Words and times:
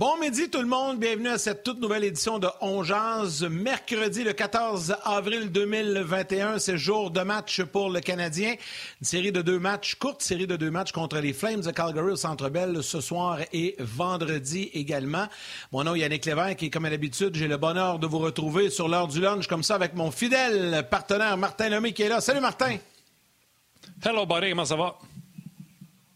Bon 0.00 0.16
midi 0.16 0.48
tout 0.48 0.62
le 0.62 0.66
monde, 0.66 0.98
bienvenue 0.98 1.28
à 1.28 1.36
cette 1.36 1.62
toute 1.62 1.78
nouvelle 1.78 2.04
édition 2.04 2.38
de 2.38 2.48
Ongeance. 2.62 3.42
Mercredi 3.42 4.24
le 4.24 4.32
14 4.32 4.96
avril 5.04 5.52
2021, 5.52 6.58
c'est 6.58 6.78
jour 6.78 7.10
de 7.10 7.20
match 7.20 7.60
pour 7.64 7.90
le 7.90 8.00
Canadien. 8.00 8.54
Une 9.02 9.06
série 9.06 9.30
de 9.30 9.42
deux 9.42 9.58
matchs, 9.58 9.96
courte 9.96 10.22
série 10.22 10.46
de 10.46 10.56
deux 10.56 10.70
matchs 10.70 10.92
contre 10.92 11.18
les 11.18 11.34
Flames 11.34 11.60
de 11.60 11.70
Calgary 11.70 12.12
au 12.12 12.16
Centre 12.16 12.48
Bell 12.48 12.82
ce 12.82 13.02
soir 13.02 13.40
et 13.52 13.76
vendredi 13.78 14.70
également. 14.72 15.26
Mon 15.70 15.84
nom 15.84 15.94
est 15.94 15.98
Yannick 15.98 16.24
Lévesque 16.24 16.62
et 16.62 16.70
comme 16.70 16.86
à 16.86 16.90
l'habitude, 16.90 17.34
j'ai 17.34 17.46
le 17.46 17.58
bonheur 17.58 17.98
de 17.98 18.06
vous 18.06 18.20
retrouver 18.20 18.70
sur 18.70 18.88
l'heure 18.88 19.06
du 19.06 19.20
lunch 19.20 19.48
comme 19.48 19.62
ça 19.62 19.74
avec 19.74 19.94
mon 19.94 20.10
fidèle 20.10 20.88
partenaire 20.90 21.36
Martin 21.36 21.68
Lemay 21.68 21.92
qui 21.92 22.04
est 22.04 22.08
là. 22.08 22.22
Salut 22.22 22.40
Martin! 22.40 22.78
Hello 24.02 24.24
buddy, 24.24 24.48
comment 24.48 24.64
ça 24.64 24.76
va? 24.76 24.96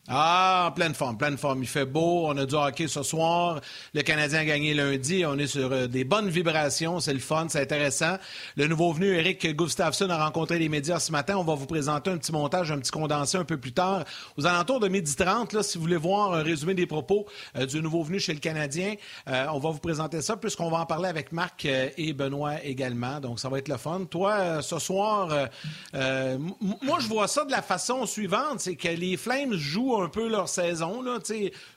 Ah, 0.07 0.67
en 0.69 0.73
pleine 0.73 0.93
forme, 0.95 1.17
pleine 1.17 1.39
forme. 1.39 1.63
Il 1.63 1.69
fait 1.69 1.87
beau, 1.87 2.27
on 2.27 2.37
a 2.37 2.45
du 2.45 2.55
hockey 2.55 2.89
ce 2.89 3.03
soir. 3.03 3.63
Le 3.95 4.03
Canadien 4.03 4.41
a 4.41 4.45
gagné 4.45 4.75
lundi. 4.75 5.25
On 5.25 5.39
est 5.39 5.47
sur 5.47 5.73
euh, 5.73 5.87
des 5.87 6.05
bonnes 6.05 6.29
vibrations. 6.29 7.01
C'est 7.01 7.15
le 7.15 7.21
fun, 7.21 7.47
c'est 7.49 7.63
intéressant. 7.63 8.19
Le 8.57 8.67
nouveau 8.67 8.93
venu, 8.93 9.07
Eric 9.15 9.57
Gustafsson, 9.57 10.11
a 10.11 10.23
rencontré 10.23 10.59
les 10.59 10.69
médias 10.69 11.01
ce 11.01 11.11
matin. 11.11 11.39
On 11.39 11.43
va 11.43 11.55
vous 11.55 11.65
présenter 11.65 12.11
un 12.11 12.19
petit 12.19 12.33
montage, 12.33 12.71
un 12.71 12.79
petit 12.81 12.91
condensé 12.91 13.39
un 13.39 13.47
peu 13.47 13.57
plus 13.57 13.73
tard. 13.73 14.05
Aux 14.37 14.45
alentours 14.45 14.79
de 14.79 14.89
midi 14.89 15.17
30, 15.17 15.55
là, 15.55 15.63
si 15.63 15.79
vous 15.79 15.85
voulez 15.85 15.97
voir 15.97 16.35
un 16.35 16.43
résumé 16.43 16.75
des 16.75 16.87
propos 16.87 17.25
euh, 17.57 17.65
du 17.65 17.81
nouveau 17.81 18.03
venu 18.03 18.21
chez 18.21 18.35
le 18.35 18.41
Canadien, 18.41 18.97
euh, 19.29 19.47
on 19.55 19.59
va 19.59 19.71
vous 19.71 19.79
présenter 19.79 20.21
ça 20.21 20.37
puisqu'on 20.37 20.69
va 20.69 20.81
en 20.81 20.87
parler 20.87 21.09
avec 21.09 21.33
Marc 21.33 21.65
et 21.65 22.13
Benoît 22.13 22.63
également. 22.63 23.21
Donc, 23.21 23.41
ça 23.41 23.49
va 23.49 23.59
être 23.59 23.69
le 23.69 23.79
fun. 23.79 24.05
Toi, 24.11 24.61
ce 24.61 24.79
soir, 24.79 25.49
moi, 25.95 26.99
je 27.01 27.09
vois 27.09 27.27
ça 27.27 27.47
de 27.47 27.51
la 27.51 27.63
façon 27.63 28.05
suivante. 28.05 28.61
C'est 28.61 28.77
que 28.77 28.89
les 28.89 29.17
Flames 29.17 29.55
jouent 29.55 29.94
un 30.03 30.09
peu 30.09 30.29
leur 30.29 30.49
saison. 30.49 31.03
Là, 31.03 31.19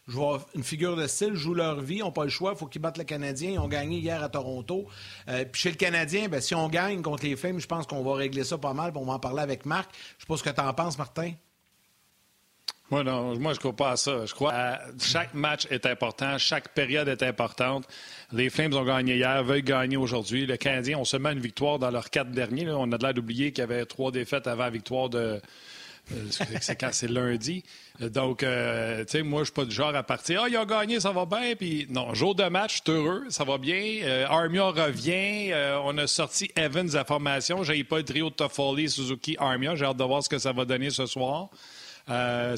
vois 0.08 0.46
une 0.56 0.64
figure 0.64 0.96
de 0.96 1.08
style, 1.08 1.36
jouent 1.36 1.54
leur 1.54 1.82
vie, 1.82 2.00
n'ont 2.00 2.12
pas 2.12 2.24
le 2.24 2.30
choix, 2.30 2.54
il 2.54 2.58
faut 2.58 2.66
qu'ils 2.66 2.82
battent 2.82 2.98
le 2.98 3.04
Canadien. 3.04 3.52
Ils 3.52 3.60
ont 3.60 3.68
gagné 3.68 3.98
hier 3.98 4.24
à 4.24 4.30
Toronto. 4.30 4.88
Euh, 5.30 5.46
puis 5.46 5.62
chez 5.62 5.70
le 5.70 5.76
Canadien, 5.76 6.28
ben, 6.28 6.42
si 6.42 6.56
on 6.56 6.70
gagne 6.70 7.02
contre 7.02 7.26
les 7.26 7.36
Flames, 7.36 7.60
je 7.60 7.68
pense 7.68 7.86
qu'on 7.86 8.04
va 8.04 8.16
régler 8.16 8.44
ça 8.44 8.58
pas 8.58 8.74
mal. 8.74 8.92
on 8.96 9.06
va 9.06 9.14
en 9.14 9.20
parler 9.20 9.42
avec 9.42 9.66
Marc. 9.66 9.90
Je 10.18 10.24
sais 10.24 10.28
pas 10.28 10.38
ce 10.38 10.44
que 10.44 10.50
tu 10.50 10.62
en 10.62 10.74
penses, 10.74 10.98
Martin. 10.98 11.32
Moi, 12.90 13.04
non, 13.04 13.38
moi, 13.38 13.52
je 13.52 13.58
ne 13.58 13.60
crois 13.60 13.76
pas 13.76 13.92
à 13.92 13.98
ça. 13.98 14.26
Je 14.26 14.34
crois 14.34 14.78
que 14.78 15.04
chaque 15.04 15.34
match 15.34 15.68
est 15.70 15.86
important, 15.86 16.38
chaque 16.38 16.70
période 16.70 17.10
est 17.10 17.22
importante. 17.22 17.86
Les 18.32 18.50
Flames 18.50 18.74
ont 18.76 18.86
gagné 18.86 19.16
hier, 19.16 19.44
veulent 19.44 19.62
gagner 19.62 19.98
aujourd'hui. 19.98 20.46
Le 20.46 20.56
Canadien 20.56 20.98
ont 20.98 21.04
seulement 21.04 21.32
une 21.32 21.40
victoire 21.40 21.80
dans 21.80 21.92
leurs 21.92 22.10
quatre 22.10 22.32
derniers. 22.32 22.70
On 22.70 22.90
a 22.94 22.98
de 22.98 23.04
l'air 23.04 23.14
d'oublier 23.14 23.52
qu'il 23.52 23.62
y 23.62 23.64
avait 23.64 23.86
trois 23.86 24.12
défaites 24.12 24.48
avant 24.48 24.64
la 24.64 24.70
victoire 24.70 25.10
de, 25.10 25.42
c'est 26.62 26.80
quand 26.80 26.90
c'est 26.92 27.10
lundi. 27.10 27.64
Donc, 28.00 28.44
euh, 28.44 29.04
tu 29.06 29.12
sais, 29.12 29.24
moi, 29.24 29.42
je 29.42 29.46
suis 29.46 29.54
pas 29.54 29.66
du 29.66 29.76
genre 29.76 29.96
à 29.96 30.04
partir. 30.04 30.44
Ah, 30.44 30.50
il 30.50 30.56
a 30.56 30.66
gagné, 30.66 31.00
ça 31.00 31.12
va 31.12 31.26
bien. 31.26 31.56
Puis, 31.58 31.88
non, 31.90 32.14
jour 32.14 32.36
de 32.36 32.44
match, 32.46 32.82
je 32.86 32.92
suis 32.92 33.00
heureux, 33.00 33.26
ça 33.30 33.44
va 33.44 33.58
bien. 33.58 34.00
Euh, 34.04 34.26
Armia 34.28 34.66
revient. 34.66 35.54
on 35.84 35.98
a 35.98 36.08
sorti 36.08 36.52
Evans 36.56 36.96
à 36.96 37.04
formation. 37.04 37.64
J'ai 37.64 37.84
pas 37.84 37.98
le 37.98 38.04
trio 38.04 38.30
de 38.30 38.36
Toffoli, 38.36 38.90
Suzuki, 38.90 39.36
Armia. 39.40 39.76
J'ai 39.76 39.86
hâte 39.86 39.98
de 39.98 40.04
voir 40.04 40.24
ce 40.24 40.30
que 40.30 40.38
ça 40.38 40.52
va 40.52 40.66
donner 40.66 40.90
ce 40.90 41.06
soir. 41.06 41.50
Euh, 42.10 42.56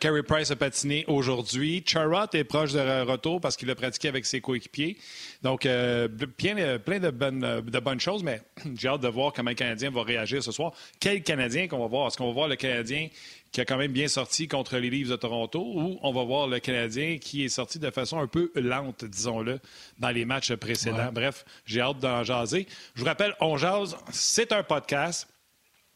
Carey 0.00 0.22
Price 0.22 0.50
a 0.50 0.56
patiné 0.56 1.04
aujourd'hui. 1.06 1.84
Charrot 1.86 2.26
est 2.32 2.44
proche 2.44 2.72
de 2.72 3.02
retour 3.02 3.40
parce 3.40 3.56
qu'il 3.56 3.70
a 3.70 3.74
pratiqué 3.74 4.08
avec 4.08 4.26
ses 4.26 4.40
coéquipiers. 4.40 4.96
Donc, 5.42 5.66
euh, 5.66 6.08
plein, 6.08 6.54
de, 6.54 7.10
bonnes, 7.10 7.60
de 7.60 7.78
bonnes 7.78 8.00
choses, 8.00 8.22
mais 8.22 8.42
j'ai 8.76 8.88
hâte 8.88 9.00
de 9.00 9.08
voir 9.08 9.32
comment 9.32 9.50
le 9.50 9.56
Canadien 9.56 9.90
va 9.90 10.02
réagir 10.02 10.42
ce 10.42 10.52
soir. 10.52 10.72
Quel 10.98 11.22
Canadien 11.22 11.68
qu'on 11.68 11.78
va 11.78 11.86
voir? 11.86 12.08
Est-ce 12.08 12.16
qu'on 12.16 12.26
va 12.26 12.32
voir 12.32 12.48
le 12.48 12.56
Canadien 12.56 13.08
qui 13.52 13.60
a 13.60 13.64
quand 13.64 13.78
même 13.78 13.92
bien 13.92 14.08
sorti 14.08 14.46
contre 14.46 14.76
les 14.76 14.90
Leafs 14.90 15.08
de 15.08 15.16
Toronto 15.16 15.60
ou 15.60 15.98
on 16.02 16.12
va 16.12 16.24
voir 16.24 16.48
le 16.48 16.58
Canadien 16.58 17.18
qui 17.18 17.44
est 17.44 17.48
sorti 17.48 17.78
de 17.78 17.90
façon 17.90 18.18
un 18.18 18.26
peu 18.26 18.50
lente, 18.56 19.04
disons-le, 19.04 19.60
dans 19.98 20.10
les 20.10 20.24
matchs 20.24 20.52
précédents? 20.54 21.10
Bref, 21.12 21.44
j'ai 21.64 21.80
hâte 21.80 21.98
d'en 21.98 22.24
jaser. 22.24 22.66
Je 22.94 23.00
vous 23.00 23.06
rappelle, 23.06 23.34
On 23.40 23.56
jase, 23.56 23.96
c'est 24.10 24.52
un 24.52 24.62
podcast 24.62 25.28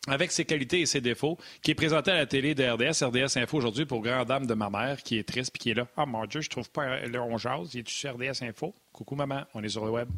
avec 0.09 0.33
ses 0.33 0.45
qualités 0.45 0.81
et 0.81 0.87
ses 0.87 1.01
défauts, 1.01 1.39
qui 1.63 1.71
est 1.71 1.75
présenté 1.75 2.11
à 2.11 2.17
la 2.17 2.27
télé 2.27 2.55
de 2.55 2.65
RDS, 2.65 3.05
RDS 3.05 3.39
Info 3.39 3.57
aujourd'hui 3.57 3.87
pour 3.87 4.01
grand 4.01 4.25
dame 4.25 4.47
de 4.47 4.55
ma 4.55 4.69
mère, 4.69 5.03
qui 5.03 5.17
est 5.17 5.23
triste 5.23 5.53
puis 5.53 5.61
qui 5.61 5.71
est 5.71 5.75
là. 5.75 5.87
Ah, 5.97 6.07
mon 6.07 6.27
Dieu, 6.27 6.41
je 6.41 6.51
trouve 6.51 6.69
pas 6.71 7.01
le 7.07 7.21
on 7.21 7.39
jase. 7.39 7.75
Il 7.75 7.81
est 7.81 7.89
sur 7.89 8.15
RDS 8.15 8.43
Info? 8.43 8.75
Coucou, 8.93 9.15
maman, 9.15 9.43
on 9.55 9.63
est 9.63 9.69
sur 9.69 9.85
le 9.85 9.93
web. 9.93 10.09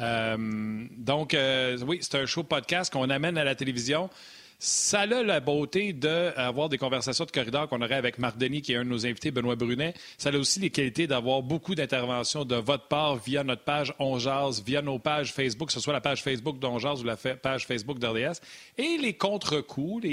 Euh, 0.00 0.86
donc, 0.96 1.34
euh, 1.34 1.76
oui, 1.86 1.98
c'est 2.00 2.14
un 2.14 2.26
show 2.26 2.44
podcast 2.44 2.92
qu'on 2.92 3.10
amène 3.10 3.36
à 3.38 3.44
la 3.44 3.54
télévision. 3.54 4.08
Ça 4.60 5.02
a 5.02 5.06
la 5.06 5.38
beauté 5.38 5.92
d'avoir 5.92 6.68
des 6.68 6.78
conversations 6.78 7.24
de 7.24 7.30
corridor 7.30 7.68
qu'on 7.68 7.80
aurait 7.80 7.94
avec 7.94 8.18
Marc 8.18 8.38
Denis, 8.38 8.60
qui 8.60 8.72
est 8.72 8.76
un 8.76 8.84
de 8.84 8.88
nos 8.88 9.06
invités, 9.06 9.30
Benoît 9.30 9.54
Brunet. 9.54 9.94
Ça 10.16 10.30
a 10.30 10.36
aussi 10.36 10.58
les 10.58 10.70
qualités 10.70 11.06
d'avoir 11.06 11.42
beaucoup 11.42 11.76
d'interventions 11.76 12.44
de 12.44 12.56
votre 12.56 12.88
part 12.88 13.14
via 13.18 13.44
notre 13.44 13.62
page 13.62 13.94
On 14.00 14.16
via 14.66 14.82
nos 14.82 14.98
pages 14.98 15.32
Facebook, 15.32 15.68
que 15.68 15.74
ce 15.74 15.78
soit 15.78 15.92
la 15.92 16.00
page 16.00 16.24
Facebook 16.24 16.58
d'On 16.58 16.76
ou 16.76 17.04
la 17.04 17.16
page 17.16 17.66
Facebook 17.66 18.00
d'RDS. 18.00 18.40
Et 18.76 18.98
les 18.98 19.12
contre-coups, 19.12 20.04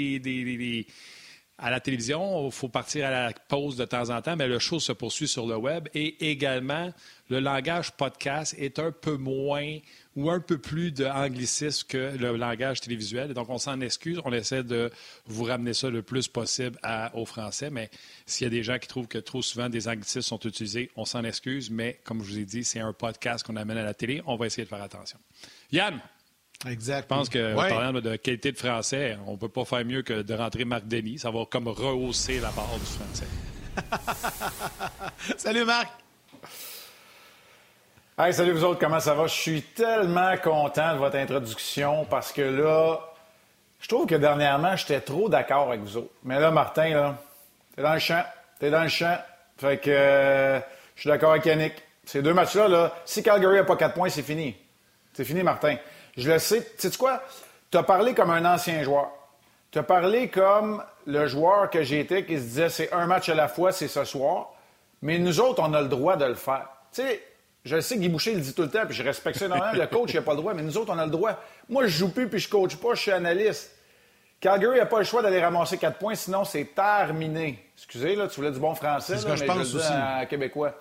à 1.58 1.70
la 1.70 1.80
télévision, 1.80 2.46
il 2.46 2.52
faut 2.52 2.68
partir 2.68 3.06
à 3.06 3.10
la 3.10 3.32
pause 3.32 3.76
de 3.76 3.84
temps 3.84 4.10
en 4.10 4.22
temps, 4.22 4.36
mais 4.36 4.46
le 4.46 4.60
show 4.60 4.78
se 4.78 4.92
poursuit 4.92 5.26
sur 5.26 5.48
le 5.48 5.56
web. 5.56 5.88
Et 5.92 6.30
également, 6.30 6.92
le 7.30 7.40
langage 7.40 7.90
podcast 7.92 8.54
est 8.58 8.78
un 8.78 8.92
peu 8.92 9.16
moins 9.16 9.78
ou 10.16 10.30
un 10.30 10.40
peu 10.40 10.56
plus 10.56 10.92
d'anglicisme 10.92 11.86
que 11.86 12.16
le 12.16 12.36
langage 12.36 12.80
télévisuel. 12.80 13.34
donc, 13.34 13.50
on 13.50 13.58
s'en 13.58 13.80
excuse. 13.80 14.18
On 14.24 14.32
essaie 14.32 14.64
de 14.64 14.90
vous 15.26 15.44
ramener 15.44 15.74
ça 15.74 15.90
le 15.90 16.02
plus 16.02 16.26
possible 16.26 16.78
au 17.12 17.26
français. 17.26 17.70
Mais 17.70 17.90
s'il 18.24 18.46
y 18.46 18.48
a 18.48 18.50
des 18.50 18.62
gens 18.62 18.78
qui 18.78 18.88
trouvent 18.88 19.08
que 19.08 19.18
trop 19.18 19.42
souvent 19.42 19.68
des 19.68 19.88
anglicismes 19.88 20.22
sont 20.22 20.40
utilisés, 20.40 20.90
on 20.96 21.04
s'en 21.04 21.22
excuse. 21.22 21.70
Mais 21.70 22.00
comme 22.04 22.22
je 22.22 22.30
vous 22.30 22.38
ai 22.38 22.44
dit, 22.46 22.64
c'est 22.64 22.80
un 22.80 22.94
podcast 22.94 23.46
qu'on 23.46 23.56
amène 23.56 23.76
à 23.76 23.84
la 23.84 23.94
télé. 23.94 24.22
On 24.26 24.36
va 24.36 24.46
essayer 24.46 24.64
de 24.64 24.68
faire 24.68 24.82
attention. 24.82 25.18
Yann! 25.70 26.00
Exact. 26.66 27.02
Je 27.02 27.08
pense 27.08 27.28
que, 27.28 27.54
parlant 27.54 27.92
de 28.00 28.16
qualité 28.16 28.50
de 28.50 28.56
français, 28.56 29.18
on 29.26 29.32
ne 29.32 29.36
peut 29.36 29.50
pas 29.50 29.66
faire 29.66 29.84
mieux 29.84 30.00
que 30.00 30.22
de 30.22 30.34
rentrer 30.34 30.64
Marc 30.64 30.88
Denis. 30.88 31.18
Ça 31.18 31.30
va 31.30 31.44
comme 31.44 31.68
rehausser 31.68 32.40
la 32.40 32.50
barre 32.50 32.78
du 32.78 32.86
français. 32.86 33.26
Salut 35.36 35.66
Marc! 35.66 36.05
Hey, 38.18 38.32
salut 38.32 38.52
vous 38.52 38.64
autres, 38.64 38.80
comment 38.80 38.98
ça 38.98 39.12
va? 39.12 39.26
Je 39.26 39.34
suis 39.34 39.60
tellement 39.60 40.34
content 40.38 40.94
de 40.94 40.98
votre 40.98 41.16
introduction 41.16 42.06
parce 42.06 42.32
que 42.32 42.40
là, 42.40 42.98
je 43.78 43.88
trouve 43.88 44.06
que 44.06 44.14
dernièrement, 44.14 44.74
j'étais 44.74 45.02
trop 45.02 45.28
d'accord 45.28 45.68
avec 45.68 45.82
vous 45.82 45.98
autres. 45.98 46.14
Mais 46.24 46.40
là, 46.40 46.50
Martin, 46.50 46.88
là, 46.88 47.18
t'es 47.74 47.82
dans 47.82 47.92
le 47.92 47.98
champ. 47.98 48.24
T'es 48.58 48.70
dans 48.70 48.84
le 48.84 48.88
champ. 48.88 49.18
Fait 49.58 49.76
que 49.76 50.62
je 50.94 51.00
suis 51.02 51.10
d'accord 51.10 51.32
avec 51.32 51.44
Yannick. 51.44 51.74
Ces 52.06 52.22
deux 52.22 52.32
matchs-là, 52.32 52.68
là, 52.68 52.94
si 53.04 53.22
Calgary 53.22 53.56
n'a 53.56 53.64
pas 53.64 53.76
quatre 53.76 53.92
points, 53.92 54.08
c'est 54.08 54.22
fini. 54.22 54.56
C'est 55.12 55.24
fini, 55.24 55.42
Martin. 55.42 55.76
Je 56.16 56.30
le 56.30 56.38
sais. 56.38 56.62
Tu 56.78 56.88
sais 56.88 56.96
quoi? 56.96 57.22
Tu 57.70 57.76
as 57.76 57.82
parlé 57.82 58.14
comme 58.14 58.30
un 58.30 58.46
ancien 58.46 58.82
joueur. 58.82 59.10
Tu 59.70 59.78
as 59.78 59.82
parlé 59.82 60.30
comme 60.30 60.82
le 61.04 61.26
joueur 61.26 61.68
que 61.68 61.82
j'étais 61.82 62.24
qui 62.24 62.38
se 62.38 62.44
disait 62.44 62.70
c'est 62.70 62.90
un 62.94 63.04
match 63.04 63.28
à 63.28 63.34
la 63.34 63.48
fois, 63.48 63.72
c'est 63.72 63.88
ce 63.88 64.04
soir. 64.04 64.54
Mais 65.02 65.18
nous 65.18 65.38
autres, 65.38 65.62
on 65.62 65.74
a 65.74 65.82
le 65.82 65.88
droit 65.88 66.16
de 66.16 66.24
le 66.24 66.34
faire. 66.34 66.66
Tu 66.94 67.02
sais, 67.02 67.22
je 67.66 67.80
sais 67.80 67.96
que 67.96 68.00
Guy 68.00 68.08
Boucher 68.08 68.32
le 68.32 68.40
dit 68.40 68.54
tout 68.54 68.62
le 68.62 68.70
temps, 68.70 68.86
puis 68.86 68.94
je 68.94 69.02
respecte 69.02 69.38
ça 69.38 69.46
énormément. 69.46 69.72
Le 69.72 69.86
coach, 69.88 70.12
il 70.12 70.16
n'a 70.16 70.22
pas 70.22 70.32
le 70.32 70.38
droit, 70.38 70.54
mais 70.54 70.62
nous 70.62 70.78
autres, 70.78 70.92
on 70.94 70.98
a 70.98 71.04
le 71.04 71.10
droit. 71.10 71.38
Moi, 71.68 71.86
je 71.86 71.98
joue 71.98 72.12
plus, 72.12 72.28
puis 72.28 72.38
je 72.38 72.48
coach 72.48 72.76
pas, 72.76 72.94
je 72.94 73.00
suis 73.00 73.10
analyste. 73.10 73.76
Calgary 74.40 74.78
n'a 74.78 74.86
pas 74.86 74.98
le 74.98 75.04
choix 75.04 75.20
d'aller 75.20 75.42
ramasser 75.42 75.76
quatre 75.76 75.98
points, 75.98 76.14
sinon 76.14 76.44
c'est 76.44 76.74
terminé. 76.74 77.58
Excusez, 77.76 78.14
là, 78.14 78.28
tu 78.28 78.36
voulais 78.36 78.52
du 78.52 78.60
bon 78.60 78.74
français, 78.74 79.16
là, 79.16 79.20
mais 79.26 79.36
je, 79.36 79.44
pense 79.44 79.74
aussi. 79.74 79.92
en 79.92 80.24
québécois. 80.26 80.78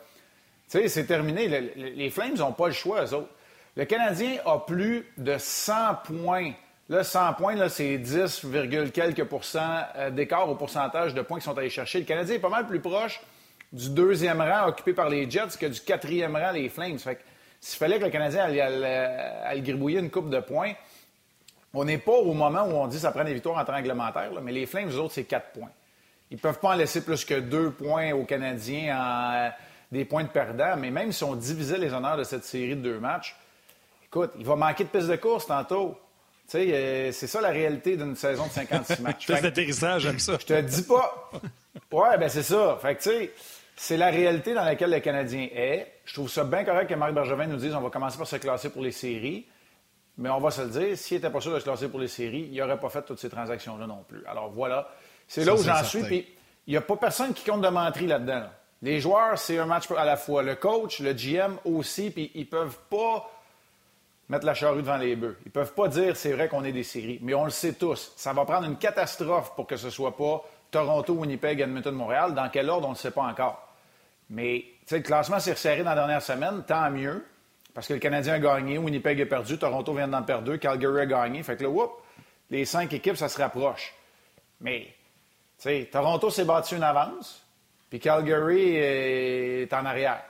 Tu 0.70 0.80
sais, 0.80 0.88
c'est 0.88 1.06
terminé. 1.06 1.48
les 1.76 2.10
Flames 2.12 2.36
n'ont 2.36 2.52
pas 2.52 2.68
le 2.68 2.74
choix, 2.74 3.04
eux 3.04 3.14
autres. 3.16 3.30
Le 3.76 3.86
Canadien 3.86 4.38
a 4.46 4.60
plus 4.60 5.12
de 5.18 5.38
100 5.38 5.74
points. 6.06 6.54
Là, 6.88 7.04
100 7.04 7.34
points, 7.34 7.56
là, 7.56 7.68
c'est 7.68 7.98
10, 7.98 8.46
quelques 8.94 9.24
pourcents 9.24 9.82
euh, 9.98 10.12
d'écart 10.12 10.48
au 10.48 10.56
pourcentage 10.56 11.16
de 11.16 11.22
points 11.24 11.40
qui 11.40 11.46
sont 11.46 11.58
allés 11.58 11.70
chercher. 11.72 12.00
Le 12.00 12.06
Canadien 12.06 12.36
est 12.36 12.40
pas 12.40 12.50
mal 12.50 12.68
plus 12.68 12.80
proche 12.80 13.22
du 13.76 13.90
deuxième 13.90 14.40
rang 14.40 14.70
occupé 14.70 14.94
par 14.94 15.10
les 15.10 15.30
Jets 15.30 15.58
que 15.60 15.66
du 15.66 15.82
quatrième 15.82 16.36
rang, 16.36 16.52
les 16.52 16.70
Flames. 16.70 16.98
Fait 16.98 17.20
s'il 17.60 17.78
fallait 17.78 18.00
que 18.00 18.06
le 18.06 18.12
Canadien 18.12 18.46
aille, 18.46 19.62
gribouiller 19.62 20.00
une 20.00 20.10
coupe 20.10 20.30
de 20.30 20.40
points, 20.40 20.74
on 21.74 21.84
n'est 21.84 21.98
pas 21.98 22.14
au 22.14 22.34
moment 22.34 22.64
où 22.64 22.72
on 22.72 22.88
dit 22.88 22.96
que 22.96 23.02
ça 23.02 23.12
prend 23.12 23.26
des 23.26 23.34
victoires 23.34 23.58
en 23.58 23.66
temps 23.66 23.74
réglementaire, 23.74 24.32
mais 24.42 24.54
les 24.54 24.66
Flames, 24.66 24.90
eux 24.90 25.00
autres, 25.00 25.16
c'est 25.16 25.26
quatre 25.26 25.52
points. 25.52 25.72
Ils 26.32 26.36
ne 26.36 26.40
peuvent 26.40 26.60
pas 26.60 26.70
en 26.70 26.76
laisser 26.76 27.04
plus 27.04 27.26
que 27.26 27.40
deux 27.40 27.72
points 27.72 28.14
aux 28.14 28.24
Canadiens 28.24 28.98
en 28.98 29.34
euh, 29.34 29.50
des 29.92 30.06
points 30.06 30.24
de 30.24 30.30
perdant, 30.30 30.78
mais 30.78 30.90
même 30.90 31.12
si 31.12 31.24
on 31.24 31.36
divisait 31.36 31.78
les 31.78 31.94
honneurs 31.94 32.18
de 32.18 32.24
cette 32.24 32.46
série 32.46 32.76
de 32.76 32.82
deux 32.82 33.00
matchs, 33.00 33.36
écoute, 34.06 34.32
il 34.40 34.46
va 34.46 34.56
manquer 34.56 34.86
de 34.86 34.90
piste 34.90 35.08
de 35.08 35.16
course 35.18 35.48
tantôt. 35.48 35.98
Euh, 36.54 37.12
c'est 37.12 37.28
ça 37.28 37.42
la 37.42 37.50
réalité 37.50 37.98
d'une 37.98 38.16
saison 38.16 38.46
de 38.46 38.52
56 38.52 39.00
matchs. 39.02 39.28
Piste 39.28 39.42
d'atterrissage, 39.42 40.04
j'aime 40.04 40.20
ça. 40.20 40.38
Je 40.40 40.46
te 40.46 40.62
dis 40.62 40.84
pas. 40.84 41.32
Ouais, 41.92 42.18
ben 42.18 42.30
c'est 42.30 42.44
ça. 42.44 42.78
Fait 42.82 42.96
que, 42.96 43.02
tu 43.02 43.10
sais, 43.10 43.32
c'est 43.76 43.98
la 43.98 44.10
réalité 44.10 44.54
dans 44.54 44.64
laquelle 44.64 44.92
le 44.92 45.00
Canadien 45.00 45.48
est. 45.54 46.00
Je 46.06 46.14
trouve 46.14 46.30
ça 46.30 46.44
bien 46.44 46.64
correct 46.64 46.88
que 46.88 46.96
Marc 46.96 47.14
Bergevin 47.14 47.48
nous 47.48 47.58
dise 47.58 47.76
on 47.76 47.82
va 47.82 47.90
commencer 47.90 48.18
par 48.18 48.28
se 48.28 48.38
classer 48.38 48.70
pour 48.70 48.82
les 48.82 48.92
séries. 48.92 49.46
Mais 50.18 50.30
on 50.30 50.40
va 50.40 50.50
se 50.50 50.62
le 50.62 50.70
dire, 50.70 50.98
s'il 50.98 51.18
n'était 51.18 51.30
pas 51.30 51.42
sûr 51.42 51.54
de 51.54 51.60
se 51.60 51.66
classer 51.66 51.90
pour 51.90 52.00
les 52.00 52.08
séries, 52.08 52.48
il 52.50 52.58
n'aurait 52.58 52.80
pas 52.80 52.88
fait 52.88 53.02
toutes 53.02 53.20
ces 53.20 53.30
transactions-là 53.30 53.86
non 53.86 54.06
plus. 54.08 54.26
Alors 54.28 54.50
voilà, 54.50 54.90
c'est 55.28 55.44
là 55.44 55.54
où 55.54 55.62
j'en 55.62 55.84
suis. 55.84 56.04
Puis 56.04 56.26
il 56.68 56.72
n'y 56.72 56.78
a 56.78 56.82
pas 56.82 56.96
personne 56.96 57.34
qui 57.34 57.44
compte 57.44 57.62
de 57.62 57.68
menterie 57.68 58.08
là-dedans. 58.08 58.44
Les 58.82 59.02
joueurs, 59.02 59.38
c'est 59.38 59.58
un 59.58 59.66
match 59.66 59.92
à 59.92 60.06
la 60.06 60.16
fois. 60.16 60.42
Le 60.42 60.56
coach, 60.56 61.00
le 61.00 61.14
GM 61.14 61.58
aussi, 61.66 62.12
puis 62.12 62.32
ils 62.34 62.48
peuvent 62.48 62.78
pas 62.90 63.30
mettre 64.30 64.46
la 64.46 64.54
charrue 64.54 64.82
devant 64.82 64.98
les 64.98 65.16
bœufs. 65.16 65.38
Ils 65.46 65.52
peuvent 65.52 65.74
pas 65.74 65.88
dire 65.88 66.16
c'est 66.16 66.32
vrai 66.32 66.48
qu'on 66.48 66.64
est 66.64 66.72
des 66.72 66.84
séries, 66.84 67.20
mais 67.22 67.34
on 67.34 67.44
le 67.44 67.52
sait 67.52 67.74
tous. 67.74 68.14
Ça 68.16 68.32
va 68.32 68.46
prendre 68.46 68.68
une 68.68 68.78
catastrophe 68.78 69.54
pour 69.56 69.68
que 69.68 69.76
ce 69.76 69.90
soit 69.90 70.16
pas 70.16 70.44
Toronto, 70.72 71.14
Winnipeg, 71.14 71.60
Edmonton, 71.60 71.94
Montréal. 71.94 72.34
Dans 72.34 72.50
quel 72.50 72.70
ordre, 72.70 72.88
on 72.88 72.92
ne 72.92 72.96
sait 72.96 73.12
pas 73.12 73.24
encore. 73.24 73.68
Mais 74.30 74.66
le 74.92 75.00
classement 75.00 75.40
s'est 75.40 75.54
resserré 75.54 75.84
dans 75.84 75.92
la 75.92 75.96
dernière 75.96 76.22
semaine, 76.22 76.64
tant 76.68 76.90
mieux, 76.90 77.26
parce 77.74 77.88
que 77.88 77.94
le 77.94 78.00
Canadien 78.00 78.34
a 78.34 78.40
gagné, 78.40 78.78
Winnipeg 78.78 79.22
a 79.22 79.26
perdu, 79.26 79.58
Toronto 79.58 79.94
vient 79.94 80.08
d'en 80.08 80.24
perdre 80.24 80.46
deux, 80.46 80.58
Calgary 80.58 81.02
a 81.02 81.06
gagné. 81.06 81.44
Fait 81.44 81.56
que 81.56 81.64
là, 81.64 81.70
whoop, 81.70 81.92
les 82.50 82.66
cinq 82.66 82.94
équipes, 82.94 83.18
ça 83.18 83.30
se 83.30 83.40
rapproche. 83.40 83.94
Mais, 84.62 84.88
Toronto 85.92 86.30
s'est 86.30 86.46
battu 86.46 86.76
une 86.76 86.84
avance, 86.84 87.46
puis 87.90 88.00
Calgary 88.00 88.76
est 88.76 89.74
en 89.74 89.86
arrière. 89.86 90.24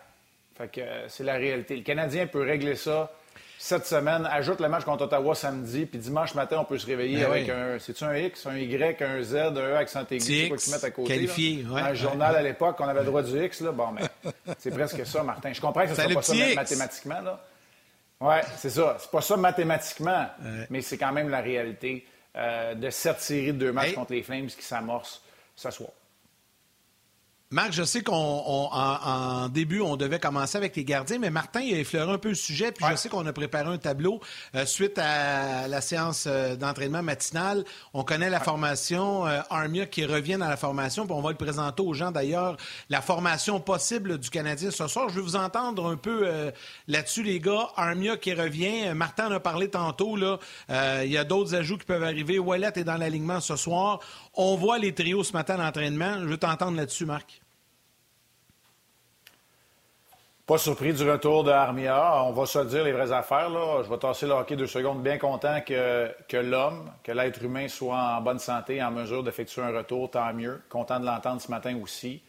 Fait 0.58 0.70
que 0.70 0.82
euh, 0.82 1.10
c'est 1.10 1.24
la 1.24 1.34
réalité. 1.34 1.76
Le 1.76 1.84
Canadien 1.84 2.28
peut 2.28 2.42
régler 2.42 2.76
ça 2.76 3.12
cette 3.58 3.86
semaine. 3.86 4.28
Ajoute 4.32 4.60
le 4.60 4.70
match 4.70 4.84
contre 4.84 5.06
Ottawa 5.06 5.36
samedi, 5.36 5.86
puis 5.86 6.00
dimanche 6.00 6.36
matin, 6.36 6.58
on 6.60 6.66
peut 6.66 6.78
se 6.78 6.86
réveiller 6.86 7.20
ben 7.20 7.32
avec 7.32 7.50
un. 7.50 7.80
C'est-tu 7.80 8.04
un 8.04 8.16
X, 8.16 8.46
un 8.46 8.58
Y, 8.58 9.02
un 9.02 9.22
Z, 9.22 9.36
un 9.36 9.54
E 9.54 9.76
accent 9.76 10.06
aigu, 10.12 10.48
quoi 10.50 10.58
qu'ils 10.58 10.74
mettent 10.74 10.84
à 10.84 10.92
côté. 10.92 11.08
Qualifié, 11.08 11.64
Dans 11.64 11.90
le 11.90 11.96
journal 11.96 12.36
à 12.36 12.42
l'époque, 12.42 12.78
on 12.80 12.88
avait 12.88 13.02
le 13.02 13.06
droit 13.06 13.24
du 13.24 13.44
X, 13.44 13.62
là. 13.62 13.72
Bon, 13.72 13.92
mais 13.92 14.32
c'est 14.60 14.72
presque 14.72 15.06
ça, 15.06 15.24
Martin. 15.24 15.54
Je 15.54 15.62
comprends 15.62 15.84
que 15.86 15.96
ce 15.96 16.02
ne 16.02 16.12
soit 16.12 16.16
pas 16.16 16.22
ça 16.22 16.56
mathématiquement, 16.56 17.22
là. 17.22 17.44
Oui, 18.22 18.36
c'est 18.58 18.70
ça. 18.70 18.98
C'est 19.00 19.12
pas 19.12 19.22
ça 19.22 19.38
mathématiquement, 19.38 20.28
mais 20.70 20.82
c'est 20.82 20.98
quand 20.98 21.12
même 21.12 21.30
la 21.30 21.42
réalité 21.42 22.06
euh, 22.38 22.76
de 22.76 22.90
cette 22.90 23.22
série 23.22 23.54
de 23.54 23.58
deux 23.60 23.72
matchs 23.72 23.94
contre 23.94 24.12
les 24.12 24.24
Flames 24.24 24.48
qui 24.48 24.64
s'amorce 24.64 25.22
ce 25.56 25.72
soir. 25.72 25.92
Marc, 27.52 27.74
je 27.74 27.84
sais 27.84 28.02
qu'en 28.02 29.50
début, 29.50 29.80
on 29.80 29.98
devait 29.98 30.20
commencer 30.20 30.58
avec 30.58 30.76
les 30.76 30.84
gardiens, 30.84 31.20
mais 31.20 31.30
Martin 31.30 31.62
il 31.62 31.76
a 31.76 31.78
effleuré 31.78 32.12
un 32.12 32.18
peu 32.18 32.30
le 32.30 32.36
sujet, 32.36 32.72
puis 32.72 32.84
je 32.90 32.96
sais 32.96 33.08
qu'on 33.08 33.24
a 33.28 33.34
préparé 33.34 33.72
un 33.72 33.78
tableau 33.78 34.20
euh, 34.56 34.66
suite 34.66 34.98
à 34.98 35.68
la 35.68 35.80
séance 35.80 36.26
euh, 36.26 36.56
d'entraînement 36.56 37.04
matinale. 37.04 37.64
On 37.94 38.04
connaît 38.04 38.32
la 38.32 38.40
formation, 38.40 39.28
euh, 39.28 39.42
Armia 39.52 39.86
qui 39.86 40.06
revient 40.06 40.38
dans 40.40 40.48
la 40.48 40.58
formation, 40.58 41.06
puis 41.06 41.14
on 41.14 41.22
va 41.22 41.30
le 41.30 41.38
présenter 41.38 41.84
aux 41.84 41.94
gens 41.94 42.10
d'ailleurs, 42.10 42.58
la 42.90 43.00
formation 43.02 43.60
possible 43.60 44.18
du 44.18 44.32
Canadien 44.32 44.72
ce 44.72 44.88
soir. 44.88 45.10
Je 45.10 45.18
vais 45.18 45.22
vous 45.22 45.36
entendre 45.36 45.88
un 45.88 45.98
peu 45.98 46.28
là-dessus, 46.88 47.22
les 47.22 47.40
gars. 47.40 47.70
Armia 47.78 48.18
qui 48.18 48.34
revient, 48.34 48.92
Martin 48.96 49.28
en 49.28 49.32
a 49.34 49.40
parlé 49.40 49.70
tantôt, 49.70 50.16
là. 50.16 50.40
il 51.04 51.12
y 51.12 51.18
a 51.18 51.24
d'autres 51.24 51.54
ajouts 51.54 51.78
qui 51.78 51.86
peuvent 51.86 52.04
arriver. 52.04 52.40
Wallet 52.40 52.72
est 52.76 52.84
dans 52.84 52.98
l'alignement 52.98 53.40
ce 53.40 53.56
soir. 53.56 54.00
On 54.38 54.56
voit 54.56 54.78
les 54.78 54.94
trios 54.94 55.24
ce 55.24 55.34
matin 55.34 55.56
à 55.56 55.66
l'entraînement. 55.66 56.20
Je 56.20 56.26
veux 56.26 56.38
t'entendre 56.38 56.78
là-dessus, 56.78 57.06
Marc. 57.06 57.42
Pas 60.46 60.58
surpris 60.60 60.94
du 60.94 61.10
retour 61.10 61.44
de 61.44 61.52
Armia. 61.52 62.24
On 62.24 62.32
va 62.32 62.46
se 62.46 62.60
dire 62.60 62.84
les 62.84 62.92
vraies 62.92 63.12
affaires. 63.12 63.50
Là. 63.50 63.82
Je 63.84 63.90
vais 63.90 63.98
tasser 63.98 64.28
le 64.28 64.34
hockey 64.34 64.56
deux 64.56 64.68
secondes. 64.68 65.02
Bien 65.02 65.18
content 65.18 65.62
que, 65.62 66.14
que 66.28 66.38
l'homme, 66.38 66.92
que 67.04 67.12
l'être 67.12 67.42
humain 67.42 67.68
soit 67.68 67.98
en 67.98 68.22
bonne 68.22 68.38
santé, 68.38 68.84
en 68.84 68.92
mesure 68.92 69.24
d'effectuer 69.24 69.64
un 69.64 69.76
retour, 69.76 70.12
tant 70.12 70.34
mieux. 70.34 70.62
Content 70.70 71.00
de 71.00 71.06
l'entendre 71.06 71.42
ce 71.42 71.50
matin 71.50 71.76
aussi. 71.82 72.22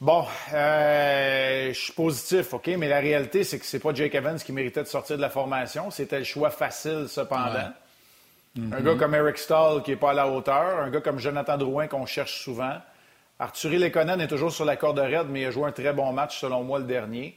Bon, 0.00 0.26
euh, 0.52 1.72
je 1.72 1.78
suis 1.78 1.92
positif, 1.92 2.52
OK, 2.52 2.66
mais 2.76 2.88
la 2.88 2.98
réalité, 2.98 3.44
c'est 3.44 3.58
que 3.58 3.64
c'est 3.64 3.78
pas 3.78 3.94
Jake 3.94 4.14
Evans 4.14 4.38
qui 4.38 4.52
méritait 4.52 4.82
de 4.82 4.88
sortir 4.88 5.16
de 5.16 5.22
la 5.22 5.30
formation. 5.30 5.90
C'était 5.90 6.18
le 6.18 6.24
choix 6.24 6.50
facile, 6.50 7.06
cependant. 7.08 7.70
Un 8.56 8.80
gars 8.82 8.94
comme 8.94 9.16
Eric 9.16 9.36
Stahl 9.36 9.82
qui 9.82 9.90
n'est 9.90 9.96
pas 9.96 10.10
à 10.10 10.14
la 10.14 10.28
hauteur, 10.28 10.80
un 10.80 10.88
gars 10.88 11.00
comme 11.00 11.18
Jonathan 11.18 11.56
Drouin 11.56 11.88
qu'on 11.88 12.06
cherche 12.06 12.40
souvent. 12.40 12.76
Arthurie 13.40 13.78
Lekonen 13.78 14.20
est 14.20 14.28
toujours 14.28 14.52
sur 14.52 14.64
la 14.64 14.76
corde 14.76 15.00
raide, 15.00 15.26
mais 15.28 15.40
il 15.40 15.46
a 15.46 15.50
joué 15.50 15.64
un 15.66 15.72
très 15.72 15.92
bon 15.92 16.12
match, 16.12 16.38
selon 16.38 16.62
moi, 16.62 16.78
le 16.78 16.84
dernier. 16.84 17.36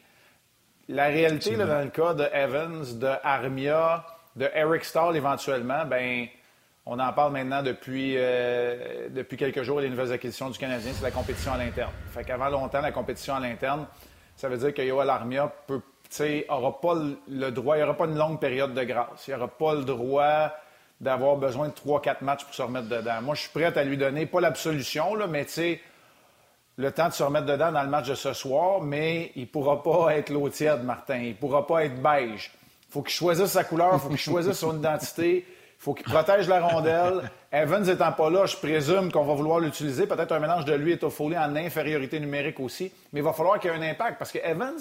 La 0.89 1.07
réalité, 1.07 1.55
dans 1.55 1.83
le 1.83 1.89
cas 1.89 2.13
de 2.13 2.23
Evans, 2.31 2.99
de 2.99 3.09
Armia, 3.23 4.05
de 4.35 4.47
Eric 4.53 4.85
Stahl 4.85 5.17
éventuellement, 5.17 5.85
ben, 5.85 6.27
on 6.85 6.99
en 6.99 7.11
parle 7.13 7.33
maintenant 7.33 7.63
depuis, 7.63 8.13
euh, 8.15 9.09
depuis 9.09 9.37
quelques 9.37 9.63
jours, 9.63 9.81
les 9.81 9.89
nouvelles 9.89 10.13
acquisitions 10.13 10.51
du 10.51 10.59
Canadien, 10.59 10.91
c'est 10.93 11.03
la 11.03 11.11
compétition 11.11 11.51
à 11.51 11.57
l'interne. 11.57 11.91
Fait 12.11 12.23
qu'avant 12.23 12.49
longtemps, 12.49 12.79
la 12.79 12.91
compétition 12.91 13.33
à 13.33 13.39
l'interne, 13.39 13.87
ça 14.35 14.49
veut 14.49 14.57
dire 14.57 14.71
que 14.71 14.83
Yoel 14.83 15.09
Armia 15.09 15.51
peut, 15.65 15.81
aura 16.47 16.79
pas 16.79 16.93
le 17.27 17.49
droit, 17.49 17.75
il 17.75 17.95
pas 17.95 18.05
une 18.05 18.17
longue 18.17 18.39
période 18.39 18.75
de 18.75 18.83
grâce. 18.83 19.27
Il 19.27 19.33
n'aura 19.33 19.47
pas 19.47 19.73
le 19.73 19.83
droit 19.83 20.53
d'avoir 20.99 21.35
besoin 21.37 21.67
de 21.67 21.73
3-4 21.73 22.23
matchs 22.23 22.45
pour 22.45 22.53
se 22.53 22.61
remettre 22.61 22.89
dedans. 22.89 23.21
Moi, 23.21 23.35
je 23.35 23.41
suis 23.41 23.49
prêt 23.49 23.77
à 23.77 23.83
lui 23.83 23.97
donner, 23.97 24.25
pas 24.25 24.41
l'absolution, 24.41 25.15
mais 25.27 25.45
tu 25.45 25.51
sais, 25.51 25.81
le 26.77 26.91
temps 26.91 27.07
de 27.07 27.13
se 27.13 27.23
remettre 27.23 27.45
dedans 27.45 27.71
dans 27.71 27.83
le 27.83 27.89
match 27.89 28.07
de 28.07 28.15
ce 28.15 28.33
soir, 28.33 28.81
mais 28.81 29.31
il 29.35 29.41
ne 29.41 29.47
pourra 29.47 29.81
pas 29.81 30.15
être 30.15 30.29
l'eau 30.29 30.49
tiède, 30.49 30.83
Martin. 30.83 31.17
Il 31.17 31.29
ne 31.29 31.33
pourra 31.33 31.65
pas 31.65 31.85
être 31.85 32.01
beige. 32.01 32.51
Il 32.89 32.93
faut 32.93 33.01
qu'il 33.01 33.13
choisisse 33.13 33.51
sa 33.51 33.63
couleur, 33.63 33.91
il 33.93 33.99
faut 33.99 34.09
qu'il 34.09 34.17
choisisse 34.17 34.59
son 34.59 34.77
identité, 34.77 35.45
il 35.47 35.83
faut 35.83 35.93
qu'il 35.93 36.05
protège 36.05 36.47
la 36.47 36.61
rondelle. 36.61 37.29
Evans 37.51 37.87
étant 37.87 38.11
pas 38.11 38.29
là, 38.29 38.45
je 38.45 38.55
présume 38.57 39.11
qu'on 39.11 39.25
va 39.25 39.33
vouloir 39.33 39.59
l'utiliser. 39.59 40.07
Peut-être 40.07 40.31
un 40.31 40.39
mélange 40.39 40.65
de 40.65 40.73
lui 40.73 40.93
et 40.93 40.97
Toffoli 40.97 41.37
en 41.37 41.55
infériorité 41.55 42.19
numérique 42.19 42.59
aussi. 42.59 42.91
Mais 43.11 43.19
il 43.19 43.23
va 43.23 43.33
falloir 43.33 43.59
qu'il 43.59 43.71
y 43.71 43.73
ait 43.73 43.77
un 43.77 43.91
impact 43.91 44.17
parce 44.17 44.31
que 44.31 44.39
Evans, 44.39 44.77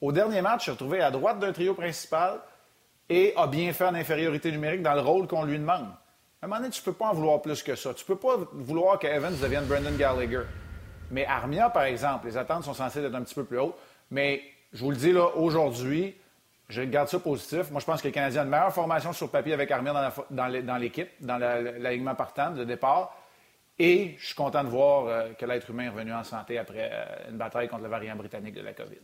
au 0.00 0.12
dernier 0.12 0.42
match, 0.42 0.64
s'est 0.64 0.70
retrouvé 0.70 1.00
à 1.00 1.10
droite 1.10 1.38
d'un 1.38 1.52
trio 1.52 1.74
principal 1.74 2.40
et 3.08 3.32
a 3.36 3.46
bien 3.46 3.72
fait 3.72 3.84
en 3.84 3.94
infériorité 3.94 4.50
numérique 4.50 4.82
dans 4.82 4.94
le 4.94 5.00
rôle 5.00 5.26
qu'on 5.26 5.44
lui 5.44 5.58
demande. 5.58 5.86
À 6.42 6.46
un 6.46 6.48
moment 6.48 6.60
donné, 6.60 6.70
tu 6.70 6.80
ne 6.80 6.84
peux 6.84 6.92
pas 6.92 7.06
en 7.06 7.14
vouloir 7.14 7.40
plus 7.40 7.62
que 7.62 7.74
ça. 7.74 7.94
Tu 7.94 8.04
ne 8.04 8.06
peux 8.06 8.20
pas 8.20 8.36
vouloir 8.52 8.98
que 8.98 9.06
Evans 9.06 9.34
devienne 9.40 9.64
Brendan 9.64 9.96
Gallagher. 9.96 10.42
Mais 11.10 11.24
Armia, 11.24 11.70
par 11.70 11.84
exemple, 11.84 12.26
les 12.26 12.36
attentes 12.36 12.64
sont 12.64 12.74
censées 12.74 13.02
être 13.02 13.14
un 13.14 13.22
petit 13.22 13.34
peu 13.34 13.44
plus 13.44 13.58
hautes. 13.58 13.76
Mais 14.10 14.42
je 14.72 14.84
vous 14.84 14.90
le 14.90 14.96
dis 14.96 15.12
là, 15.12 15.28
aujourd'hui, 15.36 16.14
je 16.68 16.82
garde 16.82 17.08
ça 17.08 17.18
positif. 17.20 17.70
Moi, 17.70 17.80
je 17.80 17.86
pense 17.86 18.02
que 18.02 18.08
le 18.08 18.12
Canadien 18.12 18.42
a 18.42 18.44
une 18.44 18.50
meilleure 18.50 18.72
formation 18.72 19.12
sur 19.12 19.30
papier 19.30 19.54
avec 19.54 19.70
Armia 19.70 20.12
dans 20.30 20.76
l'équipe, 20.78 21.08
dans 21.20 21.38
l'alignement 21.38 22.14
partant 22.14 22.50
de 22.50 22.64
départ. 22.64 23.16
Et 23.78 24.16
je 24.18 24.26
suis 24.26 24.34
content 24.34 24.64
de 24.64 24.68
voir 24.68 25.06
euh, 25.06 25.32
que 25.38 25.44
l'être 25.44 25.68
humain 25.68 25.84
est 25.84 25.88
revenu 25.90 26.12
en 26.14 26.24
santé 26.24 26.58
après 26.58 26.88
euh, 26.90 27.30
une 27.30 27.36
bataille 27.36 27.68
contre 27.68 27.82
le 27.82 27.90
variant 27.90 28.16
britannique 28.16 28.54
de 28.54 28.62
la 28.62 28.72
COVID. 28.72 28.96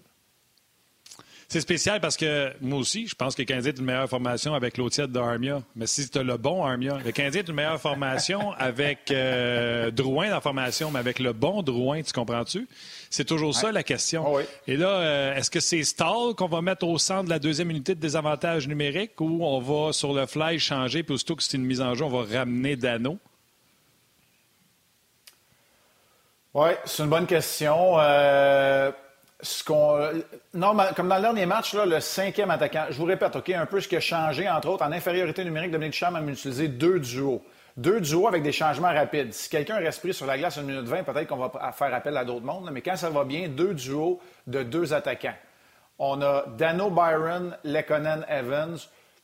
C'est 1.52 1.60
spécial 1.60 2.00
parce 2.00 2.16
que 2.16 2.50
moi 2.62 2.78
aussi, 2.78 3.06
je 3.06 3.14
pense 3.14 3.34
que 3.34 3.42
le 3.42 3.44
Canadien 3.44 3.72
est 3.72 3.78
une 3.78 3.84
meilleure 3.84 4.08
formation 4.08 4.54
avec 4.54 4.78
l'eau 4.78 4.88
tiède 4.88 5.12
d'Armia. 5.12 5.60
Mais 5.76 5.86
si 5.86 6.08
tu 6.08 6.16
as 6.16 6.22
le 6.22 6.38
bon 6.38 6.64
Armia, 6.64 6.96
le 7.04 7.12
Canadien 7.12 7.42
est 7.42 7.48
une 7.50 7.54
meilleure 7.54 7.78
formation 7.78 8.52
avec 8.52 9.10
euh, 9.10 9.90
Drouin 9.90 10.28
dans 10.28 10.36
la 10.36 10.40
formation, 10.40 10.90
mais 10.90 10.98
avec 10.98 11.18
le 11.18 11.34
bon 11.34 11.60
Drouin, 11.60 12.00
tu 12.00 12.10
comprends-tu? 12.14 12.66
C'est 13.10 13.26
toujours 13.26 13.54
ça 13.54 13.70
la 13.70 13.82
question. 13.82 14.34
Ah 14.34 14.40
Et 14.66 14.78
là, 14.78 14.88
euh, 14.88 15.36
est-ce 15.36 15.50
que 15.50 15.60
c'est 15.60 15.82
Stall 15.84 16.34
qu'on 16.38 16.48
va 16.48 16.62
mettre 16.62 16.86
au 16.86 16.96
centre 16.96 17.24
de 17.24 17.28
la 17.28 17.38
deuxième 17.38 17.68
unité 17.68 17.94
de 17.94 18.00
désavantage 18.00 18.66
numérique 18.66 19.20
ou 19.20 19.44
on 19.44 19.60
va 19.60 19.92
sur 19.92 20.14
le 20.14 20.24
fly 20.24 20.58
changer, 20.58 21.02
puis 21.02 21.12
aussitôt 21.12 21.36
que 21.36 21.42
c'est 21.42 21.58
une 21.58 21.66
mise 21.66 21.82
en 21.82 21.94
jeu, 21.94 22.06
on 22.06 22.22
va 22.22 22.38
ramener 22.38 22.76
Dano? 22.76 23.18
Oui, 26.54 26.70
c'est 26.86 27.02
une 27.02 27.10
bonne 27.10 27.26
question. 27.26 27.98
Euh, 27.98 28.90
ce 29.42 29.64
qu'on. 29.64 29.98
comme 30.96 31.08
dans 31.08 31.16
le 31.16 31.22
dernier 31.22 31.46
match, 31.46 31.74
le 31.74 32.00
cinquième 32.00 32.50
attaquant, 32.50 32.86
je 32.90 32.96
vous 32.96 33.04
répète, 33.04 33.36
OK, 33.36 33.50
un 33.50 33.66
peu 33.66 33.80
ce 33.80 33.88
qui 33.88 33.96
a 33.96 34.00
changé, 34.00 34.48
entre 34.48 34.68
autres, 34.68 34.84
en 34.84 34.92
infériorité 34.92 35.44
numérique, 35.44 35.72
Dominique 35.72 35.94
Cham 35.94 36.16
a 36.16 36.22
utilisé 36.22 36.68
deux 36.68 37.00
duos. 37.00 37.42
Deux 37.76 38.00
duos 38.00 38.28
avec 38.28 38.42
des 38.42 38.52
changements 38.52 38.92
rapides. 38.92 39.32
Si 39.32 39.48
quelqu'un 39.48 39.76
reste 39.76 40.00
pris 40.00 40.12
sur 40.12 40.26
la 40.26 40.36
glace 40.36 40.56
une 40.56 40.66
minute 40.66 40.86
20, 40.86 41.04
peut-être 41.04 41.26
qu'on 41.26 41.36
va 41.36 41.72
faire 41.72 41.94
appel 41.94 42.16
à 42.16 42.24
d'autres 42.24 42.44
mondes, 42.44 42.70
mais 42.70 42.82
quand 42.82 42.96
ça 42.96 43.10
va 43.10 43.24
bien, 43.24 43.48
deux 43.48 43.74
duos 43.74 44.20
de 44.46 44.62
deux 44.62 44.92
attaquants. 44.92 45.34
On 45.98 46.20
a 46.22 46.44
Dano 46.58 46.90
Byron, 46.90 47.56
Lekonen 47.64 48.26
Evans. 48.28 48.76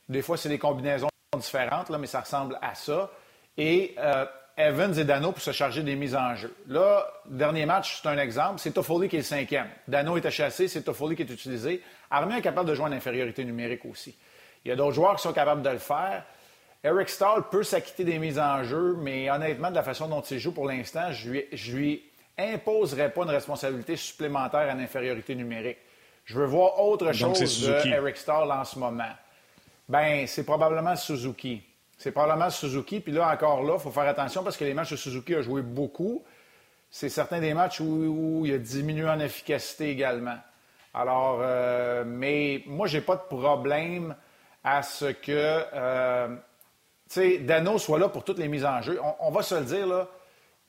Des 0.07 0.21
fois, 0.21 0.37
c'est 0.37 0.49
des 0.49 0.57
combinaisons 0.57 1.09
différentes, 1.37 1.89
là, 1.89 1.97
mais 1.97 2.07
ça 2.07 2.21
ressemble 2.21 2.57
à 2.61 2.73
ça. 2.73 3.11
Et 3.57 3.95
euh, 3.99 4.25
Evans 4.59 4.93
et 4.99 5.05
Dano 5.05 5.31
pour 5.31 5.41
se 5.41 5.51
charger 5.51 5.83
des 5.83 5.95
mises 5.95 6.15
en 6.15 6.35
jeu. 6.35 6.53
Là, 6.67 7.07
dernier 7.25 7.65
match, 7.65 8.01
c'est 8.01 8.09
un 8.09 8.17
exemple. 8.17 8.59
C'est 8.59 8.71
Toffoli 8.71 9.07
qui 9.07 9.15
est 9.15 9.19
le 9.19 9.23
cinquième. 9.23 9.69
Dano 9.87 10.17
est 10.17 10.29
chassé, 10.29 10.67
c'est 10.67 10.81
Toffoli 10.81 11.15
qui 11.15 11.21
est 11.21 11.29
utilisé. 11.29 11.81
Armia 12.11 12.39
est 12.39 12.41
capable 12.41 12.67
de 12.67 12.75
jouer 12.75 12.85
en 12.87 12.91
infériorité 12.91 13.45
numérique 13.45 13.85
aussi. 13.85 14.17
Il 14.65 14.67
y 14.67 14.71
a 14.73 14.75
d'autres 14.75 14.95
joueurs 14.95 15.15
qui 15.15 15.21
sont 15.21 15.31
capables 15.31 15.61
de 15.61 15.69
le 15.69 15.77
faire. 15.77 16.25
Eric 16.83 17.07
Stahl 17.07 17.43
peut 17.49 17.63
s'acquitter 17.63 18.03
des 18.03 18.19
mises 18.19 18.37
en 18.37 18.61
jeu, 18.65 18.97
mais 18.99 19.31
honnêtement, 19.31 19.69
de 19.69 19.75
la 19.75 19.83
façon 19.83 20.09
dont 20.09 20.21
il 20.21 20.39
joue 20.39 20.51
pour 20.51 20.67
l'instant, 20.67 21.09
je 21.13 21.29
lui, 21.29 21.45
lui 21.71 22.03
imposerai 22.37 23.11
pas 23.11 23.23
une 23.23 23.29
responsabilité 23.29 23.95
supplémentaire 23.95 24.73
en 24.75 24.79
infériorité 24.79 25.35
numérique. 25.35 25.77
Je 26.25 26.37
veux 26.37 26.45
voir 26.45 26.81
autre 26.81 27.13
chose 27.13 27.65
de 27.65 27.87
Eric 27.87 28.17
Stahl 28.17 28.51
en 28.51 28.65
ce 28.65 28.77
moment. 28.77 29.15
Ben, 29.87 30.27
c'est 30.27 30.43
probablement 30.43 30.97
Suzuki. 30.97 31.63
C'est 31.99 32.13
probablement 32.13 32.49
Suzuki. 32.49 33.01
Puis 33.01 33.11
là, 33.11 33.31
encore 33.31 33.61
là, 33.61 33.73
il 33.75 33.79
faut 33.79 33.91
faire 33.91 34.07
attention 34.07 34.41
parce 34.41 34.55
que 34.55 34.63
les 34.63 34.73
matchs 34.73 34.91
de 34.91 34.95
Suzuki 34.95 35.35
ont 35.35 35.41
joué 35.41 35.61
beaucoup. 35.61 36.23
C'est 36.89 37.09
certains 37.09 37.41
des 37.41 37.53
matchs 37.53 37.81
où, 37.81 38.43
il 38.45 38.53
a 38.53 38.57
diminué 38.57 39.07
en 39.07 39.19
efficacité 39.19 39.89
également. 39.89 40.37
Alors, 40.93 41.39
euh, 41.41 42.03
mais 42.07 42.63
moi, 42.65 42.87
j'ai 42.87 43.01
pas 43.01 43.17
de 43.17 43.21
problème 43.21 44.15
à 44.63 44.81
ce 44.81 45.05
que, 45.05 45.63
euh, 45.73 46.35
Dano 47.41 47.77
soit 47.77 47.99
là 47.99 48.07
pour 48.07 48.23
toutes 48.23 48.39
les 48.39 48.47
mises 48.47 48.65
en 48.65 48.81
jeu. 48.81 48.99
On, 49.19 49.29
va 49.29 49.43
se 49.43 49.55
le 49.55 49.65
dire, 49.65 49.85
là, 49.85 50.07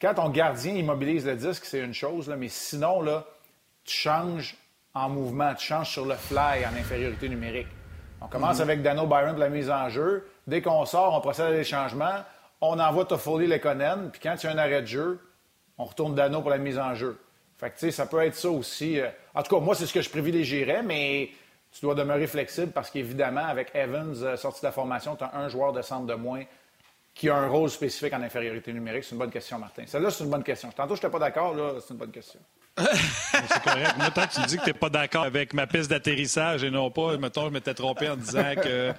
Quand 0.01 0.15
ton 0.15 0.31
gardien 0.31 0.75
immobilise 0.75 1.27
le 1.27 1.37
disque, 1.37 1.65
c'est 1.65 1.81
une 1.81 1.95
chose, 1.95 2.29
mais 2.37 2.49
sinon, 2.49 3.03
là, 3.03 3.25
tu 3.85 3.95
changes 3.95 4.57
en 4.95 5.09
mouvement, 5.09 5.55
tu 5.55 5.67
changes 5.67 5.91
sur 5.91 6.07
le 6.07 6.17
fly 6.17 6.67
en 6.67 6.75
infériorité 6.77 7.29
numérique. 7.29 7.69
On 8.21 8.29
commence 8.29 8.57
mhm. 8.57 8.63
avec 8.63 8.83
Dano 8.83 9.07
Byron 9.07 9.35
de 9.35 9.41
la 9.41 9.49
mise 9.49 9.71
en 9.71 9.89
jeu. 9.89 10.27
Dès 10.47 10.63
qu'on 10.63 10.85
sort, 10.85 11.15
on 11.15 11.21
procède 11.21 11.47
à 11.47 11.53
des 11.53 11.65
changements. 11.65 12.25
On 12.61 12.79
envoie 12.79 13.05
Toffoli 13.05 13.47
Lekonen. 13.47 14.11
Puis 14.11 14.21
quand 14.21 14.35
il 14.43 14.47
y 14.47 14.49
a 14.49 14.53
un 14.53 14.59
arrêt 14.59 14.83
de 14.83 14.87
jeu, 14.87 15.21
on 15.79 15.85
retourne 15.85 16.15
Dano 16.15 16.41
pour 16.41 16.51
la 16.51 16.59
mise 16.59 16.79
en 16.79 16.95
jeu. 16.95 17.19
Fait 17.59 17.71
que, 17.71 17.75
tu 17.75 17.81
sais, 17.87 17.91
ça 17.91 18.07
peut 18.07 18.21
être 18.23 18.35
ça 18.35 18.51
aussi. 18.51 18.99
Euh, 18.99 19.09
en 19.35 19.43
tout 19.43 19.55
cas, 19.55 19.61
moi, 19.63 19.75
c'est 19.75 19.87
ce 19.87 19.93
que 19.93 20.01
je 20.01 20.09
privilégierais, 20.09 20.83
mais 20.83 21.31
tu 21.73 21.83
dois 21.83 21.95
demeurer 21.95 22.27
flexible 22.27 22.73
parce 22.73 22.91
qu'évidemment, 22.91 23.45
avec 23.45 23.71
Evans 23.75 24.15
euh, 24.23 24.37
sorti 24.37 24.61
de 24.61 24.67
la 24.67 24.73
formation, 24.73 25.15
tu 25.17 25.25
as 25.25 25.35
un 25.37 25.49
joueur 25.49 25.73
de 25.73 25.83
centre 25.83 26.07
de 26.07 26.15
moins 26.15 26.43
qui 27.15 27.29
a 27.29 27.37
un 27.37 27.49
rôle 27.49 27.69
spécifique 27.69 28.13
en 28.15 28.23
infériorité 28.23 28.73
numérique. 28.73 29.05
C'est 29.05 29.13
une 29.13 29.19
bonne 29.19 29.31
question, 29.31 29.59
Martin. 29.59 29.85
Celle-là, 29.87 30.11
c'est 30.11 30.25
une 30.25 30.31
bonne 30.31 30.43
question. 30.43 30.71
Tantôt, 30.71 30.95
je 30.95 31.01
n'étais 31.01 31.11
pas 31.11 31.19
d'accord, 31.19 31.55
là, 31.55 31.75
c'est 31.81 31.93
une 31.93 31.99
bonne 31.99 32.13
question. 32.13 32.41
C'est 32.79 33.63
correct. 33.63 33.95
Moi, 33.99 34.11
tant 34.11 34.27
que 34.27 34.35
tu 34.35 34.47
dis 34.47 34.57
que 34.57 34.63
tu 34.63 34.69
n'es 34.69 34.75
pas 34.75 34.89
d'accord 34.89 35.25
avec 35.25 35.53
ma 35.55 35.67
piste 35.67 35.91
d'atterrissage 35.91 36.65
et 36.65 36.71
non 36.71 36.91
pas, 36.91 37.17
mettons, 37.17 37.47
je 37.47 37.53
m'étais 37.53 37.75
trompé 37.75 38.09
en 38.09 38.17
disant 38.17 38.55
que 38.63 38.93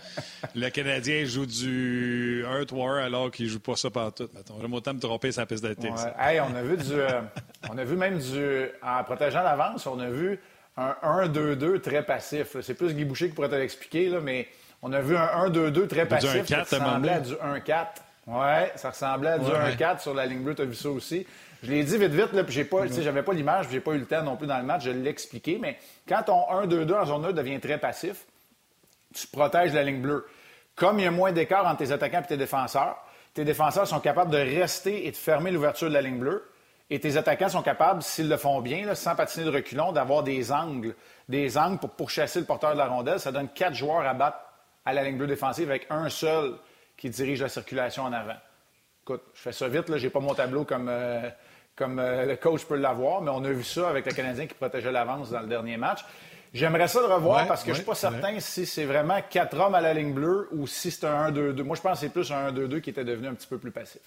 le 0.55 0.69
Canadien 0.69 1.25
joue 1.25 1.45
du 1.45 2.45
1 2.47 2.65
1 2.75 2.97
alors 2.97 3.31
qu'il 3.31 3.45
ne 3.45 3.51
joue 3.51 3.59
pas 3.59 3.75
ça 3.75 3.89
partout. 3.89 4.29
J'aime 4.59 4.73
autant 4.73 4.93
me 4.93 4.99
tromper 4.99 5.31
sa 5.31 5.45
piste 5.45 5.63
d'atterrissage. 5.63 6.13
on 6.17 6.55
a 6.55 6.61
vu 6.61 6.77
du. 6.77 6.93
Euh, 6.93 7.21
on 7.69 7.77
a 7.77 7.83
vu 7.83 7.95
même 7.95 8.19
du. 8.19 8.65
En 8.83 9.03
protégeant 9.03 9.43
l'avance, 9.43 9.85
on 9.87 9.99
a 9.99 10.09
vu 10.09 10.39
un 10.77 10.95
1-2-2 11.03 11.81
très 11.81 12.03
passif. 12.03 12.57
C'est 12.61 12.73
plus 12.73 12.93
Guy 12.93 13.05
Boucher 13.05 13.29
qui 13.29 13.35
pourrait 13.35 13.49
te 13.49 13.55
l'expliquer, 13.55 14.09
mais 14.21 14.47
on 14.81 14.91
a 14.93 15.01
vu 15.01 15.15
un 15.15 15.47
1-2-2 15.49 15.87
très 15.87 16.05
passif. 16.05 16.43
qui 16.43 16.55
ressemblait 16.55 17.13
à 17.13 17.19
du 17.19 17.33
1-4. 17.33 17.85
Oui, 18.27 18.67
ça 18.75 18.91
ressemblait 18.91 19.31
à 19.31 19.39
du 19.39 19.49
1-4 19.49 20.01
sur 20.01 20.13
la 20.13 20.25
ligne 20.25 20.41
bleue. 20.41 20.55
Tu 20.55 20.61
as 20.61 20.65
vu 20.65 20.75
ça 20.75 20.89
aussi. 20.89 21.25
Je 21.63 21.71
l'ai 21.71 21.83
dit 21.83 21.97
vite, 21.97 22.11
vite, 22.11 22.33
là, 22.33 22.43
puis 22.43 22.53
j'ai 22.53 22.65
pas, 22.65 22.87
j'avais 22.87 23.21
pas 23.21 23.33
l'image, 23.33 23.67
j'ai 23.69 23.81
pas 23.81 23.91
eu 23.91 23.99
le 23.99 24.05
temps 24.05 24.23
non 24.23 24.35
plus 24.35 24.47
dans 24.47 24.57
le 24.57 24.63
match, 24.63 24.83
je 24.83 24.89
l'ai 24.89 25.09
expliqué, 25.09 25.59
mais 25.61 25.77
quand 26.07 26.23
ton 26.23 26.41
1-2-2 26.65 26.93
en 26.93 27.05
zone 27.05 27.25
1 27.25 27.31
devient 27.33 27.59
très 27.59 27.77
passif, 27.77 28.25
tu 29.13 29.27
protèges 29.27 29.73
la 29.73 29.83
ligne 29.83 30.01
bleue. 30.01 30.25
Comme 30.75 30.99
il 30.99 31.03
y 31.03 31.07
a 31.07 31.11
moins 31.11 31.31
d'écart 31.31 31.67
entre 31.67 31.77
tes 31.77 31.91
attaquants 31.91 32.21
et 32.21 32.27
tes 32.27 32.37
défenseurs, 32.37 32.97
tes 33.33 33.45
défenseurs 33.45 33.87
sont 33.87 33.99
capables 33.99 34.31
de 34.31 34.37
rester 34.37 35.05
et 35.05 35.11
de 35.11 35.15
fermer 35.15 35.51
l'ouverture 35.51 35.87
de 35.87 35.93
la 35.93 36.01
ligne 36.01 36.19
bleue. 36.19 36.47
Et 36.89 36.99
tes 36.99 37.15
attaquants 37.15 37.49
sont 37.49 37.61
capables, 37.61 38.01
s'ils 38.01 38.27
le 38.27 38.35
font 38.35 38.59
bien, 38.59 38.93
sans 38.95 39.15
patiner 39.15 39.45
de 39.45 39.51
reculons, 39.51 39.93
d'avoir 39.93 40.23
des 40.23 40.51
angles, 40.51 40.95
des 41.29 41.57
angles 41.57 41.77
pour 41.77 41.91
pourchasser 41.91 42.39
le 42.39 42.45
porteur 42.45 42.73
de 42.73 42.77
la 42.77 42.87
rondelle. 42.87 43.19
Ça 43.19 43.31
donne 43.31 43.47
quatre 43.49 43.75
joueurs 43.75 44.05
à 44.05 44.13
battre 44.13 44.39
à 44.83 44.93
la 44.93 45.03
ligne 45.03 45.17
bleue 45.17 45.27
défensive 45.27 45.69
avec 45.69 45.87
un 45.89 46.09
seul 46.09 46.55
qui 46.97 47.09
dirige 47.09 47.41
la 47.41 47.49
circulation 47.49 48.03
en 48.03 48.11
avant. 48.11 48.35
Écoute, 49.03 49.21
je 49.33 49.41
fais 49.41 49.51
ça 49.53 49.67
vite, 49.67 49.87
là, 49.87 49.97
j'ai 49.97 50.09
pas 50.09 50.19
mon 50.19 50.33
tableau 50.33 50.65
comme, 50.65 50.89
euh, 50.89 51.29
comme 51.81 51.97
euh, 51.97 52.27
le 52.27 52.35
coach 52.35 52.63
peut 52.65 52.75
l'avoir, 52.75 53.23
mais 53.23 53.31
on 53.31 53.43
a 53.43 53.49
vu 53.49 53.63
ça 53.63 53.89
avec 53.89 54.05
le 54.05 54.11
Canadien 54.11 54.45
qui 54.45 54.53
protégeait 54.53 54.91
l'avance 54.91 55.31
dans 55.31 55.39
le 55.39 55.47
dernier 55.47 55.77
match. 55.77 56.01
J'aimerais 56.53 56.87
ça 56.87 56.99
le 56.99 57.11
revoir 57.11 57.47
parce 57.47 57.61
que 57.61 57.69
je 57.69 57.71
ne 57.71 57.75
suis 57.77 57.85
pas 57.85 57.95
certain 57.95 58.39
si 58.39 58.67
c'est 58.67 58.85
vraiment 58.85 59.19
quatre 59.27 59.57
hommes 59.57 59.73
à 59.73 59.81
la 59.81 59.95
ligne 59.95 60.13
bleue 60.13 60.47
ou 60.51 60.67
si 60.67 60.91
c'est 60.91 61.05
un 61.05 61.31
1-2-2. 61.31 61.63
Moi, 61.63 61.75
je 61.75 61.81
pense 61.81 61.93
que 61.93 62.05
c'est 62.05 62.13
plus 62.13 62.31
un 62.31 62.51
1-2-2 62.51 62.81
qui 62.81 62.91
était 62.91 63.03
devenu 63.03 63.29
un 63.29 63.33
petit 63.33 63.47
peu 63.47 63.57
plus 63.57 63.71
passif. 63.71 64.01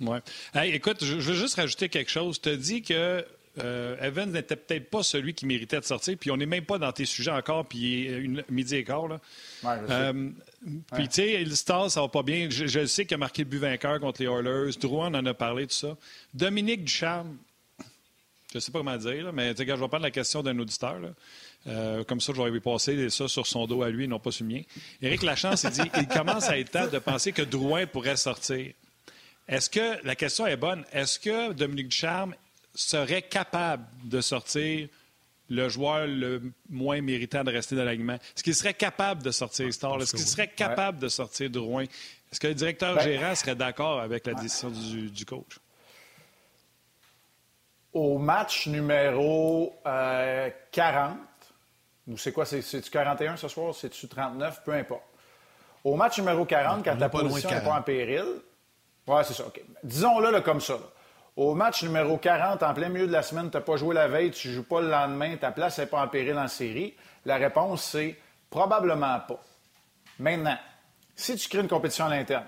Oui. 0.00 0.18
écoute, 0.64 1.04
je, 1.04 1.14
veux 1.14 1.34
juste 1.34 1.54
rajouter 1.54 1.88
quelque 1.88 2.10
chose. 2.10 2.40
Tu 2.40 2.48
as 2.48 2.56
dit 2.56 2.82
que 2.82 3.24
euh, 3.58 3.96
Evans 4.00 4.30
n'était 4.30 4.56
peut-être 4.56 4.90
pas 4.90 5.02
celui 5.02 5.34
qui 5.34 5.46
méritait 5.46 5.80
de 5.80 5.84
sortir, 5.84 6.16
puis 6.18 6.30
on 6.30 6.36
n'est 6.36 6.46
même 6.46 6.64
pas 6.64 6.78
dans 6.78 6.92
tes 6.92 7.06
sujets 7.06 7.30
encore, 7.30 7.66
puis 7.66 7.78
il 7.78 8.06
est 8.06 8.18
une, 8.18 8.44
midi 8.50 8.76
et 8.76 8.84
quart. 8.84 9.08
Là. 9.08 9.20
Euh, 9.64 10.30
puis, 10.94 11.08
tu 11.08 11.14
sais, 11.14 11.44
le 11.44 11.54
Star, 11.54 11.90
ça 11.90 12.00
va 12.00 12.08
pas 12.08 12.22
bien. 12.22 12.48
Je, 12.50 12.86
sais 12.86 13.06
qu'il 13.06 13.14
a 13.14 13.18
marqué 13.18 13.44
le 13.44 13.48
but 13.48 13.58
vainqueur 13.58 14.00
contre 14.00 14.22
les 14.22 14.28
Oilers. 14.28 14.76
Drouin 14.78 15.14
en 15.14 15.26
a 15.26 15.34
parlé, 15.34 15.66
tout 15.66 15.74
ça. 15.74 15.96
Dominique 16.34 16.84
Ducharme, 16.84 17.36
je 18.52 18.58
sais 18.58 18.72
pas 18.72 18.80
comment 18.80 18.96
dire, 18.96 19.32
mais 19.32 19.54
je 19.56 19.62
vais 19.62 19.76
prendre 19.76 19.98
la 20.00 20.10
question 20.10 20.42
d'un 20.42 20.58
auditeur. 20.58 20.98
Euh, 21.66 22.04
comme 22.04 22.20
ça, 22.20 22.32
je 22.34 22.40
vais 22.40 22.50
lui 22.50 22.60
passer 22.60 23.10
ça 23.10 23.26
sur 23.26 23.46
son 23.46 23.66
dos 23.66 23.82
à 23.82 23.90
lui, 23.90 24.06
non 24.06 24.18
pas 24.18 24.30
sur 24.30 24.44
le 24.44 24.52
mien. 24.52 24.62
Éric 25.02 25.22
Lachance, 25.22 25.64
il 25.64 25.70
dit 25.70 25.90
il 25.96 26.08
commence 26.08 26.48
à 26.48 26.58
être 26.58 26.70
temps 26.70 26.86
de 26.86 26.98
penser 26.98 27.32
que 27.32 27.42
Drouin 27.42 27.86
pourrait 27.86 28.16
sortir. 28.16 28.72
Est-ce 29.48 29.70
que, 29.70 30.04
la 30.04 30.16
question 30.16 30.46
est 30.46 30.56
bonne, 30.56 30.84
est-ce 30.92 31.18
que 31.18 31.52
Dominique 31.52 31.88
Ducharme 31.88 32.34
serait 32.76 33.22
capable 33.22 33.84
de 34.04 34.20
sortir 34.20 34.88
le 35.48 35.68
joueur 35.68 36.06
le 36.06 36.42
moins 36.68 37.00
méritant 37.00 37.42
de 37.42 37.50
rester 37.50 37.74
dans 37.74 37.84
l'alignement? 37.84 38.14
Est-ce 38.14 38.44
qu'il 38.44 38.54
serait 38.54 38.74
capable 38.74 39.22
de 39.22 39.30
sortir 39.30 39.72
Star? 39.72 40.00
Est-ce 40.00 40.14
qu'il 40.14 40.26
serait 40.26 40.48
capable 40.48 40.98
de 40.98 41.08
sortir 41.08 41.50
Drouin? 41.50 41.84
Est-ce 41.84 42.40
que 42.40 42.48
le 42.48 42.54
directeur 42.54 42.94
ben, 42.96 43.02
gérant 43.02 43.34
serait 43.34 43.54
d'accord 43.54 44.00
avec 44.00 44.26
la 44.26 44.34
décision 44.34 44.70
du, 44.70 45.24
coach? 45.24 45.58
Au 47.92 48.18
match 48.18 48.66
numéro 48.66 49.74
40, 49.84 49.86
euh, 49.86 51.14
ou 52.08 52.18
c'est 52.18 52.32
quoi, 52.32 52.44
c'est-tu 52.44 52.90
41 52.90 53.36
ce 53.36 53.48
soir? 53.48 53.74
C'est-tu 53.74 54.06
39? 54.06 54.62
Peu 54.64 54.72
importe. 54.72 55.02
Au 55.82 55.94
match 55.94 56.18
numéro 56.18 56.44
40, 56.44 56.84
quand 56.84 56.96
ta 56.96 57.08
position 57.08 57.50
n'est 57.50 57.62
pas 57.62 57.78
en 57.78 57.82
péril, 57.82 58.24
oui, 59.06 59.20
c'est 59.24 59.34
ça. 59.34 59.44
Disons-le 59.84 60.40
comme 60.40 60.60
ça. 60.60 60.78
Au 61.36 61.54
match 61.54 61.82
numéro 61.82 62.16
40, 62.16 62.62
en 62.62 62.72
plein 62.72 62.88
milieu 62.88 63.06
de 63.06 63.12
la 63.12 63.22
semaine, 63.22 63.50
tu 63.50 63.56
n'as 63.58 63.62
pas 63.62 63.76
joué 63.76 63.94
la 63.94 64.08
veille, 64.08 64.30
tu 64.30 64.48
ne 64.48 64.54
joues 64.54 64.62
pas 64.62 64.80
le 64.80 64.88
lendemain, 64.88 65.36
ta 65.36 65.50
place 65.50 65.78
n'est 65.78 65.86
pas 65.86 66.02
en 66.02 66.08
péril 66.08 66.36
en 66.38 66.48
série. 66.48 66.94
La 67.26 67.36
réponse, 67.36 67.82
c'est 67.82 68.18
probablement 68.48 69.20
pas. 69.20 69.42
Maintenant, 70.18 70.56
si 71.14 71.36
tu 71.36 71.48
crées 71.50 71.60
une 71.60 71.68
compétition 71.68 72.06
à 72.06 72.08
l'interne, 72.08 72.46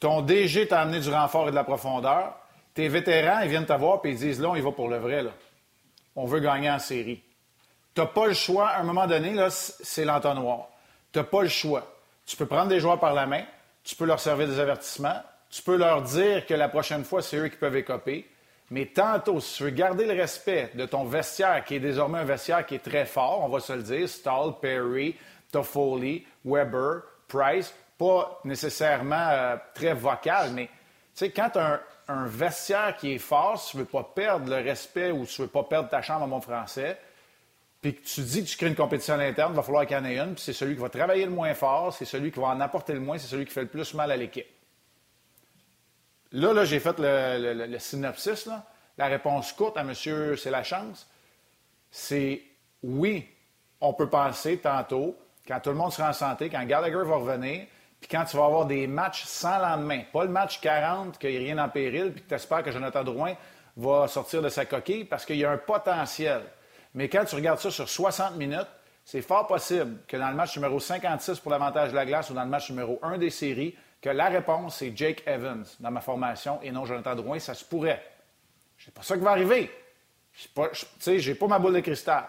ton 0.00 0.22
DG 0.22 0.66
t'a 0.66 0.80
amené 0.80 0.98
du 0.98 1.10
renfort 1.10 1.46
et 1.46 1.50
de 1.52 1.56
la 1.56 1.62
profondeur, 1.62 2.36
tes 2.74 2.88
vétérans, 2.88 3.40
ils 3.40 3.48
viennent 3.48 3.66
te 3.66 3.72
voir 3.72 4.00
et 4.04 4.10
ils 4.10 4.18
disent 4.18 4.40
là, 4.40 4.48
on 4.50 4.60
va 4.60 4.72
pour 4.72 4.88
le 4.88 4.98
vrai. 4.98 5.22
Là. 5.22 5.30
On 6.16 6.26
veut 6.26 6.40
gagner 6.40 6.70
en 6.70 6.78
série. 6.80 7.22
Tu 7.94 8.00
n'as 8.00 8.06
pas 8.06 8.26
le 8.26 8.34
choix. 8.34 8.68
À 8.68 8.80
un 8.80 8.84
moment 8.84 9.06
donné, 9.06 9.32
là, 9.32 9.50
c'est 9.50 10.04
l'entonnoir. 10.04 10.68
Tu 11.12 11.20
n'as 11.20 11.24
pas 11.24 11.42
le 11.42 11.48
choix. 11.48 11.86
Tu 12.26 12.36
peux 12.36 12.46
prendre 12.46 12.68
des 12.68 12.80
joueurs 12.80 12.98
par 12.98 13.14
la 13.14 13.26
main, 13.26 13.44
tu 13.82 13.96
peux 13.96 14.04
leur 14.04 14.20
servir 14.20 14.48
des 14.48 14.60
avertissements, 14.60 15.22
tu 15.50 15.62
peux 15.62 15.76
leur 15.76 16.02
dire 16.02 16.46
que 16.46 16.54
la 16.54 16.68
prochaine 16.68 17.04
fois, 17.04 17.22
c'est 17.22 17.36
eux 17.36 17.48
qui 17.48 17.56
peuvent 17.56 17.76
écoper. 17.76 18.28
Mais 18.70 18.86
tantôt, 18.86 19.40
si 19.40 19.56
tu 19.56 19.62
veux 19.64 19.70
garder 19.70 20.04
le 20.04 20.12
respect 20.12 20.70
de 20.74 20.84
ton 20.84 21.04
vestiaire, 21.04 21.64
qui 21.64 21.76
est 21.76 21.80
désormais 21.80 22.18
un 22.18 22.24
vestiaire 22.24 22.66
qui 22.66 22.74
est 22.74 22.84
très 22.84 23.06
fort, 23.06 23.42
on 23.42 23.48
va 23.48 23.60
se 23.60 23.72
le 23.72 23.82
dire, 23.82 24.08
Stahl, 24.08 24.54
Perry, 24.60 25.16
Toffoli, 25.50 26.26
Weber, 26.44 27.02
Price, 27.26 27.74
pas 27.96 28.40
nécessairement 28.44 29.28
euh, 29.30 29.56
très 29.74 29.94
vocal, 29.94 30.52
mais 30.52 30.66
tu 30.66 31.24
sais, 31.24 31.30
quand 31.30 31.50
tu 31.50 31.58
as 31.58 31.80
un, 32.08 32.26
vestiaire 32.26 32.96
qui 32.96 33.14
est 33.14 33.18
fort, 33.18 33.60
si 33.60 33.72
tu 33.72 33.78
veux 33.78 33.84
pas 33.84 34.04
perdre 34.04 34.48
le 34.48 34.62
respect 34.62 35.10
ou 35.10 35.26
tu 35.26 35.42
veux 35.42 35.48
pas 35.48 35.64
perdre 35.64 35.88
ta 35.88 36.00
chambre 36.00 36.24
en 36.24 36.28
mon 36.28 36.40
français, 36.40 36.98
puis 37.80 37.94
que 37.94 38.06
tu 38.06 38.20
dis 38.20 38.44
que 38.44 38.48
tu 38.48 38.56
crées 38.56 38.68
une 38.68 38.74
compétition 38.74 39.14
à 39.14 39.16
l'interne, 39.16 39.52
il 39.52 39.56
va 39.56 39.62
falloir 39.62 39.86
qu'il 39.86 39.96
y 39.96 40.00
en 40.00 40.04
ait 40.04 40.18
une, 40.18 40.34
puis 40.34 40.44
c'est 40.44 40.52
celui 40.52 40.74
qui 40.74 40.80
va 40.80 40.88
travailler 40.88 41.24
le 41.24 41.30
moins 41.30 41.54
fort, 41.54 41.92
c'est 41.92 42.04
celui 42.04 42.30
qui 42.30 42.38
va 42.38 42.48
en 42.48 42.60
apporter 42.60 42.92
le 42.92 43.00
moins, 43.00 43.18
c'est 43.18 43.28
celui 43.28 43.46
qui 43.46 43.52
fait 43.52 43.62
le 43.62 43.68
plus 43.68 43.94
mal 43.94 44.10
à 44.10 44.16
l'équipe. 44.16 44.46
Là, 46.32 46.52
là 46.52 46.64
j'ai 46.64 46.80
fait 46.80 46.96
le, 46.98 47.78
synopsis. 47.78 48.48
La 48.96 49.06
réponse 49.06 49.52
courte 49.52 49.76
à 49.76 49.84
monsieur, 49.84 50.36
c'est 50.36 50.50
la 50.50 50.62
chance. 50.62 51.08
C'est 51.90 52.42
oui, 52.82 53.26
on 53.80 53.92
peut 53.92 54.08
penser 54.08 54.58
tantôt, 54.58 55.16
quand 55.46 55.60
tout 55.60 55.70
le 55.70 55.76
monde 55.76 55.92
sera 55.92 56.10
en 56.10 56.12
santé, 56.12 56.50
quand 56.50 56.64
Gallagher 56.64 57.02
va 57.04 57.16
revenir, 57.16 57.66
puis 58.00 58.08
quand 58.08 58.24
tu 58.24 58.36
vas 58.36 58.44
avoir 58.44 58.66
des 58.66 58.86
matchs 58.86 59.24
sans 59.24 59.58
lendemain. 59.58 60.02
Pas 60.12 60.24
le 60.24 60.30
match 60.30 60.60
40, 60.60 61.18
qu'il 61.18 61.30
n'y 61.30 61.36
a 61.36 61.40
rien 61.40 61.58
en 61.58 61.68
péril, 61.68 62.12
puis 62.12 62.22
que 62.22 62.28
tu 62.28 62.34
espères 62.34 62.62
que 62.62 62.70
Jonathan 62.70 63.02
Drouin 63.02 63.34
va 63.76 64.08
sortir 64.08 64.42
de 64.42 64.48
sa 64.48 64.64
coquille, 64.64 65.04
parce 65.04 65.24
qu'il 65.24 65.36
y 65.36 65.44
a 65.44 65.50
un 65.50 65.58
potentiel. 65.58 66.42
Mais 66.94 67.08
quand 67.08 67.24
tu 67.24 67.34
regardes 67.34 67.58
ça 67.58 67.70
sur 67.70 67.88
60 67.88 68.36
minutes, 68.36 68.68
c'est 69.04 69.22
fort 69.22 69.46
possible 69.46 69.98
que 70.06 70.16
dans 70.16 70.28
le 70.28 70.34
match 70.34 70.56
numéro 70.56 70.78
56 70.78 71.40
pour 71.40 71.50
l'avantage 71.50 71.90
de 71.90 71.96
la 71.96 72.04
glace 72.04 72.30
ou 72.30 72.34
dans 72.34 72.44
le 72.44 72.50
match 72.50 72.70
numéro 72.70 72.98
1 73.02 73.18
des 73.18 73.30
séries, 73.30 73.74
que 74.00 74.10
la 74.10 74.28
réponse, 74.28 74.76
c'est 74.76 74.96
Jake 74.96 75.22
Evans 75.26 75.64
dans 75.80 75.90
ma 75.90 76.00
formation 76.00 76.60
et 76.62 76.70
non 76.70 76.84
Jonathan 76.84 77.14
Drouin, 77.14 77.38
ça 77.38 77.54
se 77.54 77.64
pourrait. 77.64 78.04
C'est 78.78 78.94
pas 78.94 79.02
ça 79.02 79.16
qui 79.16 79.24
va 79.24 79.30
arriver. 79.32 79.70
Tu 80.32 80.48
sais, 81.00 81.18
j'ai 81.18 81.34
pas 81.34 81.48
ma 81.48 81.58
boule 81.58 81.74
de 81.74 81.80
cristal. 81.80 82.24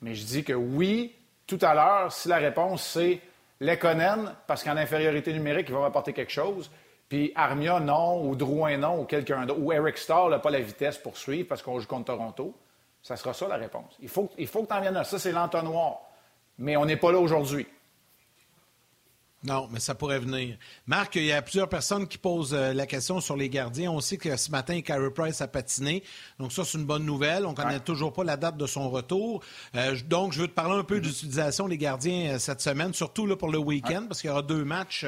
Mais 0.00 0.14
je 0.14 0.24
dis 0.24 0.42
que 0.42 0.52
oui, 0.52 1.14
tout 1.46 1.58
à 1.62 1.74
l'heure, 1.74 2.12
si 2.12 2.28
la 2.28 2.38
réponse 2.38 2.84
c'est 2.84 3.20
Lekonen, 3.60 4.34
parce 4.46 4.64
qu'en 4.64 4.76
infériorité 4.76 5.32
numérique, 5.32 5.66
il 5.68 5.74
va 5.74 5.80
m'apporter 5.80 6.12
quelque 6.12 6.32
chose, 6.32 6.70
puis 7.08 7.32
Armia 7.34 7.78
non, 7.78 8.24
ou 8.24 8.34
Drouin 8.34 8.76
non, 8.78 9.00
ou 9.00 9.04
quelqu'un 9.04 9.44
d'autre, 9.44 9.60
ou 9.60 9.72
Eric 9.72 9.98
Starr 9.98 10.30
n'a 10.30 10.38
pas 10.38 10.50
la 10.50 10.60
vitesse 10.60 10.96
pour 10.96 11.16
suivre 11.16 11.48
parce 11.48 11.62
qu'on 11.62 11.78
joue 11.78 11.86
contre 11.86 12.06
Toronto, 12.06 12.54
ça 13.02 13.16
sera 13.16 13.34
ça 13.34 13.48
la 13.48 13.56
réponse. 13.56 13.96
Il 14.00 14.08
faut, 14.08 14.30
il 14.38 14.46
faut 14.46 14.62
que 14.62 14.68
tu 14.68 14.74
en 14.74 14.80
viennes 14.80 14.94
là. 14.94 15.04
Ça, 15.04 15.18
c'est 15.18 15.32
l'entonnoir. 15.32 16.00
Mais 16.58 16.76
on 16.76 16.84
n'est 16.84 16.96
pas 16.96 17.10
là 17.12 17.18
aujourd'hui. 17.18 17.66
Non, 19.42 19.68
mais 19.70 19.80
ça 19.80 19.94
pourrait 19.94 20.18
venir. 20.18 20.58
Marc, 20.86 21.16
il 21.16 21.24
y 21.24 21.32
a 21.32 21.40
plusieurs 21.40 21.68
personnes 21.70 22.06
qui 22.06 22.18
posent 22.18 22.52
euh, 22.52 22.74
la 22.74 22.84
question 22.84 23.22
sur 23.22 23.38
les 23.38 23.48
gardiens. 23.48 23.90
On 23.90 24.00
sait 24.00 24.18
que 24.18 24.36
ce 24.36 24.50
matin, 24.50 24.78
Carey 24.82 25.10
Price 25.14 25.40
a 25.40 25.48
patiné. 25.48 26.02
Donc 26.38 26.52
ça, 26.52 26.62
c'est 26.62 26.76
une 26.76 26.84
bonne 26.84 27.06
nouvelle. 27.06 27.46
On 27.46 27.52
ne 27.52 27.56
connaît 27.56 27.80
toujours 27.80 28.12
pas 28.12 28.22
la 28.22 28.36
date 28.36 28.58
de 28.58 28.66
son 28.66 28.90
retour. 28.90 29.42
Euh, 29.76 29.96
donc, 30.06 30.34
je 30.34 30.42
veux 30.42 30.48
te 30.48 30.52
parler 30.52 30.74
un 30.74 30.84
peu 30.84 30.98
mm-hmm. 30.98 31.00
d'utilisation 31.00 31.68
des 31.68 31.78
gardiens 31.78 32.34
euh, 32.34 32.38
cette 32.38 32.60
semaine, 32.60 32.92
surtout 32.92 33.26
là, 33.26 33.34
pour 33.34 33.48
le 33.48 33.56
week-end, 33.56 34.04
parce 34.06 34.20
qu'il 34.20 34.28
y 34.28 34.30
aura 34.30 34.42
deux 34.42 34.62
matchs 34.64 35.06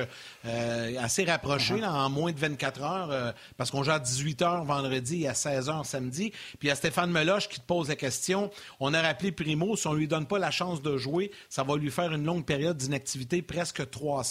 assez 0.98 1.24
rapprochés, 1.24 1.80
uh-huh. 1.80 1.88
en 1.88 2.08
moins 2.08 2.32
de 2.32 2.38
24 2.38 2.82
heures, 2.82 3.34
parce 3.56 3.70
qu'on 3.70 3.82
joue 3.82 3.90
à 3.90 3.98
18 3.98 4.40
h 4.40 4.64
vendredi 4.64 5.24
et 5.24 5.28
à 5.28 5.34
16 5.34 5.68
h 5.68 5.84
samedi. 5.84 6.30
Puis 6.30 6.58
il 6.62 6.68
y 6.68 6.70
a 6.70 6.74
Stéphane 6.74 7.10
Meloche 7.10 7.48
qui 7.48 7.60
te 7.60 7.66
pose 7.66 7.88
la 7.88 7.96
question. 7.96 8.50
On 8.80 8.94
a 8.94 9.02
rappelé 9.02 9.30
Primo, 9.30 9.76
si 9.76 9.86
on 9.86 9.92
ne 9.92 9.98
lui 9.98 10.08
donne 10.08 10.26
pas 10.26 10.38
la 10.38 10.50
chance 10.50 10.80
de 10.80 10.96
jouer, 10.96 11.30
ça 11.48 11.62
va 11.62 11.76
lui 11.76 11.90
faire 11.90 12.12
une 12.12 12.24
longue 12.24 12.44
période 12.44 12.76
d'inactivité, 12.76 13.42
presque 13.42 13.88
trois 13.90 14.21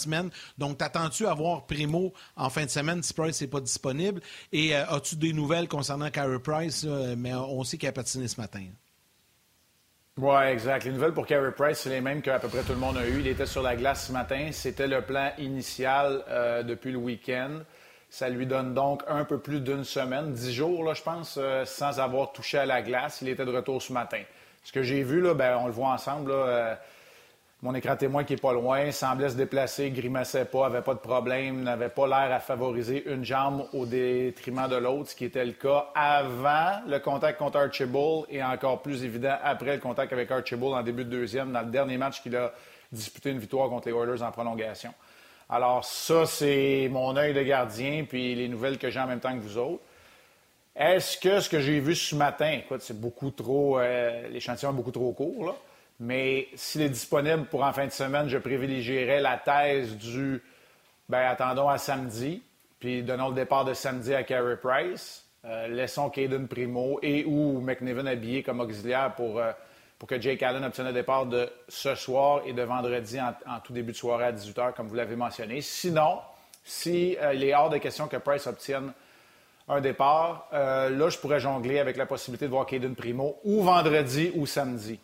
Donc, 0.58 0.78
t'attends-tu 0.78 1.26
à 1.26 1.34
voir 1.34 1.66
Primo 1.66 2.12
en 2.36 2.50
fin 2.50 2.64
de 2.64 2.70
semaine? 2.70 3.02
Si 3.02 3.14
Price 3.14 3.40
n'est 3.40 3.46
pas 3.46 3.60
disponible? 3.60 4.20
Et 4.52 4.74
euh, 4.74 4.86
as-tu 4.88 5.16
des 5.16 5.32
nouvelles 5.32 5.68
concernant 5.68 6.10
Carey 6.10 6.38
Price? 6.38 6.84
mais 7.16 7.34
on 7.34 7.64
sait 7.64 7.78
qu'il 7.78 7.88
a 7.88 7.92
patiné 7.92 8.28
ce 8.28 8.40
matin. 8.40 8.66
Oui, 10.18 10.44
exact. 10.44 10.84
Les 10.84 10.92
nouvelles 10.92 11.14
pour 11.14 11.26
Carey 11.26 11.52
Price, 11.52 11.78
c'est 11.78 11.88
les 11.88 12.02
mêmes 12.02 12.20
qu'à 12.20 12.38
peu 12.38 12.48
près 12.48 12.62
tout 12.62 12.72
le 12.72 12.78
monde 12.78 12.98
a 12.98 13.06
eu. 13.06 13.20
Il 13.20 13.26
était 13.26 13.46
sur 13.46 13.62
la 13.62 13.76
glace 13.76 14.08
ce 14.08 14.12
matin. 14.12 14.50
C'était 14.52 14.86
le 14.86 15.00
plan 15.00 15.30
initial 15.38 16.22
euh, 16.28 16.62
depuis 16.62 16.92
le 16.92 16.98
week-end. 16.98 17.60
Ça 18.10 18.28
lui 18.28 18.46
donne 18.46 18.74
donc 18.74 19.02
un 19.08 19.24
peu 19.24 19.38
plus 19.38 19.62
d'une 19.62 19.84
semaine, 19.84 20.34
dix 20.34 20.52
jours, 20.52 20.94
je 20.94 21.02
pense, 21.02 21.38
euh, 21.40 21.64
sans 21.64 21.98
avoir 21.98 22.32
touché 22.32 22.58
à 22.58 22.66
la 22.66 22.82
glace. 22.82 23.22
Il 23.22 23.28
était 23.30 23.46
de 23.46 23.50
retour 23.50 23.80
ce 23.80 23.90
matin. 23.90 24.20
Ce 24.62 24.70
que 24.70 24.82
j'ai 24.82 25.02
vu, 25.02 25.22
là, 25.22 25.32
ben, 25.32 25.56
on 25.56 25.66
le 25.66 25.72
voit 25.72 25.88
ensemble, 25.88 26.30
mon 27.62 27.76
écran 27.76 27.94
témoin 27.96 28.24
qui 28.24 28.32
est 28.32 28.42
pas 28.42 28.52
loin 28.52 28.90
semblait 28.90 29.28
se 29.28 29.36
déplacer, 29.36 29.90
grimaçait 29.90 30.46
pas, 30.46 30.66
avait 30.66 30.82
pas 30.82 30.94
de 30.94 30.98
problème, 30.98 31.62
n'avait 31.62 31.90
pas 31.90 32.08
l'air 32.08 32.32
à 32.32 32.40
favoriser 32.40 33.08
une 33.08 33.24
jambe 33.24 33.68
au 33.72 33.86
détriment 33.86 34.68
de 34.68 34.74
l'autre, 34.74 35.10
ce 35.10 35.14
qui 35.14 35.26
était 35.26 35.44
le 35.44 35.52
cas 35.52 35.90
avant 35.94 36.80
le 36.88 36.98
contact 36.98 37.38
contre 37.38 37.58
Archibald 37.58 38.24
et 38.30 38.42
encore 38.42 38.82
plus 38.82 39.04
évident 39.04 39.36
après 39.44 39.74
le 39.76 39.80
contact 39.80 40.12
avec 40.12 40.28
Archibald 40.32 40.72
en 40.72 40.82
début 40.82 41.04
de 41.04 41.10
deuxième, 41.10 41.52
dans 41.52 41.60
le 41.60 41.70
dernier 41.70 41.98
match 41.98 42.20
qu'il 42.20 42.34
a 42.34 42.52
disputé 42.90 43.30
une 43.30 43.38
victoire 43.38 43.68
contre 43.68 43.88
les 43.88 43.94
Oilers 43.94 44.22
en 44.22 44.32
prolongation. 44.32 44.92
Alors 45.48 45.84
ça, 45.84 46.26
c'est 46.26 46.88
mon 46.90 47.16
œil 47.16 47.32
de 47.32 47.42
gardien, 47.42 48.04
puis 48.08 48.34
les 48.34 48.48
nouvelles 48.48 48.78
que 48.78 48.90
j'ai 48.90 48.98
en 48.98 49.06
même 49.06 49.20
temps 49.20 49.34
que 49.36 49.42
vous 49.42 49.58
autres. 49.58 49.82
Est-ce 50.74 51.16
que 51.16 51.38
ce 51.38 51.48
que 51.48 51.60
j'ai 51.60 51.78
vu 51.78 51.94
ce 51.94 52.16
matin, 52.16 52.50
écoute, 52.50 52.80
c'est 52.80 53.00
beaucoup 53.00 53.30
trop, 53.30 53.78
euh, 53.78 54.26
l'échantillon 54.30 54.72
est 54.72 54.74
beaucoup 54.74 54.90
trop 54.90 55.12
court, 55.12 55.44
là. 55.44 55.54
Mais 56.00 56.48
s'il 56.54 56.82
est 56.82 56.88
disponible 56.88 57.44
pour 57.46 57.62
en 57.62 57.72
fin 57.72 57.86
de 57.86 57.92
semaine, 57.92 58.28
je 58.28 58.38
privilégierais 58.38 59.20
la 59.20 59.36
thèse 59.36 59.96
du 59.96 60.42
ben 61.08 61.28
attendons 61.28 61.68
à 61.68 61.78
samedi, 61.78 62.42
puis 62.80 63.02
donnons 63.02 63.28
le 63.28 63.34
départ 63.34 63.64
de 63.64 63.74
samedi 63.74 64.14
à 64.14 64.22
Carey 64.22 64.56
Price. 64.56 65.24
Euh, 65.44 65.68
laissons 65.68 66.08
Caden 66.08 66.46
Primo 66.46 67.00
et 67.02 67.24
ou 67.24 67.60
McNiven 67.60 68.06
habillé 68.06 68.42
comme 68.44 68.60
auxiliaire 68.60 69.12
pour, 69.16 69.40
euh, 69.40 69.50
pour 69.98 70.08
que 70.08 70.20
Jake 70.20 70.42
Allen 70.42 70.64
obtienne 70.64 70.86
le 70.86 70.92
départ 70.92 71.26
de 71.26 71.50
ce 71.68 71.96
soir 71.96 72.42
et 72.46 72.52
de 72.52 72.62
vendredi 72.62 73.20
en, 73.20 73.60
tout 73.62 73.72
début 73.72 73.90
de 73.90 73.96
soirée 73.96 74.26
à 74.26 74.32
18h, 74.32 74.72
comme 74.74 74.86
vous 74.86 74.94
l'avez 74.94 75.16
mentionné. 75.16 75.60
Sinon, 75.60 76.20
s'il 76.64 77.14
si, 77.14 77.18
euh, 77.20 77.32
est 77.32 77.54
hors 77.54 77.70
de 77.70 77.78
question 77.78 78.06
que 78.06 78.16
Price 78.16 78.46
obtienne 78.46 78.92
un 79.68 79.80
départ, 79.80 80.48
là, 80.52 81.08
je 81.08 81.16
pourrais 81.18 81.38
jongler 81.38 81.78
avec 81.78 81.96
la 81.96 82.04
possibilité 82.04 82.46
de 82.46 82.50
voir 82.50 82.66
Caden 82.66 82.96
Primo 82.96 83.38
ou 83.44 83.62
vendredi 83.62 84.32
ou 84.34 84.44
samedi. 84.44 84.98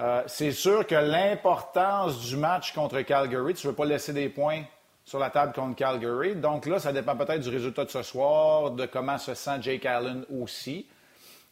Euh, 0.00 0.22
c'est 0.26 0.52
sûr 0.52 0.86
que 0.86 0.94
l'importance 0.94 2.20
du 2.28 2.36
match 2.36 2.74
contre 2.74 3.00
Calgary, 3.00 3.54
tu 3.54 3.66
ne 3.66 3.72
veux 3.72 3.76
pas 3.76 3.86
laisser 3.86 4.12
des 4.12 4.28
points 4.28 4.62
sur 5.04 5.18
la 5.18 5.30
table 5.30 5.52
contre 5.52 5.76
Calgary. 5.76 6.34
Donc 6.34 6.66
là, 6.66 6.78
ça 6.78 6.92
dépend 6.92 7.16
peut-être 7.16 7.40
du 7.40 7.48
résultat 7.48 7.84
de 7.84 7.90
ce 7.90 8.02
soir, 8.02 8.72
de 8.72 8.84
comment 8.86 9.16
se 9.16 9.34
sent 9.34 9.58
Jake 9.62 9.86
Allen 9.86 10.24
aussi. 10.40 10.86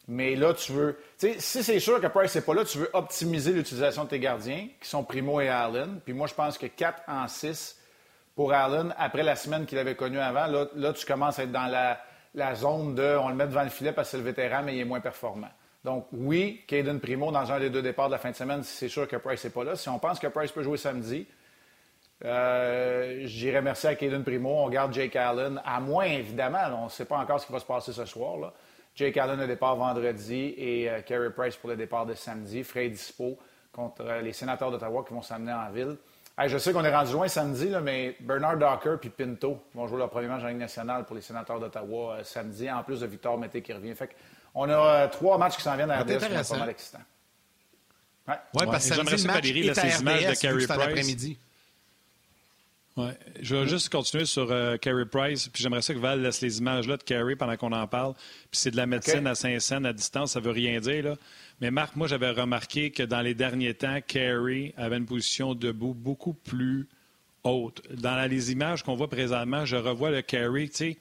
Mais 0.07 0.35
là, 0.35 0.53
tu 0.53 0.71
veux. 0.71 0.99
Si 1.17 1.39
c'est 1.39 1.79
sûr 1.79 1.99
que 1.99 2.07
Price 2.07 2.35
n'est 2.35 2.41
pas 2.41 2.53
là, 2.53 2.63
tu 2.63 2.77
veux 2.77 2.89
optimiser 2.93 3.53
l'utilisation 3.53 4.03
de 4.03 4.09
tes 4.09 4.19
gardiens, 4.19 4.67
qui 4.79 4.87
sont 4.87 5.03
Primo 5.03 5.41
et 5.41 5.49
Allen. 5.49 5.99
Puis 6.05 6.13
moi, 6.13 6.27
je 6.27 6.35
pense 6.35 6.59
que 6.59 6.67
4 6.67 7.03
en 7.07 7.27
6 7.27 7.79
pour 8.35 8.53
Allen, 8.53 8.93
après 8.99 9.23
la 9.23 9.35
semaine 9.35 9.65
qu'il 9.65 9.79
avait 9.79 9.95
connue 9.95 10.19
avant, 10.19 10.45
là, 10.45 10.67
là, 10.75 10.93
tu 10.93 11.05
commences 11.05 11.39
à 11.39 11.43
être 11.43 11.51
dans 11.51 11.65
la, 11.65 12.55
zone 12.55 12.93
de 12.93 13.17
on 13.19 13.29
le 13.29 13.35
met 13.35 13.47
devant 13.47 13.63
le 13.63 13.69
filet 13.69 13.93
parce 13.93 14.09
c'est 14.09 14.17
le 14.17 14.23
vétéran, 14.23 14.61
mais 14.63 14.75
il 14.75 14.81
est 14.81 14.85
moins 14.85 14.99
performant. 14.99 15.49
Donc, 15.85 16.07
oui, 16.13 16.63
Caden 16.65 16.99
Primo 16.99 17.31
dans 17.31 17.51
un 17.51 17.59
des 17.59 17.69
deux 17.69 17.83
départs 17.83 18.07
de 18.07 18.13
la 18.13 18.17
fin 18.17 18.31
de 18.31 18.35
semaine, 18.35 18.63
c'est 18.63 18.87
sûr 18.87 19.07
que 19.07 19.17
Price 19.17 19.43
n'est 19.43 19.51
pas 19.51 19.63
là. 19.63 19.75
Si 19.75 19.87
on 19.87 19.99
pense 19.99 20.17
que 20.17 20.25
Price 20.25 20.51
peut 20.51 20.63
jouer 20.63 20.77
samedi, 20.77 21.27
euh, 22.25 23.21
je 23.27 23.37
dirais 23.37 23.61
merci 23.61 23.85
à 23.85 23.93
Caden 23.93 24.23
Primo. 24.23 24.49
On 24.49 24.69
garde 24.69 24.91
Jake 24.91 25.15
Allen, 25.15 25.61
à 25.63 25.79
moins, 25.79 26.05
évidemment, 26.05 26.81
on 26.81 26.85
ne 26.85 26.89
sait 26.89 27.05
pas 27.05 27.17
encore 27.17 27.39
ce 27.39 27.45
qui 27.45 27.53
va 27.53 27.59
se 27.59 27.65
passer 27.65 27.93
ce 27.93 28.03
soir. 28.05 28.51
Jake 28.95 29.15
Allen 29.15 29.39
au 29.39 29.45
départ 29.45 29.75
vendredi 29.75 30.55
et 30.57 30.89
euh, 30.89 31.01
Carey 31.01 31.29
Price 31.29 31.55
pour 31.55 31.69
le 31.69 31.75
départ 31.75 32.07
de 32.07 32.15
samedi. 32.15 32.63
Frais 32.63 32.89
dispo 32.89 33.37
contre 33.71 34.01
euh, 34.07 34.21
les 34.21 34.33
sénateurs 34.33 34.71
d'Ottawa 34.71 35.05
qui 35.07 35.13
vont 35.13 35.21
s'amener 35.21 35.53
en 35.53 35.69
ville. 35.69 35.97
je 36.47 36.57
sais 36.57 36.73
qu'on 36.73 36.83
est 36.83 36.95
rendu 36.95 37.11
loin 37.11 37.27
samedi, 37.27 37.71
mais 37.83 38.15
Bernard 38.21 38.57
Docker 38.57 38.97
et 39.03 39.09
Pinto 39.09 39.59
vont 39.75 39.85
jouer 39.85 39.99
leur 39.99 40.09
premier 40.09 40.29
match 40.29 40.41
en 40.41 40.47
Ligue 40.47 40.57
nationale 40.57 41.05
pour 41.05 41.15
les 41.15 41.21
sénateurs 41.21 41.59
d'Ottawa 41.59 42.23
samedi, 42.23 42.71
en 42.71 42.81
plus 42.81 43.01
de 43.01 43.05
Victor 43.05 43.37
Mété 43.37 43.61
qui 43.61 43.71
revient. 43.71 43.93
On 44.55 44.69
a 44.69 44.73
euh, 44.73 45.07
trois 45.09 45.37
matchs 45.37 45.57
qui 45.57 45.63
s'en 45.63 45.75
viennent 45.75 45.91
à 45.91 45.99
RDS 45.99 46.17
qui 46.17 46.43
sont 46.43 46.53
pas 46.53 46.59
mal 46.59 46.69
excitants. 46.69 47.03
Oui, 48.27 48.33
ouais, 48.55 48.65
parce 48.65 48.89
que 48.89 48.95
le 48.95 49.03
match 49.03 49.21
Valérie, 49.21 49.67
est 49.67 49.77
à 49.77 49.99
images 49.99 50.25
de 50.25 50.33
Carey 50.33 50.65
Price. 50.65 51.27
Ouais. 52.97 53.11
Je 53.41 53.55
vais 53.57 53.67
juste 53.67 53.89
continuer 53.89 54.25
sur 54.25 54.49
euh, 54.51 54.77
Carey 54.77 55.05
Price, 55.05 55.49
puis 55.49 55.61
j'aimerais 55.61 55.81
ça 55.81 55.93
que 55.93 55.99
Val 55.99 56.21
laisse 56.21 56.39
les 56.39 56.59
images-là 56.59 56.95
de 56.95 57.03
Carey 57.03 57.35
pendant 57.35 57.57
qu'on 57.57 57.73
en 57.73 57.85
parle. 57.87 58.13
Puis 58.13 58.59
c'est 58.61 58.71
de 58.71 58.77
la 58.77 58.85
médecine 58.85 59.27
à 59.27 59.35
Saint-Saëns 59.35 59.83
à 59.83 59.91
distance, 59.91 60.31
ça 60.31 60.39
veut 60.39 60.51
rien 60.51 60.79
dire. 60.79 61.03
Là. 61.03 61.15
Mais 61.59 61.71
Marc, 61.71 61.97
moi, 61.97 62.07
j'avais 62.07 62.29
remarqué 62.29 62.91
que 62.91 63.03
dans 63.03 63.19
les 63.19 63.33
derniers 63.33 63.73
temps, 63.73 63.99
Carey 64.07 64.73
avait 64.77 64.95
une 64.95 65.05
position 65.05 65.53
debout 65.53 65.93
beaucoup 65.93 66.33
plus 66.33 66.87
haute. 67.43 67.81
Dans 67.93 68.29
les 68.29 68.53
images 68.53 68.81
qu'on 68.81 68.95
voit 68.95 69.09
présentement, 69.09 69.65
je 69.65 69.75
revois 69.75 70.09
le 70.09 70.21
Carey, 70.21 70.69
tu 70.69 70.75
sais 70.75 70.97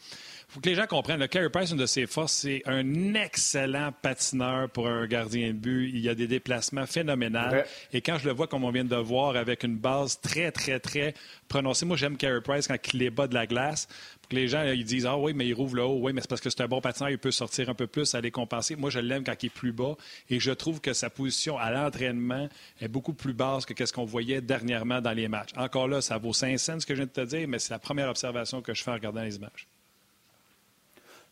faut 0.48 0.60
que 0.60 0.68
les 0.68 0.74
gens 0.74 0.86
comprennent. 0.86 1.20
Le 1.20 1.26
Carey 1.26 1.50
Price, 1.50 1.70
une 1.70 1.76
de 1.76 1.86
ses 1.86 2.06
forces, 2.06 2.32
c'est 2.32 2.62
un 2.66 3.14
excellent 3.14 3.92
patineur 4.02 4.70
pour 4.70 4.86
un 4.86 5.06
gardien 5.06 5.48
de 5.48 5.52
but. 5.52 5.90
Il 5.92 6.00
y 6.00 6.08
a 6.08 6.14
des 6.14 6.26
déplacements 6.26 6.86
phénoménaux. 6.86 7.62
Et 7.92 8.00
quand 8.00 8.18
je 8.18 8.28
le 8.28 8.34
vois, 8.34 8.46
comme 8.46 8.64
on 8.64 8.70
vient 8.70 8.84
de 8.84 8.96
voir, 8.96 9.36
avec 9.36 9.64
une 9.64 9.76
base 9.76 10.20
très, 10.20 10.52
très, 10.52 10.78
très 10.80 11.14
prononcée. 11.48 11.86
Moi, 11.86 11.96
j'aime 11.96 12.16
Carey 12.16 12.40
Price 12.40 12.68
quand 12.68 12.76
il 12.92 13.02
est 13.02 13.10
bas 13.10 13.26
de 13.26 13.34
la 13.34 13.46
glace. 13.46 13.88
Pour 14.20 14.28
que 14.28 14.36
les 14.36 14.48
gens 14.48 14.62
ils 14.64 14.84
disent 14.84 15.06
Ah 15.06 15.18
oui, 15.18 15.32
mais 15.34 15.46
il 15.46 15.54
rouvre 15.54 15.76
le 15.76 15.82
haut. 15.82 15.98
Oui, 16.00 16.12
mais 16.12 16.20
c'est 16.20 16.30
parce 16.30 16.40
que 16.40 16.50
c'est 16.50 16.62
un 16.62 16.68
bon 16.68 16.80
patineur. 16.80 17.10
Il 17.10 17.18
peut 17.18 17.30
sortir 17.30 17.68
un 17.68 17.74
peu 17.74 17.86
plus, 17.86 18.14
aller 18.14 18.30
compenser. 18.30 18.76
Moi, 18.76 18.90
je 18.90 19.00
l'aime 19.00 19.24
quand 19.24 19.42
il 19.42 19.46
est 19.46 19.50
plus 19.50 19.72
bas. 19.72 19.96
Et 20.30 20.40
je 20.40 20.50
trouve 20.50 20.80
que 20.80 20.92
sa 20.92 21.10
position 21.10 21.58
à 21.58 21.70
l'entraînement 21.70 22.48
est 22.80 22.88
beaucoup 22.88 23.12
plus 23.12 23.34
basse 23.34 23.66
que 23.66 23.86
ce 23.86 23.92
qu'on 23.92 24.04
voyait 24.04 24.40
dernièrement 24.40 25.00
dans 25.00 25.12
les 25.12 25.28
matchs. 25.28 25.50
Encore 25.56 25.88
là, 25.88 26.00
ça 26.00 26.18
vaut 26.18 26.32
5 26.32 26.58
cents 26.58 26.80
ce 26.80 26.86
que 26.86 26.94
je 26.94 27.02
viens 27.02 27.06
de 27.06 27.10
te 27.10 27.20
dire, 27.20 27.48
mais 27.48 27.58
c'est 27.58 27.72
la 27.72 27.78
première 27.78 28.08
observation 28.08 28.62
que 28.62 28.74
je 28.74 28.82
fais 28.82 28.90
en 28.90 28.94
regardant 28.94 29.22
les 29.22 29.36
images. 29.36 29.66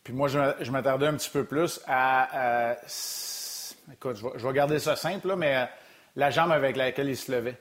Puis 0.03 0.13
moi, 0.13 0.27
je 0.27 0.71
m'attardais 0.71 1.07
un 1.07 1.13
petit 1.13 1.29
peu 1.29 1.45
plus 1.45 1.79
à. 1.87 2.75
écoute, 3.91 4.17
je 4.35 4.47
vais, 4.47 4.53
garder 4.53 4.79
ça 4.79 4.95
simple, 4.95 5.29
là, 5.29 5.35
mais 5.35 5.69
la 6.15 6.29
jambe 6.29 6.51
avec 6.51 6.75
laquelle 6.75 7.09
il 7.09 7.17
se 7.17 7.31
levait. 7.31 7.57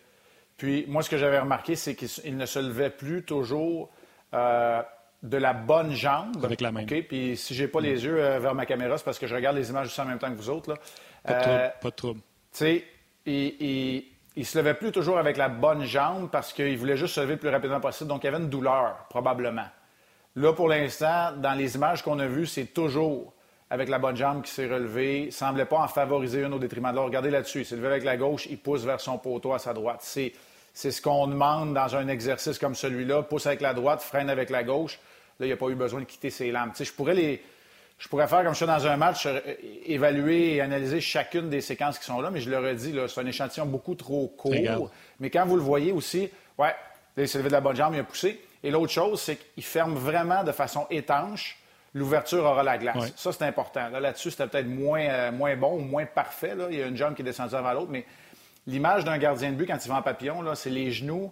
Puis 0.56 0.84
moi, 0.88 1.02
ce 1.02 1.10
que 1.10 1.16
j'avais 1.16 1.38
remarqué, 1.38 1.76
c'est 1.76 1.94
qu'il 1.94 2.36
ne 2.36 2.46
se 2.46 2.58
levait 2.58 2.90
plus 2.90 3.22
toujours 3.22 3.90
euh, 4.34 4.82
de 5.22 5.36
la 5.36 5.52
bonne 5.52 5.92
jambe. 5.92 6.44
Avec 6.44 6.60
la 6.60 6.72
main. 6.72 6.82
OK? 6.82 7.06
Puis 7.08 7.36
si 7.36 7.54
j'ai 7.54 7.68
pas 7.68 7.80
les 7.80 8.04
yeux 8.04 8.22
euh, 8.22 8.38
vers 8.38 8.54
ma 8.54 8.66
caméra, 8.66 8.98
c'est 8.98 9.04
parce 9.04 9.18
que 9.18 9.26
je 9.26 9.34
regarde 9.34 9.56
les 9.56 9.70
images 9.70 9.86
aussi 9.86 10.00
en 10.00 10.04
même 10.04 10.18
temps 10.18 10.30
que 10.30 10.36
vous 10.36 10.50
autres. 10.50 10.70
Là. 10.70 10.76
Pas 11.24 11.34
de 11.34 11.40
trouble. 11.40 11.60
Euh, 11.60 11.68
pas 11.80 11.90
de 11.90 11.94
trouble. 11.94 12.20
Tu 12.20 12.58
sais, 12.58 12.84
il, 13.26 14.04
il, 14.36 14.46
se 14.46 14.58
levait 14.58 14.74
plus 14.74 14.92
toujours 14.92 15.18
avec 15.18 15.36
la 15.36 15.48
bonne 15.48 15.84
jambe 15.84 16.28
parce 16.30 16.52
qu'il 16.52 16.76
voulait 16.76 16.96
juste 16.96 17.14
se 17.14 17.20
lever 17.20 17.34
le 17.34 17.38
plus 17.38 17.48
rapidement 17.48 17.80
possible. 17.80 18.08
Donc, 18.08 18.24
il 18.24 18.26
y 18.26 18.28
avait 18.28 18.42
une 18.42 18.50
douleur, 18.50 19.06
probablement. 19.08 19.66
Là, 20.36 20.52
pour 20.54 20.68
l'instant, 20.68 21.32
dans 21.36 21.52
les 21.52 21.74
images 21.74 22.02
qu'on 22.02 22.18
a 22.18 22.26
vues, 22.26 22.46
c'est 22.46 22.66
toujours 22.66 23.34
avec 23.68 23.88
la 23.88 23.98
bonne 23.98 24.16
jambe 24.16 24.42
qui 24.42 24.50
s'est 24.50 24.66
relevée. 24.66 25.24
Il 25.24 25.32
semblait 25.32 25.66
pas 25.66 25.78
en 25.78 25.88
favoriser 25.88 26.42
une 26.42 26.54
au 26.54 26.58
détriment 26.58 26.90
de 26.90 26.96
l'autre. 26.96 27.06
Regardez 27.06 27.30
là-dessus. 27.30 27.60
Il 27.60 27.66
s'est 27.66 27.76
levé 27.76 27.88
avec 27.88 28.04
la 28.04 28.16
gauche, 28.16 28.46
il 28.50 28.58
pousse 28.58 28.84
vers 28.84 29.00
son 29.00 29.18
poteau 29.18 29.52
à 29.52 29.58
sa 29.58 29.74
droite. 29.74 30.00
C'est, 30.02 30.32
ce 30.74 31.02
qu'on 31.02 31.26
demande 31.26 31.74
dans 31.74 31.96
un 31.96 32.08
exercice 32.08 32.58
comme 32.58 32.74
celui-là. 32.74 33.22
Pousse 33.22 33.46
avec 33.46 33.60
la 33.60 33.74
droite, 33.74 34.02
freine 34.02 34.30
avec 34.30 34.48
la 34.48 34.62
gauche. 34.62 34.98
Là, 35.38 35.46
il 35.46 35.50
n'a 35.50 35.56
pas 35.56 35.68
eu 35.68 35.74
besoin 35.74 36.00
de 36.00 36.06
quitter 36.06 36.30
ses 36.30 36.50
lames. 36.50 36.72
je 36.78 36.92
pourrais 36.92 37.14
les. 37.14 37.42
Je 37.98 38.08
pourrais 38.08 38.26
faire 38.26 38.42
comme 38.42 38.54
ça 38.54 38.66
dans 38.66 38.84
un 38.84 38.96
match, 38.96 39.26
euh, 39.26 39.38
évaluer 39.86 40.56
et 40.56 40.60
analyser 40.60 41.00
chacune 41.00 41.48
des 41.48 41.60
séquences 41.60 42.00
qui 42.00 42.04
sont 42.04 42.20
là, 42.20 42.30
mais 42.30 42.40
je 42.40 42.50
le 42.50 42.58
redis, 42.58 42.94
c'est 43.06 43.20
un 43.20 43.26
échantillon 43.26 43.64
beaucoup 43.64 43.94
trop 43.94 44.26
court. 44.26 44.90
Mais 45.20 45.30
quand 45.30 45.46
vous 45.46 45.54
le 45.54 45.62
voyez 45.62 45.92
aussi, 45.92 46.28
ouais, 46.58 46.74
il 47.16 47.28
s'est 47.28 47.38
levé 47.38 47.48
de 47.48 47.54
la 47.54 47.60
bonne 47.60 47.76
jambe, 47.76 47.94
il 47.94 48.00
a 48.00 48.04
poussé. 48.04 48.40
Et 48.62 48.70
l'autre 48.70 48.92
chose, 48.92 49.20
c'est 49.20 49.36
qu'il 49.36 49.62
ferme 49.62 49.94
vraiment 49.94 50.44
de 50.44 50.52
façon 50.52 50.86
étanche. 50.90 51.58
L'ouverture 51.94 52.44
aura 52.44 52.62
la 52.62 52.78
glace. 52.78 53.12
Ça, 53.16 53.32
c'est 53.32 53.44
important. 53.44 53.88
Là, 53.90 54.12
dessus 54.12 54.30
c'était 54.30 54.46
peut-être 54.46 54.66
moins, 54.66 55.02
euh, 55.02 55.32
moins 55.32 55.56
bon 55.56 55.74
ou 55.74 55.80
moins 55.80 56.06
parfait. 56.06 56.54
Là. 56.54 56.68
Il 56.70 56.78
y 56.78 56.82
a 56.82 56.86
une 56.86 56.96
jambe 56.96 57.14
qui 57.14 57.22
est 57.22 57.24
descendue 57.24 57.54
avant 57.54 57.72
l'autre, 57.72 57.90
mais 57.90 58.06
l'image 58.66 59.04
d'un 59.04 59.18
gardien 59.18 59.50
de 59.50 59.56
but 59.56 59.66
quand 59.66 59.84
il 59.84 59.88
va 59.88 59.96
en 59.96 60.02
papillon, 60.02 60.42
c'est 60.54 60.70
les 60.70 60.90
genoux 60.90 61.30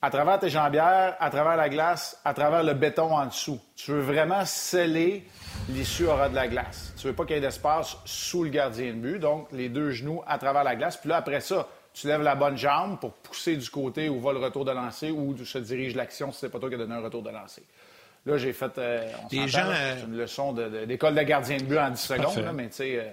à 0.00 0.10
travers 0.10 0.38
tes 0.38 0.48
jambières, 0.48 1.16
à 1.18 1.30
travers 1.30 1.56
la 1.56 1.68
glace, 1.68 2.20
à 2.24 2.32
travers 2.32 2.62
le 2.62 2.72
béton 2.74 3.12
en 3.12 3.26
dessous. 3.26 3.60
Tu 3.74 3.90
veux 3.90 4.00
vraiment 4.00 4.44
sceller 4.44 5.26
l'issue 5.68 6.06
aura 6.06 6.28
de 6.28 6.36
la 6.36 6.46
glace. 6.46 6.92
Tu 6.96 7.08
veux 7.08 7.12
pas 7.12 7.24
qu'il 7.24 7.34
y 7.34 7.38
ait 7.38 7.42
d'espace 7.42 7.96
sous 8.04 8.44
le 8.44 8.50
gardien 8.50 8.92
de 8.92 8.98
but, 8.98 9.18
donc 9.18 9.48
les 9.50 9.68
deux 9.68 9.90
genoux 9.90 10.22
à 10.26 10.38
travers 10.38 10.62
la 10.62 10.76
glace. 10.76 10.96
Puis 10.96 11.08
là, 11.08 11.16
après 11.16 11.40
ça, 11.40 11.66
tu 12.00 12.06
lèves 12.06 12.22
la 12.22 12.34
bonne 12.34 12.56
jambe 12.56 13.00
pour 13.00 13.12
pousser 13.12 13.56
du 13.56 13.68
côté 13.68 14.08
où 14.08 14.20
va 14.20 14.32
le 14.32 14.38
retour 14.38 14.64
de 14.64 14.70
lancer 14.70 15.10
ou 15.10 15.30
où 15.32 15.44
se 15.44 15.58
dirige 15.58 15.96
l'action 15.96 16.30
si 16.30 16.40
c'est 16.40 16.48
pas 16.48 16.58
toi 16.58 16.68
qui 16.68 16.76
as 16.76 16.78
donné 16.78 16.94
un 16.94 17.02
retour 17.02 17.22
de 17.22 17.30
lancer. 17.30 17.62
Là, 18.26 18.36
j'ai 18.36 18.52
fait 18.52 18.76
euh, 18.78 19.10
gens, 19.46 19.60
euh, 19.64 20.04
une 20.06 20.16
leçon 20.16 20.52
d'école 20.52 21.14
de, 21.14 21.22
gardien 21.22 21.56
de 21.56 21.64
but 21.64 21.78
en 21.78 21.90
10 21.90 22.00
secondes, 22.00 22.52
mais 22.54 22.68
tu 22.68 22.76
sais. 22.76 22.98
Euh, 22.98 23.10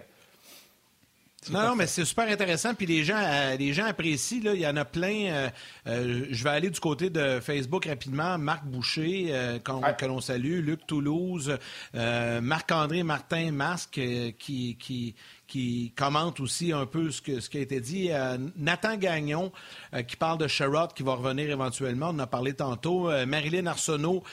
non, 1.51 1.61
non, 1.61 1.75
mais 1.75 1.85
c'est 1.85 2.05
super 2.05 2.27
intéressant. 2.27 2.73
Puis 2.73 2.87
les 2.87 3.03
gens, 3.03 3.21
les 3.57 3.71
gens 3.71 3.85
apprécient. 3.85 4.43
Là, 4.43 4.53
il 4.55 4.61
y 4.61 4.67
en 4.67 4.75
a 4.77 4.83
plein. 4.83 5.51
je 5.85 6.43
vais 6.43 6.49
aller 6.49 6.71
du 6.71 6.79
côté 6.79 7.11
de 7.11 7.39
Facebook 7.39 7.85
rapidement. 7.85 8.39
Marc 8.39 8.65
Boucher, 8.65 9.59
que 9.63 10.05
l'on 10.05 10.21
salue. 10.21 10.65
Luc 10.65 10.87
Toulouse. 10.87 11.55
Marc-André 11.93 13.03
Martin 13.03 13.51
Masque, 13.51 14.01
qui, 14.39 14.75
qui, 14.79 15.13
qui 15.47 15.93
commente 15.95 16.39
aussi 16.39 16.71
un 16.71 16.85
peu 16.85 17.11
ce, 17.11 17.21
que, 17.21 17.39
ce 17.39 17.49
qui 17.49 17.57
a 17.57 17.61
été 17.61 17.79
dit. 17.79 18.11
Euh, 18.11 18.37
Nathan 18.55 18.97
Gagnon, 18.97 19.51
euh, 19.93 20.01
qui 20.01 20.15
parle 20.15 20.37
de 20.37 20.47
Sherrod, 20.47 20.93
qui 20.93 21.03
va 21.03 21.13
revenir 21.13 21.49
éventuellement. 21.49 22.07
On 22.07 22.15
en 22.15 22.19
a 22.19 22.27
parlé 22.27 22.53
tantôt. 22.53 23.09
Euh, 23.09 23.25
Marilyn 23.25 23.67
Arsenault, 23.67 24.23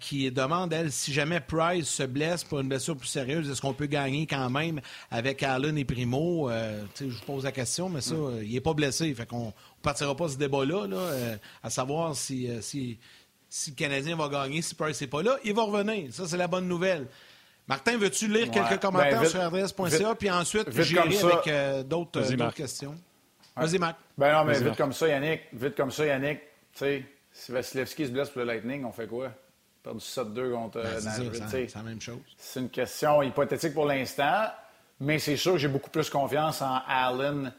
qui 0.00 0.30
demande, 0.30 0.72
elle, 0.72 0.90
si 0.92 1.12
jamais 1.12 1.40
Price 1.40 1.88
se 1.88 2.02
blesse 2.02 2.44
pour 2.44 2.60
une 2.60 2.68
blessure 2.68 2.96
plus 2.96 3.08
sérieuse, 3.08 3.50
est-ce 3.50 3.60
qu'on 3.60 3.74
peut 3.74 3.86
gagner 3.86 4.26
quand 4.26 4.50
même 4.50 4.80
avec 5.10 5.42
Allen 5.42 5.76
et 5.78 5.84
Primo? 5.84 6.50
je 6.98 7.04
vous 7.04 7.24
pose 7.26 7.44
la 7.44 7.52
question, 7.52 7.88
mais 7.88 8.00
ça, 8.00 8.14
il 8.42 8.52
n'est 8.52 8.60
pas 8.60 8.74
blessé. 8.74 9.12
Fait 9.14 9.26
qu'on 9.26 9.46
ne 9.46 9.82
partira 9.82 10.16
pas 10.16 10.28
ce 10.28 10.36
débat-là, 10.36 10.86
à 11.62 11.70
savoir 11.70 12.16
si, 12.16 12.48
si, 12.60 12.98
si 13.48 13.70
le 13.70 13.76
Canadien 13.76 14.16
va 14.16 14.28
gagner, 14.28 14.62
si 14.62 14.74
Price 14.74 15.00
n'est 15.00 15.06
pas 15.06 15.22
là. 15.22 15.36
Il 15.44 15.54
va 15.54 15.62
revenir. 15.62 16.12
Ça, 16.12 16.26
c'est 16.26 16.36
la 16.36 16.48
bonne 16.48 16.68
nouvelle. 16.68 17.06
Martin, 17.68 17.98
veux-tu 17.98 18.28
lire 18.28 18.50
quelques 18.50 18.80
commentaires 18.80 19.20
ben, 19.20 19.28
sur 19.28 19.46
RDS.ca, 19.46 20.14
puis 20.14 20.30
ensuite 20.30 20.70
j'irai 20.82 21.18
avec 21.18 21.46
euh, 21.48 21.82
d'autres 21.82 22.52
questions? 22.54 22.94
Vas-y, 23.54 23.78
Marc. 23.78 23.96
Ben 24.16 24.32
non, 24.32 24.44
mais 24.44 24.58
vite 24.58 24.76
comme 24.76 24.92
ça, 24.92 25.08
Yannick. 25.08 25.42
Vite 25.52 25.76
comme 25.76 25.90
ça, 25.90 26.06
Yannick. 26.06 26.40
Tu 26.72 26.78
sais, 26.78 27.04
si 27.32 27.52
Vasilevski 27.52 28.06
se 28.06 28.12
blesse 28.12 28.30
pour 28.30 28.40
le 28.40 28.46
Lightning, 28.46 28.84
on 28.84 28.92
fait 28.92 29.06
quoi? 29.06 29.32
Perdu 29.82 30.00
7-2 30.00 30.52
contre 30.52 30.82
ben, 30.82 31.00
C'est 31.00 31.74
la 31.74 31.82
même 31.82 32.00
chose. 32.00 32.18
C'est 32.36 32.60
une 32.60 32.70
question 32.70 33.22
hypothétique 33.22 33.74
pour 33.74 33.86
l'instant, 33.86 34.46
mais 35.00 35.18
c'est 35.18 35.36
sûr 35.36 35.52
que 35.52 35.58
j'ai 35.58 35.68
beaucoup 35.68 35.90
plus 35.90 36.08
confiance 36.08 36.62
en 36.62 36.80
Allen 36.86 37.52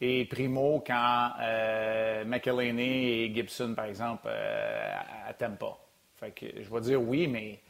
et 0.00 0.26
Primo 0.26 0.84
qu'en 0.86 1.30
euh, 1.40 2.24
et 2.24 3.32
Gibson, 3.34 3.74
par 3.74 3.86
exemple, 3.86 4.26
euh, 4.26 4.94
à 5.28 5.32
Tampa. 5.32 5.78
Fait 6.16 6.30
que 6.30 6.46
je 6.62 6.70
vais 6.70 6.80
dire 6.80 7.02
oui, 7.02 7.26
mais 7.26 7.60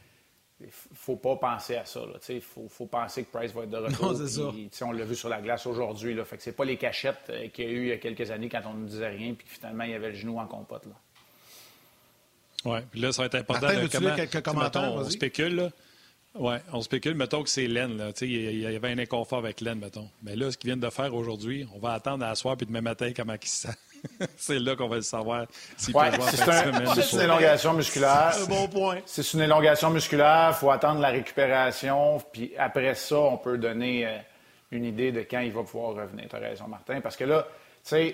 faut 0.93 1.15
pas 1.17 1.35
penser 1.35 1.75
à 1.75 1.85
ça. 1.85 2.01
Il 2.29 2.41
faut, 2.41 2.85
penser 2.85 3.23
que 3.23 3.37
Price 3.37 3.53
va 3.53 3.63
être 3.63 3.69
de 3.69 3.77
retour. 3.77 4.87
on 4.87 4.91
l'a 4.91 5.05
vu 5.05 5.15
sur 5.15 5.29
la 5.29 5.41
glace 5.41 5.65
aujourd'hui. 5.67 6.17
Ce 6.39 6.49
n'est 6.49 6.55
pas 6.55 6.65
les 6.65 6.77
cachettes 6.77 7.29
euh, 7.29 7.47
qu'il 7.49 7.65
y 7.65 7.67
a 7.67 7.71
eu 7.71 7.81
il 7.83 7.87
y 7.89 7.91
a 7.91 7.97
quelques 7.97 8.31
années 8.31 8.49
quand 8.49 8.61
on 8.65 8.73
ne 8.73 8.87
disait 8.87 9.09
rien 9.09 9.33
puis 9.33 9.47
finalement 9.47 9.83
il 9.83 9.91
y 9.91 9.93
avait 9.93 10.09
le 10.09 10.15
genou 10.15 10.39
en 10.39 10.47
compote. 10.47 10.83
Oui, 12.65 12.79
puis 12.91 12.99
là, 12.99 13.11
ça 13.11 13.21
va 13.21 13.27
être 13.27 13.35
important. 13.35 13.67
de 13.67 13.87
comment, 13.87 14.15
quelques 14.15 14.41
commentaires? 14.41 14.93
on 14.93 15.09
spécule. 15.09 15.71
Oui, 16.35 16.55
on 16.71 16.81
spécule, 16.81 17.15
mettons 17.15 17.43
que 17.43 17.49
c'est 17.49 17.67
Len. 17.67 18.11
Il 18.21 18.59
y 18.59 18.65
avait 18.65 18.91
un 18.91 18.99
inconfort 18.99 19.39
avec 19.39 19.61
Len, 19.61 19.79
mettons. 19.79 20.09
Mais 20.21 20.35
là, 20.35 20.51
ce 20.51 20.57
qu'ils 20.57 20.69
viennent 20.69 20.79
de 20.79 20.89
faire 20.89 21.13
aujourd'hui, 21.15 21.67
on 21.73 21.79
va 21.79 21.93
attendre 21.93 22.23
à 22.25 22.29
la 22.29 22.35
soir 22.35 22.57
puis 22.57 22.65
demain 22.65 22.81
matin 22.81 23.11
comment 23.15 23.33
il 23.41 23.47
se 23.47 23.67
sent. 23.67 23.77
c'est 24.37 24.59
là 24.59 24.75
qu'on 24.75 24.87
va 24.87 24.97
le 24.97 25.01
savoir 25.01 25.45
ouais, 25.93 26.11
C'est 26.95 27.13
une 27.13 27.21
élongation 27.21 27.73
musculaire. 27.73 28.31
C'est 28.33 28.43
un 28.43 28.45
bon 28.45 28.67
point. 28.67 28.97
C'est 29.05 29.33
une 29.33 29.41
élongation 29.41 29.89
musculaire. 29.89 30.49
Il 30.51 30.55
faut 30.55 30.71
attendre 30.71 30.99
la 31.01 31.09
récupération. 31.09 32.21
Puis 32.31 32.53
après 32.57 32.95
ça, 32.95 33.17
on 33.17 33.37
peut 33.37 33.57
donner 33.57 34.05
euh, 34.05 34.17
une 34.71 34.85
idée 34.85 35.11
de 35.11 35.21
quand 35.21 35.39
il 35.39 35.51
va 35.51 35.63
pouvoir 35.63 35.95
revenir. 35.95 36.27
Tu 36.29 36.35
as 36.35 36.39
raison, 36.39 36.67
Martin. 36.67 37.01
Parce 37.01 37.15
que 37.15 37.23
là, 37.23 37.47
tu 37.83 37.89
sais, 37.89 38.13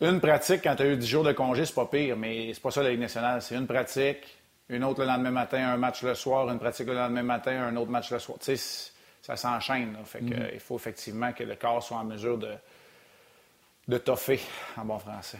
une 0.00 0.20
pratique 0.20 0.62
quand 0.62 0.76
tu 0.76 0.82
as 0.82 0.86
eu 0.86 0.96
10 0.96 1.06
jours 1.06 1.24
de 1.24 1.32
congé, 1.32 1.64
c'est 1.64 1.74
pas 1.74 1.86
pire, 1.86 2.16
mais 2.16 2.52
c'est 2.52 2.62
pas 2.62 2.70
ça 2.70 2.82
la 2.82 2.90
Ligue 2.90 3.00
nationale. 3.00 3.42
C'est 3.42 3.54
une 3.54 3.66
pratique, 3.66 4.36
une 4.68 4.84
autre 4.84 5.00
le 5.00 5.06
lendemain 5.06 5.30
matin, 5.30 5.68
un 5.68 5.76
match 5.76 6.02
le 6.02 6.14
soir, 6.14 6.48
une 6.50 6.58
pratique 6.58 6.86
le 6.86 6.94
lendemain 6.94 7.22
matin, 7.22 7.68
un 7.68 7.76
autre 7.76 7.90
match 7.90 8.10
le 8.10 8.18
soir. 8.18 8.38
Tu 8.38 8.56
sais, 8.56 8.92
ça 9.22 9.36
s'enchaîne. 9.36 9.96
Fait 10.04 10.20
que, 10.20 10.24
mm-hmm. 10.24 10.50
il 10.54 10.60
faut 10.60 10.76
effectivement 10.76 11.32
que 11.32 11.44
le 11.44 11.56
corps 11.56 11.82
soit 11.82 11.96
en 11.96 12.04
mesure 12.04 12.38
de 12.38 12.50
de 13.88 13.98
toffer 13.98 14.40
en 14.76 14.84
bon 14.84 14.98
français. 14.98 15.38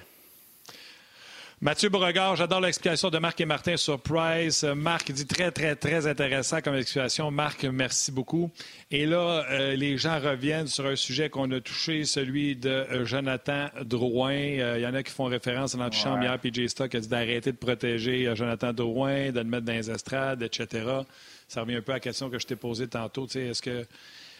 Mathieu 1.63 1.89
Beauregard, 1.89 2.37
j'adore 2.37 2.61
l'explication 2.61 3.09
de 3.09 3.17
Marc 3.17 3.41
et 3.41 3.47
Martin 3.47 3.79
sur 3.79 3.99
Price. 3.99 4.63
Marc 4.63 5.11
dit 5.11 5.27
très, 5.27 5.51
très, 5.51 5.75
très 5.75 6.07
intéressant 6.07 6.61
comme 6.61 6.75
explication. 6.75 7.31
Marc, 7.31 7.65
merci 7.65 8.13
beaucoup. 8.13 8.51
Et 8.91 9.07
là, 9.07 9.47
euh, 9.51 9.75
les 9.75 9.97
gens 9.97 10.21
reviennent 10.21 10.67
sur 10.67 10.85
un 10.85 10.97
sujet 10.97 11.31
qu'on 11.31 11.51
a 11.53 11.61
touché, 11.61 12.05
celui 12.05 12.57
de 12.57 12.69
euh, 12.69 13.07
Jonathan 13.07 13.69
Drouin. 13.83 14.35
Euh, 14.35 14.75
il 14.77 14.83
y 14.83 14.87
en 14.87 14.93
a 14.93 15.03
qui 15.03 15.13
font 15.13 15.25
référence 15.25 15.75
à 15.75 15.79
notre 15.79 15.97
chambre 15.97 16.23
hier, 16.23 16.39
PJ 16.39 16.67
Stock 16.67 16.95
a 16.95 17.01
dit 17.01 17.09
d'arrêter 17.09 17.53
de 17.53 17.57
protéger 17.57 18.31
Jonathan 18.37 18.75
Drouin, 18.75 19.31
de 19.31 19.39
le 19.39 19.45
mettre 19.45 19.65
dans 19.65 19.73
les 19.73 19.91
estrades, 19.91 20.43
etc. 20.43 20.85
Ça 21.49 21.63
revient 21.63 21.77
un 21.77 21.83
peu 21.83 21.93
à 21.93 21.97
la 21.97 22.01
question 22.01 22.29
que 22.29 22.39
je 22.39 22.47
t'ai 22.47 22.57
posée 22.57 22.87
tantôt. 22.87 23.27
Est-ce 23.29 23.63
que 23.63 23.87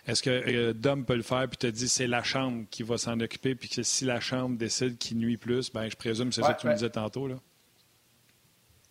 est-ce 0.07 0.23
que 0.23 0.31
euh, 0.31 0.73
Dom 0.73 1.05
peut 1.05 1.17
le 1.17 1.23
faire 1.23 1.49
puis 1.49 1.57
te 1.57 1.67
dit 1.67 1.89
c'est 1.89 2.07
la 2.07 2.23
Chambre 2.23 2.65
qui 2.71 2.83
va 2.83 2.97
s'en 2.97 3.19
occuper 3.21 3.55
puis 3.55 3.69
que 3.69 3.83
si 3.83 4.05
la 4.05 4.21
Chambre 4.21 4.57
décide 4.57 4.99
qu'il 4.99 5.19
nuit 5.19 5.37
plus, 5.37 5.73
ben 5.73 5.89
je 5.89 5.97
présume 5.97 6.29
que 6.29 6.35
c'est 6.35 6.43
ça 6.43 6.55
que 6.55 6.61
tu 6.61 6.69
me 6.69 6.75
disais 6.75 6.91
tantôt. 6.91 7.27
Là. 7.27 7.35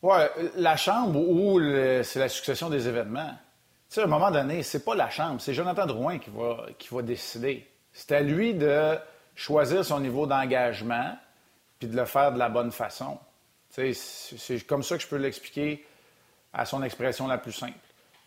Oui, 0.01 0.17
la 0.57 0.75
Chambre 0.75 1.19
ou 1.19 1.59
c'est 2.03 2.19
la 2.19 2.29
succession 2.29 2.69
des 2.69 2.87
événements. 2.87 3.31
Tu 3.89 3.95
sais, 3.95 4.01
à 4.01 4.03
un 4.03 4.07
moment 4.07 4.29
donné, 4.29 4.61
c'est 4.61 4.83
pas 4.83 4.95
la 4.95 5.09
Chambre, 5.09 5.39
c'est 5.39 5.53
Jonathan 5.53 5.85
Drouin 5.85 6.19
qui 6.19 6.29
va, 6.31 6.65
qui 6.77 6.93
va 6.93 7.01
décider. 7.01 7.67
C'est 7.93 8.11
à 8.11 8.21
lui 8.21 8.53
de 8.53 8.97
choisir 9.35 9.85
son 9.85 10.01
niveau 10.01 10.27
d'engagement 10.27 11.17
puis 11.79 11.87
de 11.87 11.95
le 11.95 12.05
faire 12.05 12.33
de 12.33 12.39
la 12.39 12.49
bonne 12.49 12.71
façon. 12.71 13.17
Tu 13.73 13.93
sais, 13.93 14.37
c'est 14.37 14.59
comme 14.61 14.83
ça 14.83 14.97
que 14.97 15.03
je 15.03 15.07
peux 15.07 15.17
l'expliquer 15.17 15.85
à 16.53 16.65
son 16.65 16.83
expression 16.83 17.27
la 17.27 17.37
plus 17.37 17.51
simple. 17.51 17.73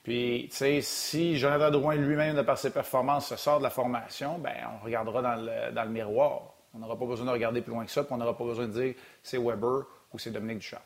Puis, 0.09 0.47
tu 0.49 0.57
sais, 0.57 0.81
si 0.81 1.37
Jonathan 1.37 1.71
Drouin 1.71 1.97
lui-même, 1.97 2.35
de 2.35 2.41
par 2.41 2.57
ses 2.57 2.71
performances, 2.71 3.29
se 3.29 3.37
sort 3.37 3.59
de 3.59 3.65
la 3.65 3.69
formation, 3.69 4.39
ben 4.39 4.55
on 4.73 4.83
regardera 4.83 5.21
dans 5.21 5.85
le, 5.85 5.91
miroir. 5.91 6.55
On 6.73 6.79
n'aura 6.79 6.99
pas 6.99 7.05
besoin 7.05 7.27
de 7.27 7.31
regarder 7.31 7.61
plus 7.61 7.75
loin 7.75 7.85
que 7.85 7.91
ça, 7.91 8.03
puis 8.05 8.15
on 8.15 8.17
n'aura 8.17 8.35
pas 8.35 8.45
besoin 8.45 8.69
de 8.69 8.73
dire 8.73 8.95
c'est 9.23 9.37
Weber 9.37 9.83
ou 10.11 10.19
c'est 10.19 10.31
Dominique 10.31 10.61
Duchamp. 10.61 10.81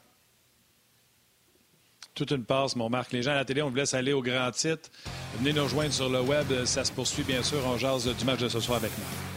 Toute 2.17 2.33
une 2.33 2.45
passe, 2.45 2.75
mon 2.75 2.91
Marc. 2.91 3.13
Les 3.13 3.23
gens 3.23 3.31
à 3.31 3.37
la 3.37 3.45
télé, 3.45 3.63
on 3.63 3.71
vous 3.71 3.77
laisse 3.77 3.95
aller 3.95 4.13
au 4.13 4.23
grand 4.23 4.51
titre. 4.51 4.91
Venez 5.37 5.53
nous 5.53 5.63
rejoindre 5.63 5.93
sur 5.93 6.09
le 6.09 6.21
web. 6.21 6.65
Ça 6.65 6.85
se 6.85 6.91
poursuit, 6.91 7.23
bien 7.23 7.45
sûr. 7.45 7.59
On 7.65 7.79
jase 7.79 8.13
du 8.13 8.25
match 8.25 8.41
de 8.41 8.49
ce 8.49 8.59
soir 8.59 8.79
avec 8.79 8.91
nous. 8.99 9.32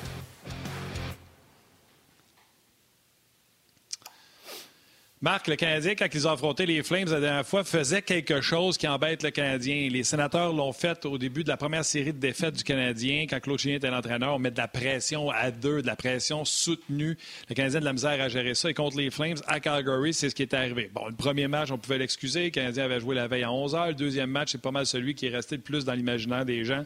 Marc, 5.25 5.47
le 5.47 5.55
Canadien, 5.55 5.95
quand 5.95 6.05
ils 6.13 6.27
ont 6.27 6.31
affronté 6.33 6.67
les 6.67 6.83
Flames 6.83 7.09
la 7.09 7.19
dernière 7.19 7.47
fois, 7.47 7.63
faisait 7.63 8.03
quelque 8.03 8.41
chose 8.41 8.77
qui 8.77 8.87
embête 8.87 9.23
le 9.23 9.31
Canadien. 9.31 9.89
Les 9.89 10.03
sénateurs 10.03 10.53
l'ont 10.53 10.71
fait 10.71 11.03
au 11.03 11.17
début 11.17 11.43
de 11.43 11.49
la 11.49 11.57
première 11.57 11.83
série 11.83 12.13
de 12.13 12.19
défaites 12.19 12.57
du 12.57 12.63
Canadien. 12.63 13.25
Quand 13.27 13.39
Claude 13.39 13.57
Chien 13.57 13.77
était 13.77 13.89
l'entraîneur, 13.89 14.35
on 14.35 14.37
met 14.37 14.51
de 14.51 14.57
la 14.59 14.67
pression 14.67 15.31
à 15.31 15.49
deux, 15.49 15.81
de 15.81 15.87
la 15.87 15.95
pression 15.95 16.45
soutenue. 16.45 17.17
Le 17.49 17.55
Canadien 17.55 17.79
de 17.79 17.85
la 17.85 17.93
misère 17.93 18.21
à 18.21 18.29
gérer 18.29 18.53
ça. 18.53 18.69
Et 18.69 18.75
contre 18.75 18.97
les 18.97 19.09
Flames, 19.09 19.37
à 19.47 19.59
Calgary, 19.59 20.13
c'est 20.13 20.29
ce 20.29 20.35
qui 20.35 20.43
est 20.43 20.53
arrivé. 20.53 20.91
Bon, 20.93 21.07
le 21.07 21.15
premier 21.15 21.47
match, 21.47 21.71
on 21.71 21.79
pouvait 21.79 21.97
l'excuser. 21.97 22.43
Le 22.43 22.49
Canadien 22.51 22.83
avait 22.83 22.99
joué 22.99 23.15
la 23.15 23.27
veille 23.27 23.45
à 23.45 23.51
11 23.51 23.73
heures. 23.73 23.87
Le 23.87 23.95
deuxième 23.95 24.29
match, 24.29 24.49
c'est 24.51 24.61
pas 24.61 24.69
mal 24.69 24.85
celui 24.85 25.15
qui 25.15 25.25
est 25.25 25.35
resté 25.35 25.55
le 25.55 25.63
plus 25.63 25.85
dans 25.85 25.93
l'imaginaire 25.93 26.45
des 26.45 26.63
gens. 26.65 26.85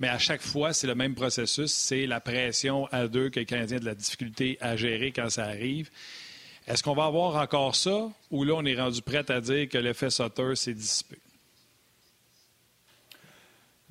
Mais 0.00 0.08
à 0.08 0.18
chaque 0.18 0.40
fois, 0.40 0.72
c'est 0.72 0.86
le 0.86 0.94
même 0.94 1.14
processus. 1.14 1.72
C'est 1.72 2.06
la 2.06 2.20
pression 2.20 2.86
à 2.90 3.06
deux 3.06 3.28
que 3.28 3.40
le 3.40 3.44
Canadien 3.44 3.76
a 3.76 3.80
de 3.80 3.84
la 3.84 3.94
difficulté 3.94 4.56
à 4.62 4.76
gérer 4.76 5.12
quand 5.12 5.28
ça 5.28 5.44
arrive. 5.44 5.90
Est-ce 6.66 6.82
qu'on 6.82 6.94
va 6.94 7.04
avoir 7.04 7.36
encore 7.36 7.76
ça 7.76 8.08
ou 8.30 8.42
là, 8.42 8.54
on 8.56 8.64
est 8.64 8.74
rendu 8.74 9.00
prêt 9.00 9.30
à 9.30 9.40
dire 9.40 9.68
que 9.68 9.78
l'effet 9.78 10.10
Sutter 10.10 10.56
s'est 10.56 10.74
dissipé? 10.74 11.16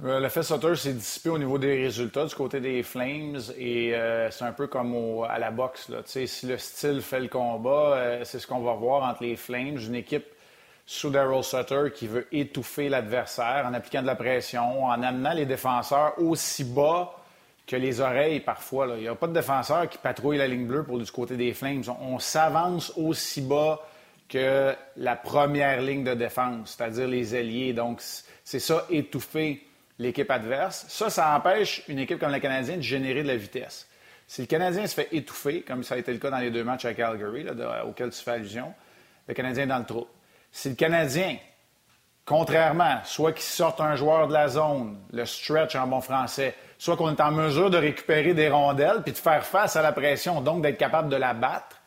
Euh, 0.04 0.20
l'effet 0.20 0.44
Sutter 0.44 0.76
s'est 0.76 0.92
dissipé 0.92 1.30
au 1.30 1.38
niveau 1.38 1.58
des 1.58 1.84
résultats 1.84 2.26
du 2.26 2.36
côté 2.36 2.60
des 2.60 2.84
Flames 2.84 3.40
et 3.58 3.96
euh, 3.96 4.30
c'est 4.30 4.44
un 4.44 4.52
peu 4.52 4.68
comme 4.68 5.24
à 5.24 5.40
la 5.40 5.52
boxe. 5.52 5.88
Là. 5.88 6.02
Si 6.06 6.46
le 6.46 6.58
style 6.58 7.02
fait 7.02 7.22
le 7.22 7.30
combat, 7.30 7.94
euh, 7.96 8.22
c'est 8.26 8.40
ce 8.40 8.46
qu'on 8.46 8.60
va 8.60 8.74
voir 8.74 9.10
entre 9.10 9.24
les 9.24 9.38
Flames, 9.38 9.78
une 9.78 9.96
équipe 9.96 10.26
sous 10.86 11.10
Daryl 11.10 11.46
Sutter 11.46 11.92
qui 11.96 12.08
veut 12.08 12.28
étouffer 12.34 12.90
l'adversaire 12.90 13.66
en 13.66 13.74
appliquant 13.74 14.02
de 14.02 14.08
la 14.08 14.16
pression, 14.16 14.84
en 14.84 15.02
amenant 15.02 15.34
les 15.34 15.46
défenseurs 15.46 16.22
aussi 16.22 16.66
bas 16.66 17.16
que 17.68 17.76
les 17.76 18.00
oreilles 18.00 18.40
parfois. 18.40 18.88
Il 18.96 19.02
n'y 19.02 19.08
a 19.08 19.16
pas 19.16 19.28
de 19.28 19.34
défenseur 19.34 19.90
qui 19.90 19.98
patrouille 19.98 20.38
la 20.38 20.48
ligne 20.48 20.68
bleue 20.68 20.84
pour 20.84 21.00
du 21.00 21.12
côté 21.12 21.36
des 21.36 21.54
Flames. 21.54 21.84
On, 22.02 22.20
s'avance 22.20 22.94
aussi 22.96 23.42
bas 23.42 23.82
que 24.30 24.74
la 24.98 25.16
première 25.16 25.82
ligne 25.82 26.04
de 26.04 26.14
défense, 26.14 26.76
c'est-à-dire 26.78 27.08
les 27.08 27.36
ailiers. 27.36 27.74
Donc, 27.74 28.02
c'est 28.44 28.60
ça, 28.60 28.86
étouffer 28.90 29.66
l'équipe 29.98 30.30
adverse. 30.30 30.86
Ça, 30.90 31.10
ça 31.10 31.36
empêche 31.36 31.84
une 31.88 32.00
équipe 32.00 32.20
comme 32.20 32.32
le 32.32 32.40
Canadien 32.40 32.78
de 32.78 32.82
générer 32.82 33.24
de 33.24 33.28
la 33.28 33.38
vitesse. 33.38 33.88
Si 34.28 34.42
le 34.42 34.48
Canadien 34.48 34.88
se 34.88 34.96
fait 34.96 35.10
étouffer, 35.12 35.62
comme 35.62 35.84
ça 35.84 35.96
a 35.96 35.98
été 35.98 36.12
le 36.12 36.18
cas 36.18 36.32
dans 36.32 36.40
les 36.40 36.50
deux 36.50 36.64
matchs 36.64 36.86
à 36.86 36.94
Calgary, 36.94 37.46
auxquels 37.86 38.10
tu 38.10 38.24
fais 38.24 38.32
allusion, 38.32 38.74
le 39.28 39.34
Canadien 39.34 39.64
est 39.64 39.68
dans 39.68 39.80
le 39.80 39.86
trou. 39.86 40.08
Si 40.52 40.70
le 40.70 40.76
Canadien, 40.76 41.38
contrairement, 42.26 43.00
soit 43.04 43.34
qu'il 43.34 43.44
sorte 43.44 43.82
un 43.82 43.96
joueur 43.96 44.28
de 44.28 44.34
la 44.34 44.48
zone, 44.48 44.98
le 45.12 45.26
stretch 45.26 45.76
en 45.76 45.86
bon 45.86 46.02
français, 46.02 46.56
soit 46.78 46.98
qu'on 46.98 47.10
est 47.10 47.22
en 47.22 47.32
mesure 47.32 47.70
de 47.70 47.78
récupérer 47.78 48.34
des 48.34 48.50
rondelles 48.50 49.02
puis 49.04 49.14
de 49.14 49.18
faire 49.18 49.46
face 49.46 49.76
à 49.76 49.82
la 49.82 49.92
pression, 49.92 50.42
donc 50.42 50.62
d'être 50.62 50.78
capable 50.78 51.10
de 51.10 51.16
la 51.16 51.34
battre, 51.34 51.82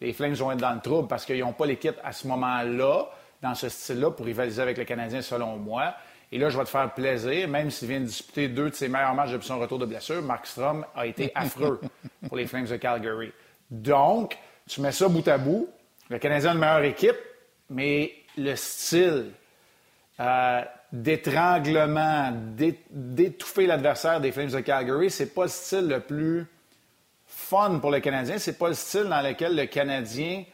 les 0.00 0.12
Flames 0.12 0.34
vont 0.34 0.52
être 0.52 0.58
dans 0.58 0.74
le 0.74 0.80
trouble 0.80 1.08
parce 1.08 1.24
qu'ils 1.24 1.40
n'ont 1.40 1.52
pas 1.52 1.66
l'équipe 1.66 1.96
à 2.04 2.12
ce 2.12 2.26
moment-là, 2.28 3.08
dans 3.42 3.54
ce 3.54 3.68
style-là, 3.68 4.10
pour 4.10 4.26
rivaliser 4.26 4.60
avec 4.60 4.76
le 4.76 4.84
Canadien, 4.84 5.22
selon 5.22 5.56
moi. 5.56 5.94
Et 6.32 6.38
là, 6.38 6.50
je 6.50 6.58
vais 6.58 6.64
te 6.64 6.68
faire 6.68 6.92
plaisir, 6.92 7.48
même 7.48 7.70
s'il 7.70 7.88
vient 7.88 8.00
de 8.00 8.06
disputer 8.06 8.48
deux 8.48 8.70
de 8.70 8.74
ses 8.74 8.88
meilleurs 8.88 9.14
matchs 9.14 9.30
depuis 9.30 9.46
son 9.46 9.58
retour 9.58 9.78
de 9.78 9.86
blessure, 9.86 10.20
Mark 10.22 10.46
Strom 10.46 10.84
a 10.94 11.06
été 11.06 11.30
affreux 11.34 11.80
pour 12.26 12.36
les 12.36 12.46
Flames 12.46 12.66
de 12.66 12.76
Calgary. 12.76 13.32
Donc, 13.70 14.36
tu 14.68 14.80
mets 14.80 14.92
ça 14.92 15.08
bout 15.08 15.26
à 15.28 15.38
bout. 15.38 15.68
Le 16.10 16.18
Canadien 16.18 16.50
a 16.50 16.54
une 16.54 16.60
meilleure 16.60 16.84
équipe, 16.84 17.16
mais 17.70 18.12
le 18.36 18.54
style 18.56 19.30
euh, 20.20 20.62
d'étranglement, 20.92 22.32
d'étouffer 22.90 23.66
l'adversaire 23.66 24.20
des 24.20 24.32
Flames 24.32 24.50
de 24.50 24.60
Calgary, 24.60 25.10
c'est 25.10 25.34
pas 25.34 25.42
le 25.42 25.48
style 25.48 25.88
le 25.88 26.00
plus 26.00 26.46
fun 27.26 27.78
pour 27.80 27.90
le 27.90 28.00
Canadien. 28.00 28.38
C'est 28.38 28.58
pas 28.58 28.68
le 28.68 28.74
style 28.74 29.04
dans 29.04 29.20
lequel 29.20 29.56
le 29.56 29.66
Canadien 29.66 30.44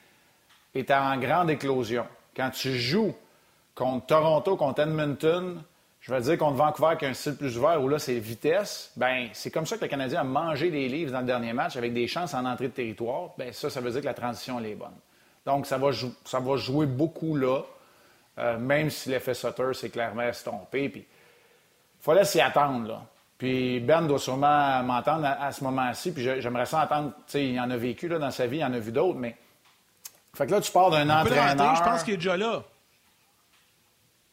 est 0.75 0.91
en 0.91 1.17
grande 1.19 1.51
éclosion. 1.51 2.07
Quand 2.35 2.51
tu 2.51 2.79
joues 2.79 3.15
contre 3.75 4.07
Toronto, 4.07 4.57
contre 4.57 4.81
Edmonton, 4.81 5.63
je 6.01 6.13
vais 6.13 6.21
dire 6.21 6.39
contre 6.39 6.57
Vancouver 6.57 6.97
qui 6.99 7.05
a 7.05 7.09
un 7.09 7.15
style 7.15 7.37
plus 7.37 7.57
ouvert 7.57 7.81
où 7.81 7.89
là 7.89 7.99
c'est 7.99 8.19
vitesse, 8.19 8.91
ben 8.97 9.29
c'est 9.33 9.51
comme 9.51 9.67
ça 9.67 9.77
que 9.77 9.83
le 9.83 9.89
Canadien 9.89 10.21
a 10.21 10.25
mangé 10.25 10.71
des 10.71 10.89
livres 10.89 11.13
dans 11.13 11.21
le 11.21 11.27
dernier 11.27 11.53
match 11.53 11.77
avec 11.77 11.95
des 11.95 12.09
chances 12.09 12.35
en 12.35 12.45
entrée 12.45 12.69
de 12.69 12.73
territoire. 12.73 13.31
Ben 13.39 13.53
ça, 13.53 13.71
ça 13.71 13.81
veut 13.81 13.91
dire 13.91 14.01
que 14.01 14.07
la 14.07 14.15
transition 14.15 14.59
est 14.61 14.75
bonne. 14.75 14.97
Donc 15.47 15.67
ça 15.67 15.79
va 15.79 16.57
jouer 16.57 16.87
beaucoup 16.87 17.37
là, 17.37 17.63
euh, 18.39 18.59
même 18.59 18.91
si 18.91 19.11
l'effet 19.11 19.35
Sutter 19.35 19.75
s'est 19.75 19.91
clairement 19.91 20.23
estompé. 20.23 20.89
Puis 20.89 21.01
il 21.01 22.05
fallait 22.05 22.25
s'y 22.25 22.41
attendre 22.41 22.89
là. 22.89 23.03
Puis 23.39 23.81
Ben 23.81 24.03
doit 24.03 24.21
sûrement 24.21 24.83
m'entendre 24.85 25.27
à, 25.27 25.51
ce 25.51 25.65
moment-ci. 25.65 26.13
Puis 26.13 26.23
j'aimerais 26.23 26.67
ça 26.67 26.85
entendre, 26.85 27.13
tu 27.27 27.33
sais, 27.33 27.45
il 27.45 27.59
en 27.59 27.69
a 27.71 27.77
vécu 27.77 28.07
là, 28.07 28.19
dans 28.19 28.31
sa 28.31 28.47
vie, 28.47 28.59
il 28.59 28.65
en 28.65 28.73
a 28.73 28.79
vu 28.79 28.93
d'autres, 28.93 29.19
mais. 29.19 29.37
Fait 30.35 30.47
que 30.47 30.53
là, 30.53 30.61
tu 30.61 30.71
pars 30.71 30.91
d'un 30.91 31.11
entraîneur. 31.11 31.77
je 31.77 31.83
pense 31.83 32.05
qu'il 32.05 32.15
est 32.15 32.19
déjà 32.19 32.37
là. 32.37 32.63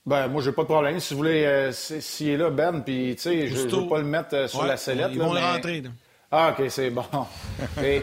Ben, 0.05 0.27
moi, 0.27 0.41
j'ai 0.41 0.51
pas 0.51 0.61
de 0.61 0.67
problème. 0.67 0.99
Si 0.99 1.13
vous 1.13 1.19
voulez, 1.19 1.43
euh, 1.43 1.71
s'il 1.71 2.29
est 2.29 2.37
là, 2.37 2.49
Ben, 2.49 2.81
puis, 2.81 3.15
tu 3.15 3.21
sais, 3.21 3.47
je 3.47 3.65
ne 3.65 3.81
veux 3.81 3.87
pas 3.87 3.97
le 3.97 4.05
mettre 4.05 4.35
euh, 4.35 4.47
sur 4.47 4.63
la 4.63 4.77
sellette. 4.77 5.09
Ils 5.11 5.19
vont 5.19 5.33
le 5.33 5.39
rentrer. 5.39 5.83
Ah, 6.31 6.55
OK, 6.57 6.69
c'est 6.69 6.91
bon. 6.91 7.05
tu 7.77 8.01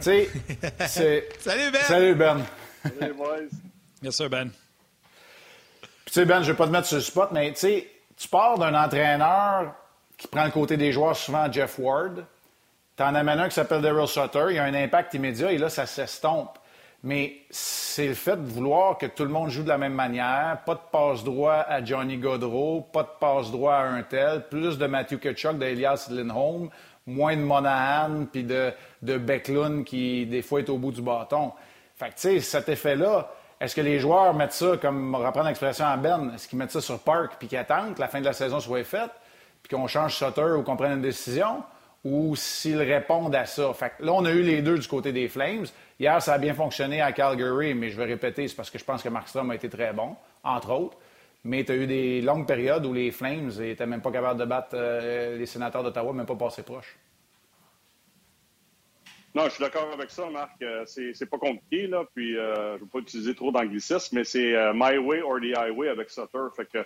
sais, 0.00 0.30
c'est. 0.88 1.28
Salut, 1.38 1.70
Ben! 1.70 1.80
Salut, 1.82 2.14
Ben! 2.16 2.38
Salut, 2.82 3.14
boys! 3.14 3.48
Yes, 4.02 4.16
sir, 4.16 4.28
Ben. 4.28 4.50
Tu 6.14 6.20
sais, 6.20 6.26
Ben, 6.26 6.42
je 6.42 6.52
vais 6.52 6.56
pas 6.56 6.68
te 6.68 6.70
mettre 6.70 6.86
sur 6.86 6.98
le 6.98 7.02
spot, 7.02 7.30
mais, 7.32 7.50
tu 7.54 7.58
sais, 7.58 7.88
tu 8.16 8.28
pars 8.28 8.56
d'un 8.56 8.72
entraîneur 8.72 9.74
qui 10.16 10.28
prend 10.28 10.44
le 10.44 10.52
côté 10.52 10.76
des 10.76 10.92
joueurs, 10.92 11.16
souvent 11.16 11.50
Jeff 11.50 11.76
Ward. 11.76 12.24
Tu 12.96 13.02
en 13.02 13.16
amènes 13.16 13.40
un 13.40 13.48
qui 13.48 13.56
s'appelle 13.56 13.82
Daryl 13.82 14.06
Sutter. 14.06 14.44
Il 14.50 14.54
y 14.54 14.58
a 14.60 14.62
un 14.62 14.74
impact 14.74 15.14
immédiat 15.14 15.50
et 15.50 15.58
là, 15.58 15.68
ça 15.68 15.86
s'estompe. 15.86 16.56
Mais 17.02 17.38
c'est 17.50 18.06
le 18.06 18.14
fait 18.14 18.36
de 18.36 18.46
vouloir 18.46 18.96
que 18.96 19.06
tout 19.06 19.24
le 19.24 19.30
monde 19.30 19.48
joue 19.48 19.64
de 19.64 19.68
la 19.68 19.76
même 19.76 19.94
manière. 19.94 20.58
Pas 20.64 20.74
de 20.76 20.80
passe 20.92 21.24
droit 21.24 21.64
à 21.66 21.84
Johnny 21.84 22.16
Godreau, 22.16 22.82
pas 22.92 23.02
de 23.02 23.18
passe 23.18 23.50
droit 23.50 23.74
à 23.74 23.82
un 23.82 24.04
tel, 24.04 24.46
plus 24.48 24.78
de 24.78 24.86
Matthew 24.86 25.18
Kachuk, 25.18 25.58
d'Elias 25.58 26.06
Lindholm, 26.12 26.70
moins 27.08 27.34
de 27.36 27.42
Monahan 27.42 28.26
puis 28.32 28.44
de, 28.44 28.72
de 29.02 29.18
Becklund 29.18 29.82
qui, 29.82 30.26
des 30.26 30.42
fois, 30.42 30.60
est 30.60 30.68
au 30.68 30.78
bout 30.78 30.92
du 30.92 31.02
bâton. 31.02 31.50
Fait 31.96 32.10
que, 32.10 32.14
tu 32.14 32.20
sais, 32.20 32.40
cet 32.40 32.68
effet-là, 32.68 33.32
est-ce 33.60 33.74
que 33.74 33.80
les 33.80 33.98
joueurs 33.98 34.34
mettent 34.34 34.52
ça, 34.52 34.76
comme 34.76 35.14
on 35.14 35.18
reprend 35.18 35.42
l'expression 35.42 35.86
à 35.86 35.96
Ben, 35.96 36.32
est-ce 36.34 36.48
qu'ils 36.48 36.58
mettent 36.58 36.72
ça 36.72 36.80
sur 36.80 36.98
Park 36.98 37.36
puis 37.38 37.48
qu'ils 37.48 37.58
attendent 37.58 37.94
que 37.94 38.00
la 38.00 38.08
fin 38.08 38.20
de 38.20 38.24
la 38.24 38.32
saison 38.32 38.60
soit 38.60 38.84
faite? 38.84 39.10
puis 39.64 39.74
qu'on 39.74 39.86
change 39.86 40.14
Sutter 40.14 40.52
ou 40.58 40.62
qu'on 40.62 40.76
prenne 40.76 40.92
une 40.92 41.02
décision, 41.02 41.64
ou 42.04 42.36
s'ils 42.36 42.82
répondent 42.82 43.34
à 43.34 43.46
ça? 43.46 43.72
Fait 43.72 43.92
là, 43.98 44.12
on 44.12 44.24
a 44.26 44.30
eu 44.30 44.42
les 44.42 44.60
deux 44.60 44.78
du 44.78 44.86
côté 44.86 45.10
des 45.10 45.26
Flames. 45.26 45.64
Hier, 45.98 46.20
ça 46.20 46.34
a 46.34 46.38
bien 46.38 46.52
fonctionné 46.52 47.00
à 47.00 47.12
Calgary, 47.12 47.72
mais 47.72 47.88
je 47.88 47.96
vais 47.96 48.04
répéter, 48.04 48.46
c'est 48.46 48.54
parce 48.54 48.70
que 48.70 48.78
je 48.78 48.84
pense 48.84 49.02
que 49.02 49.08
Markstrom 49.08 49.50
a 49.50 49.54
été 49.54 49.70
très 49.70 49.94
bon, 49.94 50.16
entre 50.44 50.70
autres. 50.70 50.98
Mais 51.44 51.64
tu 51.64 51.72
as 51.72 51.76
eu 51.76 51.86
des 51.86 52.20
longues 52.20 52.46
périodes 52.46 52.84
où 52.84 52.92
les 52.92 53.10
Flames 53.10 53.50
n'étaient 53.58 53.86
même 53.86 54.02
pas 54.02 54.10
capables 54.10 54.38
de 54.38 54.44
battre 54.44 54.70
euh, 54.74 55.38
les 55.38 55.46
sénateurs 55.46 55.82
d'Ottawa, 55.82 56.12
même 56.12 56.26
pas 56.26 56.36
passer 56.36 56.62
proche. 56.62 56.96
Non, 59.34 59.44
je 59.46 59.50
suis 59.50 59.64
d'accord 59.64 59.90
avec 59.92 60.10
ça, 60.10 60.28
Marc. 60.30 60.62
Euh, 60.62 60.84
c'est 60.86 61.28
pas 61.28 61.38
compliqué, 61.38 61.86
là. 61.88 62.04
Puis, 62.14 62.36
euh, 62.36 62.54
je 62.54 62.74
ne 62.74 62.78
veux 62.80 62.86
pas 62.86 62.98
utiliser 63.00 63.34
trop 63.34 63.50
d'anglicisme, 63.50 64.16
mais 64.16 64.24
c'est 64.24 64.54
My 64.74 64.96
Way 64.98 65.22
or 65.22 65.40
the 65.40 65.56
Highway 65.56 65.88
avec 65.88 66.10
Sutter. 66.10 66.38
Fait 66.56 66.66
que 66.70 66.84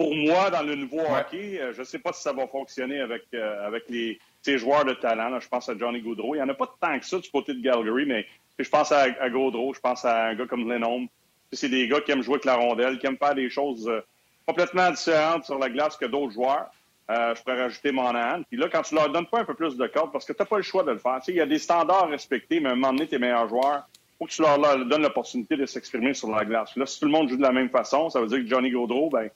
pour 0.00 0.16
moi, 0.16 0.48
dans 0.48 0.62
le 0.62 0.76
nouveau 0.76 1.00
hockey, 1.00 1.60
euh, 1.60 1.74
je 1.74 1.80
ne 1.80 1.84
sais 1.84 1.98
pas 1.98 2.14
si 2.14 2.22
ça 2.22 2.32
va 2.32 2.46
fonctionner 2.46 3.00
avec, 3.00 3.24
euh, 3.34 3.66
avec 3.66 3.84
les, 3.90 4.18
ces 4.40 4.56
joueurs 4.56 4.86
de 4.86 4.94
talent. 4.94 5.38
je 5.38 5.46
pense 5.46 5.68
à 5.68 5.76
Johnny 5.76 6.00
Gaudreau. 6.00 6.34
Il 6.34 6.38
n'y 6.38 6.42
en 6.42 6.48
a 6.48 6.54
pas 6.54 6.74
tant 6.80 6.98
que 6.98 7.04
ça 7.04 7.18
du 7.18 7.30
côté 7.30 7.52
de 7.52 7.62
Calgary, 7.62 8.06
mais 8.06 8.26
je 8.58 8.66
pense 8.70 8.92
à, 8.92 9.00
à 9.20 9.28
Gaudreau, 9.28 9.74
je 9.74 9.80
pense 9.80 10.06
à 10.06 10.28
un 10.28 10.34
gars 10.34 10.46
comme 10.46 10.66
Lennon. 10.72 11.06
C'est 11.52 11.68
des 11.68 11.86
gars 11.86 12.00
qui 12.00 12.12
aiment 12.12 12.22
jouer 12.22 12.36
avec 12.36 12.46
la 12.46 12.54
rondelle, 12.54 12.98
qui 12.98 13.08
aiment 13.08 13.18
faire 13.18 13.34
des 13.34 13.50
choses 13.50 13.86
euh, 13.88 14.00
complètement 14.46 14.90
différentes 14.90 15.44
sur 15.44 15.58
la 15.58 15.68
glace 15.68 15.98
que 15.98 16.06
d'autres 16.06 16.32
joueurs. 16.32 16.70
Je 17.10 17.42
pourrais 17.42 17.62
rajouter 17.62 17.92
Monahan. 17.92 18.42
Puis 18.48 18.58
là, 18.58 18.68
quand 18.70 18.82
tu 18.82 18.94
leur 18.94 19.10
donnes 19.10 19.26
pas 19.26 19.40
un 19.40 19.44
peu 19.44 19.54
plus 19.54 19.76
de 19.76 19.86
cordes, 19.86 20.12
parce 20.12 20.24
que 20.24 20.32
tu 20.32 20.40
n'as 20.40 20.46
pas 20.46 20.56
le 20.56 20.62
choix 20.62 20.82
de 20.82 20.92
le 20.92 20.98
faire. 20.98 21.18
il 21.28 21.34
y 21.34 21.40
a 21.40 21.46
des 21.46 21.58
standards 21.58 22.08
respectés, 22.08 22.60
mais 22.60 22.68
à 22.68 22.72
un 22.72 22.74
moment 22.76 22.92
donné, 22.92 23.08
tes 23.08 23.18
meilleurs 23.18 23.48
joueurs, 23.48 23.88
faut 24.18 24.26
que 24.26 24.32
tu 24.32 24.42
leur, 24.42 24.58
donnes 24.58 25.02
l'opportunité 25.02 25.56
de 25.56 25.64
s'exprimer 25.66 26.12
sur 26.12 26.30
la 26.30 26.44
glace. 26.44 26.76
Là, 26.76 26.84
si 26.84 27.00
tout 27.00 27.06
le 27.06 27.12
monde 27.12 27.28
joue 27.28 27.36
de 27.36 27.42
la 27.42 27.52
même 27.52 27.70
façon, 27.70 28.10
ça 28.10 28.20
veut 28.20 28.26
dire 28.26 28.38
que 28.40 28.46
Johnny 28.46 28.70
Gaudreau, 28.70 29.08
ben, 29.08 29.30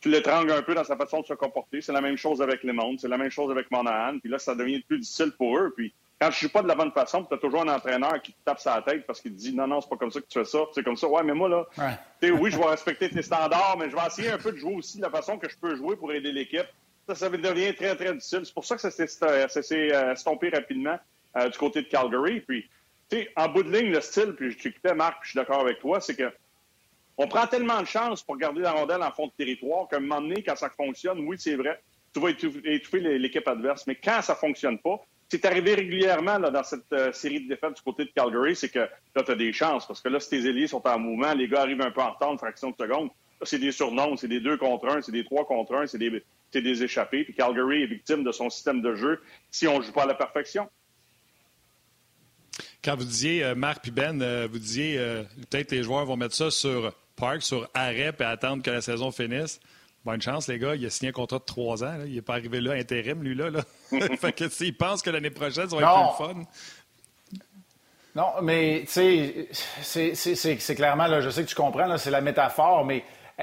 tu 0.00 0.08
l'étrangles 0.08 0.52
un 0.52 0.62
peu 0.62 0.74
dans 0.74 0.84
sa 0.84 0.96
façon 0.96 1.20
de 1.20 1.26
se 1.26 1.34
comporter. 1.34 1.80
C'est 1.82 1.92
la 1.92 2.00
même 2.00 2.16
chose 2.16 2.40
avec 2.40 2.62
les 2.62 2.72
mondes, 2.72 2.98
c'est 2.98 3.08
la 3.08 3.18
même 3.18 3.30
chose 3.30 3.50
avec 3.50 3.70
Monahan. 3.70 4.18
Puis 4.18 4.30
là, 4.30 4.38
ça 4.38 4.54
devient 4.54 4.80
plus 4.80 4.98
difficile 4.98 5.32
pour 5.36 5.58
eux. 5.58 5.72
Puis 5.76 5.92
quand 6.20 6.30
je 6.30 6.36
ne 6.36 6.40
joue 6.40 6.52
pas 6.52 6.62
de 6.62 6.68
la 6.68 6.74
bonne 6.74 6.92
façon, 6.92 7.24
tu 7.24 7.34
as 7.34 7.38
toujours 7.38 7.62
un 7.62 7.68
entraîneur 7.68 8.20
qui 8.22 8.32
te 8.32 8.38
tape 8.44 8.60
sa 8.60 8.80
tête 8.82 9.06
parce 9.06 9.20
qu'il 9.20 9.32
te 9.32 9.36
dit 9.36 9.54
non, 9.54 9.66
non, 9.66 9.80
c'est 9.80 9.90
pas 9.90 9.96
comme 9.96 10.10
ça 10.10 10.20
que 10.20 10.26
tu 10.26 10.38
fais 10.38 10.44
ça. 10.44 10.58
C'est 10.72 10.82
comme 10.82 10.96
ça. 10.96 11.06
Ouais, 11.06 11.22
mais 11.22 11.34
moi, 11.34 11.48
là, 11.48 11.66
oui, 12.22 12.50
je 12.50 12.58
vais 12.58 12.66
respecter 12.66 13.10
tes 13.10 13.22
standards, 13.22 13.76
mais 13.78 13.90
je 13.90 13.94
vais 13.94 14.06
essayer 14.06 14.30
un 14.30 14.38
peu 14.38 14.52
de 14.52 14.56
jouer 14.56 14.74
aussi 14.74 14.96
de 14.98 15.02
la 15.02 15.10
façon 15.10 15.38
que 15.38 15.48
je 15.50 15.56
peux 15.56 15.74
jouer 15.76 15.96
pour 15.96 16.12
aider 16.12 16.32
l'équipe. 16.32 16.66
Ça, 17.06 17.14
ça 17.14 17.28
devient 17.28 17.74
très, 17.74 17.94
très 17.96 18.14
difficile. 18.14 18.40
C'est 18.44 18.54
pour 18.54 18.64
ça 18.64 18.76
que 18.76 18.80
ça 18.80 18.90
s'est 18.90 19.94
euh, 19.94 20.12
estompé 20.12 20.48
rapidement 20.48 20.98
euh, 21.36 21.48
du 21.48 21.58
côté 21.58 21.82
de 21.82 21.88
Calgary. 21.88 22.40
Puis, 22.40 22.68
tu 23.10 23.18
sais, 23.18 23.30
en 23.36 23.48
bout 23.48 23.62
de 23.62 23.70
ligne, 23.76 23.92
le 23.92 24.00
style, 24.00 24.34
puis 24.36 24.56
j'écoutais 24.58 24.94
Marc, 24.94 25.20
puis 25.20 25.26
je 25.26 25.30
suis 25.30 25.36
d'accord 25.36 25.60
avec 25.60 25.80
toi, 25.80 26.00
c'est 26.00 26.16
que 26.16 26.32
on 27.16 27.28
prend 27.28 27.46
tellement 27.46 27.80
de 27.80 27.86
chance 27.86 28.22
pour 28.22 28.36
garder 28.36 28.60
la 28.60 28.72
rondelle 28.72 29.02
en 29.02 29.12
fond 29.12 29.26
de 29.26 29.32
territoire 29.36 29.86
qu'à 29.88 29.98
un 29.98 30.00
moment 30.00 30.20
donné, 30.20 30.42
quand 30.42 30.56
ça 30.56 30.70
fonctionne, 30.70 31.20
oui, 31.20 31.36
c'est 31.38 31.54
vrai, 31.54 31.80
tu 32.12 32.20
vas 32.20 32.30
étouffer 32.30 33.00
l'équipe 33.00 33.46
adverse. 33.46 33.86
Mais 33.86 33.94
quand 33.94 34.20
ça 34.22 34.34
fonctionne 34.34 34.78
pas, 34.78 35.00
c'est 35.28 35.44
arrivé 35.44 35.74
régulièrement 35.74 36.38
là, 36.38 36.50
dans 36.50 36.62
cette 36.62 36.92
euh, 36.92 37.12
série 37.12 37.40
de 37.40 37.48
défaites 37.48 37.74
du 37.74 37.82
côté 37.82 38.04
de 38.04 38.10
Calgary, 38.10 38.54
c'est 38.54 38.68
que 38.68 38.80
là, 38.80 39.22
tu 39.24 39.30
as 39.30 39.34
des 39.34 39.52
chances. 39.52 39.86
Parce 39.86 40.00
que 40.00 40.08
là, 40.08 40.20
si 40.20 40.30
tes 40.30 40.48
ailiers 40.48 40.66
sont 40.66 40.86
en 40.86 40.98
mouvement, 40.98 41.32
les 41.34 41.48
gars 41.48 41.62
arrivent 41.62 41.82
un 41.82 41.90
peu 41.90 42.00
en 42.00 42.12
retard, 42.12 42.32
une 42.32 42.38
fraction 42.38 42.70
de 42.70 42.76
seconde. 42.76 43.10
C'est 43.42 43.58
des 43.58 43.72
surnoms, 43.72 44.16
c'est 44.16 44.28
des 44.28 44.40
deux 44.40 44.56
contre 44.56 44.88
un, 44.88 45.02
c'est 45.02 45.12
des 45.12 45.24
trois 45.24 45.44
contre 45.44 45.74
un, 45.74 45.86
c'est 45.86 45.98
des, 45.98 46.22
des 46.52 46.82
échappés. 46.82 47.24
Puis 47.24 47.34
Calgary 47.34 47.82
est 47.82 47.86
victime 47.86 48.24
de 48.24 48.32
son 48.32 48.50
système 48.50 48.80
de 48.80 48.94
jeu 48.94 49.22
si 49.50 49.66
on 49.68 49.78
ne 49.78 49.82
joue 49.84 49.92
pas 49.92 50.04
à 50.04 50.06
la 50.06 50.14
perfection. 50.14 50.68
Quand 52.82 52.96
vous 52.96 53.04
disiez, 53.04 53.44
euh, 53.44 53.54
Marc 53.54 53.88
et 53.88 53.90
Ben, 53.90 54.20
euh, 54.22 54.46
vous 54.50 54.58
disiez 54.58 54.96
peut-être 55.50 55.72
les 55.72 55.82
joueurs 55.82 56.04
vont 56.04 56.16
mettre 56.16 56.34
ça 56.34 56.50
sur 56.50 56.92
Park 57.16 57.42
sur 57.42 57.68
arrêt 57.74 58.12
et 58.18 58.22
attendre 58.22 58.62
que 58.62 58.70
la 58.70 58.80
saison 58.80 59.10
finisse. 59.10 59.60
Bonne 60.04 60.20
chance, 60.20 60.48
les 60.48 60.58
gars. 60.58 60.74
Il 60.74 60.84
a 60.84 60.90
signé 60.90 61.10
un 61.10 61.12
contrat 61.12 61.38
de 61.38 61.44
trois 61.44 61.82
ans. 61.82 61.96
Il 62.06 62.14
n'est 62.14 62.22
pas 62.22 62.34
arrivé 62.34 62.60
là 62.60 62.72
intérim, 62.72 63.22
lui, 63.22 63.34
là. 63.34 63.50
fait 64.18 64.32
que 64.32 64.48
s'il 64.48 64.76
pense 64.76 65.00
que 65.00 65.10
l'année 65.10 65.30
prochaine, 65.30 65.68
ça 65.68 65.76
va 65.76 65.82
être 65.82 66.16
plus 66.16 66.26
fun. 66.26 66.42
Non, 68.14 68.42
mais 68.42 68.84
tu 68.86 69.48
sais, 69.82 70.14
c'est 70.14 70.74
clairement, 70.76 71.06
là, 71.06 71.20
je 71.20 71.30
sais 71.30 71.42
que 71.42 71.48
tu 71.48 71.54
comprends, 71.54 71.96
c'est 71.98 72.10
la 72.10 72.20
métaphore, 72.20 72.84
mais 72.84 73.02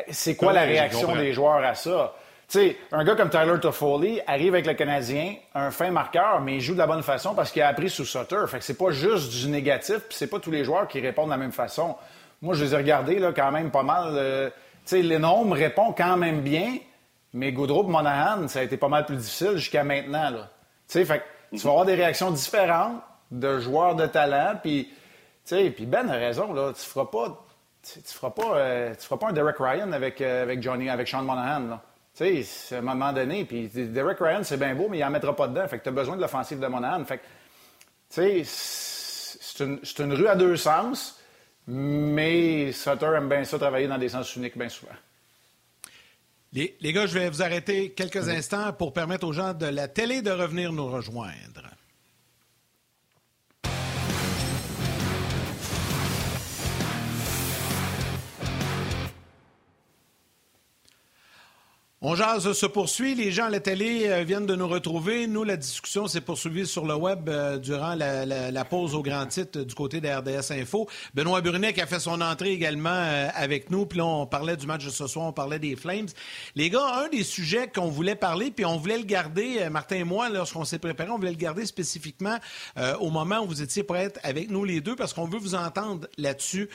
c'est 0.09 0.35
quoi 0.35 0.53
la 0.53 0.61
réaction 0.61 1.15
des 1.15 1.33
joueurs 1.33 1.63
à 1.63 1.75
ça? 1.75 2.13
Sais, 2.47 2.75
un 2.91 3.05
gars 3.05 3.15
comme 3.15 3.29
Tyler 3.29 3.57
Toffoli 3.61 4.19
arrive 4.27 4.55
avec 4.55 4.65
le 4.65 4.73
Canadien, 4.73 5.35
un 5.55 5.71
fin 5.71 5.89
marqueur, 5.89 6.41
mais 6.41 6.55
il 6.55 6.59
joue 6.59 6.73
de 6.73 6.79
la 6.79 6.87
bonne 6.87 7.01
façon 7.01 7.33
parce 7.33 7.49
qu'il 7.49 7.61
a 7.61 7.69
appris 7.69 7.89
sous 7.89 8.03
Sutter. 8.03 8.43
Fait 8.47 8.57
que 8.57 8.65
c'est 8.65 8.77
pas 8.77 8.91
juste 8.91 9.31
du 9.31 9.47
négatif, 9.47 9.99
puis 9.99 10.17
c'est 10.17 10.27
pas 10.27 10.37
tous 10.39 10.51
les 10.51 10.65
joueurs 10.65 10.89
qui 10.89 10.99
répondent 10.99 11.27
de 11.27 11.31
la 11.31 11.37
même 11.37 11.53
façon. 11.53 11.95
Moi, 12.41 12.53
je 12.53 12.65
les 12.65 12.73
ai 12.73 12.77
regardés 12.77 13.19
là, 13.19 13.31
quand 13.33 13.53
même 13.53 13.71
pas 13.71 13.83
mal. 13.83 14.11
Euh, 14.15 14.49
tu 14.85 15.01
sais, 15.01 15.53
répond 15.53 15.93
quand 15.93 16.17
même 16.17 16.41
bien, 16.41 16.77
mais 17.33 17.53
Goudreau 17.53 17.85
et 17.85 17.89
Monahan, 17.89 18.45
ça 18.49 18.59
a 18.59 18.63
été 18.63 18.75
pas 18.75 18.89
mal 18.89 19.05
plus 19.05 19.15
difficile 19.15 19.55
jusqu'à 19.55 19.85
maintenant. 19.85 20.31
Fait 20.89 21.23
tu 21.51 21.57
vas 21.59 21.69
avoir 21.69 21.85
des 21.85 21.95
réactions 21.95 22.31
différentes 22.31 23.01
de 23.31 23.59
joueurs 23.59 23.95
de 23.95 24.07
talent, 24.07 24.55
puis, 24.61 24.89
puis 25.47 25.85
Ben 25.85 26.09
a 26.09 26.15
raison, 26.15 26.51
là, 26.51 26.73
tu 26.73 26.81
feras 26.81 27.05
pas... 27.05 27.45
Tu 27.83 27.99
feras 28.05 28.29
pas, 28.29 28.57
euh, 28.57 28.93
feras 28.93 29.17
pas 29.17 29.29
un 29.29 29.33
Derek 29.33 29.57
Ryan 29.57 29.91
avec, 29.91 30.21
euh, 30.21 30.43
avec 30.43 30.61
Johnny, 30.61 30.89
avec 30.89 31.07
Sean 31.07 31.23
Monahan. 31.23 31.79
Tu 32.15 32.43
sais, 32.43 32.75
à 32.75 32.79
un 32.79 32.81
moment 32.81 33.11
donné, 33.11 33.45
puis 33.45 33.69
Derek 33.69 34.19
Ryan, 34.19 34.43
c'est 34.43 34.57
bien 34.57 34.75
beau, 34.75 34.87
mais 34.89 34.99
il 34.99 35.01
n'en 35.01 35.09
mettra 35.09 35.35
pas 35.35 35.47
dedans. 35.47 35.67
Fait 35.67 35.79
que 35.79 35.83
tu 35.83 35.89
as 35.89 35.93
besoin 35.93 36.15
de 36.15 36.21
l'offensive 36.21 36.59
de 36.59 36.67
Monahan. 36.67 37.03
Fait 37.05 37.17
tu 37.17 37.23
sais, 38.09 38.43
c'est 38.43 39.63
une, 39.63 39.79
une, 39.99 40.13
rue 40.13 40.27
à 40.27 40.35
deux 40.35 40.57
sens, 40.57 41.19
mais 41.65 42.73
Sutter 42.73 43.13
aime 43.15 43.29
bien 43.29 43.43
ça 43.45 43.57
travailler 43.57 43.87
dans 43.87 43.97
des 43.97 44.09
sens 44.09 44.35
uniques 44.35 44.57
bien 44.57 44.67
souvent. 44.67 44.91
Les, 46.53 46.75
les, 46.81 46.91
gars, 46.91 47.05
je 47.05 47.17
vais 47.17 47.29
vous 47.29 47.41
arrêter 47.41 47.91
quelques 47.93 48.27
instants 48.27 48.73
pour 48.73 48.91
permettre 48.91 49.25
aux 49.25 49.31
gens 49.31 49.53
de 49.53 49.65
la 49.65 49.87
télé 49.87 50.21
de 50.21 50.31
revenir 50.31 50.73
nous 50.73 50.87
rejoindre. 50.87 51.70
On 62.03 62.15
jase 62.15 62.51
se 62.53 62.65
poursuit. 62.65 63.13
Les 63.13 63.31
gens 63.31 63.45
à 63.45 63.49
la 63.51 63.59
télé 63.59 64.09
euh, 64.09 64.23
viennent 64.23 64.47
de 64.47 64.55
nous 64.55 64.67
retrouver. 64.67 65.27
Nous, 65.27 65.43
la 65.43 65.55
discussion 65.55 66.07
s'est 66.07 66.21
poursuivie 66.21 66.65
sur 66.65 66.87
le 66.87 66.95
web 66.95 67.29
euh, 67.29 67.59
durant 67.59 67.93
la, 67.93 68.65
pause 68.65 68.95
au 68.95 69.03
grand 69.03 69.27
titre 69.27 69.61
du 69.61 69.75
côté 69.75 70.01
de 70.01 70.07
RDS 70.07 70.51
Info. 70.51 70.89
Benoît 71.13 71.41
Brunet 71.41 71.73
qui 71.73 71.81
a 71.81 71.85
fait 71.85 71.99
son 71.99 72.19
entrée 72.21 72.53
également 72.53 72.89
euh, 72.89 73.27
avec 73.35 73.69
nous. 73.69 73.85
Puis 73.85 73.99
là, 73.99 74.05
on 74.05 74.25
parlait 74.25 74.57
du 74.57 74.65
match 74.65 74.83
de 74.83 74.89
ce 74.89 75.05
soir, 75.05 75.27
on 75.27 75.31
parlait 75.31 75.59
des 75.59 75.75
Flames. 75.75 76.07
Les 76.55 76.71
gars, 76.71 77.03
un 77.05 77.09
des 77.09 77.23
sujets 77.23 77.67
qu'on 77.67 77.89
voulait 77.89 78.15
parler, 78.15 78.49
puis 78.49 78.65
on 78.65 78.77
voulait 78.77 78.97
le 78.97 79.03
garder, 79.03 79.69
Martin 79.69 79.97
et 79.97 80.03
moi, 80.03 80.27
lorsqu'on 80.27 80.65
s'est 80.65 80.79
préparé, 80.79 81.11
on 81.11 81.17
voulait 81.17 81.29
le 81.29 81.37
garder 81.37 81.67
spécifiquement 81.67 82.37
au 82.99 83.11
moment 83.11 83.41
où 83.41 83.47
vous 83.47 83.61
étiez 83.61 83.83
prêts 83.83 84.11
avec 84.23 84.49
nous 84.49 84.63
les 84.63 84.81
deux, 84.81 84.95
parce 84.95 85.13
qu'on 85.13 85.25
veut 85.25 85.37
vous 85.37 85.53
entendre 85.53 86.07
là-dessus, 86.17 86.67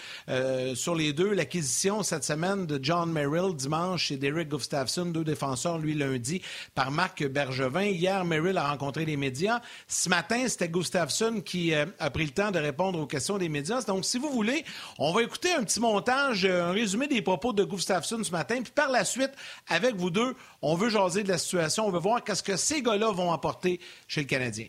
sur 0.75 0.95
les 0.95 1.13
deux. 1.13 1.33
L'acquisition 1.33 2.03
cette 2.03 2.25
semaine 2.25 2.67
de 2.67 2.79
John 2.81 3.11
Merrill 3.11 3.55
dimanche 3.57 4.13
et 4.13 4.17
Derek 4.17 4.49
Gustafsson 4.49 5.16
défenseurs, 5.25 5.79
lui, 5.79 5.95
lundi, 5.95 6.43
par 6.75 6.91
Marc 6.91 7.27
Bergevin. 7.27 7.85
Hier, 7.85 8.25
Merrill 8.25 8.59
a 8.59 8.71
rencontré 8.71 9.05
les 9.05 9.17
médias. 9.17 9.61
Ce 9.87 10.09
matin, 10.09 10.47
c'était 10.49 10.69
Gustafsson 10.69 11.43
qui 11.45 11.75
euh, 11.75 11.87
a 11.99 12.11
pris 12.11 12.25
le 12.25 12.33
temps 12.33 12.51
de 12.51 12.59
répondre 12.59 12.99
aux 12.99 13.07
questions 13.07 13.39
des 13.39 13.49
médias. 13.49 13.83
Donc, 13.83 14.05
si 14.05 14.19
vous 14.19 14.31
voulez, 14.31 14.65
on 14.99 15.13
va 15.13 15.23
écouter 15.23 15.53
un 15.53 15.65
petit 15.65 15.81
montage, 15.81 16.45
euh, 16.45 16.65
un 16.65 16.73
résumé 16.73 17.07
des 17.07 17.23
propos 17.23 17.53
de 17.53 17.65
Gustafsson 17.65 18.23
ce 18.23 18.31
matin. 18.31 18.63
Puis 18.63 18.73
par 18.75 18.91
la 18.91 19.05
suite, 19.05 19.33
avec 19.69 19.97
vous 19.97 20.11
deux, 20.11 20.35
on 20.63 20.75
veut 20.75 20.89
jaser 20.89 21.23
de 21.23 21.29
la 21.29 21.39
situation. 21.39 21.87
On 21.87 21.91
veut 21.91 21.99
voir 21.99 22.23
qu'est-ce 22.23 22.43
que 22.43 22.57
ces 22.57 22.83
gars-là 22.83 23.11
vont 23.11 23.33
apporter 23.33 23.81
chez 24.09 24.23
le 24.23 24.27
Canadien. 24.27 24.69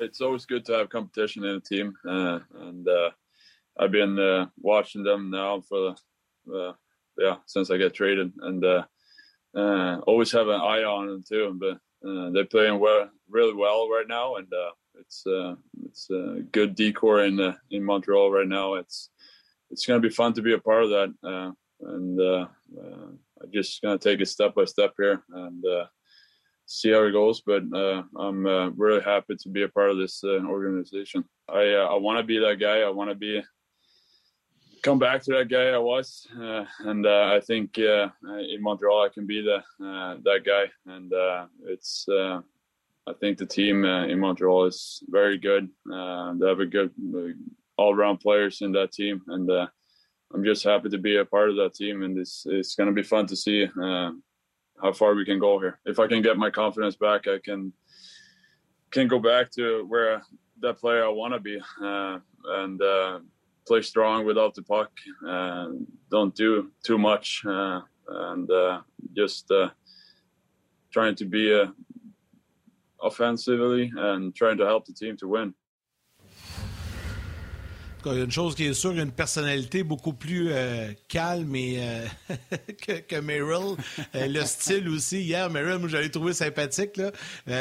It's 0.00 0.22
always 0.22 0.46
good 0.46 0.64
to 0.64 0.72
have 0.72 0.88
competition 0.88 1.44
in 1.44 1.56
a 1.56 1.60
team, 1.60 1.92
uh, 2.06 2.38
and 2.58 2.88
uh, 2.88 3.10
I've 3.78 3.92
been 3.92 4.18
uh, 4.18 4.46
watching 4.58 5.04
them 5.04 5.30
now 5.30 5.60
for 5.60 5.94
uh, 6.52 6.72
yeah 7.18 7.36
since 7.44 7.70
I 7.70 7.76
got 7.76 7.92
traded, 7.92 8.32
and 8.40 8.64
uh, 9.54 9.98
always 10.06 10.32
have 10.32 10.48
an 10.48 10.60
eye 10.60 10.84
on 10.84 11.06
them 11.06 11.24
too. 11.26 11.56
But 11.58 12.08
uh, 12.08 12.30
they're 12.30 12.44
playing 12.44 12.78
well, 12.78 13.10
really 13.28 13.54
well 13.54 13.88
right 13.88 14.06
now, 14.08 14.36
and 14.36 14.52
uh, 14.52 14.70
it's 14.98 15.26
uh, 15.26 15.54
it's 15.84 16.08
a 16.10 16.42
good 16.52 16.74
decor 16.74 17.24
in 17.24 17.40
uh, 17.40 17.54
in 17.70 17.84
Montreal 17.84 18.30
right 18.30 18.48
now. 18.48 18.74
It's 18.74 19.10
it's 19.70 19.86
going 19.86 20.00
to 20.00 20.08
be 20.08 20.14
fun 20.14 20.32
to 20.34 20.42
be 20.42 20.54
a 20.54 20.58
part 20.58 20.84
of 20.84 20.90
that, 20.90 21.14
uh, 21.22 21.52
and 21.88 22.20
I'm 22.20 23.52
just 23.52 23.82
going 23.82 23.98
to 23.98 24.02
take 24.02 24.20
it 24.20 24.26
step 24.26 24.54
by 24.54 24.64
step 24.64 24.94
here 24.96 25.22
and 25.30 25.64
see 26.66 26.90
how 26.90 27.04
it 27.04 27.12
goes. 27.12 27.42
But 27.42 27.62
I'm 28.18 28.46
really 28.76 29.02
happy 29.02 29.36
to 29.36 29.48
be 29.48 29.62
a 29.62 29.68
part 29.68 29.90
of 29.90 29.98
this 29.98 30.22
organization. 30.24 31.24
I 31.48 31.74
I 31.74 31.94
want 31.96 32.18
to 32.18 32.24
be 32.24 32.38
that 32.38 32.60
guy. 32.60 32.80
I 32.80 32.88
want 32.88 33.10
to 33.10 33.16
be 33.16 33.42
come 34.82 34.98
back 34.98 35.22
to 35.22 35.32
that 35.32 35.48
guy 35.48 35.70
I 35.70 35.78
was, 35.78 36.26
uh, 36.38 36.64
and 36.80 37.06
uh, 37.06 37.32
I 37.34 37.40
think 37.40 37.78
uh, 37.78 38.08
in 38.48 38.62
Montreal 38.62 39.04
I 39.04 39.08
can 39.08 39.26
be 39.26 39.42
the 39.42 39.56
uh, 39.84 40.16
that 40.24 40.40
guy. 40.44 40.70
And 40.86 41.12
uh, 41.12 41.46
it's 41.64 42.06
uh, 42.08 42.40
I 43.06 43.12
think 43.20 43.38
the 43.38 43.46
team 43.46 43.84
in 43.84 44.18
Montreal 44.18 44.66
is 44.66 45.02
very 45.08 45.38
good. 45.38 45.68
they 45.86 46.48
have 46.48 46.60
a 46.60 46.66
good 46.66 46.90
all-around 47.76 48.18
players 48.18 48.60
in 48.60 48.72
that 48.72 48.92
team, 48.92 49.22
and 49.28 49.50
I'm 50.32 50.44
just 50.44 50.64
happy 50.64 50.88
to 50.90 50.98
be 50.98 51.16
a 51.16 51.24
part 51.24 51.50
of 51.50 51.56
that 51.56 51.74
team. 51.74 52.02
And 52.02 52.18
it's 52.18 52.44
it's 52.46 52.74
going 52.74 52.88
to 52.88 52.94
be 52.94 53.02
fun 53.02 53.26
to 53.26 53.36
see 53.36 53.66
how 53.76 54.92
far 54.94 55.14
we 55.14 55.24
can 55.24 55.38
go 55.38 55.58
here. 55.58 55.78
If 55.84 55.98
I 55.98 56.06
can 56.06 56.22
get 56.22 56.36
my 56.38 56.50
confidence 56.50 56.96
back, 56.96 57.26
I 57.26 57.38
can 57.44 57.72
can 58.90 59.08
go 59.08 59.18
back 59.18 59.50
to 59.52 59.84
where 59.86 60.22
that 60.60 60.78
player 60.78 61.04
I 61.04 61.08
want 61.08 61.34
to 61.34 61.40
be, 61.40 61.58
and 61.80 62.80
play 63.70 63.82
strong 63.82 64.26
without 64.26 64.52
the 64.56 64.62
puck, 64.62 64.90
and 65.22 65.86
don't 66.10 66.34
do 66.34 66.72
too 66.82 66.98
much, 66.98 67.40
uh, 67.46 67.80
and 68.08 68.50
uh, 68.50 68.80
just 69.14 69.48
uh, 69.52 69.70
trying 70.92 71.14
to 71.14 71.24
be 71.24 71.44
offensively 73.00 73.92
and 73.96 74.34
trying 74.34 74.58
to 74.58 74.66
help 74.66 74.86
the 74.86 74.92
team 74.92 75.16
to 75.16 75.28
win. 75.28 75.54
Il 78.06 78.12
y 78.12 78.20
a 78.20 78.24
une 78.24 78.30
chose 78.30 78.54
qui 78.54 78.64
est 78.64 78.72
sûre, 78.72 78.92
une 78.92 79.12
personnalité 79.12 79.82
beaucoup 79.82 80.14
plus 80.14 80.48
euh, 80.50 80.90
calme 81.08 81.54
et, 81.54 81.78
euh, 81.80 82.06
que, 82.86 82.92
que, 83.00 83.16
Merrill. 83.16 83.76
Euh, 84.14 84.26
le 84.26 84.44
style 84.44 84.88
aussi. 84.88 85.20
Hier, 85.20 85.50
Merrill, 85.50 85.78
moi, 85.78 85.88
j'avais 85.88 86.08
trouvé 86.08 86.32
sympathique, 86.32 86.96
là. 86.96 87.10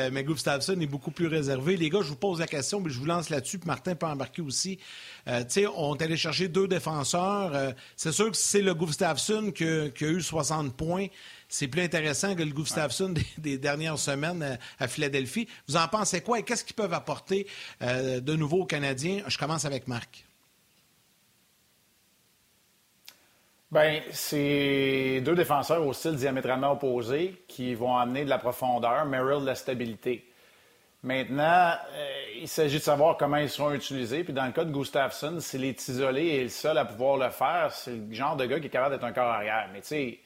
mais 0.10 0.24
Gustafsson 0.24 0.80
est 0.80 0.88
beaucoup 0.88 1.12
plus 1.12 1.28
réservé. 1.28 1.76
Les 1.76 1.90
gars, 1.90 2.00
je 2.02 2.10
vous 2.10 2.16
pose 2.16 2.40
la 2.40 2.48
question, 2.48 2.80
mais 2.80 2.90
je 2.90 3.00
vous 3.00 3.06
lance 3.06 3.30
là-dessus, 3.30 3.60
puis 3.60 3.68
Martin 3.68 3.96
peut 3.96 4.06
embarquer 4.06 4.42
aussi. 4.42 4.78
tu 5.26 5.34
sais, 5.50 5.68
on 5.68 5.96
est 5.96 6.04
allé 6.04 6.16
chercher 6.16 6.48
deux 6.48 6.68
défenseurs. 6.68 7.74
c'est 7.98 8.12
sûr 8.12 8.32
que 8.32 8.38
c'est 8.38 8.62
le 8.62 8.74
Gustafsson 8.74 9.52
qui, 9.52 9.66
qui, 9.94 10.06
a 10.06 10.10
eu 10.10 10.22
60 10.22 10.76
points. 10.76 11.08
C'est 11.50 11.68
plus 11.68 11.82
intéressant 11.82 12.36
que 12.36 12.44
le 12.44 12.52
Gustafsson 12.52 13.14
des, 13.38 13.58
dernières 13.58 14.00
semaines 14.00 14.58
à, 14.80 14.88
Philadelphie. 14.88 15.48
Vous 15.68 15.76
en 15.76 15.88
pensez 15.88 16.22
quoi 16.22 16.40
et 16.40 16.44
qu'est-ce 16.44 16.64
qu'ils 16.64 16.76
peuvent 16.76 16.94
apporter 16.94 17.48
de 17.82 18.36
nouveau 18.36 18.62
aux 18.62 18.66
Canadiens? 18.66 19.24
Je 19.28 19.38
commence 19.38 19.66
avec 19.66 19.88
Marc. 19.88 20.29
Bien, 23.72 24.02
c'est 24.12 25.22
deux 25.24 25.36
défenseurs 25.36 25.86
au 25.86 25.94
style 25.94 26.16
diamétralement 26.16 26.72
opposé 26.72 27.44
qui 27.48 27.76
vont 27.76 27.96
amener 27.96 28.26
de 28.26 28.30
la 28.30 28.40
profondeur, 28.40 29.06
Merrill 29.06 29.42
de 29.42 29.46
la 29.46 29.54
stabilité. 29.54 30.26
Maintenant, 31.04 31.74
euh, 31.94 32.10
il 32.42 32.48
s'agit 32.48 32.80
de 32.80 32.84
savoir 32.84 33.16
comment 33.16 33.38
ils 33.38 33.48
seront 33.50 33.72
utilisés. 33.72 34.24
Puis 34.24 34.34
dans 34.34 34.46
le 34.46 34.54
cas 34.54 34.64
de 34.64 34.72
Gustafsson, 34.72 35.40
s'il 35.40 35.66
est 35.66 35.88
isolé 35.88 36.24
et 36.24 36.44
le 36.44 36.50
seul 36.50 36.80
à 36.80 36.84
pouvoir 36.84 37.18
le 37.18 37.30
faire, 37.30 37.72
c'est 37.72 37.92
le 37.92 38.12
genre 38.12 38.36
de 38.36 38.48
gars 38.48 38.60
qui 38.60 38.66
est 38.66 38.72
capable 38.72 38.96
d'être 38.96 39.04
un 39.04 39.12
corps 39.12 39.30
arrière. 39.30 39.70
Mais 39.72 39.82
tu 39.82 39.88
sais, 39.88 40.20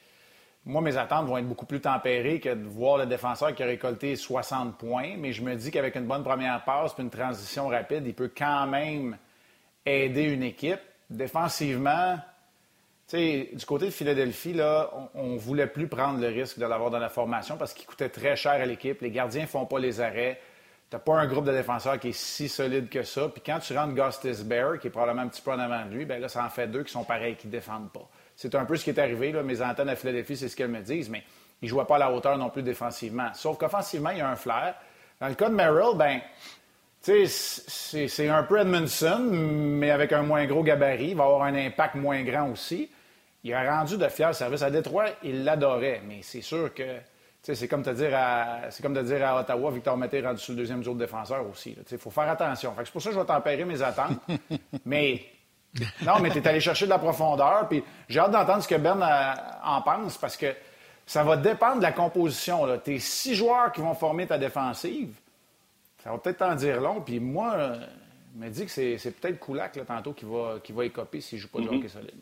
moi, 0.64 0.80
mes 0.80 0.96
attentes 0.96 1.26
vont 1.26 1.36
être 1.36 1.46
beaucoup 1.46 1.66
plus 1.66 1.82
tempérées 1.82 2.40
que 2.40 2.48
de 2.48 2.64
voir 2.66 2.96
le 2.96 3.04
défenseur 3.04 3.54
qui 3.54 3.62
a 3.62 3.66
récolté 3.66 4.16
60 4.16 4.78
points. 4.78 5.16
Mais 5.18 5.34
je 5.34 5.42
me 5.42 5.54
dis 5.54 5.70
qu'avec 5.70 5.96
une 5.96 6.06
bonne 6.06 6.24
première 6.24 6.64
passe 6.64 6.94
puis 6.94 7.02
une 7.02 7.10
transition 7.10 7.68
rapide, 7.68 8.04
il 8.06 8.14
peut 8.14 8.32
quand 8.34 8.66
même 8.66 9.18
aider 9.84 10.22
une 10.22 10.44
équipe. 10.44 10.80
Défensivement, 11.10 12.16
sais, 13.06 13.50
du 13.52 13.66
côté 13.66 13.86
de 13.86 13.90
Philadelphie, 13.90 14.52
là, 14.52 14.90
on 15.14 15.34
ne 15.34 15.38
voulait 15.38 15.66
plus 15.66 15.88
prendre 15.88 16.20
le 16.20 16.28
risque 16.28 16.58
de 16.58 16.66
l'avoir 16.66 16.90
dans 16.90 16.98
la 16.98 17.08
formation 17.08 17.56
parce 17.56 17.74
qu'il 17.74 17.86
coûtait 17.86 18.08
très 18.08 18.36
cher 18.36 18.52
à 18.52 18.66
l'équipe. 18.66 19.00
Les 19.00 19.10
gardiens 19.10 19.42
ne 19.42 19.46
font 19.46 19.66
pas 19.66 19.78
les 19.78 20.00
arrêts. 20.00 20.40
Tu 20.90 20.98
pas 20.98 21.18
un 21.18 21.26
groupe 21.26 21.44
de 21.44 21.52
défenseurs 21.52 21.98
qui 21.98 22.08
est 22.08 22.12
si 22.16 22.48
solide 22.48 22.88
que 22.88 23.02
ça. 23.02 23.28
Puis 23.28 23.42
quand 23.44 23.58
tu 23.58 23.76
rentres 23.76 23.94
Gustis 23.94 24.44
Bear, 24.44 24.78
qui 24.78 24.86
est 24.86 24.90
probablement 24.90 25.22
un 25.22 25.28
petit 25.28 25.42
peu 25.42 25.50
en 25.50 25.58
avant 25.58 25.84
de 25.86 25.90
lui, 25.90 26.04
ben 26.04 26.20
là, 26.20 26.28
ça 26.28 26.44
en 26.44 26.48
fait 26.48 26.68
deux 26.68 26.84
qui 26.84 26.92
sont 26.92 27.04
pareils, 27.04 27.34
qui 27.34 27.48
ne 27.48 27.52
défendent 27.52 27.90
pas. 27.90 28.08
C'est 28.36 28.54
un 28.54 28.64
peu 28.64 28.76
ce 28.76 28.84
qui 28.84 28.90
est 28.90 28.98
arrivé. 28.98 29.32
Là. 29.32 29.42
Mes 29.42 29.60
antennes 29.60 29.88
à 29.88 29.96
Philadelphie, 29.96 30.36
c'est 30.36 30.48
ce 30.48 30.54
qu'elles 30.54 30.70
me 30.70 30.82
disent, 30.82 31.10
mais 31.10 31.24
ils 31.62 31.66
ne 31.66 31.70
jouaient 31.70 31.84
pas 31.84 31.96
à 31.96 31.98
la 31.98 32.12
hauteur 32.12 32.38
non 32.38 32.50
plus 32.50 32.62
défensivement. 32.62 33.32
Sauf 33.34 33.58
qu'offensivement, 33.58 34.10
il 34.10 34.18
y 34.18 34.20
a 34.20 34.28
un 34.28 34.36
flair. 34.36 34.76
Dans 35.20 35.28
le 35.28 35.34
cas 35.34 35.48
de 35.48 35.54
Merrill, 35.54 35.96
ben, 35.96 36.20
c'est 37.04 38.28
un 38.28 38.42
peu 38.44 38.58
Edmondson, 38.58 39.28
mais 39.30 39.90
avec 39.90 40.12
un 40.12 40.22
moins 40.22 40.46
gros 40.46 40.62
gabarit. 40.62 41.10
Il 41.10 41.16
va 41.16 41.24
avoir 41.24 41.42
un 41.42 41.54
impact 41.54 41.96
moins 41.96 42.22
grand 42.22 42.50
aussi. 42.50 42.90
Il 43.42 43.52
a 43.52 43.78
rendu 43.78 43.98
de 43.98 44.08
fiers 44.08 44.32
services 44.32 44.62
à 44.62 44.70
Détroit. 44.70 45.06
Il 45.22 45.44
l'adorait, 45.44 46.00
mais 46.06 46.20
c'est 46.22 46.40
sûr 46.40 46.72
que 46.72 46.84
c'est 47.42 47.68
comme, 47.68 47.82
te 47.82 47.90
dire 47.90 48.12
à, 48.14 48.70
c'est 48.70 48.82
comme 48.82 48.94
de 48.94 49.02
dire 49.02 49.26
à 49.26 49.40
Ottawa, 49.40 49.70
Victor 49.70 49.98
Mété 49.98 50.22
rendu 50.22 50.40
sur 50.40 50.54
le 50.54 50.60
deuxième 50.60 50.82
jour 50.82 50.94
de 50.94 51.00
défenseur 51.00 51.46
aussi. 51.46 51.76
Il 51.90 51.98
faut 51.98 52.10
faire 52.10 52.30
attention. 52.30 52.74
c'est 52.78 52.90
pour 52.90 53.02
ça 53.02 53.10
que 53.10 53.16
je 53.16 53.20
vais 53.20 53.26
tempérer 53.26 53.66
mes 53.66 53.82
attentes. 53.82 54.18
mais 54.86 55.22
non, 56.06 56.20
mais 56.20 56.30
tu 56.30 56.38
es 56.38 56.48
allé 56.48 56.60
chercher 56.60 56.86
de 56.86 56.90
la 56.90 56.98
profondeur. 56.98 57.66
Puis 57.68 57.84
j'ai 58.08 58.20
hâte 58.20 58.30
d'entendre 58.30 58.62
ce 58.62 58.68
que 58.68 58.76
Ben 58.76 59.00
euh, 59.02 59.34
en 59.62 59.82
pense 59.82 60.16
parce 60.16 60.38
que 60.38 60.54
ça 61.04 61.22
va 61.22 61.36
dépendre 61.36 61.78
de 61.78 61.82
la 61.82 61.92
composition. 61.92 62.78
Tes 62.78 62.98
six 62.98 63.34
joueurs 63.34 63.72
qui 63.72 63.82
vont 63.82 63.94
former 63.94 64.26
ta 64.26 64.38
défensive, 64.38 65.14
ça 66.04 66.10
va 66.10 66.18
peut-être 66.18 66.38
t'en 66.38 66.54
dire 66.54 66.80
long. 66.80 67.00
Puis 67.00 67.18
moi, 67.18 67.72
je 68.34 68.44
me 68.44 68.50
dis 68.50 68.66
que 68.66 68.70
c'est, 68.70 69.20
peut-être 69.20 69.40
Koulak 69.40 69.76
là, 69.76 69.84
tantôt 69.84 70.12
qui 70.12 70.26
va, 70.26 70.60
qui 70.62 70.72
va 70.72 70.84
écoper 70.84 71.20
s'il 71.20 71.38
ne 71.38 71.42
joue 71.42 71.48
pas 71.48 71.60
de 71.60 71.64
mm-hmm. 71.64 71.78
hockey 71.78 71.88
solide. 71.88 72.20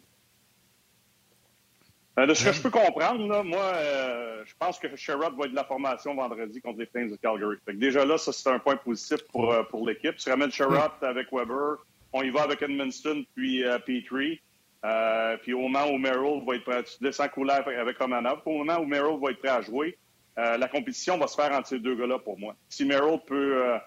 Euh, 2.18 2.26
de 2.26 2.34
ce 2.34 2.44
que 2.44 2.52
je 2.52 2.62
peux 2.62 2.70
comprendre, 2.70 3.26
là, 3.26 3.42
moi, 3.42 3.72
euh, 3.74 4.42
je 4.46 4.52
pense 4.58 4.78
que 4.78 4.94
Sherrod 4.96 5.34
va 5.34 5.44
être 5.46 5.50
de 5.50 5.56
la 5.56 5.64
formation 5.64 6.14
vendredi 6.14 6.60
contre 6.60 6.78
les 6.78 6.86
Flames 6.86 7.10
de 7.10 7.16
Calgary. 7.16 7.56
déjà 7.74 8.04
là, 8.04 8.18
ça, 8.18 8.32
c'est 8.32 8.50
un 8.50 8.58
point 8.58 8.76
positif 8.76 9.22
pour, 9.32 9.50
euh, 9.50 9.62
pour 9.64 9.86
l'équipe. 9.86 10.16
Tu 10.16 10.30
ramènes 10.30 10.52
Sherrod 10.52 10.92
avec 11.00 11.32
Weber. 11.32 11.76
On 12.12 12.22
y 12.22 12.30
va 12.30 12.42
avec 12.42 12.60
Edmundston 12.60 13.24
puis 13.34 13.64
Petrie. 13.86 14.40
Euh, 14.84 15.36
puis 15.38 15.54
au 15.54 15.60
moment 15.60 15.86
où 15.92 15.96
Merrill 15.96 16.42
va 16.46 16.56
être 16.56 16.64
prêt, 16.64 16.82
tu 16.82 17.02
descends 17.02 17.28
couler 17.28 17.52
avec 17.52 17.98
Romanov, 17.98 18.40
au 18.44 18.58
moment 18.58 18.80
où 18.80 18.84
Merrill 18.84 19.18
va 19.22 19.30
être 19.30 19.38
prêt 19.38 19.48
à 19.48 19.60
jouer, 19.60 19.96
euh, 20.38 20.56
la 20.56 20.68
compétition 20.68 21.18
va 21.18 21.26
se 21.26 21.34
faire 21.34 21.52
entre 21.52 21.68
ces 21.68 21.78
deux 21.78 21.94
gars-là 21.94 22.18
pour 22.18 22.38
moi. 22.38 22.54
Si 22.68 22.84
Merrill 22.84 23.20
peut 23.26 23.64
euh, 23.64 23.78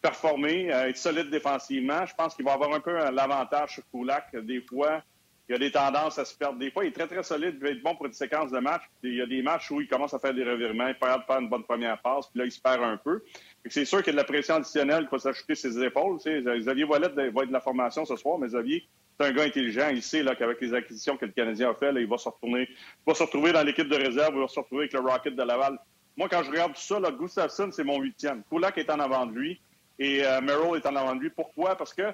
performer, 0.00 0.68
être 0.68 0.96
solide 0.96 1.30
défensivement, 1.30 2.06
je 2.06 2.14
pense 2.14 2.34
qu'il 2.34 2.44
va 2.44 2.52
avoir 2.52 2.72
un 2.74 2.80
peu 2.80 2.92
l'avantage 3.10 3.74
sur 3.74 3.82
Kulak. 3.90 4.34
Des 4.36 4.62
fois, 4.62 5.02
il 5.50 5.54
y 5.54 5.56
a 5.56 5.58
des 5.58 5.72
tendances 5.72 6.16
à 6.16 6.24
se 6.24 6.32
perdre. 6.36 6.60
Des 6.60 6.70
fois, 6.70 6.84
il 6.84 6.88
est 6.88 6.92
très, 6.92 7.08
très 7.08 7.24
solide, 7.24 7.56
il 7.56 7.60
va 7.60 7.70
être 7.70 7.82
bon 7.82 7.96
pour 7.96 8.06
une 8.06 8.12
séquence 8.12 8.52
de 8.52 8.60
matchs. 8.60 8.84
Il 9.02 9.16
y 9.16 9.20
a 9.20 9.26
des 9.26 9.42
matchs 9.42 9.68
où 9.72 9.80
il 9.80 9.88
commence 9.88 10.14
à 10.14 10.20
faire 10.20 10.32
des 10.32 10.44
revirements, 10.44 10.86
il 10.86 10.94
perd 10.94 11.24
faire 11.26 11.40
une 11.40 11.48
bonne 11.48 11.64
première 11.64 12.00
passe, 12.00 12.28
puis 12.28 12.38
là, 12.38 12.44
il 12.44 12.52
se 12.52 12.60
perd 12.60 12.84
un 12.84 12.96
peu. 12.96 13.20
C'est 13.66 13.84
sûr 13.84 13.98
qu'il 13.98 14.06
y 14.06 14.10
a 14.10 14.12
de 14.12 14.16
la 14.18 14.24
pression 14.24 14.54
additionnelle 14.54 15.06
qui 15.06 15.10
va 15.10 15.18
s'ajouter 15.18 15.56
ses 15.56 15.82
épaules. 15.82 16.18
Xavier 16.18 16.84
Wallet 16.84 17.08
va 17.08 17.24
être 17.24 17.48
de 17.48 17.52
la 17.52 17.60
formation 17.60 18.04
ce 18.04 18.14
soir, 18.14 18.38
mais 18.38 18.46
Xavier, 18.46 18.88
c'est 19.20 19.26
un 19.26 19.32
gars 19.32 19.42
intelligent. 19.44 19.88
Il 19.90 20.02
sait 20.02 20.24
qu'avec 20.38 20.60
les 20.60 20.72
acquisitions 20.72 21.16
que 21.16 21.26
le 21.26 21.32
Canadien 21.32 21.70
a 21.70 21.74
fait, 21.74 21.92
il 21.94 22.06
va 22.06 22.16
se 22.16 22.28
retourner, 22.28 22.68
va 23.06 23.14
se 23.14 23.22
retrouver 23.22 23.52
dans 23.52 23.62
l'équipe 23.62 23.88
de 23.88 23.96
réserve, 23.96 24.34
il 24.34 24.40
va 24.40 24.48
se 24.48 24.58
retrouver 24.58 24.82
avec 24.82 24.92
le 24.94 25.00
Rocket 25.00 25.36
de 25.36 25.42
Laval. 25.42 25.78
Moi, 26.16 26.28
quand 26.28 26.42
je 26.42 26.50
regarde 26.50 26.72
tout 26.74 26.80
ça, 26.80 26.98
Gustafsson, 27.00 27.70
c'est 27.70 27.84
mon 27.84 28.00
huitième. 28.00 28.42
Kulak 28.50 28.78
est 28.78 28.88
en 28.88 28.98
avant 28.98 29.26
de 29.26 29.32
lui 29.32 29.60
et 29.98 30.24
euh, 30.24 30.40
Merrill 30.40 30.76
est 30.76 30.86
en 30.86 30.96
avant 30.96 31.14
de 31.14 31.20
lui. 31.20 31.30
Pourquoi? 31.30 31.76
Parce 31.76 31.92
que 31.92 32.12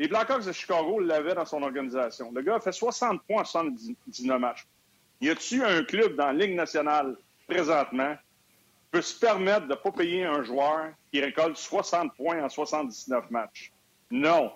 les 0.00 0.08
Blackhawks 0.08 0.46
de 0.46 0.52
Chicago 0.52 0.98
l'avaient 0.98 1.34
dans 1.34 1.46
son 1.46 1.62
organisation. 1.62 2.32
Le 2.34 2.42
gars 2.42 2.56
a 2.56 2.60
fait 2.60 2.72
60 2.72 3.22
points 3.22 3.42
en 3.42 3.44
79 3.44 4.40
matchs. 4.40 4.66
Y 5.20 5.30
a-t-il 5.30 5.62
un 5.62 5.84
club 5.84 6.16
dans 6.16 6.26
la 6.26 6.32
Ligue 6.32 6.54
nationale 6.54 7.16
présentement 7.46 8.14
qui 8.14 8.90
peut 8.90 9.02
se 9.02 9.18
permettre 9.18 9.66
de 9.66 9.72
ne 9.72 9.76
pas 9.76 9.92
payer 9.92 10.24
un 10.24 10.42
joueur 10.42 10.90
qui 11.12 11.20
récolte 11.20 11.56
60 11.56 12.14
points 12.14 12.42
en 12.42 12.48
79 12.48 13.30
matchs? 13.30 13.72
Non. 14.10 14.52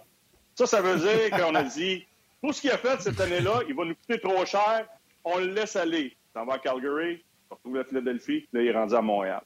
Ça, 0.55 0.67
ça 0.67 0.81
veut 0.81 0.99
dire 0.99 1.31
qu'on 1.31 1.55
a 1.55 1.63
dit, 1.63 2.07
tout 2.43 2.53
ce 2.53 2.61
qu'il 2.61 2.71
a 2.71 2.79
fait 2.79 3.01
cette 3.01 3.21
année-là, 3.21 3.61
il 3.69 3.75
va 3.75 3.85
nous 3.85 3.95
coûter 3.95 4.21
trop 4.21 4.45
cher, 4.45 4.87
on 5.25 5.39
le 5.39 5.47
laisse 5.47 5.77
aller. 5.77 6.17
Ça 6.35 6.45
va 6.45 6.55
à 6.55 6.59
Calgary, 6.59 7.23
on 7.51 7.55
retrouve 7.55 7.79
à 7.79 7.85
Philadelphie, 7.85 8.49
là, 8.53 8.63
il 8.63 8.69
est 8.69 8.73
rendu 8.73 8.95
à 8.95 9.03
Montréal. 9.03 9.43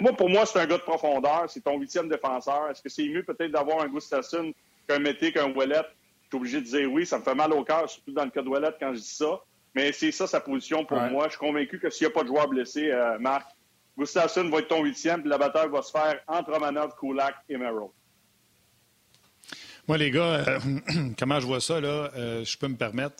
moi, 0.00 0.12
pour 0.12 0.28
moi, 0.28 0.46
c'est 0.46 0.58
un 0.58 0.66
gars 0.66 0.78
de 0.78 0.82
profondeur, 0.82 1.44
c'est 1.48 1.60
ton 1.60 1.78
huitième 1.78 2.08
défenseur. 2.08 2.70
Est-ce 2.70 2.82
que 2.82 2.88
c'est 2.88 3.08
mieux 3.08 3.22
peut-être 3.22 3.52
d'avoir 3.52 3.82
un 3.82 3.88
Gustafsson 3.88 4.52
qu'un 4.88 4.98
Mété, 4.98 5.32
qu'un 5.32 5.52
Wallet? 5.52 5.82
Je 6.22 6.28
suis 6.28 6.36
obligé 6.36 6.60
de 6.60 6.66
dire 6.66 6.92
oui, 6.92 7.06
ça 7.06 7.18
me 7.18 7.22
fait 7.22 7.34
mal 7.34 7.52
au 7.52 7.64
cœur, 7.64 7.88
surtout 7.88 8.12
dans 8.12 8.24
le 8.24 8.30
cas 8.30 8.42
de 8.42 8.48
Wallet 8.48 8.74
quand 8.78 8.92
je 8.94 9.00
dis 9.00 9.14
ça. 9.14 9.40
Mais 9.74 9.92
c'est 9.92 10.12
ça 10.12 10.26
sa 10.26 10.40
position 10.40 10.84
pour 10.84 10.98
moi. 10.98 11.24
Je 11.24 11.30
suis 11.30 11.38
convaincu 11.38 11.78
que 11.78 11.90
s'il 11.90 12.06
n'y 12.06 12.12
a 12.12 12.14
pas 12.14 12.22
de 12.22 12.28
joueur 12.28 12.48
blessé, 12.48 12.90
euh, 12.90 13.18
Marc, 13.18 13.50
Gustafsson 13.96 14.48
va 14.48 14.58
être 14.58 14.68
ton 14.68 14.82
huitième, 14.82 15.20
puis 15.20 15.30
la 15.30 15.38
bataille 15.38 15.68
va 15.68 15.82
se 15.82 15.90
faire 15.90 16.20
entre 16.26 16.52
Romanov, 16.52 16.94
Kulak 16.98 17.34
et 17.48 17.56
Merrill. 17.56 17.88
Moi, 19.88 19.96
les 19.96 20.10
gars, 20.10 20.44
euh, 20.46 20.60
comment 21.18 21.40
je 21.40 21.46
vois 21.46 21.62
ça, 21.62 21.80
là, 21.80 22.10
euh, 22.14 22.44
je 22.44 22.58
peux 22.58 22.68
me 22.68 22.76
permettre. 22.76 23.16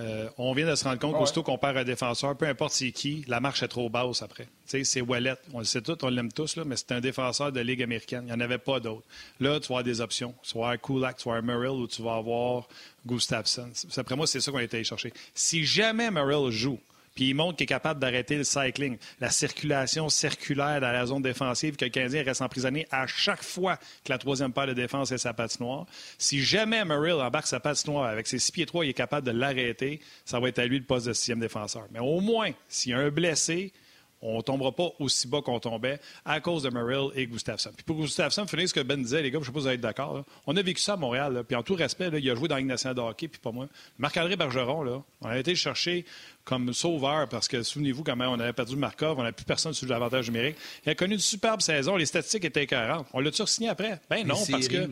Euh, 0.00 0.28
on 0.38 0.54
vient 0.54 0.66
de 0.66 0.74
se 0.74 0.84
rendre 0.84 0.98
compte 0.98 1.14
qu'aussitôt 1.16 1.42
qu'on 1.42 1.58
perd 1.58 1.76
un 1.76 1.84
défenseur, 1.84 2.36
peu 2.36 2.46
importe 2.46 2.72
c'est 2.72 2.90
qui, 2.90 3.24
la 3.28 3.40
marche 3.40 3.62
est 3.62 3.68
trop 3.68 3.88
basse 3.88 4.22
après. 4.22 4.48
C'est 4.64 5.00
Wallet. 5.02 5.36
On 5.52 5.58
le 5.58 5.64
sait 5.64 5.82
tous, 5.82 5.96
on 6.02 6.08
l'aime 6.08 6.32
tous, 6.32 6.56
là, 6.56 6.64
mais 6.66 6.76
c'est 6.76 6.92
un 6.92 7.00
défenseur 7.00 7.52
de 7.52 7.60
Ligue 7.60 7.82
américaine. 7.82 8.22
Il 8.24 8.26
n'y 8.26 8.32
en 8.32 8.40
avait 8.40 8.58
pas 8.58 8.80
d'autres. 8.80 9.06
Là, 9.40 9.60
tu 9.60 9.68
vas 9.68 9.76
avoir 9.76 9.84
des 9.84 10.00
options. 10.00 10.34
Tu 10.42 10.54
vas 10.58 10.64
avoir 10.64 10.80
Kulak, 10.80 11.16
tu 11.18 11.28
vas 11.28 11.36
avoir 11.36 11.42
Merrill 11.42 11.80
ou 11.82 11.86
tu 11.86 12.02
vas 12.02 12.16
avoir 12.16 12.66
Gustafsson. 13.06 13.70
Après 13.96 14.16
moi, 14.16 14.26
c'est 14.26 14.40
ça 14.40 14.50
qu'on 14.50 14.58
a 14.58 14.62
été 14.62 14.82
chercher. 14.84 15.12
Si 15.34 15.64
jamais 15.64 16.10
Merrill 16.10 16.50
joue, 16.50 16.80
puis 17.16 17.30
il 17.30 17.34
montre 17.34 17.56
qu'il 17.56 17.64
est 17.64 17.66
capable 17.66 17.98
d'arrêter 17.98 18.36
le 18.36 18.44
cycling, 18.44 18.98
la 19.20 19.30
circulation 19.30 20.08
circulaire 20.08 20.80
dans 20.80 20.92
la 20.92 21.06
zone 21.06 21.22
défensive, 21.22 21.74
que 21.76 21.86
le 21.86 21.90
Canadien 21.90 22.22
reste 22.22 22.42
emprisonné 22.42 22.86
à 22.90 23.06
chaque 23.06 23.42
fois 23.42 23.78
que 24.04 24.12
la 24.12 24.18
troisième 24.18 24.52
paire 24.52 24.66
de 24.66 24.74
défense 24.74 25.10
est 25.12 25.18
sa 25.18 25.32
patinoire. 25.32 25.86
Si 26.18 26.42
jamais 26.42 26.84
Merrill 26.84 27.14
embarque 27.14 27.46
sa 27.46 27.58
patinoire 27.58 28.04
avec 28.04 28.26
ses 28.26 28.38
six 28.38 28.52
pieds 28.52 28.66
trois, 28.66 28.84
il 28.84 28.90
est 28.90 28.94
capable 28.94 29.26
de 29.26 29.32
l'arrêter, 29.32 30.00
ça 30.26 30.38
va 30.38 30.48
être 30.48 30.58
à 30.58 30.66
lui 30.66 30.78
le 30.78 30.84
poste 30.84 31.06
de 31.06 31.14
sixième 31.14 31.40
défenseur. 31.40 31.86
Mais 31.90 32.00
au 32.00 32.20
moins, 32.20 32.50
s'il 32.68 32.92
y 32.92 32.94
a 32.94 32.98
un 32.98 33.08
blessé, 33.08 33.72
on 34.26 34.38
ne 34.38 34.42
tombera 34.42 34.72
pas 34.72 34.90
aussi 34.98 35.28
bas 35.28 35.40
qu'on 35.40 35.60
tombait 35.60 36.00
à 36.24 36.40
cause 36.40 36.62
de 36.62 36.70
Merrill 36.70 37.10
et 37.14 37.26
Gustafsson. 37.26 37.70
Puis 37.74 37.84
pour 37.84 37.96
Gustafsson, 37.96 38.46
finir 38.46 38.68
ce 38.68 38.74
que 38.74 38.80
Ben 38.80 39.00
disait, 39.00 39.22
les 39.22 39.30
gars, 39.30 39.38
je 39.38 39.40
ne 39.40 39.46
sais 39.46 39.52
pas 39.52 39.60
si 39.60 39.66
vous 39.66 39.72
êtes 39.72 39.80
d'accord. 39.80 40.24
On 40.46 40.56
a 40.56 40.62
vécu 40.62 40.80
ça 40.80 40.94
à 40.94 40.96
Montréal. 40.96 41.44
puis 41.46 41.56
en 41.56 41.62
tout 41.62 41.74
respect, 41.74 42.10
il 42.12 42.30
a 42.30 42.34
joué 42.34 42.48
dans 42.48 42.56
la 42.56 42.60
Ligue 42.60 42.68
nationale 42.68 42.96
de 42.96 43.00
hockey, 43.00 43.28
puis 43.28 43.40
pas 43.40 43.52
moi. 43.52 43.68
Marc-André 43.98 44.36
Bergeron, 44.36 44.82
là, 44.82 45.02
on 45.22 45.28
a 45.28 45.38
été 45.38 45.52
le 45.52 45.56
chercher 45.56 46.04
comme 46.44 46.72
sauveur 46.72 47.28
parce 47.28 47.48
que 47.48 47.62
souvenez-vous 47.62 48.02
quand 48.04 48.16
même, 48.16 48.30
on 48.30 48.40
avait 48.40 48.52
perdu 48.52 48.76
Markov, 48.76 49.18
on 49.18 49.22
n'a 49.22 49.32
plus 49.32 49.44
personne 49.44 49.72
sur 49.72 49.88
l'avantage 49.88 50.28
numérique. 50.28 50.56
Il 50.84 50.90
a 50.90 50.94
connu 50.94 51.14
une 51.14 51.20
superbe 51.20 51.60
saison, 51.60 51.96
les 51.96 52.06
statistiques 52.06 52.44
étaient 52.44 52.64
écœurantes. 52.64 53.06
On 53.12 53.20
l'a-tu 53.20 53.46
signé 53.46 53.68
après? 53.68 54.00
Ben 54.10 54.26
non, 54.26 54.36
parce 54.50 54.68
que. 54.68 54.88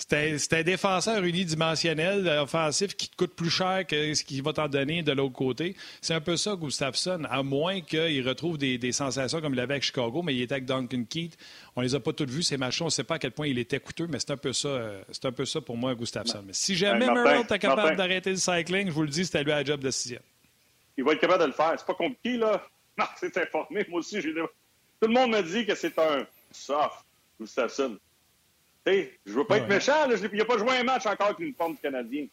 C'était 0.00 0.56
un 0.56 0.62
défenseur 0.62 1.22
unidimensionnel, 1.22 2.26
offensif, 2.40 2.96
qui 2.96 3.08
te 3.08 3.16
coûte 3.16 3.34
plus 3.34 3.50
cher 3.50 3.86
que 3.86 4.14
ce 4.14 4.24
qu'il 4.24 4.42
va 4.42 4.54
t'en 4.54 4.66
donner 4.66 5.02
de 5.02 5.12
l'autre 5.12 5.34
côté. 5.34 5.76
C'est 6.00 6.14
un 6.14 6.22
peu 6.22 6.38
ça, 6.38 6.56
Gustafsson, 6.56 7.24
à 7.28 7.42
moins 7.42 7.82
qu'il 7.82 8.26
retrouve 8.26 8.56
des, 8.56 8.92
sensations 8.92 9.40
comme 9.42 9.52
il 9.52 9.60
avait 9.60 9.74
avec 9.74 9.82
Chicago, 9.82 10.22
mais 10.22 10.34
il 10.34 10.42
était 10.42 10.54
avec 10.54 10.64
Duncan 10.64 11.04
Keith. 11.08 11.36
On 11.76 11.82
les 11.82 11.94
a 11.94 12.00
pas 12.00 12.14
toutes 12.14 12.30
vues, 12.30 12.42
ces 12.42 12.56
matchs 12.56 12.80
On 12.80 12.86
ne 12.86 12.90
sait 12.90 13.04
pas 13.04 13.16
à 13.16 13.18
quel 13.18 13.32
point 13.32 13.46
il 13.46 13.58
était 13.58 13.78
coûteux, 13.78 14.06
mais 14.08 14.18
c'est 14.18 14.30
un 14.30 14.38
peu 14.38 14.54
ça, 14.54 14.68
euh, 14.68 15.02
c'est 15.12 15.26
un 15.26 15.32
peu 15.32 15.44
ça 15.44 15.60
pour 15.60 15.76
moi, 15.76 15.94
Gustafsson. 15.94 16.42
Mais 16.46 16.54
si 16.54 16.76
jamais 16.76 17.06
Merrill 17.06 17.44
est 17.48 17.58
capable 17.58 17.96
d'arrêter 17.96 18.30
le 18.30 18.36
cycling, 18.36 18.88
je 18.88 18.92
vous 18.92 19.02
le 19.02 19.08
dis, 19.08 19.26
c'était 19.26 19.44
lui 19.44 19.52
à 19.52 19.62
job 19.62 19.80
de 19.80 19.90
sixième. 19.90 20.22
Il 20.96 21.04
va 21.04 21.12
être 21.12 21.20
capable 21.20 21.42
de 21.42 21.48
le 21.48 21.52
faire. 21.52 21.74
C'est 21.76 21.86
pas 21.86 21.94
compliqué, 21.94 22.38
là. 22.38 22.62
Non, 22.98 23.06
c'est 23.18 23.34
informé. 23.38 23.86
Moi 23.88 24.00
aussi, 24.00 24.20
j'ai... 24.20 24.34
Tout 24.34 25.08
le 25.08 25.14
monde 25.14 25.30
me 25.30 25.42
dit 25.42 25.64
que 25.64 25.74
c'est 25.74 25.98
un 25.98 26.26
soft, 26.50 27.04
Gustafsson. 27.40 27.96
Je 28.86 29.04
je 29.26 29.32
veux 29.32 29.44
pas 29.44 29.58
être 29.58 29.68
méchant, 29.68 30.06
là, 30.08 30.16
il 30.16 30.38
n'a 30.38 30.44
pas 30.44 30.58
joué 30.58 30.76
un 30.76 30.84
match 30.84 31.06
encore 31.06 31.26
avec 31.26 31.38
l'uniforme 31.38 31.74
du 31.74 31.80
Canadien. 31.80 32.26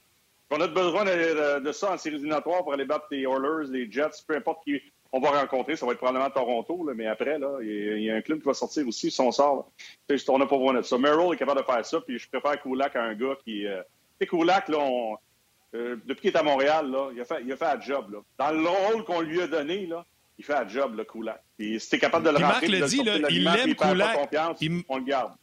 On 0.49 0.61
a 0.61 0.67
besoin 0.67 1.03
de, 1.03 1.71
ça 1.73 1.93
en 1.93 1.97
séries 1.97 2.15
éliminatoires 2.15 2.63
pour 2.63 2.73
aller 2.73 2.85
battre 2.85 3.07
les 3.11 3.23
Oilers, 3.23 3.69
les 3.69 3.91
Jets, 3.91 4.23
peu 4.25 4.35
importe 4.35 4.63
qui 4.63 4.81
on 5.11 5.19
va 5.19 5.31
rencontrer. 5.31 5.75
Ça 5.75 5.85
va 5.85 5.93
être 5.93 5.97
probablement 5.97 6.29
Toronto, 6.29 6.85
là, 6.85 6.93
mais 6.95 7.07
après, 7.07 7.37
là, 7.37 7.57
il 7.61 8.01
y, 8.01 8.09
a 8.09 8.15
un 8.15 8.21
club 8.21 8.39
qui 8.39 8.45
va 8.45 8.53
sortir 8.53 8.87
aussi 8.87 9.11
son 9.11 9.31
sort. 9.31 9.71
On 10.29 10.37
n'a 10.37 10.45
pas 10.45 10.57
besoin 10.57 10.73
de 10.73 10.81
ça. 10.81 10.97
Merrill 10.97 11.33
est 11.33 11.37
capable 11.37 11.61
de 11.61 11.65
faire 11.65 11.85
ça, 11.85 12.01
puis 12.01 12.17
je 12.17 12.29
préfère 12.29 12.61
Kulak 12.61 12.95
à 12.95 13.03
un 13.03 13.13
gars 13.13 13.35
qui. 13.43 13.67
Euh... 13.67 13.81
Kulak, 14.19 14.69
là, 14.69 14.79
euh, 15.75 15.97
depuis 16.05 16.21
qu'il 16.21 16.31
est 16.31 16.37
à 16.37 16.43
Montréal, 16.43 16.89
là, 16.89 17.09
il, 17.13 17.21
a 17.21 17.25
fait, 17.25 17.41
il 17.43 17.51
a 17.51 17.57
fait 17.57 17.65
un 17.65 17.79
job. 17.79 18.11
Là. 18.11 18.19
Dans 18.37 18.51
le 18.51 18.67
rôle 18.67 19.03
qu'on 19.03 19.21
lui 19.21 19.41
a 19.41 19.47
donné, 19.47 19.85
là, 19.85 20.05
il 20.39 20.45
fait 20.45 20.55
un 20.55 20.67
job, 20.67 20.95
le 20.95 21.03
Kulak. 21.03 21.41
Puis 21.57 21.79
si 21.79 21.89
t'es 21.89 21.99
capable 21.99 22.25
de 22.25 22.31
le 22.31 22.37
rentrer, 22.37 22.67
Marc 22.67 22.81
le 22.81 22.87
dit, 22.87 23.03
là, 23.03 23.17
il 23.29 23.47
aime 23.47 23.75
Kulak. 23.75 24.29
On 24.89 24.97
le 24.97 25.03
garde. 25.03 25.33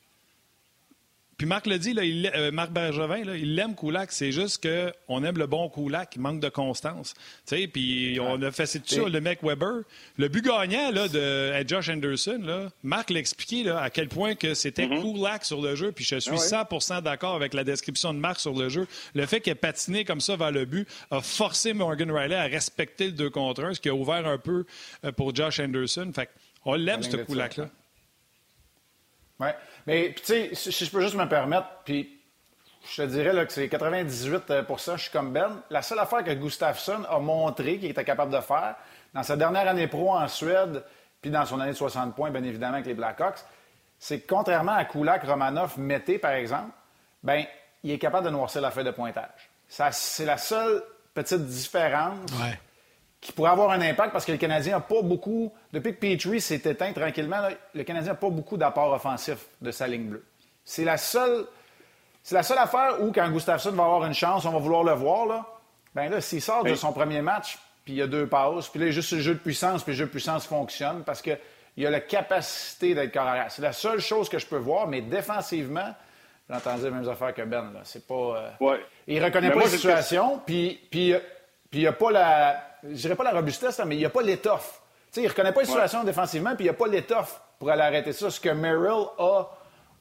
Puis 1.37 1.47
Marc 1.47 1.66
le 1.66 1.78
dit, 1.78 1.93
là, 1.93 2.05
il, 2.05 2.30
euh, 2.35 2.51
Marc 2.51 2.70
Bergevin, 2.70 3.24
là, 3.24 3.37
il 3.37 3.59
aime 3.59 3.74
Koulak. 3.74 4.12
C'est 4.12 4.32
juste 4.32 4.66
qu'on 4.66 5.24
aime 5.24 5.39
le 5.39 5.47
bon 5.47 5.68
Koulak. 5.68 6.14
Il 6.16 6.22
manque 6.22 6.41
de 6.41 6.49
constance. 6.49 7.14
Puis 7.47 8.18
on 8.20 8.41
a 8.43 8.51
fait 8.51 8.66
tout 8.66 8.82
ça, 8.87 9.09
le 9.09 9.20
mec 9.20 9.41
Weber. 9.43 9.82
Le 10.16 10.28
but 10.28 10.45
gagnant 10.45 10.91
là, 10.91 11.09
de 11.09 11.66
Josh 11.66 11.89
Anderson, 11.89 12.41
là, 12.43 12.70
Marc 12.82 13.11
l'a 13.11 13.18
expliqué 13.18 13.68
à 13.70 13.91
quel 13.91 14.09
point 14.09 14.35
que 14.35 14.55
c'était 14.55 14.87
mm 14.87 15.05
sur 15.43 15.61
le 15.61 15.74
jeu. 15.74 15.93
Puis 15.93 16.05
je 16.05 16.16
suis 16.16 16.39
100 16.39 16.66
ah 16.91 17.01
d'accord 17.01 17.35
avec 17.35 17.55
la 17.55 17.64
description 17.64 18.14
de 18.14 18.18
Marc 18.18 18.41
sur 18.41 18.55
le 18.55 18.68
jeu. 18.68 18.87
Le 19.14 19.26
fait 19.26 19.41
qu'il 19.41 19.53
ait 19.53 19.57
patiné 19.57 20.05
comme 20.05 20.20
ça 20.20 20.37
vers 20.37 20.51
le 20.51 20.64
but 20.64 20.89
a 21.11 21.20
forcé 21.20 21.72
Morgan 21.72 22.11
Riley 22.11 22.37
à 22.37 22.45
respecter 22.45 23.07
le 23.07 23.12
2 23.12 23.30
contre 23.30 23.64
1, 23.64 23.74
ce 23.74 23.80
qui 23.80 23.89
a 23.89 23.95
ouvert 23.95 24.26
un 24.26 24.39
peu 24.39 24.64
euh, 25.05 25.12
pour 25.12 25.35
Josh 25.35 25.61
Anderson. 25.61 26.11
Fait 26.14 26.28
on 26.64 26.74
l'aime, 26.74 27.03
ce 27.03 27.16
Koulak-là. 27.16 27.68
Oui. 29.41 29.49
Mais, 29.87 30.14
tu 30.16 30.24
sais, 30.24 30.51
si 30.55 30.85
je 30.85 30.91
peux 30.91 31.01
juste 31.01 31.16
me 31.16 31.28
permettre, 31.28 31.66
puis 31.85 32.20
je 32.91 33.03
te 33.03 33.09
dirais 33.09 33.47
que 33.47 33.53
c'est 33.53 33.66
98% 33.66 34.97
je 34.97 35.03
suis 35.03 35.11
comme 35.11 35.32
Ben. 35.32 35.62
La 35.70 35.82
seule 35.82 35.99
affaire 35.99 36.22
que 36.22 36.32
Gustafsson 36.32 37.05
a 37.09 37.18
montré 37.18 37.78
qu'il 37.78 37.91
était 37.91 38.05
capable 38.05 38.32
de 38.32 38.41
faire 38.41 38.76
dans 39.14 39.22
sa 39.22 39.37
dernière 39.37 39.68
année 39.68 39.87
pro 39.87 40.12
en 40.12 40.28
Suède, 40.28 40.85
puis 41.20 41.30
dans 41.30 41.47
son 41.47 41.61
année 41.61 41.72
de 41.72 41.76
60 41.76 42.14
points, 42.14 42.30
bien 42.30 42.43
évidemment, 42.43 42.74
avec 42.74 42.87
les 42.87 42.95
Blackhawks, 42.95 43.41
c'est 43.99 44.20
que 44.20 44.26
contrairement 44.26 44.72
à 44.72 44.85
Kulak, 44.85 45.24
Romanov, 45.24 45.78
Mété, 45.78 46.18
par 46.18 46.32
exemple, 46.32 46.72
ben 47.22 47.45
il 47.82 47.91
est 47.91 47.99
capable 47.99 48.26
de 48.26 48.30
noircir 48.30 48.61
la 48.61 48.70
feuille 48.70 48.85
de 48.85 48.91
pointage. 48.91 49.51
c'est 49.68 50.24
la 50.24 50.37
seule 50.37 50.82
petite 51.14 51.47
différence 51.47 52.30
qui 53.25 53.33
pourrait 53.33 53.53
avoir 53.53 53.70
un 53.70 53.81
impact 53.81 54.12
parce 54.12 54.27
que 54.27 54.33
le 54.33 54.39
Canadien 54.39 54.75
n'a 54.75 54.81
pas 54.81 55.01
beaucoup. 55.01 55.51
Depuis 55.72 55.95
que 55.95 55.99
Petrie 55.99 56.43
s'est 56.43 56.61
éteint 56.62 56.93
tranquillement, 56.93 57.49
le 57.72 57.83
Canadien 57.83 58.12
n'a 58.12 58.18
pas 58.18 58.29
beaucoup 58.29 58.59
d'apport 58.59 58.93
offensif 58.93 59.47
de 59.62 59.70
sa 59.70 59.89
ligne 59.89 60.09
bleue. 60.09 60.25
C'est 60.62 60.85
la 60.85 60.99
seule. 60.99 61.47
C'est 62.22 62.35
la 62.35 62.43
seule 62.43 62.59
affaire 62.59 63.03
où, 63.03 63.12
quand 63.12 63.27
Gustafsson 63.31 63.72
va 63.72 63.85
avoir 63.85 64.05
une 64.05 64.12
chance, 64.12 64.45
on 64.45 64.51
va 64.51 64.59
vouloir 64.59 64.85
le 64.85 64.93
voir. 64.93 65.25
Là. 65.25 65.47
Ben 65.95 66.11
là, 66.11 66.20
s'il 66.20 66.43
sort 66.43 66.64
de 66.64 66.75
son 66.75 66.93
premier 66.93 67.22
match, 67.22 67.59
puis 67.85 67.95
il 67.95 67.97
y 67.97 68.03
a 68.03 68.07
deux 68.07 68.27
passes, 68.27 68.68
puis 68.68 68.79
là, 68.79 68.87
il 68.87 68.89
y 68.89 68.93
a 68.93 68.95
juste 68.95 69.12
le 69.12 69.20
jeu 69.20 69.33
de 69.35 69.39
puissance, 69.39 69.83
puis 69.83 69.93
le 69.93 69.99
jeu 69.99 70.05
de 70.05 70.11
puissance 70.11 70.47
fonctionne 70.47 71.03
parce 71.03 71.22
qu'il 71.22 71.87
a 71.87 71.91
la 71.91 72.01
capacité 72.01 72.95
d'être 72.95 73.11
carrière. 73.11 73.47
C'est 73.49 73.62
la 73.62 73.72
seule 73.72 74.01
chose 74.01 74.29
que 74.29 74.39
je 74.39 74.47
peux 74.47 74.59
voir, 74.59 74.87
mais 74.87 75.01
défensivement, 75.01 75.95
j'entends 76.51 76.77
les 76.77 76.91
mêmes 76.91 77.09
affaires 77.09 77.33
que 77.33 77.43
Ben. 77.43 77.72
C'est 77.85 78.07
pas. 78.07 78.14
Euh, 78.14 78.51
ouais. 78.61 78.81
Il 79.07 79.25
reconnaît 79.25 79.51
pas 79.51 79.61
la 79.61 79.68
situation, 79.68 80.43
puis, 80.45 80.79
puis 80.91 81.14
il 81.72 81.81
n'y 81.81 81.87
a 81.87 81.93
pas 81.93 82.11
la 82.11 82.74
je 82.91 82.95
dirais 82.95 83.16
pas 83.16 83.24
la 83.24 83.32
robustesse, 83.32 83.80
mais 83.87 83.97
il 83.97 83.99
n'y 83.99 84.05
a 84.05 84.11
pas 84.11 84.22
l'étoffe. 84.22 84.82
il 85.16 85.22
ne 85.22 85.28
reconnaît 85.28 85.53
pas 85.53 85.61
la 85.61 85.66
situation 85.66 86.05
défensivement, 86.05 86.55
puis 86.55 86.64
il 86.64 86.68
n'y 86.68 86.74
a 86.74 86.74
pas 86.74 86.87
l'étoffe 86.87 87.41
pour 87.59 87.70
aller 87.70 87.82
arrêter 87.82 88.12
ça. 88.12 88.30
Ce 88.30 88.41
que 88.41 88.51
Merrill 88.51 89.07
a 89.18 89.45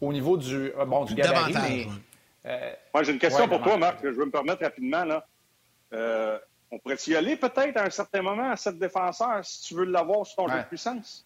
au 0.02 0.12
niveau 0.12 0.38
du, 0.38 0.72
euh, 0.78 0.86
bon, 0.86 1.06
du 1.06 1.16
gabarit. 1.16 1.88
Euh, 2.46 2.74
j'ai 3.04 3.14
une 3.14 3.20
question 3.20 3.48
pour 3.48 3.62
toi, 3.62 3.78
Marc. 3.78 4.00
Je 4.04 4.10
veux 4.10 4.26
me 4.26 4.32
permettre 4.32 4.64
rapidement. 4.64 5.06
Là. 5.06 5.26
euh, 5.94 6.38
on 6.72 6.80
pourrait 6.80 6.98
y 7.08 7.16
aller 7.16 7.36
peut-être 7.36 7.78
à 7.78 7.86
un 7.86 7.90
certain 7.90 8.22
moment 8.22 8.50
à 8.50 8.58
cette 8.58 8.80
défenseur 8.80 9.46
si 9.46 9.62
tu 9.62 9.76
veux 9.76 9.86
l'avoir 9.86 10.26
sur 10.26 10.38
ton 10.38 10.48
jeu 10.50 10.58
de 10.58 10.64
puissance? 10.64 11.26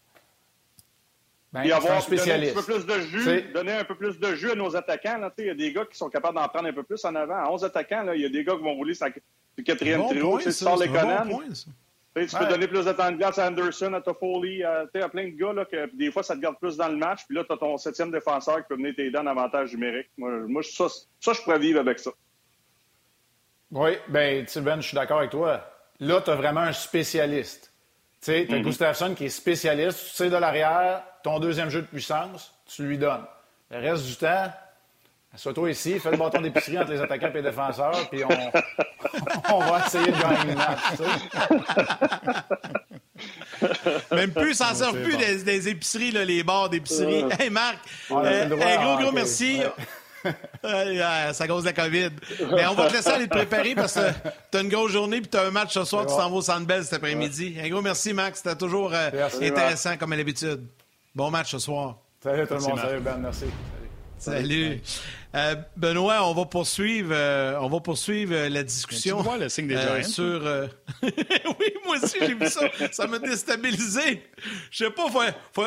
Ben, 1.54 1.62
Puis 1.62 1.72
avoir 1.72 1.98
un 1.98 2.02
spécialiste. 2.02 2.54
Donner 2.54 2.60
un 2.60 2.62
peu 2.62 2.74
plus 2.74 2.86
de 2.86 3.00
jus, 3.00 3.42
donner 3.54 3.72
un 3.72 3.84
peu 3.86 3.96
plus 3.96 4.20
de 4.20 4.36
jus 4.36 4.52
à 4.52 4.56
nos 4.56 4.76
attaquants. 4.76 5.32
Il 5.38 5.46
y 5.46 5.50
a 5.50 5.56
des 5.56 5.72
gars 5.72 5.86
qui 5.86 5.98
sont 5.98 6.10
capables 6.10 6.36
d'en 6.36 6.48
prendre 6.50 6.68
un 6.68 6.74
peu 6.74 6.84
plus 6.84 7.04
en 7.06 7.16
avant. 7.16 7.38
À 7.38 7.50
11 7.50 7.64
attaquants, 7.64 8.12
il 8.14 8.22
y 8.22 8.26
a 8.26 8.30
des 8.30 8.44
gars 8.44 8.56
qui 8.56 8.64
vont 8.64 8.76
rouler 8.76 8.94
sur 8.94 9.08
le 9.58 9.64
quatrième 9.64 10.02
bon 10.02 10.10
trio. 10.10 10.40
Tu 10.40 10.52
sors 10.52 10.78
les 10.78 10.88
Bon 10.88 11.42
tu 12.26 12.36
peux 12.36 12.48
donner 12.48 12.68
plus 12.68 12.86
de 12.86 12.92
temps 12.94 13.12
de 13.12 13.18
glace 13.18 13.38
à 13.38 13.48
Anderson, 13.48 13.94
à 13.94 14.02
Toffoli, 14.02 14.64
à, 14.64 14.86
à 14.94 15.10
plein 15.10 15.26
de 15.26 15.38
gars 15.38 15.54
là, 15.54 15.66
que 15.66 15.96
des 15.96 16.12
fois, 16.12 16.24
ça 16.24 16.36
te 16.36 16.42
garde 16.42 16.58
plus 16.58 16.78
dans 16.78 16.88
le 16.88 16.96
match. 16.96 17.22
Puis 17.28 17.36
là, 17.36 17.44
tu 17.44 17.54
as 17.54 17.58
ton 17.58 17.78
septième 17.78 18.12
défenseur 18.12 18.58
qui 18.58 18.64
peut 18.70 18.76
venir 18.76 18.96
t'aider 18.96 19.18
en 19.18 19.28
avantage 19.28 19.74
numérique. 19.74 20.10
Moi, 20.18 20.32
moi 20.48 20.64
ça, 20.64 20.88
ça, 21.20 21.34
je 21.34 21.42
pourrais 21.42 21.60
vivre 21.60 21.80
avec 21.80 22.00
ça. 22.00 22.12
Oui, 23.72 23.92
bien, 24.08 24.44
Sylvain, 24.48 24.80
je 24.80 24.88
suis 24.88 24.96
d'accord 24.96 25.20
avec 25.20 25.32
toi. 25.32 25.64
Là, 26.00 26.22
tu 26.22 26.32
as 26.32 26.36
vraiment 26.36 26.62
un 26.62 26.74
spécialiste. 26.74 27.74
Tu 28.22 28.32
sais, 28.32 28.46
tu 28.48 28.56
as 28.56 28.58
mm-hmm. 28.58 28.64
Gustafsson 28.64 29.14
qui 29.14 29.26
est 29.26 29.30
spécialiste. 29.30 30.00
Tu 30.10 30.16
sais 30.16 30.30
de 30.30 30.38
l'arrière, 30.38 31.04
ton 31.24 31.40
deuxième 31.40 31.70
jeu 31.70 31.82
de 31.82 31.88
puissance, 31.88 32.54
tu 32.66 32.84
lui 32.84 32.98
donnes. 32.98 33.26
Le 33.70 33.78
reste 33.78 34.06
du 34.06 34.16
temps, 34.16 34.52
Sois-toi 35.36 35.72
ici, 35.72 36.00
fais 36.00 36.12
le 36.12 36.18
bâton 36.18 36.42
d'épicerie 36.42 36.80
entre 36.80 36.92
les 36.92 37.02
attaquants 37.02 37.30
et 37.30 37.34
les 37.34 37.42
défenseurs, 37.44 38.10
puis 38.10 38.24
on, 38.24 38.30
on 39.56 39.60
va 39.60 39.86
essayer 39.86 40.08
de 40.08 40.20
gagner 40.20 40.52
le 40.52 40.56
match. 40.56 40.82
Même 44.12 44.32
plus, 44.32 44.54
ça 44.54 44.74
sert 44.74 44.92
plus 44.94 45.18
des, 45.18 45.70
épiceries, 45.70 46.12
là, 46.12 46.26
les 46.26 46.44
bars 46.44 46.70
d'épicerie. 46.70 47.26
Hey 47.40 47.50
Marc, 47.50 47.78
euh, 48.12 48.50
un 48.50 48.84
gros, 48.84 49.04
gros 49.04 49.12
merci. 49.12 49.62
ça 50.64 51.48
cause 51.48 51.66
la 51.66 51.74
COVID. 51.74 52.10
Mais 52.52 52.66
on 52.68 52.74
va 52.74 52.88
te 52.88 52.94
laisser 52.94 53.10
aller 53.10 53.28
te 53.28 53.36
préparer 53.36 53.76
parce 53.76 53.94
que 53.94 54.12
tu 54.52 54.58
as 54.58 54.62
une 54.62 54.70
grosse 54.70 54.92
journée 54.92 55.22
puis 55.22 55.30
tu 55.30 55.38
as 55.38 55.44
un 55.44 55.52
match 55.52 55.74
ce 55.74 55.84
soir, 55.84 56.06
tu 56.06 56.16
t'en 56.16 56.30
vas 56.30 56.36
au 56.36 56.42
Centre 56.42 56.84
cet 56.84 56.94
après-midi. 56.94 57.58
Un 57.64 57.70
gros 57.70 57.82
merci, 57.82 58.14
Max. 58.14 58.42
C'était 58.44 58.56
toujours 58.56 58.92
euh, 58.94 59.30
intéressant 59.42 59.98
comme 59.98 60.14
à 60.14 60.16
l'habitude. 60.18 60.64
Bon 61.16 61.30
match 61.32 61.52
ce 61.52 61.60
soir. 61.60 61.98
Salut 62.24 62.48
tout 62.48 62.56
le 62.56 62.60
monde. 62.60 62.80
Salut 62.80 63.00
Ben, 63.00 63.18
merci. 63.18 63.46
Salut. 64.20 64.82
Euh, 65.36 65.56
Benoît, 65.76 66.28
on 66.28 66.34
va 66.34 66.46
poursuivre, 66.46 67.12
euh, 67.12 67.58
on 67.62 67.70
va 67.70 67.80
poursuivre 67.80 68.34
euh, 68.34 68.50
la 68.50 68.64
discussion. 68.64 69.18
Tu 69.18 69.24
vois 69.24 69.38
le 69.38 69.50
signe 69.50 69.68
des 69.68 69.78
Giants? 69.78 70.04
Sur, 70.04 70.42
oui, 71.04 71.74
moi 71.86 71.98
aussi, 72.02 72.18
j'ai 72.20 72.34
vu 72.34 72.48
ça. 72.48 72.62
Ça 72.92 73.08
m'a 73.08 73.20
déstabilisé. 73.20 74.24
Je 74.72 74.86
sais 74.86 74.92
pas, 74.92 75.08
faut, 75.54 75.64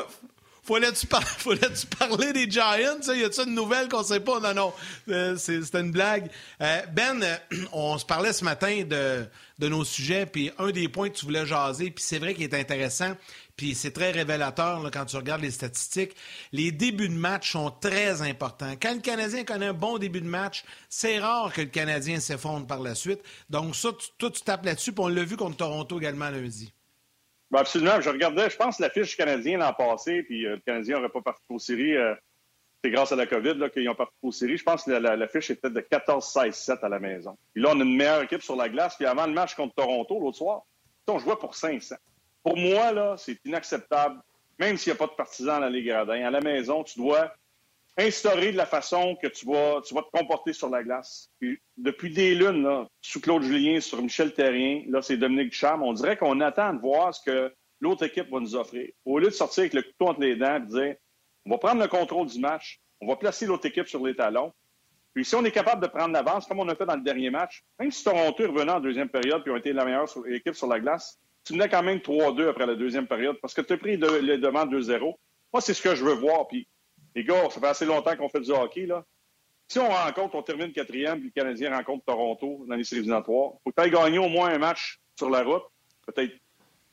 Fallait-tu, 0.63 1.07
parler 1.99 2.33
des 2.33 2.51
Giants? 2.51 3.01
Y 3.09 3.25
a-t-il 3.25 3.49
une 3.49 3.55
nouvelle 3.55 3.89
qu'on 3.89 4.03
sait 4.03 4.21
pas? 4.21 4.41
Non, 4.41 4.55
non. 4.55 5.37
C'était 5.37 5.81
une 5.81 5.93
blague. 5.93 6.31
ben, 6.59 7.25
on 7.73 7.99
se 7.99 8.05
parlait 8.05 8.33
ce 8.33 8.45
matin 8.45 8.83
de, 8.89 9.25
de 9.59 9.69
nos 9.69 9.85
sujets, 9.85 10.27
puis 10.27 10.51
un 10.59 10.71
des 10.71 10.89
points 10.89 11.11
que 11.11 11.17
tu 11.17 11.25
voulais 11.25 11.47
jaser, 11.47 11.91
puis 11.91 12.05
c'est 12.05 12.19
vrai 12.19 12.35
qu'il 12.35 12.45
est 12.45 12.55
intéressant, 12.55 13.13
puis 13.61 13.75
c'est 13.75 13.91
très 13.91 14.11
révélateur 14.11 14.81
quand 14.91 15.05
tu 15.05 15.17
regardes 15.17 15.43
les 15.43 15.51
statistiques. 15.51 16.17
Les 16.51 16.73
débuts 16.73 17.11
de 17.11 17.15
match 17.15 17.53
sont 17.53 17.71
très 17.71 18.23
importants. 18.23 18.73
Quand 18.81 18.95
le 18.95 19.03
Canadien 19.03 19.45
connaît 19.45 19.67
un 19.67 19.75
bon 19.75 19.99
début 19.99 20.23
de 20.23 20.27
match, 20.27 20.65
c'est 20.89 21.19
rare 21.19 21.53
que 21.53 21.61
le 21.61 21.67
Canadien 21.67 22.21
s'effondre 22.21 22.67
par 22.67 22.81
la 22.81 22.95
suite. 22.95 23.21
Donc 23.51 23.77
ça, 23.77 23.91
toi, 24.17 24.31
tu 24.31 24.41
tapes 24.41 24.65
là-dessus, 24.65 24.93
puis 24.93 25.05
on 25.05 25.09
l'a 25.09 25.25
vu 25.25 25.37
contre 25.37 25.59
Toronto 25.59 25.99
également 25.99 26.31
lundi. 26.31 26.73
Ben 27.51 27.59
absolument. 27.59 28.01
Je 28.01 28.09
regardais, 28.09 28.49
je 28.49 28.57
pense, 28.57 28.79
la 28.79 28.89
fiche 28.89 29.15
canadienne 29.15 29.61
l'an 29.61 29.75
passé, 29.75 30.23
puis 30.23 30.47
euh, 30.47 30.55
le 30.55 30.61
Canadien 30.61 30.97
n'aurait 30.97 31.11
pas 31.11 31.21
participé 31.21 31.55
aux 31.55 31.59
séries. 31.59 31.97
Euh, 31.99 32.15
c'est 32.83 32.91
grâce 32.91 33.13
à 33.13 33.17
la 33.17 33.27
COVID 33.27 33.69
qu'ils 33.75 33.91
ont 33.91 33.95
participé 33.95 34.27
aux 34.27 34.33
séries. 34.33 34.57
Je 34.57 34.65
pense 34.65 34.85
que 34.85 34.91
la, 34.91 35.29
fiche 35.29 35.51
était 35.51 35.69
de 35.69 35.81
14-16-7 35.81 36.79
à 36.81 36.89
la 36.89 36.99
maison. 36.99 37.37
Puis 37.53 37.63
là, 37.63 37.73
on 37.75 37.81
a 37.81 37.85
une 37.85 37.95
meilleure 37.95 38.23
équipe 38.23 38.41
sur 38.41 38.57
la 38.57 38.71
glace. 38.71 38.97
Puis 38.97 39.05
avant 39.05 39.27
le 39.27 39.35
match 39.35 39.55
contre 39.55 39.75
Toronto, 39.75 40.19
l'autre 40.19 40.39
soir, 40.39 40.63
on 41.09 41.19
jouait 41.19 41.37
pour 41.37 41.55
500. 41.55 41.97
Pour 42.43 42.57
moi, 42.57 42.93
là, 42.93 43.17
c'est 43.19 43.39
inacceptable, 43.45 44.21
même 44.59 44.77
s'il 44.77 44.93
n'y 44.93 44.97
a 44.97 44.99
pas 44.99 45.07
de 45.07 45.17
partisans 45.17 45.57
à 45.57 45.61
la 45.61 45.71
Ligue 45.71 45.89
Gradin. 45.89 46.27
À 46.27 46.31
la 46.31 46.41
maison, 46.41 46.83
tu 46.85 46.99
dois 46.99 47.33
instaurer 47.99 48.53
de 48.53 48.57
la 48.57 48.67
façon 48.67 49.17
que 49.21 49.27
tu 49.27 49.47
vas, 49.47 49.81
tu 49.83 49.95
vas 49.95 50.03
te 50.03 50.17
comporter 50.17 50.53
sur 50.53 50.71
la 50.71 50.83
glace. 50.83 51.31
depuis 51.77 52.13
des 52.13 52.35
lunes, 52.35 52.87
sous 53.01 53.21
Claude 53.21 53.43
Julien, 53.43 53.81
sur 53.81 54.01
Michel 54.03 54.33
Terrien, 54.33 54.85
là, 54.89 55.03
c'est 55.03 55.17
Dominique 55.17 55.51
Ducharme, 55.51 55.83
on 55.83 55.93
dirait 55.93 56.17
qu'on 56.17 56.41
attend 56.41 56.73
de 56.73 56.81
voir 56.81 57.15
ce 57.15 57.23
que 57.23 57.55
l'autre 57.81 58.05
équipe 58.05 58.31
va 58.31 58.41
nous 58.41 58.55
offrir. 58.55 58.91
Au 59.05 59.19
lieu 59.19 59.27
de 59.27 59.33
sortir 59.33 59.63
avec 59.63 59.75
le 59.75 59.83
couteau 59.83 60.09
entre 60.09 60.21
les 60.21 60.37
dents 60.37 60.57
et 60.57 60.61
de 60.61 60.67
dire 60.67 60.95
on 61.47 61.51
va 61.51 61.59
prendre 61.59 61.81
le 61.81 61.89
contrôle 61.89 62.27
du 62.27 62.39
match, 62.39 62.81
on 63.01 63.07
va 63.07 63.17
placer 63.17 63.47
l'autre 63.47 63.67
équipe 63.67 63.89
sur 63.89 64.05
les 64.05 64.15
talons. 64.15 64.53
Puis 65.15 65.25
si 65.25 65.35
on 65.35 65.45
est 65.45 65.51
capable 65.51 65.83
de 65.83 65.89
prendre 65.89 66.13
l'avance, 66.13 66.47
comme 66.47 66.61
on 66.61 66.69
a 66.69 66.75
fait 66.75 66.87
dans 66.87 66.95
le 66.95 67.03
dernier 67.03 67.31
match, 67.31 67.65
même 67.79 67.91
si 67.91 68.05
Toronto 68.05 68.43
est 68.43 68.47
revenu 68.47 68.71
en 68.71 68.81
deuxième 68.81 69.09
période 69.09 69.43
puis 69.43 69.51
ont 69.51 69.57
été 69.57 69.73
la 69.73 69.85
meilleure 69.85 70.09
équipe 70.29 70.55
sur 70.55 70.69
la 70.69 70.79
glace, 70.79 71.19
tu 71.45 71.55
menais 71.55 71.69
quand 71.69 71.83
même 71.83 71.99
3-2 71.99 72.49
après 72.49 72.67
la 72.67 72.75
deuxième 72.75 73.07
période 73.07 73.37
parce 73.41 73.55
que 73.55 73.61
tu 73.61 73.73
as 73.73 73.77
pris 73.77 73.97
les 73.97 74.39
devants 74.39 74.67
2-0. 74.67 75.15
Moi, 75.53 75.61
c'est 75.61 75.75
ce 75.75 75.83
que 75.83 75.95
je 75.95 76.05
veux 76.05 76.15
voir. 76.15 76.47
Puis, 76.49 76.69
les 77.15 77.25
gars, 77.25 77.49
ça 77.51 77.61
fait 77.61 77.67
assez 77.67 77.87
longtemps 77.87 78.17
qu'on 78.17 78.29
fait 78.29 78.41
du 78.41 78.51
hockey. 78.51 78.87
Là. 78.87 79.05
Si 79.69 79.79
on 79.79 79.89
rencontre, 79.89 80.35
on 80.35 80.43
termine 80.43 80.73
quatrième, 80.73 81.19
puis 81.19 81.33
le 81.35 81.41
Canadien 81.41 81.75
rencontre 81.77 82.05
Toronto 82.05 82.65
dans 82.69 82.75
les 82.75 82.85
séries 82.85 83.01
éliminatoires, 83.01 83.53
il 83.55 83.59
faut 83.65 83.71
que 83.71 83.77
tu 83.77 83.83
ailles 83.83 83.91
gagner 83.91 84.19
au 84.19 84.29
moins 84.29 84.51
un 84.51 84.59
match 84.59 85.01
sur 85.17 85.31
la 85.31 85.43
route, 85.43 85.63
peut-être, 86.07 86.33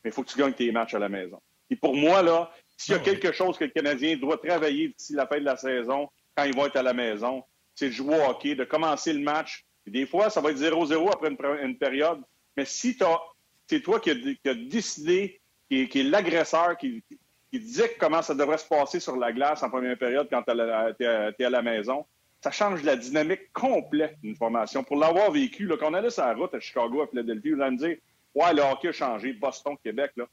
mais 0.04 0.10
il 0.10 0.12
faut 0.12 0.24
que 0.24 0.30
tu 0.30 0.38
gagnes 0.38 0.54
tes 0.54 0.72
matchs 0.72 0.93
à 0.93 1.00
la 1.00 1.10
maison. 1.10 1.41
Et 1.70 1.76
pour 1.76 1.95
moi, 1.95 2.22
là, 2.22 2.52
s'il 2.78 2.93
y 2.93 2.98
a 2.98 3.02
ah 3.02 3.04
quelque 3.04 3.32
chose 3.32 3.58
que 3.58 3.66
le 3.66 3.72
Canadien 3.72 4.16
doit 4.18 4.38
travailler 4.38 4.89
d'ici 4.89 5.14
la 5.14 5.28
fin 5.28 5.39
de 5.39 5.45
la 5.45 5.58
saison, 5.58 6.08
quand 6.36 6.43
ils 6.43 6.56
vont 6.56 6.68
être 6.68 6.76
à 6.76 6.84
la 6.84 6.93
maison, 6.93 7.43
c'est 7.74 7.88
de 7.88 7.93
jouer 7.93 8.16
au 8.16 8.30
hockey, 8.30 8.56
de 8.56 8.64
commencer 8.64 9.12
le 9.12 9.22
match. 9.22 9.66
des 9.86 10.06
fois, 10.06 10.30
ça 10.30 10.41
va 10.41 10.52
être 10.52 10.58
0-0 10.58 11.12
après 11.12 11.30
une, 11.64 11.78
période. 11.78 12.22
Mais 12.56 12.66
si 12.66 12.95
tu 12.95 13.04
as 13.04 13.20
c'est 13.68 13.82
toi 13.82 13.99
qui 13.99 14.11
as, 14.11 14.53
décidé, 14.53 15.39
qui, 15.70 15.84
est 15.84 16.03
l'agresseur, 16.03 16.78
qui, 16.78 17.03
disait 17.51 17.95
comment 17.99 18.22
ça 18.22 18.36
devrait 18.36 18.57
se 18.57 18.68
passer 18.68 18.99
sur 18.99 19.18
la 19.18 19.32
glace 19.32 19.63
en 19.63 19.70
première 19.70 19.97
période 19.97 20.28
quand 20.30 20.43
tu 20.43 21.03
es, 21.03 21.45
à 21.45 21.49
la 21.49 21.61
maison. 21.61 22.05
Ça 22.41 22.51
change 22.51 22.84
la 22.84 22.95
dynamique 22.95 23.51
complète 23.51 24.15
d'une 24.22 24.36
formation. 24.36 24.84
Pour 24.84 24.97
l'avoir 24.97 25.32
vécu, 25.32 25.68
quand 25.68 25.89
on 25.89 25.93
allait 25.95 26.11
sur 26.11 26.24
la 26.24 26.34
route 26.34 26.53
à 26.53 26.59
Chicago, 26.59 27.01
à 27.01 27.07
Philadelphie, 27.07 27.53
on 27.55 27.61
allait 27.61 27.72
me 27.72 27.78
dire 27.78 27.97
Ouais, 28.36 28.53
le 28.53 28.61
hockey 28.61 28.89
a 28.89 28.91
changé, 28.91 29.34
Boston, 29.34 29.76
Québec. 29.84 30.11
Là. 30.15 30.28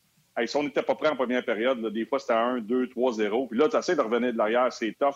si 0.46 0.56
on 0.56 0.62
n'était 0.62 0.82
pas 0.82 0.94
prêt 0.94 1.08
en 1.08 1.16
première 1.16 1.42
période, 1.42 1.80
des 1.86 2.04
fois 2.04 2.18
c'était 2.18 2.34
1, 2.34 2.58
2, 2.58 2.90
3, 2.90 3.12
0. 3.14 3.46
Puis 3.46 3.58
là, 3.58 3.68
tu 3.70 3.76
essaies 3.76 3.96
de 3.96 4.02
revenir 4.02 4.32
de 4.32 4.36
l'arrière, 4.36 4.70
c'est 4.70 4.94
tough 5.00 5.14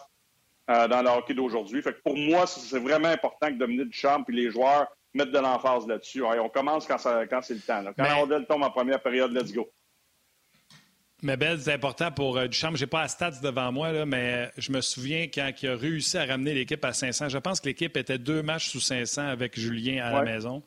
euh, 0.70 0.88
dans 0.88 1.02
le 1.02 1.10
hockey 1.10 1.34
d'aujourd'hui. 1.34 1.82
Fait 1.82 1.92
que 1.92 2.00
pour 2.00 2.16
moi, 2.16 2.46
c'est 2.46 2.78
vraiment 2.78 3.08
important 3.08 3.48
que 3.48 3.58
Dominique 3.58 3.90
Duchamp 3.90 4.24
et 4.26 4.32
les 4.32 4.50
joueurs 4.50 4.88
mettre 5.14 5.32
de 5.32 5.38
l'emphase 5.38 5.86
là-dessus. 5.86 6.22
on 6.22 6.48
commence 6.48 6.86
quand, 6.86 6.98
c'est 6.98 7.54
le 7.54 7.60
temps. 7.60 7.84
Quand 7.96 8.18
on 8.18 8.22
Odell 8.22 8.46
tombe 8.46 8.62
en 8.62 8.70
première 8.70 9.00
période, 9.02 9.32
let's 9.32 9.52
go. 9.52 9.68
Mais 11.22 11.36
Belle, 11.36 11.60
c'est 11.60 11.72
important 11.72 12.12
pour 12.12 12.38
euh, 12.38 12.46
Duchamp. 12.46 12.76
Je 12.76 12.84
n'ai 12.84 12.86
pas 12.86 13.02
la 13.02 13.08
stats 13.08 13.40
devant 13.42 13.72
moi, 13.72 14.04
mais 14.06 14.52
je 14.56 14.70
me 14.70 14.80
souviens 14.80 15.26
quand 15.26 15.50
il 15.60 15.68
a 15.68 15.76
réussi 15.76 16.16
à 16.16 16.24
ramener 16.24 16.54
l'équipe 16.54 16.84
à 16.84 16.92
500. 16.92 17.28
Je 17.28 17.38
pense 17.38 17.60
que 17.60 17.66
l'équipe 17.66 17.96
était 17.96 18.18
deux 18.18 18.42
matchs 18.42 18.68
sous 18.68 18.80
500 18.80 19.26
avec 19.26 19.58
Julien 19.58 20.04
à 20.04 20.12
la 20.12 20.22
maison. 20.22 20.62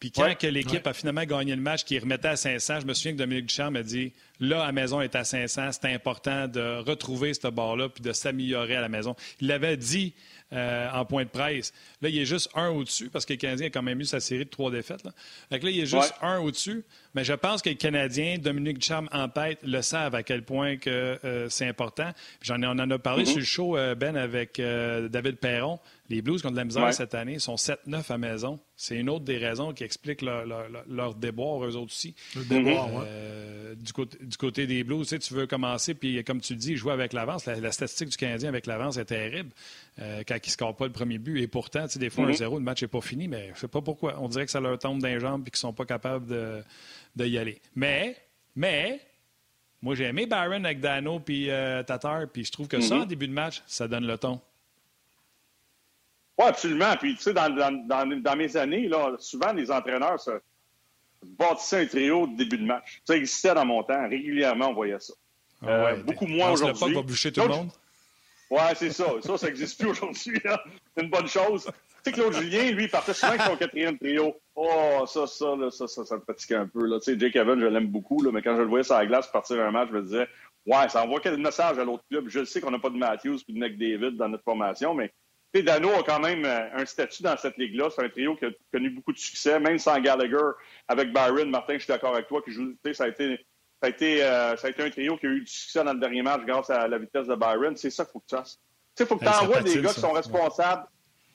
Puis 0.00 0.10
quand 0.10 0.26
l'équipe 0.42 0.86
a 0.86 0.92
finalement 0.92 1.24
gagné 1.24 1.54
le 1.54 1.62
match, 1.62 1.84
qui 1.84 1.98
remettait 1.98 2.28
à 2.28 2.36
500, 2.36 2.80
je 2.80 2.86
me 2.86 2.94
souviens 2.94 3.12
que 3.12 3.18
Dominique 3.18 3.46
Duchamp 3.46 3.70
m'a 3.70 3.82
dit 3.82 4.12
là, 4.40 4.62
à 4.62 4.66
la 4.66 4.72
maison 4.72 5.00
est 5.00 5.14
à 5.14 5.24
500. 5.24 5.72
C'était 5.72 5.92
important 5.92 6.48
de 6.48 6.78
retrouver 6.78 7.34
ce 7.34 7.48
bord-là 7.48 7.88
puis 7.88 8.02
de 8.02 8.12
s'améliorer 8.12 8.76
à 8.76 8.80
la 8.80 8.88
maison. 8.88 9.14
Il 9.40 9.48
l'avait 9.48 9.76
dit 9.76 10.14
euh, 10.52 10.88
en 10.92 11.04
point 11.04 11.24
de 11.24 11.28
presse. 11.28 11.72
Là, 12.00 12.08
il 12.08 12.16
est 12.16 12.24
juste 12.24 12.50
un 12.54 12.68
au-dessus 12.68 13.10
parce 13.10 13.26
que 13.26 13.32
le 13.32 13.36
Canadien 13.36 13.66
a 13.66 13.70
quand 13.70 13.82
même 13.82 14.00
eu 14.00 14.04
sa 14.04 14.20
série 14.20 14.44
de 14.44 14.50
trois 14.50 14.70
défaites. 14.70 15.02
Là, 15.02 15.10
là 15.50 15.58
il 15.60 15.80
est 15.80 15.86
juste 15.86 16.14
un 16.22 16.38
au-dessus. 16.38 16.84
Mais 17.16 17.24
je 17.24 17.32
pense 17.32 17.62
que 17.62 17.70
les 17.70 17.74
Canadiens, 17.74 18.38
Dominique 18.38 18.78
Ducharme 18.78 19.08
en 19.10 19.28
tête, 19.28 19.58
le 19.64 19.82
savent 19.82 20.14
à 20.14 20.22
quel 20.22 20.44
point 20.44 20.76
que 20.76 21.18
euh, 21.24 21.48
c'est 21.48 21.66
important. 21.66 22.12
J'en 22.42 22.62
on 22.62 22.78
en 22.78 22.90
a 22.90 22.98
parlé 23.00 23.24
mm-hmm. 23.24 23.26
sur 23.26 23.38
le 23.38 23.44
show, 23.44 23.76
euh, 23.76 23.96
Ben, 23.96 24.14
avec 24.16 24.60
David 24.60 25.38
Perron. 25.38 25.80
Les 26.08 26.22
Blues 26.22 26.40
contre 26.40 26.54
la 26.54 26.64
misère 26.64 26.94
cette 26.94 27.16
année 27.16 27.40
sont 27.40 27.56
7-9 27.56 28.12
à 28.12 28.18
maison. 28.18 28.60
C'est 28.76 28.94
une 28.94 29.10
autre 29.10 29.24
des 29.24 29.38
raisons 29.38 29.72
qui 29.72 29.82
explique 29.82 30.22
leur, 30.22 30.44
leur, 30.86 31.14
déboire, 31.16 31.64
eux 31.64 31.74
autres 31.74 31.92
aussi. 31.92 32.14
du, 33.76 33.92
côté, 33.92 34.18
du 34.26 34.36
côté 34.36 34.66
des 34.66 34.84
Blues, 34.84 35.02
tu, 35.02 35.08
sais, 35.08 35.18
tu 35.18 35.34
veux 35.34 35.46
commencer, 35.46 35.94
puis 35.94 36.22
comme 36.24 36.40
tu 36.40 36.56
dis, 36.56 36.76
jouer 36.76 36.92
avec 36.92 37.12
l'avance. 37.12 37.46
La, 37.46 37.72
statistique 37.72 38.08
du 38.08 38.16
Canadien 38.16 38.48
avec 38.48 38.66
l'avance 38.66 38.96
est 38.96 39.04
terrible 39.04 39.50
quand 39.96 40.34
ils 40.34 40.46
ne 40.46 40.50
scorent 40.50 40.76
pas 40.76 40.86
le 40.86 40.92
premier 40.92 41.18
but. 41.18 41.40
Et 41.40 41.46
pourtant, 41.46 41.86
des 41.94 42.10
fois, 42.10 42.24
un 42.24 42.30
mm-hmm. 42.30 42.36
zéro, 42.36 42.58
le 42.58 42.64
match 42.64 42.82
n'est 42.82 42.88
pas 42.88 43.00
fini, 43.00 43.28
mais 43.28 43.46
je 43.48 43.52
ne 43.52 43.56
sais 43.56 43.68
pas 43.68 43.80
pourquoi. 43.80 44.16
On 44.20 44.28
dirait 44.28 44.44
que 44.44 44.50
ça 44.50 44.60
leur 44.60 44.78
tombe 44.78 45.00
dans 45.00 45.08
les 45.08 45.20
jambes 45.20 45.42
et 45.46 45.50
qu'ils 45.50 45.58
ne 45.58 45.70
sont 45.70 45.72
pas 45.72 45.84
capables 45.84 46.26
de, 46.26 47.26
y 47.26 47.38
aller. 47.38 47.60
Mais, 47.74 48.16
mais, 48.54 49.00
moi, 49.80 49.94
j'ai 49.94 50.04
aimé 50.04 50.26
Byron 50.26 50.66
avec 50.66 50.80
Dano 50.80 51.20
puis 51.20 51.50
euh, 51.50 51.82
Tatar, 51.84 52.26
puis 52.32 52.44
je 52.44 52.52
trouve 52.52 52.66
que 52.66 52.80
ça, 52.80 52.96
en 52.96 52.98
mm-hmm. 53.00 53.06
début 53.06 53.28
de 53.28 53.32
match, 53.32 53.62
ça 53.66 53.86
donne 53.86 54.06
le 54.06 54.18
ton. 54.18 54.40
Oui, 56.38 56.44
absolument. 56.46 56.94
Puis, 56.98 57.16
tu 57.16 57.22
sais, 57.22 57.32
dans, 57.32 58.36
mes 58.36 58.56
années, 58.56 58.88
là, 58.88 59.14
souvent, 59.18 59.52
les 59.52 59.70
entraîneurs 59.70 60.20
se 60.20 60.32
bâtissaient 61.22 61.82
un 61.82 61.86
trio 61.86 62.26
de 62.26 62.36
début 62.36 62.58
de 62.58 62.64
match. 62.64 63.02
Ça 63.04 63.16
existait 63.16 63.54
dans 63.54 63.64
mon 63.64 63.82
temps. 63.82 64.08
Régulièrement, 64.08 64.70
on 64.70 64.74
voyait 64.74 65.00
ça. 65.00 65.14
Ah 65.62 65.68
euh, 65.68 65.96
beaucoup 66.02 66.26
moins 66.26 66.50
aujourd'hui. 66.50 66.94
Va 66.94 67.02
boucher 67.02 67.32
tout 67.32 67.42
le 67.42 67.48
monde? 67.48 67.70
Ouais, 68.50 68.74
c'est 68.76 68.90
ça. 68.90 69.06
Ça, 69.22 69.38
ça 69.38 69.46
n'existe 69.46 69.80
plus 69.80 69.90
aujourd'hui. 69.90 70.40
C'est 70.94 71.02
une 71.02 71.10
bonne 71.10 71.26
chose. 71.26 71.64
Tu 71.64 71.72
sais, 72.04 72.12
Claude 72.12 72.34
Julien, 72.34 72.70
lui, 72.70 72.84
il 72.84 72.90
partait 72.90 73.14
souvent 73.14 73.32
avec 73.32 73.42
son 73.42 73.56
quatrième 73.56 73.98
trio. 73.98 74.36
Oh, 74.54 75.04
ça, 75.06 75.26
ça, 75.26 75.56
là, 75.56 75.70
ça, 75.70 75.88
ça, 75.88 76.04
ça 76.04 76.16
me 76.16 76.20
fatiguait 76.20 76.54
un 76.54 76.66
peu. 76.68 76.86
Là. 76.86 76.98
Tu 77.00 77.12
sais, 77.12 77.18
Jake 77.18 77.34
Evans, 77.34 77.58
je 77.58 77.66
l'aime 77.66 77.88
beaucoup, 77.88 78.22
là, 78.22 78.30
mais 78.30 78.42
quand 78.42 78.54
je 78.54 78.62
le 78.62 78.68
voyais 78.68 78.84
sur 78.84 78.94
la 78.94 79.06
glace 79.06 79.26
partir 79.26 79.60
un 79.60 79.72
match, 79.72 79.88
je 79.90 79.96
me 79.96 80.02
disais, 80.02 80.28
ouais, 80.66 80.88
ça 80.88 81.02
envoie 81.02 81.20
quel 81.20 81.36
message 81.38 81.78
à 81.78 81.84
l'autre 81.84 82.04
club. 82.08 82.26
Je 82.28 82.44
sais 82.44 82.60
qu'on 82.60 82.70
n'a 82.70 82.78
pas 82.78 82.90
de 82.90 82.96
Matthews 82.96 83.38
et 83.48 83.52
de 83.52 83.58
McDavid 83.58 84.16
dans 84.16 84.28
notre 84.28 84.44
formation, 84.44 84.94
mais 84.94 85.12
sais, 85.56 85.62
Dano 85.62 85.90
a 85.90 86.02
quand 86.02 86.20
même 86.20 86.44
euh, 86.44 86.68
un 86.74 86.86
statut 86.86 87.22
dans 87.22 87.36
cette 87.36 87.56
ligue-là. 87.56 87.88
C'est 87.94 88.04
un 88.04 88.08
trio 88.08 88.36
qui 88.36 88.46
a 88.46 88.50
connu 88.72 88.90
beaucoup 88.90 89.12
de 89.12 89.18
succès, 89.18 89.58
même 89.60 89.78
sans 89.78 89.98
Gallagher, 90.00 90.50
avec 90.88 91.12
Byron. 91.12 91.50
Martin, 91.50 91.74
je 91.74 91.84
suis 91.84 91.88
d'accord 91.88 92.14
avec 92.14 92.28
toi, 92.28 92.42
qui 92.42 92.52
joue, 92.52 92.74
ça 92.92 93.04
a 93.04 93.08
été 93.08 93.44
ça 93.80 93.88
a, 93.88 93.90
été, 93.90 94.24
euh, 94.24 94.56
ça 94.56 94.68
a 94.68 94.70
été 94.70 94.82
un 94.82 94.90
trio 94.90 95.18
qui 95.18 95.26
a 95.26 95.28
eu 95.28 95.40
du 95.40 95.52
succès 95.52 95.84
dans 95.84 95.92
le 95.92 96.00
dernier 96.00 96.22
match 96.22 96.42
grâce 96.46 96.70
à 96.70 96.88
la 96.88 96.96
vitesse 96.96 97.26
de 97.26 97.34
Byron. 97.34 97.76
C'est 97.76 97.90
ça 97.90 98.04
qu'il 98.04 98.12
faut 98.12 98.20
que 98.20 98.26
tu 98.26 98.34
fasses. 98.34 98.58
Il 98.98 99.04
faut 99.04 99.16
que 99.16 99.24
tu 99.24 99.30
envoies 99.30 99.60
des 99.60 99.82
gars 99.82 99.92
qui 99.92 100.00
sont 100.00 100.12
responsables. 100.12 100.86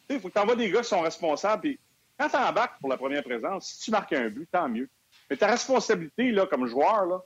Il 0.09 0.19
faut 0.19 0.29
que 0.29 0.33
tu 0.33 0.39
envoies 0.39 0.55
des 0.55 0.71
gars 0.71 0.81
qui 0.81 0.89
sont 0.89 1.01
responsables. 1.01 1.61
Puis 1.61 1.79
quand 2.17 2.29
tu 2.29 2.35
embarques 2.37 2.79
pour 2.79 2.89
la 2.89 2.97
première 2.97 3.23
présence, 3.23 3.67
si 3.67 3.79
tu 3.81 3.91
marques 3.91 4.13
un 4.13 4.29
but, 4.29 4.49
tant 4.51 4.67
mieux. 4.67 4.89
Mais 5.29 5.37
ta 5.37 5.47
responsabilité 5.47 6.31
là, 6.31 6.47
comme 6.47 6.65
joueur, 6.65 7.05
là, 7.05 7.21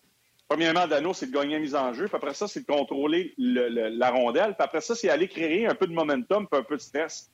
premièrement, 0.47 0.87
Dano, 0.87 1.13
c'est 1.13 1.27
de 1.27 1.31
gagner 1.31 1.55
la 1.55 1.59
mise 1.59 1.75
en 1.75 1.93
jeu. 1.93 2.07
Puis 2.07 2.15
après 2.15 2.33
ça, 2.33 2.47
c'est 2.47 2.61
de 2.61 2.65
contrôler 2.65 3.33
le, 3.37 3.67
la 3.89 4.09
rondelle. 4.11 4.55
Puis 4.55 4.63
après 4.63 4.81
ça, 4.81 4.95
c'est 4.95 5.09
aller 5.09 5.27
créer 5.27 5.67
un 5.67 5.75
peu 5.75 5.87
de 5.87 5.93
momentum 5.93 6.47
puis 6.47 6.59
un 6.59 6.63
peu 6.63 6.75
de 6.75 6.81
stress. 6.81 7.31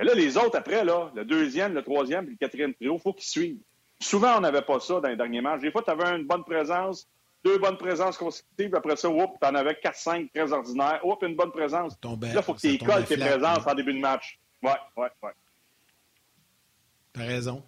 Et 0.00 0.04
là, 0.04 0.14
les 0.14 0.36
autres, 0.36 0.56
après, 0.56 0.84
là, 0.84 1.10
le 1.14 1.24
deuxième, 1.24 1.74
le 1.74 1.82
troisième 1.82 2.24
puis 2.24 2.34
le 2.34 2.38
quatrième 2.38 2.74
trio, 2.74 2.96
il 2.96 3.00
faut 3.00 3.12
qu'ils 3.12 3.28
suivent. 3.28 3.58
Souvent, 4.00 4.38
on 4.38 4.40
n'avait 4.40 4.62
pas 4.62 4.78
ça 4.78 5.00
dans 5.00 5.08
les 5.08 5.16
derniers 5.16 5.40
matchs. 5.40 5.62
Des 5.62 5.72
fois, 5.72 5.82
tu 5.82 5.90
avais 5.90 6.16
une 6.16 6.24
bonne 6.24 6.44
présence, 6.44 7.08
deux 7.44 7.58
bonnes 7.58 7.76
présences 7.76 8.16
consécutives. 8.16 8.74
Après 8.76 8.94
ça, 8.94 9.08
tu 9.08 9.14
en 9.46 9.54
avais 9.54 9.72
4-5 9.72 10.30
très 10.32 10.52
ordinaires. 10.52 11.00
Oups, 11.04 11.26
une 11.26 11.34
bonne 11.34 11.50
présence. 11.50 11.96
là, 12.04 12.16
il 12.22 12.42
faut 12.42 12.54
que 12.54 12.60
tu 12.60 12.68
écoles 12.68 13.04
tes 13.06 13.16
présences 13.16 13.66
en 13.66 13.74
début 13.74 13.94
de 13.94 14.00
match. 14.00 14.38
Ouais, 14.62 14.70
ouais, 14.96 15.08
ouais. 15.22 15.32
T'as 17.12 17.24
raison. 17.24 17.64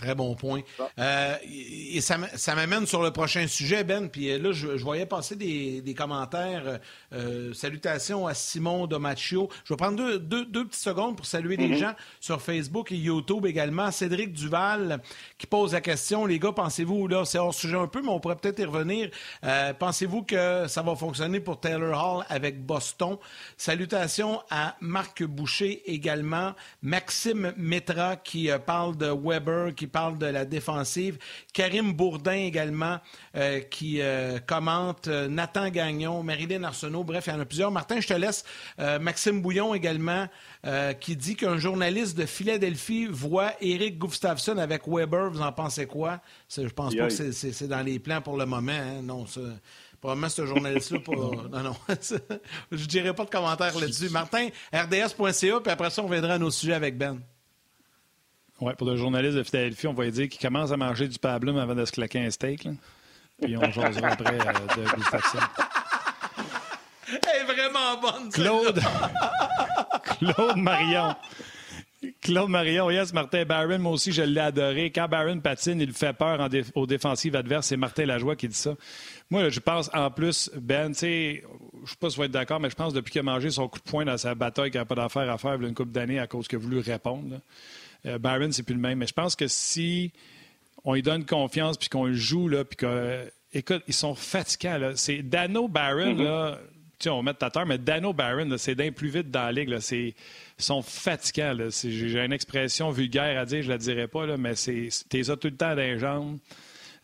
Très 0.00 0.14
bon 0.14 0.34
point. 0.34 0.62
Euh, 0.98 1.34
et 1.44 2.00
ça, 2.00 2.16
ça 2.34 2.54
m'amène 2.54 2.86
sur 2.86 3.02
le 3.02 3.10
prochain 3.10 3.46
sujet, 3.46 3.84
Ben. 3.84 4.08
Puis 4.08 4.30
euh, 4.30 4.38
là, 4.38 4.50
je, 4.52 4.78
je 4.78 4.82
voyais 4.82 5.04
passer 5.04 5.36
des, 5.36 5.82
des 5.82 5.92
commentaires. 5.92 6.78
Euh, 7.12 7.52
salutations 7.52 8.26
à 8.26 8.32
Simon 8.32 8.86
Domaccio. 8.86 9.50
Je 9.62 9.74
vais 9.74 9.76
prendre 9.76 9.98
deux, 9.98 10.18
deux, 10.18 10.46
deux 10.46 10.64
petites 10.66 10.82
secondes 10.82 11.16
pour 11.16 11.26
saluer 11.26 11.58
mm 11.58 11.60
-hmm. 11.60 11.68
les 11.68 11.76
gens 11.76 11.94
sur 12.18 12.40
Facebook 12.40 12.92
et 12.92 12.96
YouTube 12.96 13.44
également. 13.44 13.90
Cédric 13.90 14.32
Duval 14.32 15.00
qui 15.36 15.46
pose 15.46 15.74
la 15.74 15.82
question. 15.82 16.24
Les 16.24 16.38
gars, 16.38 16.52
pensez-vous, 16.52 17.06
là, 17.06 17.26
c'est 17.26 17.38
hors 17.38 17.52
sujet 17.54 17.76
un 17.76 17.86
peu, 17.86 18.00
mais 18.00 18.08
on 18.08 18.20
pourrait 18.20 18.36
peut-être 18.36 18.60
y 18.60 18.64
revenir. 18.64 19.10
Euh, 19.44 19.74
pensez-vous 19.74 20.22
que 20.22 20.66
ça 20.66 20.80
va 20.80 20.96
fonctionner 20.96 21.40
pour 21.40 21.60
Taylor 21.60 21.92
Hall 22.02 22.24
avec 22.30 22.64
Boston? 22.64 23.18
Salutations 23.58 24.40
à 24.48 24.76
Marc 24.80 25.22
Boucher 25.24 25.82
également. 25.84 26.54
Maxime 26.82 27.52
Metra 27.58 28.16
qui 28.16 28.48
parle 28.64 28.96
de 28.96 29.10
Weber, 29.26 29.74
qui 29.74 29.89
parle 29.90 30.18
de 30.18 30.26
la 30.26 30.44
défensive. 30.44 31.18
Karim 31.52 31.92
Bourdin 31.92 32.32
également 32.32 32.98
euh, 33.36 33.60
qui 33.60 34.00
euh, 34.00 34.38
commente. 34.38 35.08
Euh, 35.08 35.28
Nathan 35.28 35.68
Gagnon, 35.68 36.22
Marilyn 36.22 36.64
Arsenault. 36.64 37.04
Bref, 37.04 37.24
il 37.26 37.32
y 37.32 37.36
en 37.36 37.40
a 37.40 37.44
plusieurs. 37.44 37.70
Martin, 37.70 38.00
je 38.00 38.08
te 38.08 38.14
laisse. 38.14 38.44
Maxime 38.78 39.42
Bouillon 39.42 39.74
également 39.74 40.28
qui 41.00 41.16
dit 41.16 41.36
qu'un 41.36 41.58
journaliste 41.58 42.16
de 42.16 42.26
Philadelphie 42.26 43.06
voit 43.06 43.52
Eric 43.60 43.98
Gustafsson 43.98 44.58
avec 44.58 44.82
Weber. 44.86 45.30
Vous 45.30 45.42
en 45.42 45.52
pensez 45.52 45.86
quoi? 45.86 46.20
Je 46.54 46.62
pense 46.68 46.94
pas 46.94 47.08
que 47.08 47.32
c'est 47.32 47.68
dans 47.68 47.82
les 47.82 47.98
plans 47.98 48.20
pour 48.20 48.36
le 48.36 48.46
moment. 48.46 48.72
Hein? 48.72 49.02
Non, 49.02 49.26
ça... 49.26 49.40
Probablement, 50.00 50.30
ce 50.30 50.46
journaliste-là, 50.46 51.00
pas... 51.00 51.12
non, 51.52 51.62
non, 51.62 51.76
je 52.72 52.86
dirais 52.86 53.14
pas 53.14 53.24
de 53.24 53.30
commentaires 53.30 53.78
là-dessus. 53.78 54.08
Martin, 54.08 54.48
RDS.ca, 54.72 55.60
puis 55.60 55.70
après 55.70 55.90
ça, 55.90 56.02
on 56.02 56.08
viendra 56.08 56.34
à 56.34 56.38
nos 56.38 56.50
sujets 56.50 56.72
avec 56.72 56.96
Ben. 56.96 57.20
Oui, 58.60 58.72
pour 58.76 58.86
le 58.86 58.96
journaliste 58.96 59.36
de 59.36 59.42
Philadelphie, 59.42 59.86
on 59.86 59.94
va 59.94 60.10
dire 60.10 60.28
qu'il 60.28 60.40
commence 60.40 60.70
à 60.70 60.76
manger 60.76 61.08
du 61.08 61.18
pablum 61.18 61.56
avant 61.56 61.74
de 61.74 61.84
se 61.84 61.92
claquer 61.92 62.20
un 62.20 62.30
steak. 62.30 62.64
Là. 62.64 62.72
Puis 63.42 63.56
on 63.56 63.70
jasera 63.70 64.08
après 64.10 64.34
euh, 64.34 64.76
de 64.76 64.96
Gustafsson. 64.96 65.38
Elle 67.08 67.40
est 67.40 67.44
vraiment 67.44 68.00
bonne, 68.00 68.30
Claude. 68.30 68.80
Claude 70.18 70.56
Marion. 70.56 71.16
Claude 72.22 72.48
Marion, 72.48 72.90
yes, 72.90 73.12
Martin 73.12 73.44
Barron, 73.44 73.78
moi 73.78 73.92
aussi, 73.92 74.12
je 74.12 74.22
l'ai 74.22 74.40
adoré. 74.40 74.90
Quand 74.90 75.08
Barron 75.08 75.40
patine, 75.40 75.80
il 75.80 75.92
fait 75.92 76.12
peur 76.12 76.40
en 76.40 76.48
dé 76.48 76.62
aux 76.74 76.86
défensives 76.86 77.36
adverses. 77.36 77.66
C'est 77.68 77.76
Martin 77.76 78.06
Lajoie 78.06 78.36
qui 78.36 78.48
dit 78.48 78.54
ça. 78.54 78.74
Moi, 79.30 79.48
je 79.48 79.60
pense, 79.60 79.90
en 79.92 80.10
plus, 80.10 80.50
Ben, 80.56 80.92
tu 80.92 80.98
sais, 80.98 81.42
je 81.42 81.80
ne 81.82 81.86
sais 81.86 81.96
pas 81.98 82.10
si 82.10 82.16
vous 82.16 82.22
êtes 82.24 82.30
d'accord, 82.30 82.60
mais 82.60 82.70
je 82.70 82.74
pense 82.74 82.94
depuis 82.94 83.12
qu'il 83.12 83.20
a 83.20 83.24
mangé 83.24 83.50
son 83.50 83.68
coup 83.68 83.78
de 83.78 83.84
poing 83.84 84.04
dans 84.04 84.16
sa 84.16 84.34
bataille 84.34 84.70
qu'il 84.70 84.80
n'a 84.80 84.86
pas 84.86 84.94
d'affaire 84.94 85.30
à 85.30 85.36
faire 85.36 85.56
il 85.56 85.62
y 85.62 85.64
a 85.64 85.68
une 85.68 85.74
couple 85.74 85.92
d'années 85.92 86.18
à 86.18 86.26
cause 86.26 86.48
qu'il 86.48 86.58
a 86.58 86.60
voulu 86.60 86.78
répondre, 86.78 87.30
là. 87.34 87.36
Euh, 88.06 88.18
Byron, 88.18 88.52
c'est 88.52 88.62
plus 88.62 88.74
le 88.74 88.80
même. 88.80 88.98
Mais 88.98 89.06
je 89.06 89.12
pense 89.12 89.36
que 89.36 89.48
si 89.48 90.12
on 90.84 90.94
lui 90.94 91.02
donne 91.02 91.24
confiance 91.24 91.76
puis 91.76 91.88
qu'on 91.88 92.06
le 92.06 92.14
joue, 92.14 92.48
là, 92.48 92.64
puis 92.64 92.76
que. 92.76 92.86
Euh, 92.86 93.24
écoute, 93.52 93.82
ils 93.88 93.94
sont 93.94 94.14
fatigants. 94.14 94.78
Là. 94.78 94.92
C'est 94.96 95.22
Dano 95.22 95.68
Barron, 95.68 96.14
mm 96.14 96.20
-hmm. 96.20 96.24
là. 96.24 96.58
Tu 96.98 97.04
sais, 97.04 97.10
on 97.10 97.16
va 97.16 97.22
mettre 97.22 97.38
ta 97.38 97.50
terre, 97.50 97.64
mais 97.64 97.78
Dano 97.78 98.12
Barron, 98.12 98.58
c'est 98.58 98.74
d'un 98.74 98.92
plus 98.92 99.08
vite 99.08 99.30
dans 99.30 99.44
la 99.44 99.52
ligue. 99.52 99.70
Là. 99.70 99.80
C'est, 99.80 100.14
ils 100.58 100.64
sont 100.64 100.82
fatigants. 100.82 101.56
J'ai 101.82 102.24
une 102.24 102.32
expression 102.32 102.90
vulgaire 102.90 103.40
à 103.40 103.46
dire, 103.46 103.62
je 103.62 103.68
ne 103.68 103.72
la 103.72 103.78
dirais 103.78 104.06
pas, 104.08 104.26
là, 104.26 104.36
mais 104.36 104.54
c'est, 104.54 104.88
t'es 105.08 105.24
ça 105.24 105.36
tout 105.36 105.48
le 105.48 105.56
temps 105.56 105.74
dans 105.74 105.76
les 105.76 105.98
jambes. 105.98 106.38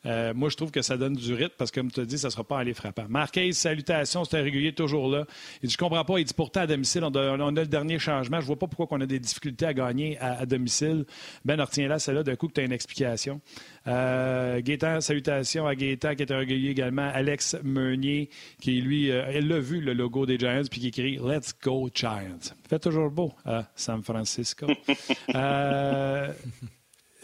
Euh, 0.06 0.32
moi, 0.34 0.48
je 0.48 0.56
trouve 0.56 0.70
que 0.70 0.82
ça 0.82 0.96
donne 0.96 1.14
du 1.14 1.34
rythme 1.34 1.54
parce 1.58 1.70
que, 1.70 1.80
comme 1.80 1.90
tu 1.90 2.00
as 2.00 2.04
dit, 2.04 2.18
ça 2.18 2.28
ne 2.28 2.32
sera 2.32 2.44
pas 2.44 2.58
aller 2.58 2.74
frappant. 2.74 3.06
Marquez, 3.08 3.52
salutations, 3.52 4.24
c'est 4.24 4.38
un 4.38 4.42
régulier 4.42 4.72
toujours 4.72 5.10
là. 5.10 5.26
Il 5.62 5.68
dit, 5.68 5.72
je 5.72 5.78
comprends 5.78 6.04
pas. 6.04 6.18
Il 6.18 6.24
dit, 6.24 6.34
pourtant, 6.34 6.60
à 6.60 6.66
domicile, 6.66 7.04
on 7.04 7.14
a, 7.14 7.36
on 7.36 7.56
a 7.56 7.60
le 7.60 7.66
dernier 7.66 7.98
changement. 7.98 8.38
Je 8.38 8.44
ne 8.44 8.46
vois 8.46 8.58
pas 8.58 8.66
pourquoi 8.66 8.98
on 8.98 9.00
a 9.00 9.06
des 9.06 9.18
difficultés 9.18 9.66
à 9.66 9.74
gagner 9.74 10.18
à, 10.18 10.38
à 10.40 10.46
domicile. 10.46 11.04
Ben, 11.44 11.56
là, 11.56 11.98
celle-là, 11.98 12.22
d'un 12.22 12.36
coup, 12.36 12.48
que 12.48 12.54
tu 12.54 12.60
as 12.60 12.64
une 12.64 12.72
explication. 12.72 13.40
Euh, 13.86 14.60
Gaétan, 14.60 15.00
salutations 15.00 15.66
à 15.66 15.74
Gaétan, 15.74 16.14
qui 16.14 16.22
est 16.22 16.32
un 16.32 16.38
régulier 16.38 16.70
également. 16.70 17.10
Alex 17.12 17.56
Meunier, 17.62 18.30
qui, 18.60 18.80
lui, 18.80 19.10
euh, 19.10 19.24
elle 19.28 19.48
l'a 19.48 19.60
vu, 19.60 19.80
le 19.80 19.92
logo 19.92 20.26
des 20.26 20.38
Giants, 20.38 20.62
puis 20.70 20.80
qui 20.80 20.88
écrit 20.88 21.18
Let's 21.22 21.54
go, 21.62 21.88
Giants. 21.94 22.52
Fait 22.68 22.78
toujours 22.78 23.10
beau 23.10 23.32
à 23.44 23.64
San 23.74 24.02
Francisco. 24.02 24.66
euh, 25.34 26.32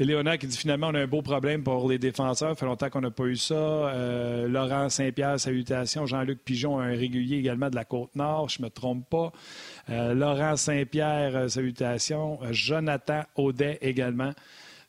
Léonard 0.05 0.39
qui 0.39 0.47
dit 0.47 0.57
finalement 0.57 0.89
on 0.89 0.95
a 0.95 1.01
un 1.01 1.07
beau 1.07 1.23
problème 1.23 1.63
pour 1.63 1.89
les 1.89 1.99
défenseurs. 1.99 2.51
Ça 2.51 2.55
fait 2.55 2.67
longtemps 2.67 2.91
qu'on 2.91 3.01
n'a 3.01 3.11
pas 3.11 3.25
eu 3.25 3.37
ça. 3.37 3.55
Euh, 3.55 4.49
Laurent 4.49 4.89
Saint-Pierre, 4.89 5.39
salutations. 5.39 6.07
Jean-Luc 6.07 6.41
Pigeon, 6.45 6.79
un 6.79 6.91
régulier 6.91 7.39
également 7.39 7.71
de 7.71 7.77
la 7.77 7.85
Côte-Nord, 7.85 8.49
je 8.49 8.61
ne 8.61 8.67
me 8.67 8.71
trompe 8.71 9.09
pas. 9.09 9.33
Euh, 9.91 10.15
Laurent 10.15 10.57
Saint-Pierre, 10.57 11.51
salutations. 11.51 12.39
Jonathan 12.51 13.23
Audet 13.37 13.79
également. 13.81 14.33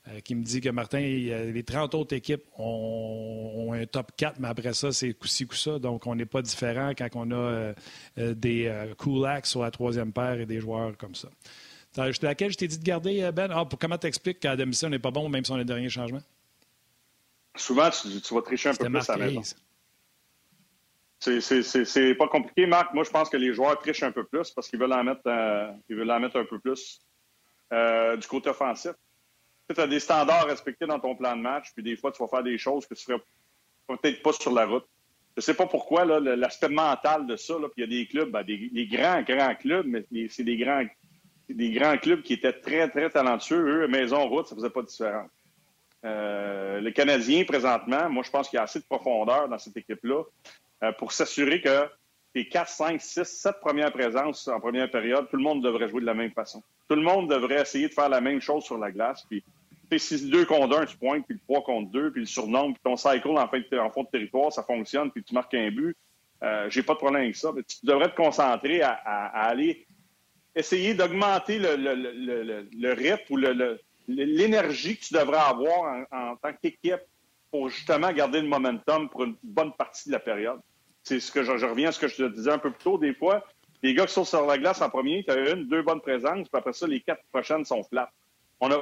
Euh, 0.10 0.20
qui 0.20 0.36
me 0.36 0.44
dit 0.44 0.60
que 0.60 0.68
Martin, 0.68 1.00
les 1.00 1.64
30 1.64 1.96
autres 1.96 2.14
équipes 2.14 2.44
ont, 2.58 3.72
un 3.74 3.86
top 3.86 4.12
4, 4.18 4.38
mais 4.38 4.50
après 4.50 4.74
ça, 4.74 4.92
c'est 4.92 5.14
coup-ci, 5.14 5.48
coup-ça. 5.48 5.80
Donc, 5.80 6.06
on 6.08 6.16
n'est 6.16 6.26
pas 6.26 6.42
différent 6.42 6.92
quand 6.98 7.08
on 7.16 7.32
a 7.32 7.36
euh, 7.36 7.74
des 8.18 8.66
euh, 8.68 8.94
Kulaks 8.96 9.46
sur 9.46 9.62
la 9.62 9.72
troisième 9.72 10.12
paire 10.12 10.42
et 10.42 10.46
des 10.46 10.60
joueurs 10.60 10.98
comme 10.98 11.16
ça. 11.16 11.30
Laquelle? 11.96 12.52
Je 12.52 12.58
t'ai 12.58 12.68
dit 12.68 12.80
de 12.80 12.84
garder, 12.84 13.32
Ben? 13.32 13.52
Ah, 13.52 13.66
pour 13.66 13.78
comment 13.80 13.98
t'expliques 13.98 14.40
qu'à 14.40 14.56
domicile, 14.56 14.88
on 14.88 14.92
n'est 14.92 15.00
pas 15.00 15.12
bon, 15.12 15.30
même 15.30 15.46
si 15.46 15.52
on 15.52 15.56
a 15.56 15.60
le 15.60 15.66
dernier 15.66 15.90
changement? 15.90 16.22
Souvent, 17.56 17.90
tu, 17.90 18.20
tu 18.20 18.34
vas 18.34 18.42
tricher 18.42 18.70
un 18.70 18.76
peu 18.76 18.90
plus 18.90 19.10
à 19.10 19.18
la 19.18 19.26
maison. 19.26 19.42
C'est 21.20 22.16
pas 22.16 22.28
compliqué, 22.28 22.66
Marc. 22.66 22.94
Moi, 22.94 23.04
je 23.04 23.10
pense 23.10 23.30
que 23.30 23.38
les 23.38 23.54
joueurs 23.54 23.80
trichent 23.80 24.04
un 24.04 24.12
peu 24.12 24.26
plus 24.26 24.52
parce 24.52 24.68
qu'ils 24.68 24.80
veulent 24.80 24.94
en 24.94 25.04
mettre, 25.04 25.22
euh, 25.28 25.72
ils 25.88 25.96
veulent 25.96 26.12
en 26.12 26.20
mettre 26.20 26.38
un 26.38 26.46
peu 26.46 26.60
plus 26.60 27.00
euh, 27.72 28.18
du 28.18 28.28
côté 28.28 28.50
offensif. 28.50 28.92
Tu 29.74 29.80
as 29.80 29.88
des 29.88 30.02
standards 30.02 30.48
respectés 30.48 30.86
dans 30.86 31.00
ton 31.00 31.16
plan 31.16 31.36
de 31.36 31.42
match, 31.42 31.72
puis 31.74 31.84
des 31.84 31.96
fois, 31.96 32.12
tu 32.12 32.22
vas 32.22 32.28
faire 32.28 32.44
des 32.44 32.58
choses 32.58 32.86
que 32.86 32.94
tu 32.94 33.06
ferais 33.06 33.22
peut-être 33.88 34.22
pas 34.22 34.34
sur 34.34 34.52
la 34.52 34.66
route. 34.66 34.86
Je 35.36 35.40
ne 35.40 35.42
sais 35.42 35.54
pas 35.54 35.66
pourquoi, 35.66 36.06
l'aspect 36.06 36.70
mental 36.70 37.26
de 37.26 37.38
ça, 37.38 37.54
là, 37.54 37.70
puis 37.70 37.84
il 37.84 37.92
y 37.92 37.96
a 37.96 38.02
des 38.02 38.08
clubs, 38.08 38.30
ben, 38.30 38.44
des, 38.44 38.70
des, 38.70 38.86
grands, 38.86 39.22
grands 39.24 39.56
clubs, 39.56 39.88
mais 39.88 40.28
c'est 40.30 40.44
des 40.44 40.58
grands 40.58 40.84
des 41.50 41.72
grands 41.72 41.98
clubs 41.98 42.22
qui 42.22 42.34
étaient 42.34 42.54
très, 42.54 42.90
très 42.90 43.10
talentueux. 43.10 43.84
Eux, 43.84 43.88
maison-route, 43.88 44.48
ça 44.48 44.56
ne 44.56 44.62
faisait 44.62 44.70
pas 44.70 44.82
de 44.82 44.88
différence. 44.88 45.30
Euh, 46.06 46.82
les 46.82 46.94
Canadiens, 46.94 47.44
présentement, 47.46 48.10
moi, 48.10 48.24
je 48.24 48.32
pense 48.32 48.50
qu'il 48.50 48.58
y 48.58 48.60
a 48.60 48.64
assez 48.64 48.80
de 48.80 48.86
profondeur 48.86 49.48
dans 49.48 49.58
cette 49.58 49.78
équipe-là 49.78 50.24
euh, 50.84 50.92
pour 50.94 51.12
s'assurer 51.12 51.62
que 51.62 51.88
les 52.36 52.48
4, 52.48 52.68
5, 52.68 53.02
6, 53.02 53.24
7 53.24 53.60
premières 53.62 53.92
présences 53.92 54.48
en 54.48 54.60
première 54.60 54.90
période, 54.90 55.30
tout 55.30 55.38
le 55.38 55.44
monde 55.44 55.64
devrait 55.64 55.88
jouer 55.88 56.02
de 56.02 56.06
la 56.06 56.14
même 56.14 56.32
façon. 56.32 56.64
Tout 56.90 56.96
le 56.96 57.02
monde 57.02 57.30
devrait 57.30 57.62
essayer 57.62 57.88
de 57.88 57.94
faire 57.94 58.10
la 58.10 58.22
même 58.22 58.42
chose 58.42 58.64
sur 58.64 58.78
la 58.78 58.92
glace. 58.92 59.26
Puis, 59.30 59.44
si 59.98 60.18
le 60.26 60.32
2 60.32 60.46
contre 60.46 60.78
1, 60.80 60.86
tu 60.88 60.98
pointes, 60.98 61.26
puis 61.26 61.36
le 61.36 61.42
3 61.42 61.64
contre 61.64 61.92
2, 61.92 62.12
puis 62.12 62.22
le 62.22 62.26
surnombre, 62.26 62.74
puis 62.74 62.82
ton 62.84 62.98
cycle 62.98 63.28
en, 63.28 63.48
fin 63.48 63.62
en 63.80 63.90
fond 63.92 64.04
de 64.04 64.10
territoire, 64.10 64.52
ça 64.52 64.64
fonctionne, 64.64 65.12
puis 65.12 65.24
tu 65.24 65.36
marques 65.36 65.54
un 65.54 65.70
but. 65.70 65.96
Euh, 66.42 66.68
J'ai 66.70 66.82
pas 66.82 66.94
de 66.94 66.98
problème 66.98 67.22
avec 67.22 67.36
ça. 67.36 67.52
Mais 67.56 67.62
tu 67.62 67.78
devrais 67.84 68.10
te 68.10 68.16
concentrer 68.16 68.82
à 68.82 68.94
aller 69.28 69.86
essayer 70.56 70.94
d'augmenter 70.94 71.60
le, 71.60 71.76
le, 71.76 71.96
le, 71.96 72.68
le, 72.72 72.94
rythme 72.94 73.34
ou 73.34 73.38
l'énergie 74.08 74.98
que 74.98 75.06
tu 75.06 75.14
devrais 75.14 75.40
avoir 75.40 76.06
en, 76.12 76.36
tant 76.36 76.54
qu'équipe 76.54 77.02
pour 77.52 77.70
justement 77.70 78.12
garder 78.12 78.42
le 78.42 78.48
momentum 78.48 79.10
pour 79.10 79.24
une 79.24 79.36
bonne 79.44 79.74
partie 79.74 80.10
de 80.10 80.14
la 80.14 80.20
période. 80.20 80.60
c'est 81.04 81.20
ce 81.20 81.32
que 81.32 81.44
je, 81.44 81.52
reviens 81.66 81.90
à 81.90 81.92
ce 81.92 82.00
que 82.00 82.08
je 82.08 82.18
te 82.18 82.30
disais 82.36 82.52
un 82.52 82.58
peu 82.58 82.72
plus 82.72 82.84
tôt, 82.84 82.98
des 82.98 83.14
fois, 83.14 83.46
les 83.82 83.94
gars 83.94 84.06
qui 84.06 84.14
sont 84.14 84.26
sur 84.26 84.46
la 84.46 84.58
glace 84.58 84.82
en 84.82 84.90
premier, 84.90 85.24
tu 85.24 85.32
as 85.32 85.52
une, 85.52 85.68
deux 85.68 85.82
bonnes 85.82 86.02
présences, 86.02 86.48
puis 86.48 86.58
après 86.58 86.74
ça, 86.74 86.88
les 86.88 87.02
quatre 87.02 87.24
prochaines 87.32 87.66
sont 87.66 87.86
a, 87.92 88.10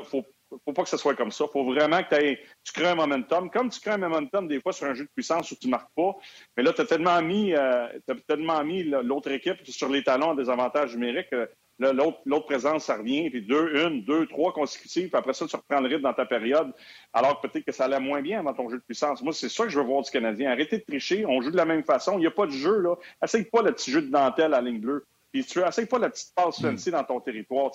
faut, 0.03 0.25
faut 0.65 0.73
pas 0.73 0.83
que 0.83 0.89
ce 0.89 0.97
soit 0.97 1.15
comme 1.15 1.31
ça. 1.31 1.45
faut 1.51 1.63
vraiment 1.63 2.03
que 2.03 2.33
tu 2.33 2.73
crées 2.73 2.89
un 2.89 2.95
momentum. 2.95 3.49
Comme 3.49 3.69
tu 3.69 3.79
crées 3.79 3.91
un 3.91 3.97
momentum, 3.97 4.47
des 4.47 4.59
fois, 4.61 4.73
sur 4.73 4.87
un 4.87 4.93
jeu 4.93 5.05
de 5.05 5.09
puissance 5.15 5.51
où 5.51 5.55
tu 5.55 5.67
marques 5.67 5.91
pas. 5.95 6.15
Mais 6.57 6.63
là, 6.63 6.73
tu 6.73 6.81
as 6.81 6.85
tellement 6.85 7.21
mis, 7.21 7.53
euh, 7.53 7.87
tellement 8.27 8.63
mis 8.63 8.83
l'autre 8.83 9.31
équipe 9.31 9.65
sur 9.65 9.89
les 9.89 10.03
talons 10.03 10.35
des 10.35 10.49
avantages 10.49 10.95
numériques. 10.95 11.33
L'autre 11.79 12.45
présence, 12.45 12.85
ça 12.85 12.97
revient, 12.97 13.27
puis 13.31 13.41
deux, 13.41 13.83
une, 13.83 14.03
deux, 14.03 14.27
trois 14.27 14.53
consécutives, 14.53 15.09
puis 15.09 15.17
après 15.17 15.33
ça, 15.33 15.47
tu 15.47 15.55
reprends 15.55 15.79
le 15.79 15.87
rythme 15.87 16.03
dans 16.03 16.13
ta 16.13 16.27
période, 16.27 16.71
alors 17.11 17.41
peut-être 17.41 17.65
que 17.65 17.71
ça 17.71 17.85
allait 17.85 17.99
moins 17.99 18.21
bien 18.21 18.39
avant 18.39 18.53
ton 18.53 18.69
jeu 18.69 18.77
de 18.77 18.83
puissance. 18.83 19.23
Moi, 19.23 19.33
c'est 19.33 19.49
ça 19.49 19.63
que 19.63 19.69
je 19.69 19.79
veux 19.79 19.85
voir 19.85 20.03
du 20.03 20.11
Canadien. 20.11 20.51
Arrêtez 20.51 20.77
de 20.77 20.83
tricher, 20.83 21.25
on 21.25 21.41
joue 21.41 21.49
de 21.49 21.57
la 21.57 21.65
même 21.65 21.83
façon, 21.83 22.17
il 22.17 22.19
n'y 22.19 22.27
a 22.27 22.31
pas 22.31 22.45
de 22.45 22.51
jeu, 22.51 22.77
là. 22.81 22.95
Essaye 23.23 23.45
pas 23.45 23.63
le 23.63 23.71
petit 23.71 23.89
jeu 23.89 24.03
de 24.03 24.11
dentelle 24.11 24.53
à 24.53 24.61
ligne 24.61 24.79
bleue, 24.79 25.07
puis 25.31 25.43
tu 25.43 25.59
essaye 25.59 25.87
pas 25.87 25.97
la 25.97 26.11
petite 26.11 26.35
passe 26.35 26.59
mm. 26.59 26.69
fancy 26.69 26.91
dans 26.91 27.03
ton 27.03 27.19
territoire. 27.19 27.71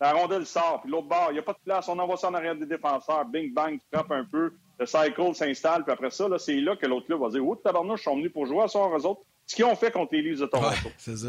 La 0.00 0.12
rondelle 0.12 0.46
sort, 0.46 0.80
puis 0.82 0.90
l'autre 0.90 1.08
bord, 1.08 1.28
il 1.30 1.34
n'y 1.34 1.38
a 1.38 1.42
pas 1.42 1.52
de 1.52 1.58
place, 1.64 1.88
on 1.88 1.98
envoie 1.98 2.16
ça 2.16 2.28
en 2.28 2.34
arrière 2.34 2.54
des 2.54 2.66
défenseurs, 2.66 3.24
bing, 3.24 3.52
bang, 3.52 3.78
tu 3.78 3.86
frappes 3.92 4.10
un 4.10 4.24
peu, 4.24 4.52
le 4.78 4.86
cycle 4.86 5.34
s'installe, 5.34 5.84
puis 5.84 5.92
après 5.92 6.10
ça, 6.10 6.26
c'est 6.38 6.56
là 6.56 6.76
que 6.76 6.86
l'autre 6.86 7.06
club 7.06 7.20
va 7.20 7.30
dire 7.30 7.46
«Oh, 7.46 7.56
tabarnouche, 7.56 8.00
ils 8.00 8.04
sont 8.04 8.16
venus 8.16 8.32
pour 8.32 8.46
jouer 8.46 8.62
à 8.62 8.68
soir, 8.68 8.94
eux 8.96 9.06
autres.» 9.06 9.22
Ce 9.46 9.54
qu'ils 9.54 9.64
ont 9.64 9.76
fait 9.76 9.90
contre 9.90 10.14
les 10.14 10.22
Leafs 10.22 10.40
de 10.40 10.46
Toronto. 10.46 10.90
C'est 10.98 11.16
ça. 11.16 11.28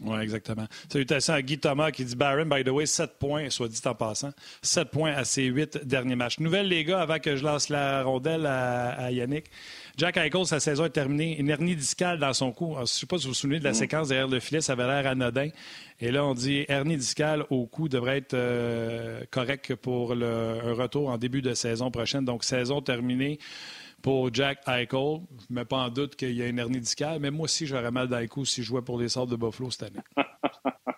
Oui, 0.00 0.18
exactement. 0.20 0.66
Salutations 0.88 1.34
à 1.34 1.42
Guy 1.42 1.58
Thomas 1.58 1.90
qui 1.90 2.04
dit 2.04 2.16
Baron, 2.16 2.46
by 2.46 2.64
the 2.64 2.70
way, 2.70 2.86
7 2.86 3.18
points, 3.18 3.50
soit 3.50 3.68
dit 3.68 3.80
en 3.84 3.94
passant. 3.94 4.30
7 4.62 4.90
points 4.90 5.12
à 5.12 5.24
ses 5.24 5.44
8 5.44 5.86
derniers 5.86 6.16
matchs. 6.16 6.40
Nouvelle, 6.40 6.66
les 6.66 6.82
gars, 6.84 7.02
avant 7.02 7.18
que 7.18 7.36
je 7.36 7.44
lance 7.44 7.68
la 7.68 8.02
rondelle 8.02 8.46
à, 8.46 9.12
Yannick. 9.12 9.50
Jack 9.96 10.16
Eichel, 10.16 10.46
sa 10.46 10.60
saison 10.60 10.84
est 10.86 10.90
terminée. 10.90 11.38
Une 11.38 11.50
hernie 11.50 11.76
discale 11.76 12.18
dans 12.18 12.32
son 12.32 12.52
cou. 12.52 12.74
je 12.76 12.80
ne 12.80 12.86
sais 12.86 13.06
pas 13.06 13.18
si 13.18 13.24
vous 13.24 13.30
vous 13.30 13.34
souvenez 13.34 13.58
de 13.58 13.64
la 13.64 13.72
mm. 13.72 13.74
séquence 13.74 14.08
derrière 14.08 14.28
le 14.28 14.40
filet, 14.40 14.60
ça 14.60 14.72
avait 14.72 14.86
l'air 14.86 15.06
anodin. 15.10 15.48
Et 16.00 16.10
là, 16.10 16.24
on 16.24 16.34
dit 16.34 16.64
hernie 16.68 16.96
discale 16.96 17.44
au 17.50 17.66
cou 17.66 17.88
devrait 17.88 18.18
être 18.18 18.34
euh, 18.34 19.22
correct 19.30 19.74
pour 19.74 20.14
le, 20.14 20.58
un 20.64 20.72
retour 20.72 21.10
en 21.10 21.18
début 21.18 21.42
de 21.42 21.54
saison 21.54 21.90
prochaine. 21.90 22.24
Donc, 22.24 22.44
saison 22.44 22.80
terminée 22.80 23.38
pour 24.00 24.32
Jack 24.32 24.60
Eichel. 24.66 24.88
Je 24.92 25.46
ne 25.50 25.56
mets 25.56 25.64
pas 25.64 25.78
en 25.78 25.88
doute 25.88 26.16
qu'il 26.16 26.32
y 26.32 26.42
a 26.42 26.48
une 26.48 26.58
hernie 26.58 26.80
discale, 26.80 27.18
mais 27.20 27.30
moi 27.30 27.44
aussi, 27.44 27.66
j'aurais 27.66 27.90
mal 27.90 28.08
d'Eichel 28.08 28.46
si 28.46 28.62
je 28.62 28.68
jouais 28.68 28.82
pour 28.82 28.98
les 28.98 29.08
sortes 29.08 29.30
de 29.30 29.36
Buffalo 29.36 29.70
cette 29.70 29.84
année. 29.84 30.00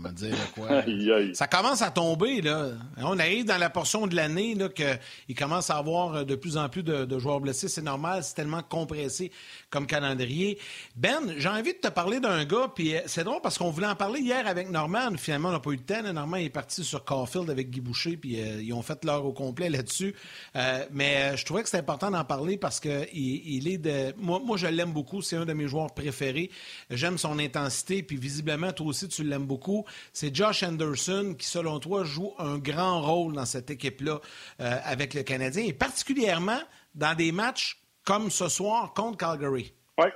Ça 1.34 1.46
commence 1.46 1.82
à 1.82 1.90
tomber, 1.90 2.40
là. 2.40 2.68
On 2.98 3.18
arrive 3.18 3.44
dans 3.44 3.58
la 3.58 3.70
portion 3.70 4.06
de 4.06 4.14
l'année, 4.14 4.56
qu'il 4.74 5.36
commence 5.36 5.70
à 5.70 5.76
avoir 5.76 6.24
de 6.24 6.34
plus 6.34 6.56
en 6.56 6.68
plus 6.68 6.82
de, 6.82 7.18
joueurs 7.18 7.40
blessés. 7.40 7.68
C'est 7.68 7.82
normal, 7.82 8.22
c'est 8.24 8.34
tellement 8.34 8.62
compressé 8.62 9.30
comme 9.70 9.86
calendrier. 9.86 10.58
Ben, 10.96 11.34
j'ai 11.38 11.48
envie 11.48 11.72
de 11.72 11.78
te 11.78 11.88
parler 11.88 12.20
d'un 12.20 12.44
gars, 12.44 12.70
puis 12.74 12.96
euh, 12.96 13.00
c'est 13.06 13.24
drôle 13.24 13.40
parce 13.40 13.56
qu'on 13.56 13.70
voulait 13.70 13.86
en 13.86 13.94
parler 13.94 14.20
hier 14.20 14.46
avec 14.46 14.68
Norman. 14.68 15.16
Finalement, 15.16 15.50
on 15.50 15.52
n'a 15.52 15.60
pas 15.60 15.70
eu 15.70 15.76
le 15.76 15.82
temps. 15.82 16.02
Norman 16.12 16.38
est 16.38 16.50
parti 16.50 16.82
sur 16.82 17.04
Caulfield 17.04 17.48
avec 17.48 17.70
Guy 17.70 17.80
Boucher, 17.80 18.16
puis 18.16 18.40
euh, 18.40 18.60
ils 18.60 18.72
ont 18.72 18.82
fait 18.82 19.04
l'heure 19.04 19.24
au 19.24 19.32
complet 19.32 19.70
là-dessus. 19.70 20.14
Euh, 20.56 20.84
mais 20.90 21.36
je 21.36 21.44
trouvais 21.44 21.62
que 21.62 21.68
c'était 21.68 21.78
important 21.78 22.10
d'en 22.10 22.24
parler 22.24 22.56
parce 22.56 22.80
que 22.80 23.06
il, 23.14 23.68
est 23.68 23.78
de. 23.78 24.12
Moi, 24.18 24.40
moi 24.44 24.56
je 24.56 24.66
l'aime 24.66 24.92
beaucoup. 24.92 25.22
C'est 25.22 25.36
un 25.36 25.46
de 25.46 25.52
mes 25.52 25.68
joueurs 25.68 25.94
préférés. 25.94 26.50
J'aime 26.90 27.16
son 27.16 27.38
intensité, 27.38 28.02
puis 28.02 28.16
visiblement, 28.16 28.72
toi 28.72 28.88
aussi, 28.88 29.08
tu 29.08 29.22
l'aimes 29.22 29.46
beaucoup. 29.46 29.84
C'est 30.12 30.34
Josh 30.34 30.64
Anderson 30.64 31.36
qui, 31.38 31.46
selon 31.46 31.78
toi, 31.78 32.02
joue 32.04 32.32
un 32.38 32.58
grand 32.58 33.00
rôle 33.00 33.34
dans 33.34 33.46
cette 33.46 33.70
équipe-là 33.70 34.20
avec 34.58 35.14
le 35.14 35.22
Canadien, 35.22 35.64
et 35.64 35.72
particulièrement 35.72 36.60
dans 36.94 37.14
des 37.14 37.32
matchs 37.32 37.79
comme 38.04 38.30
ce 38.30 38.48
soir 38.48 38.92
contre 38.94 39.18
Calgary. 39.18 39.74
Oui, 39.98 40.06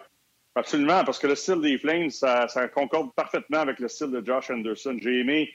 absolument, 0.55 1.05
parce 1.05 1.19
que 1.19 1.27
le 1.27 1.35
style 1.35 1.61
des 1.61 1.79
Flames, 1.79 2.11
ça, 2.11 2.47
concorde 2.75 3.13
parfaitement 3.15 3.59
avec 3.59 3.79
le 3.79 3.89
style 3.89 4.11
de 4.11 4.25
Josh 4.25 4.51
Anderson. 4.51 4.97
J'ai 5.01 5.21
aimé 5.21 5.53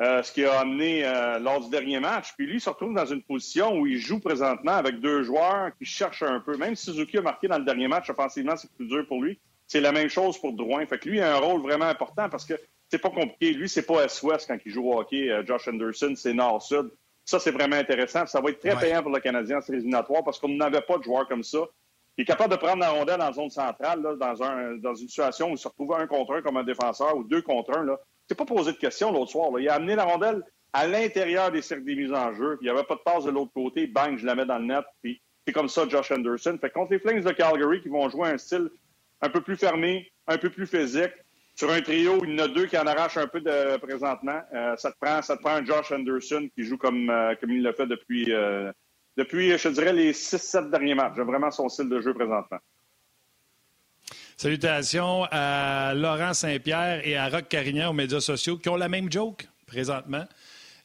euh, 0.00 0.22
ce 0.22 0.32
qu'il 0.32 0.46
a 0.46 0.60
amené 0.60 1.04
euh, 1.04 1.38
lors 1.38 1.60
du 1.60 1.70
dernier 1.70 2.00
match. 2.00 2.32
Puis 2.36 2.46
lui, 2.46 2.54
il 2.56 2.60
se 2.60 2.70
retrouve 2.70 2.94
dans 2.94 3.06
une 3.06 3.22
position 3.22 3.78
où 3.78 3.86
il 3.86 3.98
joue 3.98 4.20
présentement 4.20 4.72
avec 4.72 5.00
deux 5.00 5.22
joueurs 5.22 5.70
qui 5.76 5.84
cherchent 5.84 6.22
un 6.22 6.40
peu. 6.40 6.56
Même 6.56 6.76
Suzuki 6.76 7.18
a 7.18 7.22
marqué 7.22 7.48
dans 7.48 7.58
le 7.58 7.64
dernier 7.64 7.88
match, 7.88 8.08
offensivement, 8.08 8.56
c'est 8.56 8.70
plus 8.72 8.86
dur 8.86 9.06
pour 9.06 9.22
lui. 9.22 9.38
C'est 9.66 9.80
la 9.80 9.92
même 9.92 10.08
chose 10.08 10.38
pour 10.38 10.52
Drouin. 10.54 10.86
Fait 10.86 10.98
que 10.98 11.08
lui, 11.08 11.20
a 11.20 11.36
un 11.36 11.38
rôle 11.38 11.60
vraiment 11.60 11.84
important 11.84 12.28
parce 12.30 12.46
que 12.46 12.54
c'est 12.90 12.98
pas 12.98 13.10
compliqué. 13.10 13.52
Lui, 13.52 13.68
c'est 13.68 13.86
pas 13.86 14.04
S-Ouest 14.04 14.46
quand 14.48 14.58
il 14.64 14.72
joue 14.72 14.88
au 14.88 14.98
hockey. 14.98 15.30
Euh, 15.30 15.44
Josh 15.44 15.68
Anderson, 15.68 16.14
c'est 16.16 16.32
Nord-Sud. 16.32 16.90
Ça, 17.28 17.38
c'est 17.38 17.50
vraiment 17.50 17.76
intéressant. 17.76 18.24
Ça 18.24 18.40
va 18.40 18.48
être 18.48 18.58
très 18.58 18.74
payant 18.74 19.02
pour 19.02 19.12
le 19.12 19.20
Canadien 19.20 19.58
en 19.58 19.60
séries 19.60 19.80
éliminatoires 19.80 20.24
parce 20.24 20.38
qu'on 20.38 20.48
n'avait 20.48 20.80
pas 20.80 20.96
de 20.96 21.02
joueur 21.02 21.28
comme 21.28 21.42
ça. 21.42 21.58
Il 22.16 22.22
est 22.22 22.24
capable 22.24 22.54
de 22.54 22.58
prendre 22.58 22.78
la 22.78 22.88
rondelle 22.88 23.20
en 23.20 23.30
zone 23.34 23.50
centrale, 23.50 24.00
dans, 24.18 24.42
un, 24.42 24.76
dans 24.76 24.94
une 24.94 25.08
situation 25.08 25.50
où 25.50 25.52
il 25.52 25.58
se 25.58 25.68
retrouve 25.68 25.92
un 25.92 26.06
contre 26.06 26.36
un 26.36 26.40
comme 26.40 26.56
un 26.56 26.64
défenseur 26.64 27.14
ou 27.18 27.24
deux 27.24 27.42
contre 27.42 27.76
un. 27.76 27.84
Là. 27.84 28.00
C'est 28.26 28.34
pas 28.34 28.46
posé 28.46 28.72
de 28.72 28.78
questions 28.78 29.12
l'autre 29.12 29.30
soir. 29.30 29.50
Il 29.60 29.68
a 29.68 29.74
amené 29.74 29.94
la 29.94 30.04
rondelle 30.04 30.42
à 30.72 30.86
l'intérieur 30.86 31.52
des 31.52 31.60
cercles 31.60 31.84
des 31.84 31.96
mises 31.96 32.14
en 32.14 32.32
jeu. 32.32 32.56
il 32.62 32.64
n'y 32.64 32.70
avait 32.70 32.84
pas 32.84 32.94
de 32.94 33.00
passe 33.00 33.24
de 33.24 33.30
l'autre 33.30 33.52
côté. 33.52 33.86
Bang, 33.86 34.16
je 34.16 34.24
la 34.24 34.34
mets 34.34 34.46
dans 34.46 34.58
le 34.58 34.64
net. 34.64 34.86
Puis 35.02 35.20
c'est 35.46 35.52
comme 35.52 35.68
ça, 35.68 35.86
Josh 35.86 36.10
Anderson. 36.10 36.56
Fait 36.58 36.70
contre 36.70 36.92
les 36.92 36.98
Flames 36.98 37.20
de 37.20 37.32
Calgary 37.32 37.82
qui 37.82 37.90
vont 37.90 38.08
jouer 38.08 38.30
un 38.30 38.38
style 38.38 38.70
un 39.20 39.28
peu 39.28 39.42
plus 39.42 39.58
fermé, 39.58 40.10
un 40.26 40.38
peu 40.38 40.48
plus 40.48 40.66
physique, 40.66 41.12
sur 41.58 41.72
un 41.72 41.80
trio, 41.80 42.22
il 42.22 42.34
y 42.34 42.40
en 42.40 42.44
a 42.44 42.46
deux 42.46 42.66
qui 42.66 42.78
en 42.78 42.86
arrachent 42.86 43.16
un 43.16 43.26
peu 43.26 43.40
de, 43.40 43.76
présentement. 43.78 44.40
Euh, 44.54 44.76
ça, 44.76 44.92
te 44.92 44.96
prend, 45.00 45.20
ça 45.22 45.36
te 45.36 45.42
prend 45.42 45.54
un 45.56 45.64
Josh 45.64 45.90
Anderson 45.90 46.48
qui 46.54 46.62
joue 46.62 46.78
comme, 46.78 47.10
euh, 47.10 47.34
comme 47.40 47.50
il 47.50 47.62
l'a 47.62 47.72
fait 47.72 47.88
depuis, 47.88 48.32
euh, 48.32 48.70
depuis, 49.16 49.58
je 49.58 49.68
dirais, 49.70 49.92
les 49.92 50.12
6-7 50.12 50.70
derniers 50.70 50.94
matchs. 50.94 51.14
J'aime 51.16 51.26
vraiment 51.26 51.50
son 51.50 51.68
style 51.68 51.88
de 51.88 52.00
jeu 52.00 52.14
présentement. 52.14 52.58
Salutations 54.36 55.26
à 55.32 55.94
Laurent 55.96 56.32
Saint-Pierre 56.32 57.04
et 57.04 57.16
à 57.16 57.28
Rock 57.28 57.48
Carignan 57.48 57.90
aux 57.90 57.94
médias 57.94 58.20
sociaux 58.20 58.56
qui 58.56 58.68
ont 58.68 58.76
la 58.76 58.88
même 58.88 59.10
joke 59.10 59.48
présentement. 59.66 60.26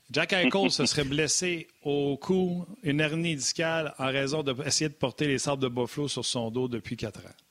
Jack 0.10 0.34
Eichel 0.34 0.72
se 0.72 0.88
serait 0.88 1.04
blessé 1.08 1.68
au 1.84 2.18
cou, 2.18 2.66
une 2.82 3.00
hernie 3.00 3.36
discale 3.36 3.94
en 4.00 4.08
raison 4.08 4.42
d'essayer 4.42 4.90
de 4.90 4.96
porter 4.96 5.28
les 5.28 5.38
sables 5.38 5.62
de 5.62 5.68
Buffalo 5.68 6.08
sur 6.08 6.26
son 6.26 6.50
dos 6.50 6.68
depuis 6.68 6.98
quatre 6.98 7.20
ans. 7.20 7.43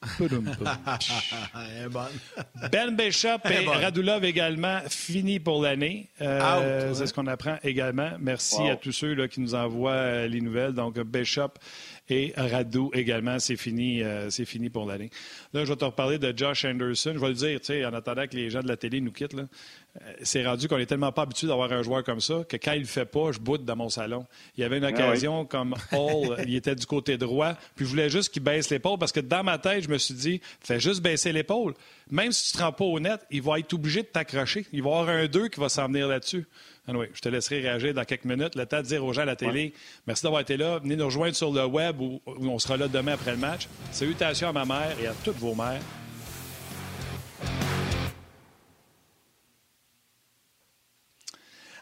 ben 2.70 2.94
Bishop 2.94 3.40
et 3.50 3.66
Radulov 3.66 4.24
également 4.24 4.78
fini 4.88 5.40
pour 5.40 5.62
l'année. 5.62 6.08
Euh, 6.20 6.94
c'est 6.94 7.08
ce 7.08 7.14
qu'on 7.14 7.26
apprend 7.26 7.56
également. 7.64 8.12
Merci 8.20 8.62
à 8.68 8.76
tous 8.76 8.92
ceux 8.92 9.14
là, 9.14 9.26
qui 9.26 9.40
nous 9.40 9.56
envoient 9.56 9.90
euh, 9.90 10.28
les 10.28 10.40
nouvelles. 10.40 10.72
Donc, 10.72 11.00
Bishop 11.00 11.50
et 12.10 12.32
Radou 12.36 12.90
également, 12.94 13.38
c'est 13.38 13.56
fini, 13.56 14.02
euh, 14.02 14.30
c'est 14.30 14.44
fini 14.44 14.70
pour 14.70 14.86
l'année. 14.86 15.10
Là, 15.52 15.64
je 15.64 15.70
vais 15.70 15.76
te 15.76 15.84
reparler 15.84 16.18
de 16.18 16.32
Josh 16.36 16.64
Anderson. 16.64 17.12
Je 17.14 17.18
vais 17.18 17.28
le 17.28 17.34
dire, 17.34 17.60
tu 17.60 17.66
sais, 17.66 17.84
en 17.84 17.92
attendant 17.92 18.26
que 18.26 18.36
les 18.36 18.50
gens 18.50 18.62
de 18.62 18.68
la 18.68 18.76
télé 18.76 19.00
nous 19.00 19.12
quittent, 19.12 19.34
là, 19.34 19.44
euh, 20.00 20.12
c'est 20.22 20.46
rendu 20.46 20.68
qu'on 20.68 20.78
est 20.78 20.86
tellement 20.86 21.12
pas 21.12 21.22
habitué 21.22 21.46
d'avoir 21.46 21.70
un 21.72 21.82
joueur 21.82 22.04
comme 22.04 22.20
ça 22.20 22.44
que 22.48 22.56
quand 22.56 22.72
il 22.72 22.80
le 22.80 22.86
fait 22.86 23.04
pas, 23.04 23.32
je 23.32 23.38
boude 23.38 23.64
dans 23.64 23.76
mon 23.76 23.88
salon. 23.88 24.26
Il 24.56 24.62
y 24.62 24.64
avait 24.64 24.78
une 24.78 24.84
ah 24.84 24.90
occasion 24.90 25.44
comme 25.44 25.74
Hall, 25.92 26.36
il 26.46 26.54
était 26.54 26.74
du 26.74 26.86
côté 26.86 27.18
droit, 27.18 27.54
puis 27.74 27.84
je 27.84 27.90
voulais 27.90 28.10
juste 28.10 28.32
qu'il 28.32 28.42
baisse 28.42 28.70
l'épaule 28.70 28.98
parce 28.98 29.12
que 29.12 29.20
dans 29.20 29.44
ma 29.44 29.58
tête, 29.58 29.84
je 29.84 29.88
me 29.88 29.98
suis 29.98 30.14
dit, 30.14 30.40
fais 30.60 30.80
juste 30.80 31.02
baisser 31.02 31.32
l'épaule. 31.32 31.74
Même 32.10 32.32
si 32.32 32.52
tu 32.52 32.58
te 32.58 32.62
rends 32.62 32.72
pas 32.72 32.84
au 32.84 33.00
net, 33.00 33.20
il 33.30 33.42
va 33.42 33.58
être 33.58 33.72
obligé 33.74 34.02
de 34.02 34.06
t'accrocher. 34.06 34.66
Il 34.72 34.82
va 34.82 34.90
y 34.90 34.92
avoir 34.92 35.08
un 35.08 35.26
2 35.26 35.48
qui 35.48 35.60
va 35.60 35.68
s'en 35.68 35.88
venir 35.88 36.08
là-dessus. 36.08 36.46
Anyway, 36.88 37.10
je 37.12 37.20
te 37.20 37.28
laisserai 37.28 37.60
réagir 37.60 37.92
dans 37.92 38.04
quelques 38.04 38.24
minutes. 38.24 38.54
Le 38.54 38.64
temps 38.64 38.78
de 38.78 38.86
dire 38.86 39.04
aux 39.04 39.12
gens 39.12 39.20
à 39.22 39.26
la 39.26 39.36
télé, 39.36 39.74
merci 40.06 40.22
d'avoir 40.22 40.40
été 40.40 40.56
là. 40.56 40.78
Venez 40.78 40.96
nous 40.96 41.04
rejoindre 41.04 41.36
sur 41.36 41.52
le 41.52 41.66
web 41.66 42.00
où, 42.00 42.22
on 42.26 42.58
sera 42.58 42.78
là 42.78 42.88
demain 42.88 43.12
après 43.12 43.32
le 43.32 43.36
match. 43.36 43.68
Salutations 43.92 44.48
à 44.48 44.52
ma 44.52 44.64
mère 44.64 44.96
et 44.98 45.06
à 45.06 45.12
toutes 45.22 45.36
vos 45.36 45.54
mères. 45.54 45.82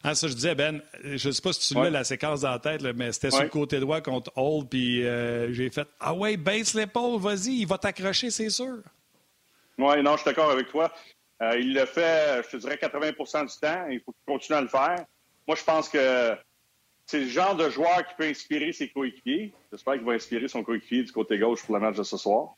Ah, 0.03 0.15
ça, 0.17 0.27
je 0.27 0.35
disais, 0.35 0.57
Ben, 0.57 0.83
je 1.05 1.29
ne 1.29 1.33
sais 1.33 1.43
pas 1.43 1.53
si 1.53 1.73
tu 1.73 1.79
ouais. 1.79 1.91
la 1.91 2.05
séquence 2.05 2.41
dans 2.41 2.51
la 2.51 2.59
tête, 2.59 2.83
mais 2.83 3.13
c'était 3.13 3.31
sur 3.31 3.43
le 3.43 3.49
côté 3.49 3.79
droit 3.79 4.01
contre 4.01 4.33
Hall, 4.37 4.65
puis 4.69 5.05
euh, 5.05 5.53
j'ai 5.53 5.71
fait 5.71 5.87
Ah 6.01 6.15
ouais, 6.15 6.37
baisse 6.37 6.75
l'épaule, 6.75 7.21
vas-y, 7.21 7.61
il 7.61 7.67
va 7.67 7.79
t'accrocher, 7.79 8.31
c'est 8.31 8.51
sûr. 8.51 8.79
Oui, 9.79 10.03
non, 10.03 10.13
je 10.13 10.23
suis 10.23 10.25
d'accord 10.27 10.51
avec 10.51 10.69
toi. 10.69 10.93
Euh, 11.43 11.59
il 11.59 11.75
le 11.75 11.85
fait, 11.85 12.43
je 12.45 12.51
te 12.51 12.57
dirais, 12.57 12.77
80% 12.77 13.47
du 13.47 13.61
temps. 13.61 13.87
Il 13.91 14.01
faut 14.01 14.13
qu'il 14.13 14.25
continue 14.27 14.57
à 14.57 14.63
le 14.63 14.69
faire. 14.69 15.05
Moi, 15.47 15.57
je 15.57 15.65
pense 15.65 15.89
que 15.89 16.37
c'est 17.05 17.21
le 17.21 17.29
genre 17.29 17.55
de 17.55 17.69
joueur 17.69 18.07
qui 18.07 18.15
peut 18.17 18.25
inspirer 18.25 18.73
ses 18.73 18.89
coéquipiers. 18.89 19.53
J'espère 19.71 19.95
qu'il 19.95 20.05
va 20.05 20.13
inspirer 20.13 20.49
son 20.49 20.65
coéquipier 20.65 21.05
du 21.05 21.13
côté 21.13 21.39
gauche 21.39 21.65
pour 21.65 21.75
le 21.75 21.81
match 21.81 21.97
de 21.97 22.03
ce 22.03 22.17
soir. 22.17 22.55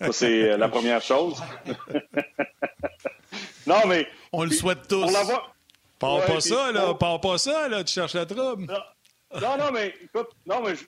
Ça, 0.00 0.12
c'est 0.12 0.56
la 0.56 0.68
première 0.68 1.02
chose. 1.02 1.42
non, 3.66 3.86
mais. 3.86 4.06
On 4.32 4.44
le 4.44 4.50
souhaite 4.50 4.86
tous. 4.88 5.12
Parle 5.98 6.24
pas 6.24 6.40
ça, 6.40 6.72
là. 6.72 6.94
Parle 6.94 7.20
pas 7.20 7.36
ça, 7.36 7.68
là. 7.68 7.84
Tu 7.84 7.92
cherches 7.92 8.14
la 8.14 8.26
trouble. 8.26 8.66
Non, 9.34 9.56
non, 9.58 9.70
mais 9.72 9.94
écoute, 10.02 10.28
non, 10.46 10.62
mais 10.62 10.74
je, 10.74 10.84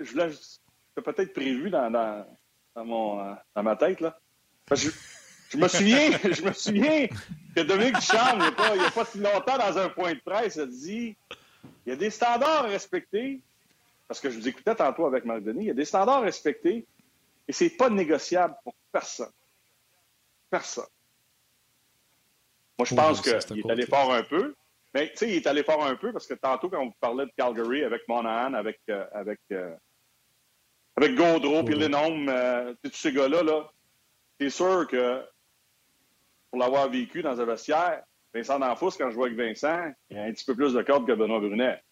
je, 0.00 0.16
l'ai 0.16 1.02
peut-être 1.02 1.32
prévu 1.32 1.70
dans, 1.70 1.90
dans, 1.90 2.26
dans, 2.74 2.84
mon, 2.84 3.36
dans 3.54 3.62
ma 3.62 3.76
tête, 3.76 4.00
là. 4.00 4.18
je, 4.72 4.90
je 5.48 5.56
me 5.56 5.68
souviens, 5.68 6.10
je 6.24 6.42
me 6.42 6.52
souviens 6.52 7.08
que 7.54 7.60
Dominique 7.62 7.96
Duchamp, 7.96 8.34
il 8.34 8.78
n'y 8.78 8.84
a, 8.86 8.90
pas 8.90 9.04
si 9.04 9.18
longtemps, 9.18 9.58
dans 9.58 9.78
un 9.78 9.88
point 9.88 10.14
de 10.14 10.20
presse, 10.20 10.58
a 10.58 10.66
dit 10.66 11.16
il 11.86 11.90
y 11.90 11.92
a 11.92 11.96
des 11.96 12.10
standards 12.10 12.64
à 12.64 12.68
respecter. 12.68 13.40
parce 14.06 14.20
que 14.20 14.30
je 14.30 14.38
vous 14.38 14.48
écoutais 14.48 14.74
tantôt 14.74 15.06
avec 15.06 15.24
Marc 15.24 15.42
Denis, 15.42 15.64
il 15.64 15.68
y 15.68 15.70
a 15.70 15.74
des 15.74 15.84
standards 15.84 16.22
respectés 16.22 16.86
et 17.46 17.52
c'est 17.52 17.70
pas 17.70 17.88
négociable 17.88 18.54
pour 18.62 18.74
personne. 18.92 19.32
Personne. 20.50 20.86
Moi, 22.78 22.86
je 22.86 22.94
pense 22.94 23.20
qu'il 23.20 23.58
est 23.58 23.70
allé 23.70 23.86
fort 23.86 24.12
un 24.12 24.22
peu. 24.22 24.54
Mais 24.94 25.10
tu 25.10 25.16
sais, 25.18 25.28
il 25.28 25.36
est 25.36 25.46
allé 25.46 25.62
fort 25.62 25.84
un 25.84 25.96
peu 25.96 26.12
parce 26.12 26.26
que 26.26 26.34
tantôt, 26.34 26.68
quand 26.70 26.80
on 26.80 26.90
parlait 26.92 27.26
de 27.26 27.32
Calgary 27.36 27.84
avec 27.84 28.06
Monahan, 28.08 28.54
avec, 28.54 28.80
euh, 28.88 29.04
avec, 29.12 29.40
euh, 29.52 29.74
avec 30.96 31.14
Gaudreau, 31.14 31.62
puis 31.62 31.74
Lennon, 31.74 32.26
euh, 32.28 32.74
tous 32.82 32.94
ces 32.94 33.12
gars-là, 33.12 33.42
-là, 33.42 33.70
c'est 34.40 34.50
sûr 34.50 34.86
que 34.86 35.22
pour 36.50 36.60
l'avoir 36.60 36.88
vécu 36.88 37.22
dans 37.22 37.40
un 37.40 37.44
vestiaire, 37.44 38.02
Vincent 38.34 38.58
D'Anfous, 38.58 38.90
quand 38.98 39.10
je 39.10 39.14
vois 39.14 39.26
avec 39.26 39.38
Vincent, 39.38 39.92
il 40.10 40.18
a 40.18 40.24
un 40.24 40.32
petit 40.32 40.44
peu 40.44 40.54
plus 40.54 40.74
de 40.74 40.82
cordes 40.82 41.06
que 41.06 41.12
Benoît 41.12 41.40
Brunet. 41.40 41.82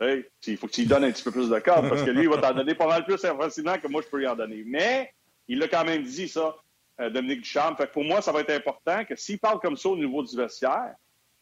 il 0.00 0.56
faut 0.56 0.66
que 0.66 0.72
tu 0.72 0.82
lui 0.82 0.88
donnes 0.88 1.04
un 1.04 1.12
petit 1.12 1.22
peu 1.22 1.30
plus 1.30 1.48
de 1.48 1.58
cordes 1.58 1.88
parce 1.88 2.02
que 2.02 2.10
lui, 2.10 2.22
il 2.22 2.28
va 2.28 2.38
t'en 2.38 2.54
donner 2.54 2.74
pas 2.74 2.86
mal 2.86 3.04
plus 3.04 3.16
facilement 3.18 3.78
que 3.78 3.88
moi, 3.88 4.02
je 4.02 4.08
peux 4.08 4.18
lui 4.18 4.26
en 4.26 4.36
donner. 4.36 4.62
Mais 4.66 5.12
il 5.48 5.58
l'a 5.58 5.68
quand 5.68 5.84
même 5.84 6.02
dit, 6.02 6.28
ça, 6.28 6.56
euh, 7.00 7.10
Dominique 7.10 7.42
Ducharme. 7.42 7.76
Fait 7.76 7.86
que 7.86 7.92
pour 7.92 8.04
moi, 8.04 8.20
ça 8.20 8.32
va 8.32 8.40
être 8.40 8.50
important 8.50 9.04
que 9.04 9.14
s'il 9.16 9.38
parle 9.38 9.60
comme 9.60 9.76
ça 9.76 9.88
au 9.88 9.96
niveau 9.96 10.22
du 10.22 10.36
vestiaire, 10.36 10.94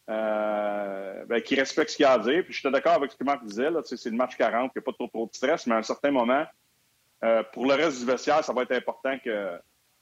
euh, 0.09 1.25
ben, 1.25 1.41
qu'il 1.41 1.59
respecte 1.59 1.89
ce 1.91 1.97
qu'il 1.97 2.05
a 2.05 2.13
à 2.13 2.19
dire. 2.19 2.43
Puis 2.43 2.53
je 2.53 2.59
suis 2.59 2.71
d'accord 2.71 2.93
avec 2.93 3.11
ce 3.11 3.17
que 3.17 3.23
Marc 3.23 3.43
disait. 3.43 3.69
C'est 3.83 4.05
le 4.05 4.17
match 4.17 4.35
40, 4.37 4.71
il 4.75 4.79
n'y 4.79 4.83
a 4.83 4.85
pas 4.85 4.93
trop, 4.93 5.07
trop 5.07 5.25
de 5.25 5.35
stress, 5.35 5.65
mais 5.65 5.73
à 5.73 5.77
un 5.79 5.83
certain 5.83 6.11
moment, 6.11 6.45
euh, 7.23 7.43
pour 7.53 7.65
le 7.65 7.73
reste 7.73 7.99
du 7.99 8.05
vestiaire, 8.05 8.43
ça 8.43 8.53
va 8.53 8.63
être 8.63 8.73
important 8.73 9.17
que, 9.23 9.57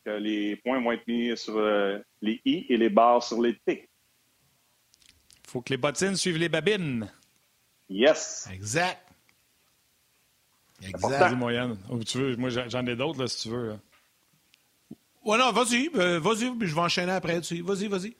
que 0.05 0.11
les 0.11 0.55
points 0.57 0.81
vont 0.81 0.91
être 0.91 1.07
mis 1.07 1.35
sur 1.37 1.57
euh, 1.57 1.99
les 2.21 2.41
I 2.45 2.65
et 2.69 2.77
les 2.77 2.89
barres 2.89 3.23
sur 3.23 3.41
les 3.41 3.55
T. 3.65 3.89
Il 5.45 5.49
faut 5.49 5.61
que 5.61 5.69
les 5.69 5.77
bottines 5.77 6.15
suivent 6.15 6.37
les 6.37 6.49
babines. 6.49 7.11
Yes. 7.89 8.49
Exact. 8.51 8.99
Exact. 10.81 11.35
Moyenne. 11.35 11.77
tu 12.05 12.17
veux, 12.17 12.35
moi, 12.35 12.49
j'en 12.49 12.85
ai 12.85 12.95
d'autres, 12.95 13.25
si 13.27 13.43
tu 13.43 13.49
veux. 13.49 13.67
Là. 13.69 13.79
Ouais, 15.23 15.37
non, 15.37 15.51
vas-y. 15.51 15.89
Euh, 15.95 16.19
vas-y, 16.19 16.51
je 16.59 16.75
vais 16.75 16.81
enchaîner 16.81 17.13
après 17.13 17.39
dessus. 17.39 17.61
Vas-y, 17.61 17.87
vas-y. 17.87 18.15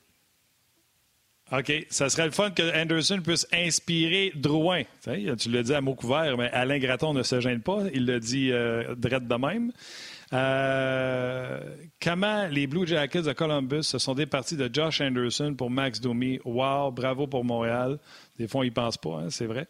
OK. 1.52 1.86
Ça 1.90 2.10
serait 2.10 2.26
le 2.26 2.32
fun 2.32 2.52
que 2.52 2.82
Anderson 2.82 3.20
puisse 3.22 3.48
inspirer 3.54 4.32
Drouin. 4.36 4.84
tu 5.04 5.52
l'as 5.52 5.64
dit 5.64 5.74
à 5.74 5.82
mot 5.82 5.96
couvert, 5.96 6.38
mais 6.38 6.50
Alain 6.52 6.80
Graton 6.80 7.14
ne 7.14 7.24
se 7.24 7.40
gêne 7.42 7.62
pas. 7.62 7.84
Il 7.94 8.06
l'a 8.06 8.20
dit 8.20 8.52
euh, 8.52 8.96
de 8.96 9.36
même. 9.36 9.72
Euh, 10.32 11.59
comment 12.01 12.47
les 12.47 12.67
Blue 12.67 12.88
Jackets 12.88 13.24
de 13.24 13.34
Columbus 13.34 13.84
se 13.84 13.97
sont 13.97 14.13
départis 14.13 14.55
de 14.55 14.69
Josh 14.71 15.01
Anderson 15.01 15.53
pour 15.57 15.69
Max 15.69 15.99
Domi? 15.99 16.39
Wow, 16.45 16.91
bravo 16.91 17.28
pour 17.28 17.43
Montréal. 17.43 17.99
Des 18.38 18.47
fois, 18.47 18.65
ils 18.65 18.69
ne 18.69 18.74
pensent 18.74 18.97
pas, 18.97 19.19
hein, 19.19 19.30
c'est 19.30 19.45
vrai. 19.45 19.67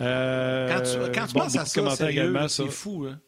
Euh, 0.00 0.68
quand 0.68 0.82
tu, 0.82 1.12
quand 1.12 1.26
tu 1.26 1.34
penses 1.34 1.56
à 1.56 1.64
ça, 1.64 2.48
c'est 2.48 2.68
fou. 2.68 3.06
Hein? 3.08 3.18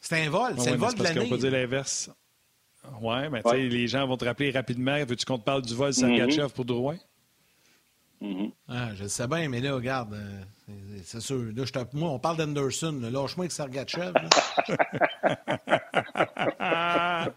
C'est 0.00 0.26
un 0.26 0.30
vol, 0.30 0.54
c'est 0.58 0.72
le 0.72 0.76
vol 0.76 0.94
de 0.94 1.02
l'année. 1.02 1.20
On 1.20 1.28
peut 1.28 1.38
dire 1.38 1.50
l'inverse. 1.50 2.10
Oui, 3.00 3.28
mais 3.30 3.42
tu 3.42 3.50
sais, 3.50 3.68
les 3.68 3.86
gens 3.86 4.06
vont 4.06 4.16
te 4.16 4.24
rappeler 4.24 4.50
rapidement. 4.50 4.96
Veux-tu 5.04 5.24
qu'on 5.24 5.38
te 5.38 5.44
parle 5.44 5.62
du 5.62 5.74
vol 5.74 5.92
Sergachev 5.92 6.46
mm 6.46 6.50
pour 6.50 6.64
Drouin? 6.64 6.96
Mm 8.20 8.48
ah, 8.68 8.90
je 8.94 9.04
le 9.04 9.08
sais 9.08 9.26
bien, 9.26 9.48
mais 9.48 9.60
là, 9.60 9.74
regarde, 9.74 10.14
euh, 10.14 10.42
c'est 11.04 11.20
sûr. 11.20 11.42
Là, 11.54 11.64
je 11.64 11.72
moi, 11.96 12.10
on 12.10 12.18
parle 12.18 12.36
d'Anderson. 12.36 13.00
Lâche-moi 13.02 13.46
avec 13.46 13.52
Sergachev. 13.52 14.12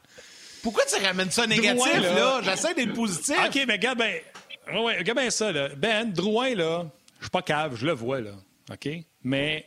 Pourquoi 0.62 0.84
tu 0.86 1.04
ramènes 1.04 1.32
ça 1.32 1.48
négatif, 1.48 2.02
là? 2.02 2.42
J'essaie 2.44 2.74
d'être 2.74 2.94
positif. 2.94 3.36
OK, 3.46 3.64
mais 3.68 3.74
regarde 3.74 3.98
bien. 3.98 4.14
Ouais, 4.82 4.98
regarde 4.98 5.20
bien 5.20 5.30
ça, 5.30 5.52
là. 5.52 5.70
Ben, 5.76 6.12
Drouin, 6.12 6.56
là, 6.56 6.86
je 7.20 7.26
suis 7.26 7.32
pas 7.32 7.42
cave, 7.42 7.76
je 7.76 7.86
le 7.86 7.94
vois, 7.94 8.22
là. 8.22 8.32
OK? 8.72 8.90
Mais 9.24 9.66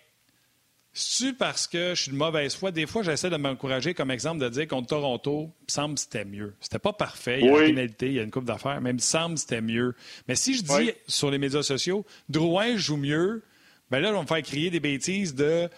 c'est 0.99 1.35
parce 1.35 1.67
que 1.67 1.95
je 1.95 2.05
suis 2.05 2.11
de 2.11 2.17
mauvaise 2.17 2.55
foi? 2.55 2.71
Des 2.71 2.87
fois, 2.87 3.03
j'essaie 3.03 3.29
de 3.29 3.37
m'encourager 3.37 3.93
comme 3.93 4.11
exemple 4.11 4.41
de 4.41 4.49
dire 4.49 4.67
contre 4.67 4.89
Toronto, 4.89 5.51
il 5.61 5.65
me 5.65 5.71
semble 5.71 5.95
que 5.97 6.01
c'était 6.01 6.25
mieux. 6.25 6.55
C'était 6.59 6.79
pas 6.79 6.95
parfait, 6.95 7.41
il 7.41 7.47
y 7.47 7.49
a 7.51 7.61
une 7.61 7.67
pénalité, 7.67 8.07
il 8.07 8.13
y 8.15 8.19
a 8.19 8.23
une 8.23 8.31
coupe 8.31 8.47
d'affaires, 8.47 8.81
mais 8.81 8.91
il 8.91 8.95
me 8.95 8.99
semble 8.99 9.35
que 9.35 9.43
c'était 9.43 9.61
mieux. 9.61 9.95
Mais 10.27 10.37
si 10.37 10.57
je 10.57 10.63
dis 10.63 10.93
sur 11.07 11.31
les 11.31 11.37
médias 11.37 11.63
sociaux, 11.63 12.07
Drouin 12.31 12.79
joue 12.79 12.97
mieux, 12.97 13.43
ben 13.91 14.01
là, 14.01 14.09
on 14.09 14.15
va 14.15 14.23
me 14.23 14.27
faire 14.27 14.41
crier 14.41 14.71
des 14.71 14.81
bêtises 14.81 15.35
de 15.35 15.69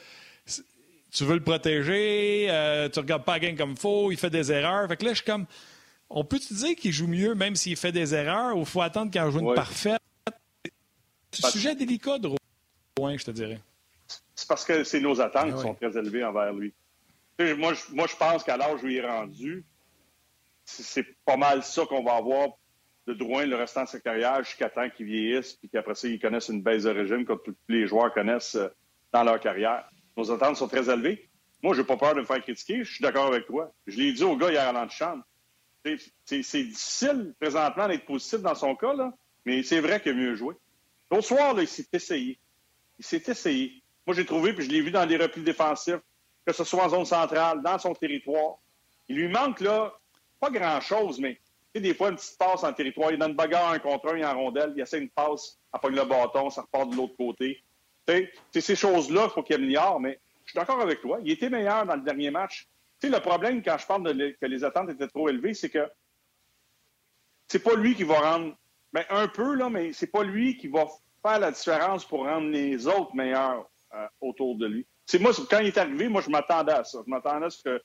tu 1.11 1.25
veux 1.25 1.35
le 1.35 1.43
protéger, 1.43 2.47
euh, 2.51 2.89
tu 2.89 3.01
regardes 3.01 3.25
pas 3.25 3.33
la 3.33 3.41
game 3.41 3.57
comme 3.57 3.73
il 3.73 3.77
faut, 3.77 4.13
il 4.13 4.19
fait 4.19 4.31
des 4.31 4.53
erreurs. 4.53 4.87
Fait 4.87 4.97
que 4.97 5.05
là, 5.05 5.11
je 5.11 5.17
suis 5.17 5.25
comme 5.25 5.47
on 6.11 6.23
peut 6.23 6.39
te 6.39 6.55
dire 6.55 6.77
qu'il 6.77 6.93
joue 6.93 7.09
mieux 7.09 7.35
même 7.35 7.57
s'il 7.57 7.77
fait 7.77 7.91
des 7.91 8.15
erreurs 8.15 8.57
ou 8.57 8.61
il 8.61 8.67
faut 8.67 8.83
attendre 8.83 9.11
qu'il 9.11 9.31
joue 9.33 9.41
une 9.41 9.55
parfaite? 9.55 10.01
C'est 11.33 11.45
un 11.45 11.51
sujet 11.51 11.75
délicat, 11.75 12.19
Drouin, 12.21 13.17
je 13.17 13.25
te 13.25 13.33
dirais 13.33 13.61
c'est 14.39 14.47
parce 14.47 14.65
que 14.65 14.85
c'est 14.85 15.01
nos 15.01 15.21
attentes 15.21 15.51
ah 15.51 15.53
qui 15.53 15.61
sont 15.61 15.75
très 15.75 15.99
élevées 15.99 16.25
envers 16.25 16.53
lui. 16.53 16.73
Moi, 17.41 17.75
je, 17.75 17.93
moi, 17.93 18.07
je 18.07 18.15
pense 18.15 18.45
qu'à 18.45 18.57
l'âge 18.57 18.85
où 18.85 18.87
il 18.87 18.99
est 18.99 19.07
rendu, 19.07 19.65
c'est 20.65 21.05
pas 21.25 21.37
mal 21.37 21.65
ça 21.65 21.85
qu'on 21.87 22.05
va 22.05 22.15
avoir 22.15 22.51
de 23.09 23.15
Drouin 23.15 23.47
le 23.47 23.57
restant 23.57 23.83
de 23.83 23.89
sa 23.89 23.99
carrière 23.99 24.45
jusqu'à 24.45 24.71
temps 24.71 24.89
qu'il 24.91 25.07
vieillisse, 25.07 25.55
puis 25.55 25.69
qu'après 25.69 25.97
ça, 25.97 26.07
il 26.07 26.21
connaisse 26.21 26.51
une 26.51 26.63
baisse 26.63 26.85
de 26.85 26.91
régime 26.91 27.25
comme 27.25 27.41
tous 27.45 27.57
les 27.69 27.89
joueurs 27.89 28.15
connaissent 28.15 28.55
euh, 28.55 28.69
dans 29.13 29.25
leur 29.25 29.41
carrière. 29.41 29.91
Nos 30.17 30.31
attentes 30.31 30.57
sont 30.57 30.69
très 30.69 30.89
élevées. 30.89 31.29
Moi, 31.65 31.75
je 31.75 31.81
n'ai 31.81 31.87
pas 31.87 31.97
peur 31.97 32.15
de 32.15 32.21
me 32.21 32.25
faire 32.25 32.41
critiquer. 32.41 32.85
Je 32.85 32.93
suis 32.93 33.03
d'accord 33.03 33.27
avec 33.27 33.45
toi. 33.47 33.73
Je 33.89 33.97
l'ai 33.97 34.13
dit 34.13 34.23
au 34.23 34.37
gars 34.37 34.53
hier 34.53 34.69
à 34.69 34.73
l'antichambre. 34.73 35.25
C'est 35.85 36.39
difficile 36.39 37.35
présentement 37.41 37.89
d'être 37.89 38.05
positif 38.05 38.41
dans 38.41 38.55
son 38.55 38.77
cas, 38.77 38.95
là, 38.95 39.13
mais 39.45 39.65
c'est 39.65 39.81
vrai 39.81 40.01
qu'il 40.01 40.13
a 40.13 40.15
mieux 40.15 40.37
joué. 40.37 40.55
L'autre 41.11 41.27
soir, 41.27 41.55
là, 41.55 41.63
il 41.63 41.69
s'est 41.69 41.89
essayé. 41.93 42.39
Il 43.01 43.05
s'est 43.05 43.23
essayé. 43.27 43.83
Moi, 44.09 44.15
j'ai 44.15 44.25
trouvé, 44.25 44.55
puis 44.55 44.65
je 44.65 44.71
l'ai 44.71 44.81
vu 44.81 44.91
dans 44.91 45.05
les 45.05 45.19
replis 45.19 45.43
défensifs, 45.43 46.01
que 46.47 46.55
ce 46.55 46.65
soit 46.65 46.83
en 46.83 46.89
zone 46.89 47.05
centrale, 47.05 47.61
dans 47.61 47.79
son 47.79 47.93
territoire. 47.93 48.55
Il 49.07 49.17
lui 49.17 49.29
manque, 49.29 49.61
là, 49.61 49.93
pas 50.41 50.49
grand-chose, 50.49 51.21
mais 51.21 51.39
des 51.75 51.93
fois, 51.93 52.09
une 52.09 52.17
petite 52.17 52.39
passe 52.39 52.65
en 52.65 52.73
territoire. 52.73 53.13
Il 53.13 53.19
donne 53.19 53.33
une 53.33 53.37
bagarre 53.37 53.73
un 53.73 53.79
contre 53.79 54.15
un, 54.15 54.17
il 54.17 54.25
en 54.25 54.35
rondelle, 54.35 54.73
il 54.75 54.81
essaie 54.81 54.99
une 54.99 55.11
passe, 55.11 55.59
il 55.75 55.79
pogne 55.79 55.95
le 55.95 56.07
bâton, 56.07 56.49
ça 56.49 56.63
repart 56.63 56.89
de 56.89 56.97
l'autre 56.97 57.17
côté. 57.19 57.63
C'est 58.07 58.63
ces 58.63 58.77
choses-là 58.77 59.25
qu'il 59.25 59.31
faut 59.33 59.43
qu'il 59.43 59.57
améliore, 59.57 60.01
mais 60.01 60.19
je 60.47 60.53
suis 60.53 60.59
d'accord 60.59 60.81
avec 60.81 61.03
toi. 61.03 61.19
Il 61.23 61.31
était 61.31 61.51
meilleur 61.51 61.85
dans 61.85 61.97
le 61.97 62.01
dernier 62.01 62.31
match. 62.31 62.67
sais, 63.01 63.11
le 63.11 63.21
problème, 63.21 63.63
quand 63.63 63.77
je 63.77 63.87
parle 63.87 64.05
de 64.05 64.37
que 64.41 64.47
les 64.47 64.65
attentes 64.65 64.89
étaient 64.89 65.09
trop 65.09 65.29
élevées, 65.29 65.53
c'est 65.53 65.69
que 65.69 65.87
c'est 67.47 67.63
pas 67.63 67.75
lui 67.75 67.95
qui 67.95 68.05
va 68.05 68.21
rendre. 68.21 68.57
Ben, 68.95 69.05
un 69.11 69.29
peu, 69.29 69.55
là, 69.55 69.69
mais 69.69 69.93
c'est 69.93 70.07
pas 70.07 70.25
lui 70.25 70.57
qui 70.57 70.69
va 70.69 70.87
faire 71.21 71.41
la 71.41 71.51
différence 71.51 72.07
pour 72.07 72.25
rendre 72.25 72.49
les 72.49 72.87
autres 72.87 73.15
meilleurs. 73.15 73.69
Euh, 73.95 74.07
autour 74.21 74.55
de 74.57 74.67
lui. 74.67 74.87
C'est 75.07 75.19
moi, 75.19 75.33
quand 75.49 75.61
il 75.61 75.69
est 75.69 75.79
arrivé, 75.79 76.09
moi, 76.09 76.21
je 76.21 76.29
m'attendais 76.29 76.73
à 76.73 76.85
ça. 76.85 76.99
Je 77.07 77.11
m'attendais 77.11 77.47
à 77.47 77.51
ce 77.51 77.63
que 77.63 77.81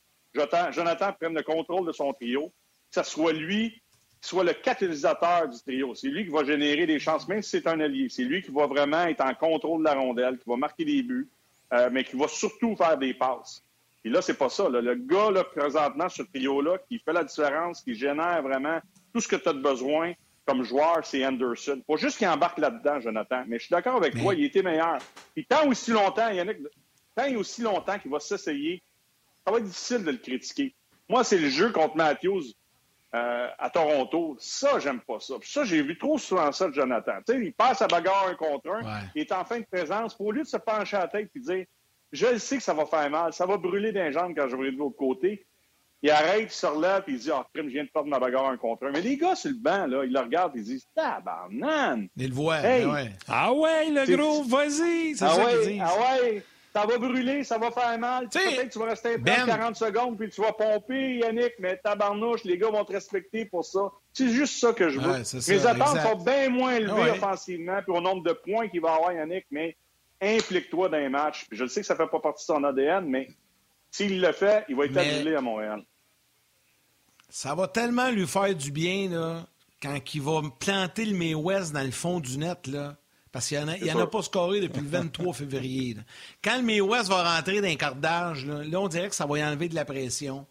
Jonathan 0.74 1.14
prenne 1.14 1.34
le 1.34 1.44
contrôle 1.44 1.88
de 1.88 1.94
son 1.94 2.12
trio, 2.12 2.52
que 2.94 3.02
ce 3.02 3.10
soit 3.10 3.32
lui 3.32 3.82
qui 4.22 4.28
soit 4.28 4.44
le 4.44 4.52
catalyseur 4.52 5.48
du 5.48 5.58
trio. 5.62 5.96
C'est 5.96 6.10
lui 6.10 6.26
qui 6.26 6.30
va 6.30 6.44
générer 6.44 6.86
des 6.86 7.00
chances, 7.00 7.26
même 7.30 7.42
si 7.42 7.52
c'est 7.52 7.68
un 7.68 7.80
allié. 7.80 8.10
C'est 8.10 8.26
lui 8.26 8.42
qui 8.42 8.52
va 8.52 8.68
vraiment 8.68 9.06
être 9.06 9.24
en 9.24 9.34
contrôle 9.34 9.80
de 9.80 9.86
la 9.86 9.94
rondelle, 9.94 10.38
qui 10.40 10.50
va 10.50 10.58
marquer 10.58 10.84
des 10.84 11.04
buts, 11.04 11.30
euh, 11.72 11.90
mais 11.90 12.04
qui 12.04 12.18
va 12.18 12.28
surtout 12.28 12.76
faire 12.76 12.98
des 12.98 13.14
passes. 13.14 13.64
Et 14.04 14.10
là, 14.10 14.22
c'est 14.22 14.38
pas 14.38 14.50
ça. 14.50 14.68
Le 14.68 14.96
gars, 14.96 15.32
là, 15.32 15.46
présentement, 15.46 16.10
ce 16.10 16.24
trio-là, 16.24 16.80
qui 16.90 17.00
fait 17.00 17.14
la 17.14 17.24
différence, 17.24 17.82
qui 17.82 17.96
génère 17.96 18.44
vraiment 18.44 18.82
tout 19.14 19.22
ce 19.22 19.28
que 19.30 19.38
tu 19.38 19.48
as 19.48 19.54
besoin, 19.54 20.12
comme 20.46 20.64
joueur, 20.64 21.06
c'est 21.06 21.26
Anderson. 21.26 21.82
Pas 21.88 21.96
juste 21.96 22.18
qu'il 22.18 22.28
embarque 22.28 22.58
là-dedans, 22.58 23.00
Jonathan. 23.00 23.44
Mais 23.48 23.60
je 23.60 23.66
suis 23.66 23.72
d'accord 23.74 23.96
avec 23.96 24.20
toi, 24.20 24.34
il 24.34 24.46
était 24.46 24.62
meilleur. 24.62 24.98
Puis 25.34 25.46
tant 25.46 25.68
aussi 25.68 25.92
longtemps, 25.92 26.30
Yannick, 26.30 26.58
tant 27.16 27.26
et 27.26 27.36
aussi 27.36 27.62
longtemps 27.62 27.98
qu'il 28.00 28.12
va 28.12 28.20
s'essayer, 28.20 28.82
ça 29.46 29.52
va 29.52 29.60
être 29.60 29.66
difficile 29.66 30.04
de 30.04 30.12
le 30.12 30.18
critiquer. 30.18 30.76
Moi, 31.08 31.24
c'est 31.24 31.38
le 31.38 31.50
jeu 31.50 31.72
contre 31.72 31.96
Matthews 31.96 32.44
euh, 33.14 33.48
à 33.58 33.70
Toronto. 33.70 34.36
Ça, 34.40 34.80
j'aime 34.80 35.00
pas 35.02 35.20
ça. 35.20 35.36
Puis 35.40 35.52
ça, 35.52 35.64
j'ai 35.64 35.82
vu 35.82 35.98
trop 35.98 36.18
souvent 36.18 36.52
ça 36.52 36.68
de 36.68 36.74
Jonathan. 36.74 37.20
Tu 37.26 37.34
sais, 37.34 37.46
il 37.46 37.54
passe 37.54 37.82
à 37.82 37.88
bagarre 37.88 38.28
un 38.28 38.36
contre 38.36 38.72
un, 38.72 39.02
il 39.16 39.22
est 39.22 39.32
en 39.32 39.46
fin 39.46 39.60
de 39.60 39.66
présence. 39.66 40.16
Pour 40.16 40.34
lui 40.34 40.42
de 40.42 40.48
se 40.48 40.58
pencher 40.58 40.98
à 40.98 41.02
la 41.02 41.08
tête 41.08 41.30
et 41.36 41.40
dire 41.40 41.66
Je 42.12 42.38
sais 42.38 42.58
que 42.58 42.64
ça 42.64 42.74
va 42.74 42.86
faire 42.86 43.10
mal, 43.10 43.32
ça 43.34 43.46
va 43.46 43.58
brûler 43.58 43.92
des 43.92 44.12
jambes 44.12 44.34
quand 44.36 44.50
je 44.50 44.56
vais 44.56 44.72
de 44.72 44.78
l'autre 44.78 44.98
côté 44.98 45.46
il 46.04 46.10
arrête, 46.10 46.44
il 46.44 46.52
se 46.52 46.66
relève, 46.66 47.04
puis 47.04 47.14
il 47.14 47.20
dit 47.20 47.32
Ah, 47.32 47.48
crime, 47.54 47.68
je 47.68 47.74
viens 47.74 47.86
de 47.86 47.90
perdre 47.90 48.10
ma 48.10 48.20
bagarre 48.20 48.48
un 48.48 48.58
contre 48.58 48.86
un. 48.86 48.92
Mais 48.92 49.02
les 49.02 49.16
gars 49.16 49.36
sur 49.36 49.50
le 49.50 49.56
banc, 49.56 49.88
là, 49.88 50.04
ils 50.04 50.12
le 50.12 50.20
regardent, 50.20 50.52
ils 50.56 50.64
disent 50.64 50.86
Tabarnan! 50.94 52.08
Ils 52.18 52.28
le 52.28 52.36
voient. 52.36 52.60
Hey, 52.60 52.86
ouais. 52.86 53.12
Ah 53.28 53.54
ouais, 53.54 53.90
le 53.90 54.16
gros, 54.16 54.44
vas-y! 54.44 55.16
C'est 55.16 55.24
ah 55.24 55.34
ça 55.34 55.46
ouais, 55.46 55.80
Ah 55.82 56.22
ouais! 56.22 56.44
Ça 56.74 56.88
va 56.88 56.98
brûler, 56.98 57.44
ça 57.44 57.58
va 57.60 57.70
faire 57.70 57.98
mal. 58.00 58.28
Peut-être 58.30 58.68
que 58.68 58.74
tu 58.74 58.80
vas 58.80 58.86
rester 58.86 59.18
ben... 59.18 59.46
40 59.46 59.76
secondes, 59.76 60.18
puis 60.18 60.30
tu 60.30 60.42
vas 60.42 60.52
pomper, 60.54 61.18
Yannick, 61.18 61.54
mais 61.60 61.78
tabarnouche, 61.78 62.44
les 62.46 62.58
gars 62.58 62.70
vont 62.70 62.84
te 62.84 62.94
respecter 62.94 63.46
pour 63.46 63.64
ça. 63.64 63.92
C'est 64.12 64.30
juste 64.30 64.60
ça 64.60 64.74
que 64.74 64.90
je 64.90 65.00
veux. 65.00 65.12
Ouais, 65.12 65.24
ça, 65.24 65.38
Mes 65.54 65.66
attentes 65.66 66.00
sont 66.00 66.24
bien 66.24 66.50
moins 66.50 66.74
élevées 66.74 67.12
ah 67.12 67.12
offensivement, 67.12 67.80
puis 67.84 67.96
au 67.96 68.02
nombre 68.02 68.24
de 68.24 68.34
points 68.34 68.68
qu'il 68.70 68.82
va 68.82 68.96
avoir, 68.96 69.14
Yannick, 69.14 69.46
mais 69.52 69.78
implique-toi 70.20 70.90
dans 70.90 70.98
les 70.98 71.10
matchs. 71.10 71.46
je 71.52 71.66
sais 71.66 71.82
que 71.82 71.88
ça 71.88 71.94
ne 71.94 72.00
fait 72.00 72.08
pas 72.08 72.20
partie 72.20 72.44
de 72.44 72.54
son 72.54 72.64
ADN, 72.64 73.06
mais 73.06 73.30
s'il 73.92 74.20
le 74.20 74.32
fait, 74.32 74.66
il 74.68 74.76
va 74.76 74.86
être 74.86 74.94
mais... 74.94 75.36
à 75.36 75.42
Montréal. 75.42 75.84
Ça 77.36 77.56
va 77.56 77.68
tellement 77.68 78.12
lui 78.12 78.28
faire 78.28 78.54
du 78.54 78.72
bien, 78.72 79.10
là, 79.10 79.48
quand 79.82 80.00
il 80.14 80.22
va 80.22 80.40
planter 80.60 81.04
le 81.04 81.18
May 81.18 81.34
West 81.34 81.74
dans 81.74 81.82
le 81.82 81.90
fond 81.90 82.20
du 82.20 82.38
net, 82.38 82.68
là. 82.68 82.96
Parce 83.32 83.48
qu'il 83.48 83.58
n'y 83.82 83.92
en, 83.92 84.00
a 84.00 84.06
pas 84.06 84.22
scoré 84.22 84.62
depuis 84.62 84.82
le 84.82 84.88
23 84.88 85.34
février. 85.34 85.98
Quand 86.44 86.62
le 86.62 86.82
West 86.82 87.10
va 87.10 87.36
rentrer 87.36 87.60
dans 87.60 87.68
un 87.68 87.76
quart 87.76 87.96
d'âge, 87.96 88.46
là, 88.46 88.80
on 88.80 88.88
dirait 88.88 89.10
que 89.10 89.16
ça 89.16 89.26
va 89.26 89.40
y 89.40 89.44
enlever 89.44 89.68
de 89.68 89.74
la 89.74 89.84
pression. 89.84 90.46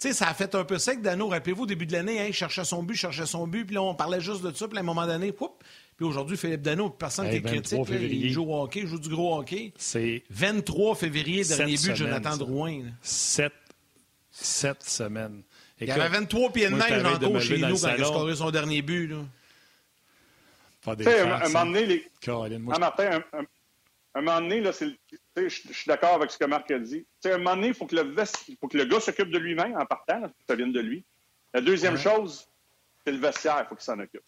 Tu 0.00 0.08
sais, 0.08 0.12
ça 0.12 0.26
a 0.26 0.34
fait 0.34 0.52
un 0.56 0.64
peu 0.64 0.76
sec, 0.76 1.00
Dano. 1.00 1.28
Rappelez-vous, 1.28 1.66
début 1.66 1.86
de 1.86 1.92
l'année, 1.92 2.18
hein, 2.18 2.26
il 2.26 2.34
cherchait 2.34 2.64
son 2.64 2.82
but, 2.82 2.96
cherchait 2.96 3.26
son 3.26 3.46
but, 3.46 3.64
puis 3.64 3.76
là, 3.76 3.82
on 3.82 3.94
parlait 3.94 4.20
juste 4.20 4.42
de 4.42 4.52
ça, 4.52 4.66
puis 4.66 4.76
à 4.76 4.80
un 4.80 4.84
moment 4.84 5.06
donné, 5.06 5.30
puis 5.30 6.04
aujourd'hui, 6.04 6.36
Philippe 6.36 6.62
Dano, 6.62 6.90
personne 6.90 7.30
qui 7.30 7.42
critique, 7.42 7.78
il 7.88 8.32
joue 8.32 8.42
au 8.42 8.60
hockey, 8.60 8.80
il 8.80 8.88
joue 8.88 8.98
du 8.98 9.08
gros 9.08 9.38
hockey. 9.38 9.72
C'est 9.76 10.24
23 10.30 10.96
février, 10.96 11.44
dernier 11.44 11.76
but 11.76 11.90
de 11.90 11.94
Jonathan 11.94 12.36
Drouin. 12.36 12.82
Sept, 13.02 13.52
sept 14.32 14.82
semaines. 14.82 15.44
Il 15.80 15.88
y 15.88 15.90
avait 15.90 16.08
23 16.08 16.50
pieds 16.50 16.68
de 16.68 16.74
neige 16.74 17.04
en 17.04 17.40
chez 17.40 17.58
nous 17.58 17.78
quand 17.78 17.94
il 17.96 18.02
a 18.02 18.06
scoré 18.06 18.36
son 18.36 18.50
dernier 18.50 18.82
but. 18.82 19.08
Là. 19.08 19.16
Tu 20.96 21.04
sais, 21.04 21.20
un, 21.20 21.38
moment 21.48 21.66
donné, 21.66 21.86
les... 21.86 22.10
Ah, 22.26 22.78
Martin, 22.78 23.22
un, 23.32 23.44
un, 24.14 24.20
moment 24.20 24.40
donné, 24.40 24.60
là, 24.60 24.70
c'est, 24.72 24.88
je 25.36 25.48
suis 25.48 25.86
d'accord 25.86 26.14
avec 26.14 26.30
ce 26.30 26.36
que 26.36 26.44
Marc 26.44 26.70
a 26.70 26.78
dit. 26.78 27.00
Tu 27.00 27.06
sais, 27.20 27.32
un 27.32 27.38
moment 27.38 27.56
donné, 27.56 27.68
il 27.68 27.74
faut 27.74 27.86
que 27.86 27.96
le, 27.96 28.14
faut 28.60 28.68
que 28.68 28.76
le 28.76 28.84
gars 28.84 29.00
s'occupe 29.00 29.30
de 29.30 29.38
lui-même 29.38 29.74
en 29.78 29.86
partant, 29.86 30.20
que 30.22 30.28
ça 30.46 30.54
vienne 30.54 30.72
de 30.72 30.80
lui. 30.80 31.02
La 31.54 31.62
deuxième 31.62 31.96
chose, 31.96 32.46
c'est 33.04 33.12
le 33.12 33.18
vestiaire, 33.18 33.60
il 33.64 33.68
faut 33.68 33.74
qu'il 33.76 33.84
s'en 33.84 33.98
occupe. 33.98 34.22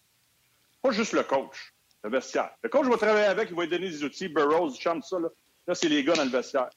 Pas 0.81 0.91
juste 0.91 1.13
le 1.13 1.23
coach, 1.23 1.73
le 2.03 2.09
vestiaire. 2.09 2.49
Le 2.63 2.69
coach 2.69 2.87
va 2.87 2.97
travailler 2.97 3.25
avec, 3.25 3.49
il 3.49 3.55
va 3.55 3.63
lui 3.63 3.69
donner 3.69 3.89
des 3.89 4.03
outils, 4.03 4.27
Burroughs, 4.27 4.79
chante 4.79 5.03
ça. 5.03 5.19
Là, 5.19 5.27
là 5.67 5.75
c'est 5.75 5.89
les 5.89 6.03
gars 6.03 6.13
dans 6.13 6.25
le 6.25 6.31
vestiaire. 6.31 6.69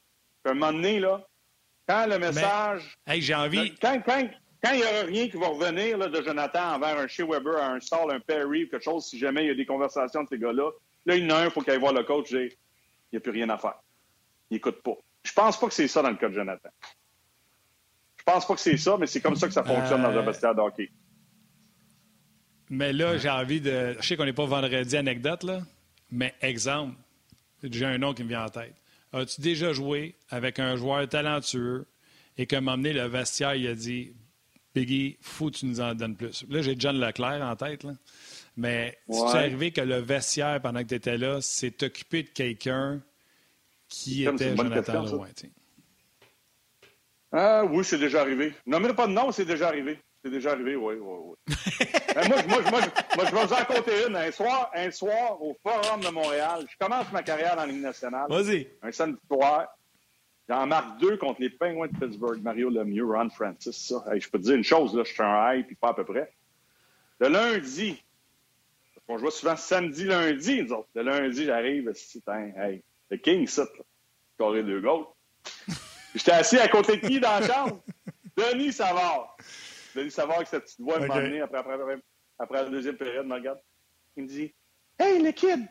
Puis, 0.43 0.51
un 0.51 0.55
moment 0.55 0.73
donné, 0.73 1.01
là, 1.01 1.27
quand 1.89 2.07
le 2.07 2.19
message. 2.19 2.99
hey, 3.07 3.23
j'ai 3.23 3.35
envie. 3.35 3.75
Quand, 3.77 4.01
quand, 4.05 4.29
quand 4.63 4.73
il 4.73 4.81
n'y 4.81 4.83
aura 4.83 5.03
rien 5.03 5.29
qui 5.29 5.37
va 5.37 5.49
revenir 5.49 5.97
là, 5.97 6.09
de 6.09 6.23
Jonathan 6.23 6.75
envers 6.75 6.99
un 6.99 7.07
Shea 7.07 7.25
Weber, 7.25 7.57
un 7.57 7.81
Saul, 7.81 8.13
un 8.13 8.21
Perry, 8.21 8.69
quelque 8.69 8.83
chose, 8.83 9.07
si 9.07 9.19
jamais 9.19 9.45
il 9.45 9.49
y 9.49 9.51
a 9.51 9.55
des 9.55 9.67
conversations 9.67 10.23
de 10.23 10.29
ces 10.29 10.39
gars-là, 10.39 10.71
là, 11.07 11.17
il 11.17 11.25
y 11.25 11.27
en 11.27 11.37
a 11.37 11.41
un, 11.41 11.45
il 11.47 11.51
faut 11.51 11.63
qu'il 11.63 11.73
aille 11.73 11.79
voir 11.79 11.93
le 11.93 12.05
coach, 12.05 12.31
il 12.31 12.51
n'y 13.13 13.17
a 13.17 13.21
plus 13.21 13.33
rien 13.33 13.49
à 13.49 13.59
faire. 13.59 13.81
Il 14.51 14.55
n'écoute 14.55 14.83
pas. 14.83 14.97
Je 15.23 15.33
pense 15.33 15.59
pas 15.59 15.69
que 15.69 15.75
c'est 15.75 15.89
ça 15.89 16.03
dans 16.03 16.11
le 16.11 16.17
cas 16.17 16.29
de 16.29 16.35
Jonathan. 16.35 16.71
Je 18.19 18.25
pense 18.25 18.47
pas 18.47 18.55
que 18.55 18.61
c'est 18.61 18.77
ça, 18.77 18.97
mais 18.99 19.07
c'est 19.07 19.21
comme 19.21 19.37
ça 19.37 19.47
que 19.47 19.53
ça 19.53 19.65
fonctionne 19.65 20.03
dans 20.03 20.11
un 20.11 20.17
euh, 20.17 20.23
vestiaire 20.23 20.55
de 20.55 20.61
hockey. 20.61 20.91
Mais 22.69 22.93
là, 22.93 23.17
j'ai 23.17 23.31
envie 23.31 23.61
de. 23.61 23.97
Je 23.99 24.07
sais 24.07 24.17
qu'on 24.17 24.27
n'est 24.27 24.33
pas 24.33 24.45
vendredi 24.45 24.97
anecdote, 24.97 25.43
là, 25.43 25.63
mais 26.11 26.35
exemple, 26.43 26.97
j'ai 27.63 27.87
un 27.87 27.99
nom 27.99 28.15
qui 28.15 28.25
me 28.25 28.29
vient 28.29 28.45
en 28.45 28.49
tête. 28.49 28.75
As-tu 29.13 29.41
déjà 29.41 29.73
joué 29.73 30.15
avec 30.29 30.59
un 30.59 30.77
joueur 30.77 31.09
talentueux 31.09 31.87
et 32.39 32.47
qu'à 32.47 32.59
un 32.59 32.61
moment 32.61 32.77
donné, 32.77 32.93
le 32.93 33.07
vestiaire, 33.07 33.55
il 33.55 33.67
a 33.67 33.75
dit 33.75 34.13
Biggie, 34.75 35.17
faut 35.21 35.51
que 35.51 35.57
tu 35.57 35.67
nous 35.67 35.81
en 35.81 35.95
donnes 35.95 36.17
plus. 36.17 36.45
Là, 36.49 36.63
j'ai 36.63 36.77
John 36.79 36.99
Leclerc 37.01 37.43
en 37.43 37.57
tête. 37.57 37.83
Là. 37.83 37.93
Mais 38.57 38.99
si 39.09 39.19
c'est 39.19 39.39
arrivé 39.39 39.73
que 39.73 39.81
le 39.81 39.99
vestiaire, 39.99 40.61
pendant 40.61 40.81
que 40.83 40.89
tu 40.89 40.95
étais 40.95 41.19
là, 41.19 41.41
s'est 41.41 41.83
occupé 41.83 42.23
de 42.23 42.29
quelqu'un 42.29 43.01
qui 43.89 44.25
était 44.25 44.57
Jonathan 44.57 45.03
Drouin? 45.03 45.29
Ah, 47.33 47.65
oui, 47.65 47.85
c'est 47.85 47.99
déjà 47.99 48.21
arrivé. 48.23 48.55
Nommez 48.67 48.93
pas 48.95 49.07
de 49.07 49.13
nom, 49.13 49.31
c'est 49.33 49.45
déjà 49.45 49.69
arrivé. 49.69 49.99
C'est 50.23 50.31
déjà 50.31 50.53
arrivé, 50.53 50.77
oui, 50.77 50.95
oui, 51.01 51.17
oui. 51.25 51.55
Ben, 52.15 52.29
moi, 52.29 52.43
moi, 52.49 52.61
moi, 52.71 52.81
moi, 53.17 53.25
je 53.25 53.35
vais 53.35 53.47
vous 53.47 53.53
en 53.53 53.65
compter 53.65 54.07
une. 54.07 54.17
Un 54.17 54.31
soir, 54.33 54.71
un 54.75 54.91
soir, 54.91 55.41
au 55.41 55.57
Forum 55.63 56.01
de 56.01 56.09
Montréal, 56.09 56.67
je 56.69 56.77
commence 56.77 57.11
ma 57.13 57.23
carrière 57.23 57.55
dans 57.55 57.65
la 57.65 57.69
Ligue 57.69 57.83
nationale. 57.83 58.27
Vas-y. 58.29 58.69
Un 58.83 58.91
samedi 58.91 59.21
soir, 59.29 59.69
J'en 60.51 60.67
marque 60.67 60.99
deux 60.99 61.17
contre 61.17 61.41
les 61.43 61.51
Penguins 61.51 61.87
de 61.87 61.97
Pittsburgh. 61.97 62.43
Mario 62.43 62.71
Lemieux, 62.71 63.07
Ron 63.07 63.31
Francis, 63.31 63.87
ça. 63.87 64.03
je 64.19 64.29
peux 64.29 64.37
te 64.37 64.43
dire 64.43 64.57
une 64.57 64.65
chose, 64.65 64.97
là, 64.97 65.05
je 65.05 65.13
suis 65.13 65.23
un 65.23 65.55
high, 65.55 65.65
puis 65.65 65.77
pas 65.77 65.91
à 65.91 65.95
peu 65.95 66.05
près. 66.05 66.33
Le 67.21 67.29
lundi, 67.29 68.03
parce 68.93 69.07
qu'on 69.07 69.19
joue 69.19 69.31
souvent 69.31 69.55
samedi, 69.55 70.07
lundi, 70.07 70.61
nous 70.61 70.73
autres. 70.73 70.89
Le 70.97 71.03
lundi, 71.03 71.45
j'arrive, 71.45 71.93
c'est 71.95 72.29
un, 72.29 72.51
hey, 72.57 72.83
le 73.11 73.17
King, 73.19 73.47
ça, 73.47 73.65
carré 74.37 74.65
deux 74.65 74.81
goals. 74.81 75.07
J'étais 76.17 76.33
assis 76.33 76.59
à 76.59 76.67
côté 76.67 76.97
de 76.97 77.07
qui 77.07 77.21
dans 77.21 77.39
la 77.39 77.47
chambre? 77.47 77.81
Denis 78.37 78.73
Savard. 78.73 79.37
Denis 79.95 80.11
Savard 80.11 80.39
avec 80.39 80.49
sa 80.49 80.59
petite 80.59 80.81
voix, 80.81 80.97
okay. 80.97 81.05
après, 81.05 81.59
après, 81.59 81.75
après, 81.75 81.99
après, 82.41 82.63
la 82.65 82.71
deuxième 82.71 82.97
période, 82.97 83.25
me 83.25 83.35
regarde. 83.35 83.61
Il 84.17 84.25
me 84.25 84.29
dit 84.29 84.53
Hey, 84.99 85.23
le 85.23 85.31
kid, 85.31 85.69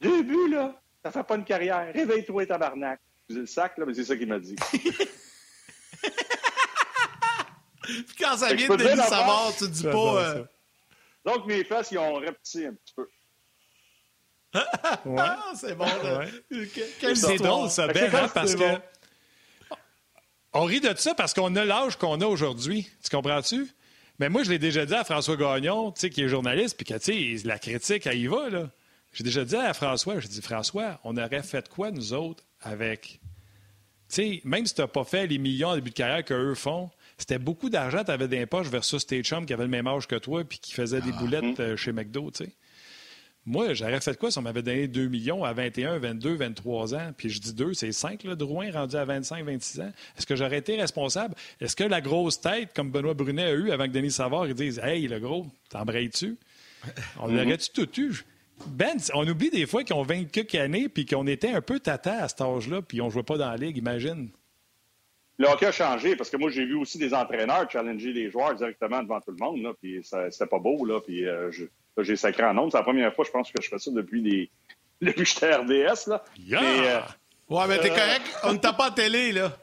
deux 0.00 0.24
buts, 0.24 0.50
là, 0.50 0.74
ça 1.04 1.12
fait 1.12 1.22
pas 1.22 1.36
une 1.36 1.44
carrière. 1.44 1.94
Réveille-toi, 1.94 2.46
tabarnak 2.46 2.98
le 3.28 3.46
sac, 3.46 3.78
là, 3.78 3.86
mais 3.86 3.94
c'est 3.94 4.04
ça 4.04 4.16
qu'il 4.16 4.28
m'a 4.28 4.38
dit. 4.38 4.54
Puis 7.82 8.16
quand 8.18 8.36
ça 8.36 8.54
vient 8.54 8.68
de 8.68 8.76
Denis 8.76 9.02
Savard, 9.08 9.52
tu 9.56 9.68
dis 9.68 9.82
pas. 9.82 10.24
Euh... 10.24 10.44
Donc, 11.24 11.46
mes 11.46 11.64
fesses, 11.64 11.90
ils 11.92 11.98
ont 11.98 12.14
repti 12.14 12.64
un 12.64 12.74
petit 12.74 12.94
peu. 12.94 13.08
ouais. 15.06 15.16
Ah, 15.18 15.52
c'est 15.54 15.74
bon. 15.74 15.86
C'est 17.14 17.36
drôle, 17.38 17.70
ça, 17.70 17.88
Ben, 17.88 18.14
hein, 18.14 18.28
parce 18.32 18.54
que. 18.54 18.78
On 20.54 20.64
rit 20.64 20.80
de 20.80 20.94
ça 20.94 21.14
parce 21.14 21.32
qu'on 21.32 21.56
a 21.56 21.64
l'âge 21.64 21.96
qu'on 21.96 22.20
a 22.20 22.26
aujourd'hui. 22.26 22.90
Tu 23.02 23.08
comprends-tu? 23.08 23.66
Mais 24.18 24.28
moi, 24.28 24.42
je 24.42 24.50
l'ai 24.50 24.58
déjà 24.58 24.84
dit 24.84 24.94
à 24.94 25.02
François 25.02 25.36
Gagnon, 25.36 25.92
qui 25.92 26.06
est 26.06 26.28
journaliste, 26.28 26.76
puis 26.76 26.84
que 26.84 27.48
la 27.48 27.58
critique, 27.58 28.06
elle 28.06 28.18
y 28.18 28.26
va. 28.26 28.50
Là. 28.50 28.70
J'ai 29.12 29.24
déjà 29.24 29.44
dit 29.44 29.56
à 29.56 29.72
François, 29.74 30.20
j'ai 30.20 30.28
dit, 30.28 30.40
François, 30.40 31.00
on 31.04 31.16
aurait 31.16 31.42
fait 31.42 31.68
quoi, 31.68 31.90
nous 31.90 32.12
autres, 32.12 32.44
avec 32.62 33.20
sais, 34.12 34.40
même 34.44 34.66
si 34.66 34.74
tu 34.74 34.80
n'as 34.80 34.86
pas 34.86 35.04
fait 35.04 35.26
les 35.26 35.38
millions 35.38 35.68
en 35.68 35.74
début 35.74 35.90
de 35.90 35.94
carrière 35.94 36.24
qu'eux 36.24 36.54
font, 36.54 36.90
c'était 37.18 37.38
beaucoup 37.38 37.70
d'argent 37.70 38.00
que 38.00 38.06
tu 38.06 38.10
avais 38.10 38.28
dans 38.28 38.36
les 38.36 38.46
poches 38.46 38.68
versus 38.68 39.06
tes 39.06 39.22
chums 39.22 39.46
qui 39.46 39.52
avaient 39.52 39.64
le 39.64 39.70
même 39.70 39.86
âge 39.86 40.06
que 40.06 40.16
toi 40.16 40.44
puis 40.44 40.58
qui 40.58 40.72
faisaient 40.72 41.00
des 41.00 41.12
ah. 41.14 41.18
boulettes 41.18 41.60
euh, 41.60 41.76
chez 41.76 41.92
McDo, 41.92 42.30
tu 42.30 42.44
sais. 42.44 42.52
Moi, 43.44 43.74
j'aurais 43.74 44.00
fait 44.00 44.16
quoi 44.16 44.30
si 44.30 44.38
on 44.38 44.42
m'avait 44.42 44.62
donné 44.62 44.86
2 44.86 45.08
millions 45.08 45.42
à 45.42 45.52
21, 45.52 45.98
22, 45.98 46.34
23 46.34 46.94
ans? 46.94 47.12
Puis 47.16 47.28
je 47.28 47.40
dis 47.40 47.52
2, 47.52 47.74
c'est 47.74 47.90
5, 47.90 48.22
le 48.22 48.36
Drouin, 48.36 48.70
rendu 48.70 48.94
à 48.94 49.04
25, 49.04 49.44
26 49.44 49.80
ans. 49.80 49.92
Est-ce 50.16 50.26
que 50.26 50.36
j'aurais 50.36 50.58
été 50.58 50.76
responsable? 50.76 51.34
Est-ce 51.60 51.74
que 51.74 51.82
la 51.82 52.00
grosse 52.00 52.40
tête, 52.40 52.72
comme 52.72 52.92
Benoît 52.92 53.14
Brunet 53.14 53.42
a 53.42 53.52
eu 53.52 53.72
avant 53.72 53.86
que 53.86 53.90
Denis 53.90 54.12
Savard, 54.12 54.46
ils 54.46 54.54
disent 54.54 54.80
Hey, 54.80 55.08
le 55.08 55.18
gros, 55.18 55.48
t'embrayes-tu? 55.70 56.36
On 57.18 57.26
l'aurait-tu 57.26 57.70
tout 57.70 58.00
eu? 58.00 58.24
Ben, 58.66 58.96
on 59.14 59.26
oublie 59.26 59.50
des 59.50 59.66
fois 59.66 59.82
qu'ils 59.82 59.96
ont 59.96 60.02
20 60.02 60.30
quelques 60.30 60.54
années 60.54 60.88
puis 60.88 61.06
qu'on 61.06 61.26
était 61.26 61.50
un 61.50 61.60
peu 61.60 61.80
tata 61.80 62.22
à 62.22 62.28
cet 62.28 62.40
âge-là 62.40 62.82
puis 62.82 63.00
on 63.00 63.06
ne 63.06 63.10
jouait 63.10 63.22
pas 63.22 63.36
dans 63.36 63.50
la 63.50 63.56
ligue, 63.56 63.76
imagine. 63.76 64.30
Le 65.38 65.48
hockey 65.48 65.66
a 65.66 65.72
changé 65.72 66.14
parce 66.14 66.30
que 66.30 66.36
moi, 66.36 66.50
j'ai 66.50 66.64
vu 66.64 66.76
aussi 66.76 66.98
des 66.98 67.14
entraîneurs 67.14 67.68
challenger 67.70 68.12
des 68.12 68.30
joueurs 68.30 68.54
directement 68.54 69.02
devant 69.02 69.20
tout 69.20 69.30
le 69.30 69.38
monde, 69.38 69.62
là, 69.62 69.72
puis 69.80 70.00
c'était 70.04 70.46
pas 70.46 70.58
beau, 70.58 70.84
là, 70.84 71.00
puis 71.00 71.26
euh, 71.26 71.50
j'ai 71.98 72.16
sacré 72.16 72.44
en 72.44 72.54
nombre. 72.54 72.70
C'est 72.70 72.78
la 72.78 72.84
première 72.84 73.14
fois, 73.14 73.24
je 73.24 73.30
pense, 73.30 73.50
que 73.50 73.62
je 73.62 73.68
fais 73.68 73.78
ça 73.78 73.90
depuis, 73.90 74.20
les... 74.20 74.50
depuis 75.00 75.24
que 75.24 75.28
j'étais 75.28 75.54
RDS, 75.54 76.08
là. 76.08 76.22
Euh, 76.52 77.00
ouais, 77.48 77.66
mais 77.66 77.78
t'es 77.78 77.90
euh, 77.90 77.94
correct, 77.94 78.38
on 78.44 78.52
ne 78.52 78.58
t'a 78.58 78.72
pas 78.72 78.86
à 78.86 78.90
télé, 78.90 79.32
là. 79.32 79.56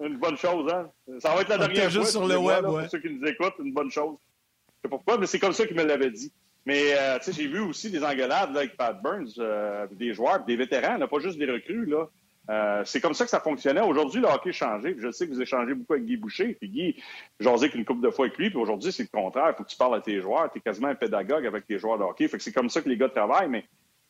Une 0.00 0.18
bonne 0.18 0.36
chose, 0.36 0.72
hein. 0.72 0.88
Ça 1.18 1.34
va 1.34 1.40
être 1.40 1.48
la 1.48 1.58
dernière 1.58 1.90
fois. 1.90 2.00
juste 2.00 2.12
sur 2.12 2.26
le 2.26 2.36
web, 2.36 2.64
ouais. 2.66 2.82
Pour 2.82 2.90
ceux 2.90 3.00
qui 3.00 3.10
nous 3.10 3.26
écoutent, 3.26 3.54
une 3.58 3.72
bonne 3.72 3.90
chose. 3.90 4.16
Je 4.20 4.82
sais 4.82 4.90
pas 4.90 4.96
pourquoi, 4.98 5.18
mais 5.18 5.26
c'est 5.26 5.40
comme 5.40 5.52
ça 5.52 5.66
qu'il 5.66 5.76
me 5.76 5.82
l'avait 5.82 6.10
dit. 6.10 6.30
Mais 6.68 6.92
euh, 6.92 7.18
j'ai 7.26 7.46
vu 7.46 7.60
aussi 7.60 7.90
des 7.90 8.04
engueulades 8.04 8.54
avec 8.54 8.76
Pat 8.76 9.00
Burns, 9.00 9.32
euh, 9.38 9.86
des 9.90 10.12
joueurs, 10.12 10.44
des 10.44 10.54
vétérans, 10.54 10.98
pas 11.08 11.18
juste 11.18 11.38
des 11.38 11.50
recrues. 11.50 11.86
Là. 11.86 12.10
Euh, 12.50 12.82
c'est 12.84 13.00
comme 13.00 13.14
ça 13.14 13.24
que 13.24 13.30
ça 13.30 13.40
fonctionnait. 13.40 13.80
Aujourd'hui, 13.80 14.20
le 14.20 14.26
hockey 14.26 14.50
a 14.50 14.52
changé. 14.52 14.94
je 14.98 15.10
sais 15.10 15.26
que 15.26 15.32
vous 15.32 15.40
échangez 15.40 15.72
beaucoup 15.72 15.94
avec 15.94 16.04
Guy 16.04 16.18
Boucher. 16.18 16.58
Puis 16.60 16.68
Guy, 16.68 17.02
j'osais 17.40 17.70
qu'une 17.70 17.86
couple 17.86 18.02
de 18.02 18.10
fois 18.10 18.26
avec 18.26 18.36
lui. 18.36 18.50
Puis 18.50 18.58
aujourd'hui, 18.58 18.92
c'est 18.92 19.04
le 19.04 19.08
contraire. 19.08 19.48
Il 19.48 19.56
faut 19.56 19.64
que 19.64 19.70
tu 19.70 19.78
parles 19.78 19.94
à 19.94 20.02
tes 20.02 20.20
joueurs. 20.20 20.52
Tu 20.52 20.58
es 20.58 20.60
quasiment 20.60 20.88
un 20.88 20.94
pédagogue 20.94 21.46
avec 21.46 21.66
tes 21.66 21.78
joueurs 21.78 21.96
de 21.96 22.04
hockey. 22.04 22.28
Fait 22.28 22.36
que 22.36 22.42
c'est 22.42 22.52
comme 22.52 22.68
ça 22.68 22.82
que 22.82 22.88
les 22.90 22.98
gars 22.98 23.08
travaillent. 23.08 23.48
Mais 23.48 23.62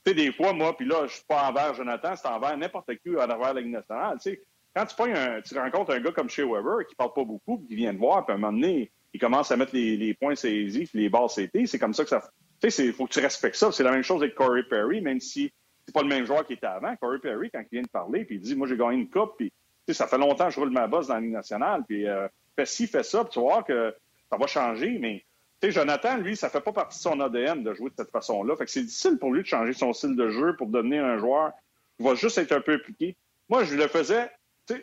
tu 0.04 0.10
sais, 0.10 0.14
des 0.14 0.32
fois, 0.32 0.52
moi, 0.52 0.76
puis 0.76 0.86
là, 0.88 1.06
je 1.06 1.14
suis 1.14 1.24
pas 1.28 1.48
envers 1.48 1.74
Jonathan, 1.74 2.16
c'est 2.16 2.26
envers 2.26 2.56
n'importe 2.56 2.90
qui 2.96 3.16
à 3.20 3.28
travers 3.28 3.54
la 3.54 3.60
Ligue 3.60 3.70
nationale. 3.70 4.16
sais, 4.18 4.42
quand 4.74 4.84
tu, 4.84 5.12
un, 5.12 5.40
tu 5.42 5.56
rencontres 5.56 5.92
un 5.92 6.00
gars 6.00 6.10
comme 6.10 6.28
Shea 6.28 6.44
Weber 6.44 6.88
qui 6.88 6.96
parle 6.96 7.12
pas 7.12 7.24
beaucoup, 7.24 7.58
puis 7.58 7.68
qui 7.68 7.76
vient 7.76 7.94
te 7.94 8.00
voir, 8.00 8.26
puis 8.26 8.32
à 8.32 8.34
un 8.34 8.40
moment 8.40 8.52
donné, 8.52 8.90
il 9.14 9.20
commence 9.20 9.52
à 9.52 9.56
mettre 9.56 9.74
les, 9.74 10.14
points 10.14 10.34
saisis, 10.34 10.90
les 10.92 11.08
barres 11.08 11.30
CT, 11.32 11.66
c'est 11.66 11.78
comme 11.78 11.94
ça 11.94 12.02
que 12.02 12.10
ça, 12.10 12.22
tu 12.60 12.70
sais, 12.70 12.86
il 12.86 12.92
faut 12.92 13.06
que 13.06 13.12
tu 13.12 13.20
respectes 13.20 13.56
ça. 13.56 13.70
C'est 13.72 13.84
la 13.84 13.92
même 13.92 14.02
chose 14.02 14.22
avec 14.22 14.34
Corey 14.34 14.62
Perry, 14.64 15.00
même 15.00 15.20
si 15.20 15.52
c'est 15.86 15.94
pas 15.94 16.02
le 16.02 16.08
même 16.08 16.26
joueur 16.26 16.46
qui 16.46 16.54
était 16.54 16.66
avant. 16.66 16.94
Corey 16.96 17.18
Perry, 17.18 17.50
quand 17.50 17.60
il 17.60 17.68
vient 17.70 17.82
de 17.82 17.88
parler, 17.88 18.24
puis 18.24 18.36
il 18.36 18.40
dit, 18.40 18.54
moi, 18.54 18.66
j'ai 18.66 18.76
gagné 18.76 18.96
une 18.96 19.08
coupe, 19.08 19.36
puis 19.38 19.52
ça 19.94 20.06
fait 20.06 20.18
longtemps 20.18 20.48
que 20.48 20.54
je 20.54 20.60
roule 20.60 20.70
ma 20.70 20.86
bosse 20.86 21.06
dans 21.06 21.14
la 21.14 21.20
Ligue 21.20 21.32
nationale, 21.32 21.82
puis 21.86 22.06
euh, 22.06 22.28
fais 22.56 22.66
ci, 22.66 22.86
fais 22.86 23.02
ça, 23.02 23.24
puis 23.24 23.32
tu 23.32 23.38
vas 23.38 23.44
voir 23.46 23.64
que 23.64 23.94
ça 24.30 24.36
va 24.36 24.46
changer, 24.46 24.98
mais 24.98 25.24
Jonathan, 25.62 26.18
lui, 26.18 26.36
ça 26.36 26.50
fait 26.50 26.60
pas 26.60 26.72
partie 26.72 26.98
de 26.98 27.02
son 27.02 27.20
ADN 27.20 27.64
de 27.64 27.74
jouer 27.74 27.90
de 27.90 27.94
cette 27.96 28.10
façon-là. 28.10 28.54
Fait 28.56 28.64
que 28.64 28.70
c'est 28.70 28.82
difficile 28.82 29.18
pour 29.18 29.32
lui 29.32 29.42
de 29.42 29.46
changer 29.46 29.72
son 29.72 29.92
style 29.92 30.14
de 30.14 30.30
jeu 30.30 30.54
pour 30.56 30.68
devenir 30.68 31.04
un 31.04 31.18
joueur 31.18 31.52
qui 31.96 32.04
va 32.04 32.14
juste 32.14 32.38
être 32.38 32.52
un 32.52 32.60
peu 32.60 32.74
impliqué. 32.74 33.16
Moi, 33.48 33.64
je 33.64 33.74
le 33.74 33.88
faisais, 33.88 34.30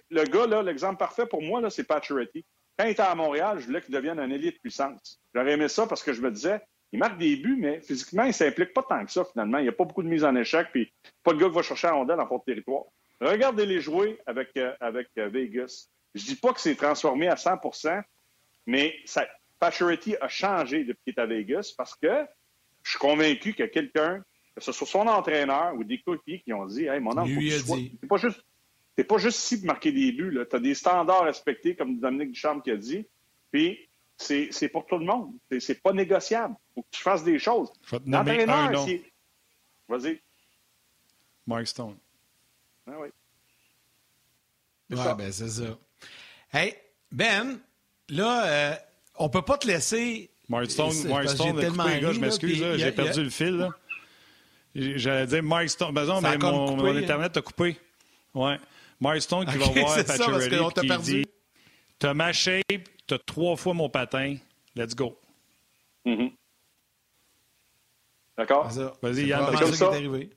le 0.09 0.23
gars, 0.23 0.47
là, 0.47 0.63
l'exemple 0.63 0.97
parfait 0.97 1.25
pour 1.25 1.41
moi, 1.41 1.61
là, 1.61 1.69
c'est 1.69 1.83
Pacioretty. 1.83 2.43
Quand 2.77 2.85
il 2.85 2.91
était 2.91 3.03
à 3.03 3.15
Montréal, 3.15 3.59
je 3.59 3.67
voulais 3.67 3.81
qu'il 3.81 3.93
devienne 3.93 4.19
un 4.19 4.29
élite 4.29 4.55
de 4.55 4.59
puissance. 4.59 5.21
J'aurais 5.33 5.53
aimé 5.53 5.69
ça 5.69 5.87
parce 5.87 6.03
que 6.03 6.11
je 6.11 6.21
me 6.21 6.29
disais, 6.29 6.59
il 6.95 6.99
marque 6.99 7.17
des 7.17 7.35
buts, 7.35 7.57
mais 7.59 7.81
physiquement, 7.81 8.23
il 8.23 8.29
ne 8.29 8.33
s'implique 8.33 8.73
pas 8.73 8.83
tant 8.83 9.05
que 9.05 9.11
ça, 9.11 9.23
finalement. 9.25 9.59
Il 9.59 9.63
n'y 9.63 9.69
a 9.69 9.73
pas 9.73 9.85
beaucoup 9.85 10.03
de 10.03 10.07
mise 10.07 10.23
en 10.23 10.35
échec, 10.35 10.67
puis 10.71 10.91
pas 11.23 11.33
de 11.33 11.39
gars 11.39 11.47
qui 11.47 11.55
va 11.55 11.61
chercher 11.61 11.87
à 11.87 11.93
rondelle 11.93 12.19
en 12.19 12.27
fond 12.27 12.37
de 12.37 12.43
territoire. 12.43 12.83
Regardez-les 13.21 13.79
jouer 13.79 14.19
avec, 14.25 14.49
euh, 14.57 14.73
avec 14.79 15.07
euh, 15.17 15.29
Vegas. 15.29 15.87
Je 16.13 16.25
dis 16.25 16.35
pas 16.35 16.53
que 16.53 16.59
c'est 16.59 16.75
transformé 16.75 17.27
à 17.27 17.35
100% 17.35 18.03
mais 18.67 18.95
ça, 19.05 19.27
a 19.61 19.71
changé 20.27 20.83
depuis 20.83 21.03
qu'il 21.05 21.13
est 21.15 21.19
à 21.19 21.25
Vegas 21.25 21.73
parce 21.77 21.95
que 21.95 22.25
je 22.83 22.89
suis 22.91 22.99
convaincu 22.99 23.53
que 23.53 23.63
quelqu'un 23.63 24.23
que 24.55 24.63
ce 24.63 24.71
soit 24.71 24.87
son 24.87 25.07
entraîneur 25.07 25.73
ou 25.75 25.83
des 25.83 25.99
coéquipiers 25.99 26.39
qui 26.39 26.53
ont 26.53 26.65
dit 26.65 26.85
Hey, 26.85 26.99
mon 26.99 27.17
homme, 27.17 27.27
t'es 27.27 28.07
pas 28.07 28.17
juste. 28.17 28.41
T'es 28.95 29.03
pas 29.03 29.17
juste 29.17 29.39
ici 29.39 29.57
pour 29.57 29.67
marquer 29.67 29.91
des 29.91 30.13
buts. 30.13 30.39
Tu 30.49 30.55
as 30.55 30.59
des 30.59 30.73
standards 30.73 31.25
respectés, 31.25 31.75
comme 31.75 31.99
Dominique 31.99 32.31
Ducharme 32.31 32.61
qui 32.61 32.71
a 32.71 32.77
dit. 32.77 33.05
Puis, 33.51 33.77
c'est 34.17 34.49
c'est 34.51 34.69
pour 34.69 34.85
tout 34.85 34.97
le 34.97 35.05
monde. 35.05 35.33
C'est- 35.59 35.81
pas 35.81 35.93
négociable. 35.93 36.55
faut 36.73 36.81
que 36.83 36.87
tu 36.91 37.01
fasses 37.01 37.23
des 37.23 37.39
choses. 37.39 37.69
L'entraîneur, 38.05 38.85
c'est. 38.85 39.03
Vas-y. 39.87 40.21
Mark 41.47 41.67
Stone. 41.67 41.95
Ah 42.87 42.93
oui. 42.99 43.09
Ouais, 44.89 44.97
ça. 44.97 45.15
ben 45.15 45.31
c'est 45.31 45.49
ça. 45.49 45.77
Hey, 46.53 46.75
Ben, 47.11 47.59
là, 48.09 48.45
euh, 48.47 48.75
on 49.15 49.29
peut 49.29 49.41
pas 49.43 49.57
te 49.57 49.67
laisser. 49.67 50.29
Mark 50.49 50.69
Stone, 50.69 50.89
que 50.89 51.27
Stone 51.29 51.47
coupé, 51.71 51.99
gars, 52.01 52.11
je 52.13 52.19
m'excuse, 52.19 52.51
il 52.51 52.57
j'ai 52.57 52.75
il 52.77 52.83
a- 52.83 52.91
perdu 52.91 53.23
le 53.23 53.29
fil. 53.29 53.57
là. 53.57 53.69
J'allais 54.75 55.27
dire 55.27 55.43
Mark 55.43 55.69
Stone. 55.69 55.93
Ben 55.93 56.05
non, 56.05 56.19
mais 56.21 56.37
mon, 56.37 56.65
coupé, 56.67 56.81
mon 56.83 56.95
hein. 56.95 56.97
Internet 56.97 57.37
a 57.37 57.41
coupé. 57.41 57.77
Ouais. 58.33 58.59
Mark 58.99 59.21
Stone 59.21 59.45
qui 59.45 59.55
Ok, 59.57 59.61
va 59.75 59.81
voir 59.81 60.73
t'a 60.73 60.81
qui 60.81 60.87
perdu. 60.87 61.21
dit 61.21 61.25
T'as 61.97 62.13
ma 62.13 62.31
shape, 63.09 63.19
t'as 63.25 63.33
trois 63.33 63.55
fois 63.55 63.73
mon 63.73 63.89
patin, 63.89 64.35
let's 64.75 64.95
go. 64.95 65.17
Mhm. 66.05 66.31
D'accord? 68.37 68.71
C'est 68.71 68.79
ça. 68.79 68.93
Vas-y, 69.01 69.15
C'est 69.15 69.27
Yann, 69.27 69.43
vraiment 69.43 69.59
comme 69.59 69.73
ça? 69.73 69.87
qui 69.87 69.93
est 69.93 69.97
arrivé? 69.97 70.29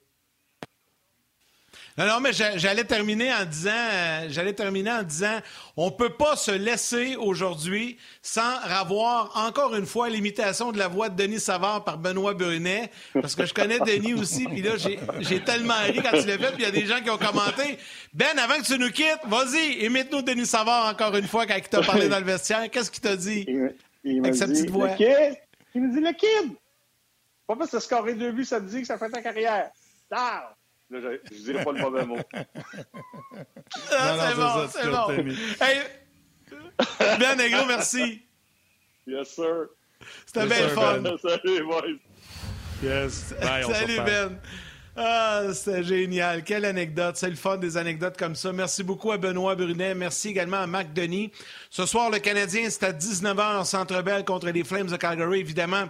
Non, 1.98 2.06
non, 2.06 2.20
mais 2.20 2.32
j'a- 2.32 2.56
j'allais 2.56 2.84
terminer 2.84 3.32
en 3.34 3.44
disant, 3.44 3.70
euh, 3.72 4.26
j'allais 4.28 4.52
terminer 4.52 4.92
en 4.92 5.02
disant, 5.02 5.38
on 5.76 5.90
peut 5.90 6.10
pas 6.10 6.36
se 6.36 6.52
laisser 6.52 7.16
aujourd'hui 7.16 7.98
sans 8.22 8.54
avoir 8.62 9.32
encore 9.36 9.74
une 9.74 9.84
fois 9.84 10.08
l'imitation 10.08 10.70
de 10.70 10.78
la 10.78 10.86
voix 10.86 11.08
de 11.08 11.16
Denis 11.20 11.40
Savard 11.40 11.82
par 11.82 11.98
Benoît 11.98 12.34
Brunet, 12.34 12.90
parce 13.14 13.34
que 13.34 13.44
je 13.44 13.52
connais 13.52 13.80
Denis 13.80 14.14
aussi, 14.14 14.44
puis 14.46 14.62
là 14.62 14.74
j'ai 15.18 15.40
tellement 15.42 15.74
ri 15.84 16.00
quand 16.00 16.20
tu 16.20 16.26
l'as 16.28 16.38
fait, 16.38 16.52
puis 16.52 16.58
il 16.58 16.62
y 16.62 16.66
a 16.66 16.70
des 16.70 16.86
gens 16.86 17.00
qui 17.02 17.10
ont 17.10 17.18
commenté. 17.18 17.78
Ben, 18.14 18.38
avant 18.38 18.54
que 18.60 18.64
tu 18.64 18.78
nous 18.78 18.90
quittes, 18.92 19.18
vas-y, 19.26 19.84
imite-nous 19.84 20.22
Denis 20.22 20.46
Savard 20.46 20.86
encore 20.86 21.16
une 21.16 21.26
fois 21.26 21.46
quand 21.46 21.56
il 21.56 21.62
t'a 21.68 21.82
parlé 21.82 22.08
dans 22.08 22.20
le 22.20 22.24
vestiaire. 22.24 22.70
Qu'est-ce 22.70 22.90
qu'il 22.92 23.02
t'a 23.02 23.16
dit? 23.16 23.44
Il, 23.48 23.58
me- 23.58 23.76
il 24.04 24.20
m'a 24.22 24.28
Avec 24.28 24.38
sa 24.38 24.46
petite 24.46 24.70
voix. 24.70 24.90
Il 25.74 25.82
me 25.82 25.92
dit 25.92 26.00
le 26.00 26.12
kid! 26.12 26.52
Pas 27.48 27.56
parce 27.56 27.70
que 27.72 27.80
scorer 27.80 28.14
deux 28.14 28.30
buts, 28.30 28.44
ça 28.44 28.60
te 28.60 28.66
dit 28.66 28.82
que 28.82 28.86
ça 28.86 28.98
fait 28.98 29.10
ta 29.10 29.20
carrière. 29.20 29.70
Ah! 30.12 30.54
Là, 30.90 31.00
je, 31.02 31.36
je 31.36 31.42
dirais 31.42 31.64
pas 31.64 31.72
le 31.72 31.80
mauvais 31.80 32.06
mot. 32.06 32.18
Ah, 33.92 34.30
c'est 34.30 34.36
bon, 34.36 34.68
c'est 34.70 34.90
bon. 34.90 35.34
Hey, 35.60 35.80
ben, 37.18 37.36
Negro, 37.36 37.66
merci. 37.66 38.22
Yes, 39.06 39.28
sir. 39.34 39.66
C'était 40.26 40.46
Yes, 40.46 40.48
bien 40.48 40.68
fun. 40.68 40.98
Ben. 41.00 41.16
Salut, 41.18 41.64
boys. 41.64 41.82
Yes. 42.82 43.34
Bye, 43.40 43.64
Salut. 43.64 43.96
Ben. 44.04 44.38
Ah, 44.96 45.42
c'était 45.52 45.84
génial. 45.84 46.42
Quelle 46.42 46.64
anecdote. 46.64 47.16
C'est 47.16 47.30
le 47.30 47.36
fun 47.36 47.56
des 47.56 47.76
anecdotes 47.76 48.16
comme 48.16 48.34
ça. 48.34 48.52
Merci 48.52 48.82
beaucoup 48.82 49.12
à 49.12 49.18
Benoît 49.18 49.54
Brunet. 49.54 49.94
Merci 49.94 50.30
également 50.30 50.56
à 50.56 50.66
Marc 50.66 50.92
Denis. 50.92 51.30
Ce 51.70 51.86
soir, 51.86 52.10
le 52.10 52.18
Canadien, 52.18 52.68
c'est 52.68 52.82
à 52.84 52.92
19h, 52.92 53.64
Centre 53.64 54.02
Bell 54.02 54.24
contre 54.24 54.48
les 54.48 54.64
Flames 54.64 54.88
de 54.88 54.96
Calgary. 54.96 55.40
Évidemment, 55.40 55.88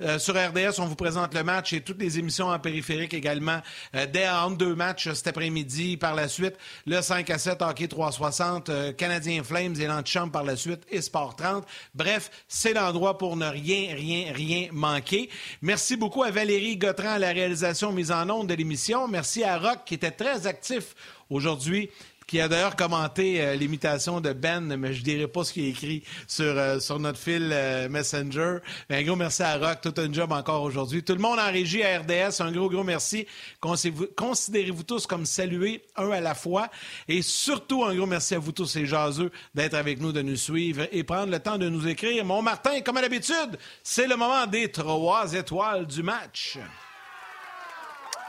euh, 0.00 0.18
sur 0.18 0.34
RDS, 0.34 0.78
on 0.78 0.86
vous 0.86 0.94
présente 0.94 1.34
le 1.34 1.42
match 1.42 1.72
et 1.72 1.80
toutes 1.80 2.00
les 2.00 2.18
émissions 2.18 2.48
en 2.48 2.58
périphérique 2.58 3.14
également. 3.14 3.60
Euh, 3.96 4.06
dès 4.06 4.28
deux 4.56 4.74
matchs 4.74 5.12
cet 5.12 5.26
après-midi. 5.26 5.96
Par 5.96 6.14
la 6.14 6.28
suite, 6.28 6.54
le 6.86 7.00
5 7.00 7.28
à 7.30 7.38
7 7.38 7.62
hockey 7.62 7.88
360, 7.88 8.68
euh, 8.68 8.92
Canadien 8.92 9.42
Flames 9.42 9.74
et 9.80 9.86
l'antichambre 9.86 10.32
par 10.32 10.44
la 10.44 10.56
suite 10.56 10.82
et 10.88 11.02
Sport 11.02 11.34
30. 11.36 11.66
Bref, 11.94 12.30
c'est 12.46 12.74
l'endroit 12.74 13.18
pour 13.18 13.36
ne 13.36 13.46
rien, 13.46 13.94
rien, 13.94 14.32
rien 14.32 14.68
manquer. 14.72 15.30
Merci 15.62 15.96
beaucoup 15.96 16.22
à 16.22 16.30
Valérie 16.30 16.76
Gautran 16.76 17.10
à 17.10 17.18
la 17.18 17.30
réalisation 17.30 17.92
mise 17.92 18.12
en 18.12 18.28
onde 18.30 18.48
de 18.48 18.54
l'émission. 18.54 19.08
Merci 19.08 19.42
à 19.42 19.58
Rock 19.58 19.80
qui 19.84 19.94
était 19.94 20.10
très 20.12 20.46
actif 20.46 20.94
aujourd'hui 21.30 21.90
qui 22.28 22.40
a 22.42 22.46
d'ailleurs 22.46 22.76
commenté 22.76 23.40
euh, 23.40 23.54
l'imitation 23.56 24.20
de 24.20 24.32
Ben, 24.34 24.76
mais 24.76 24.92
je 24.92 25.02
dirai 25.02 25.26
pas 25.26 25.44
ce 25.44 25.52
qu'il 25.54 25.64
a 25.64 25.68
écrit 25.68 26.04
sur, 26.26 26.44
euh, 26.44 26.78
sur 26.78 26.98
notre 27.00 27.18
fil 27.18 27.50
euh, 27.52 27.88
Messenger. 27.88 28.58
Mais 28.90 28.98
un 28.98 29.02
gros 29.02 29.16
merci 29.16 29.42
à 29.42 29.56
Rock, 29.56 29.78
tout 29.82 29.94
un 29.96 30.12
job 30.12 30.30
encore 30.30 30.62
aujourd'hui. 30.62 31.02
Tout 31.02 31.14
le 31.14 31.20
monde 31.20 31.38
en 31.40 31.50
régie 31.50 31.82
à 31.82 31.98
RDS, 32.00 32.40
un 32.42 32.52
gros, 32.52 32.68
gros 32.68 32.84
merci. 32.84 33.26
Considérez-vous- 33.60 34.82
tous 34.82 35.06
comme 35.06 35.24
salués, 35.24 35.82
un 35.96 36.10
à 36.10 36.20
la 36.20 36.34
fois. 36.34 36.68
Et 37.08 37.22
surtout, 37.22 37.82
un 37.84 37.94
gros 37.94 38.06
merci 38.06 38.34
à 38.34 38.38
vous 38.38 38.52
tous, 38.52 38.66
ces 38.66 38.84
jaseux, 38.86 39.30
d'être 39.54 39.74
avec 39.74 39.98
nous, 40.00 40.12
de 40.12 40.20
nous 40.20 40.36
suivre 40.36 40.86
et 40.92 41.04
prendre 41.04 41.32
le 41.32 41.38
temps 41.40 41.56
de 41.58 41.68
nous 41.68 41.88
écrire. 41.88 42.24
Mon 42.26 42.42
Martin, 42.42 42.80
comme 42.82 42.98
à 42.98 43.02
l'habitude, 43.02 43.58
c'est 43.82 44.06
le 44.06 44.16
moment 44.16 44.46
des 44.46 44.70
trois 44.70 45.32
étoiles 45.32 45.86
du 45.86 46.02
match. 46.02 46.58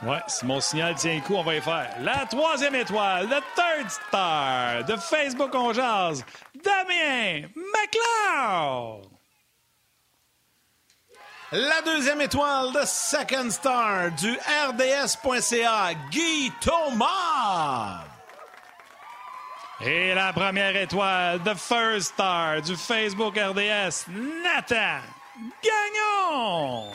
Ouais, 0.02 0.22
si 0.28 0.46
mon 0.46 0.60
signal 0.60 0.94
tient 0.94 1.16
le 1.16 1.20
coup, 1.20 1.34
on 1.34 1.42
va 1.42 1.56
y 1.56 1.60
faire. 1.60 1.94
La 2.00 2.24
troisième 2.24 2.74
étoile, 2.74 3.28
le 3.28 3.40
third 3.54 3.90
star 3.90 4.84
de 4.84 4.96
Facebook 4.96 5.54
On 5.54 5.72
Damien 5.72 7.48
McLeod. 7.54 9.06
La 11.52 11.82
deuxième 11.82 12.20
étoile 12.20 12.72
de 12.72 12.80
Second 12.86 13.50
Star 13.50 14.12
du 14.12 14.38
RDS.ca, 14.68 15.94
Guy 16.10 16.52
Thomas. 16.60 18.04
Et 19.80 20.14
la 20.14 20.32
première 20.32 20.76
étoile, 20.76 21.40
The 21.40 21.54
First 21.54 22.14
Star 22.14 22.62
du 22.62 22.76
Facebook 22.76 23.36
RDS, 23.36 24.06
Nathan 24.08 25.00
Gagnon. 25.62 26.92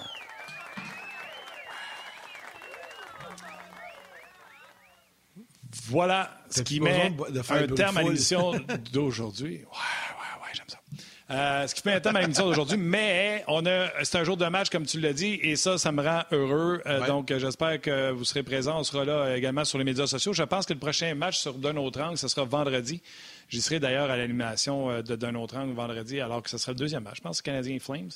Voilà 5.87 6.31
ce 6.49 6.61
qui 6.61 6.79
met 6.79 7.09
besoin 7.09 7.29
de 7.31 7.41
faire 7.41 7.57
un 7.63 7.67
terme 7.67 7.97
à 7.97 8.03
l'émission 8.03 8.51
d'aujourd'hui. 8.93 9.57
Ouais, 9.57 9.61
ouais, 9.63 10.43
ouais, 10.43 10.49
j'aime 10.53 10.65
ça. 10.67 10.77
Euh, 11.31 11.65
ce 11.65 11.73
qui 11.73 11.81
met 11.87 11.93
un 11.95 11.99
terme 11.99 12.15
à 12.17 12.21
l'émission 12.21 12.45
d'aujourd'hui, 12.45 12.77
mais 12.77 13.43
on 13.47 13.65
a, 13.65 13.87
c'est 14.03 14.19
un 14.19 14.23
jour 14.23 14.37
de 14.37 14.45
match, 14.45 14.69
comme 14.69 14.85
tu 14.85 14.99
l'as 14.99 15.11
dit, 15.13 15.39
et 15.41 15.55
ça, 15.55 15.79
ça 15.79 15.91
me 15.91 16.03
rend 16.03 16.21
heureux. 16.31 16.81
Euh, 16.85 16.99
Ouais. 17.01 17.07
Donc, 17.07 17.31
euh, 17.31 17.39
j'espère 17.39 17.81
que 17.81 18.11
vous 18.11 18.23
serez 18.25 18.43
présents. 18.43 18.79
On 18.79 18.83
sera 18.83 19.05
là 19.05 19.35
également 19.35 19.65
sur 19.65 19.79
les 19.79 19.83
médias 19.83 20.05
sociaux. 20.05 20.33
Je 20.33 20.43
pense 20.43 20.67
que 20.67 20.73
le 20.73 20.79
prochain 20.79 21.13
match 21.15 21.39
sur 21.39 21.55
D'un 21.55 21.77
autre 21.77 21.99
angle, 21.99 22.17
ce 22.17 22.27
sera 22.27 22.45
vendredi. 22.45 23.01
J'y 23.49 23.59
serai 23.61 23.79
d'ailleurs 23.79 24.11
à 24.11 24.17
l'animation 24.17 25.01
de 25.01 25.15
D'un 25.15 25.33
autre 25.35 25.57
angle 25.57 25.73
vendredi, 25.73 26.19
alors 26.21 26.43
que 26.43 26.49
ce 26.49 26.59
sera 26.59 26.73
le 26.73 26.77
deuxième 26.77 27.03
match. 27.03 27.17
Je 27.17 27.21
pense 27.21 27.41
Canadien 27.41 27.79
Flames. 27.79 28.09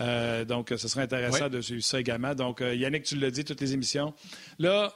Euh, 0.00 0.44
donc, 0.46 0.72
ce 0.76 0.88
serait 0.88 1.02
intéressant 1.02 1.44
Ouais. 1.44 1.50
de 1.50 1.60
suivre 1.60 1.84
ça 1.84 2.00
également. 2.00 2.34
Donc, 2.34 2.60
Yannick, 2.60 3.02
tu 3.04 3.16
l'as 3.16 3.30
dit, 3.30 3.44
toutes 3.44 3.60
les 3.60 3.74
émissions. 3.74 4.14
Là, 4.58 4.94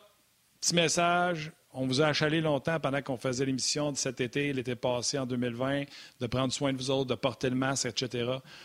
petit 0.60 0.74
message. 0.74 1.52
On 1.74 1.86
vous 1.86 2.02
a 2.02 2.06
achalé 2.06 2.40
longtemps 2.40 2.78
pendant 2.80 3.00
qu'on 3.00 3.16
faisait 3.16 3.46
l'émission 3.46 3.92
de 3.92 3.96
cet 3.96 4.20
été, 4.20 4.52
l'été 4.52 4.74
passé 4.74 5.18
en 5.18 5.24
2020, 5.26 5.84
de 6.20 6.26
prendre 6.26 6.52
soin 6.52 6.72
de 6.72 6.76
vous 6.78 6.90
autres, 6.90 7.08
de 7.08 7.14
porter 7.14 7.48
le 7.48 7.56
masque, 7.56 7.86
etc. 7.86 8.24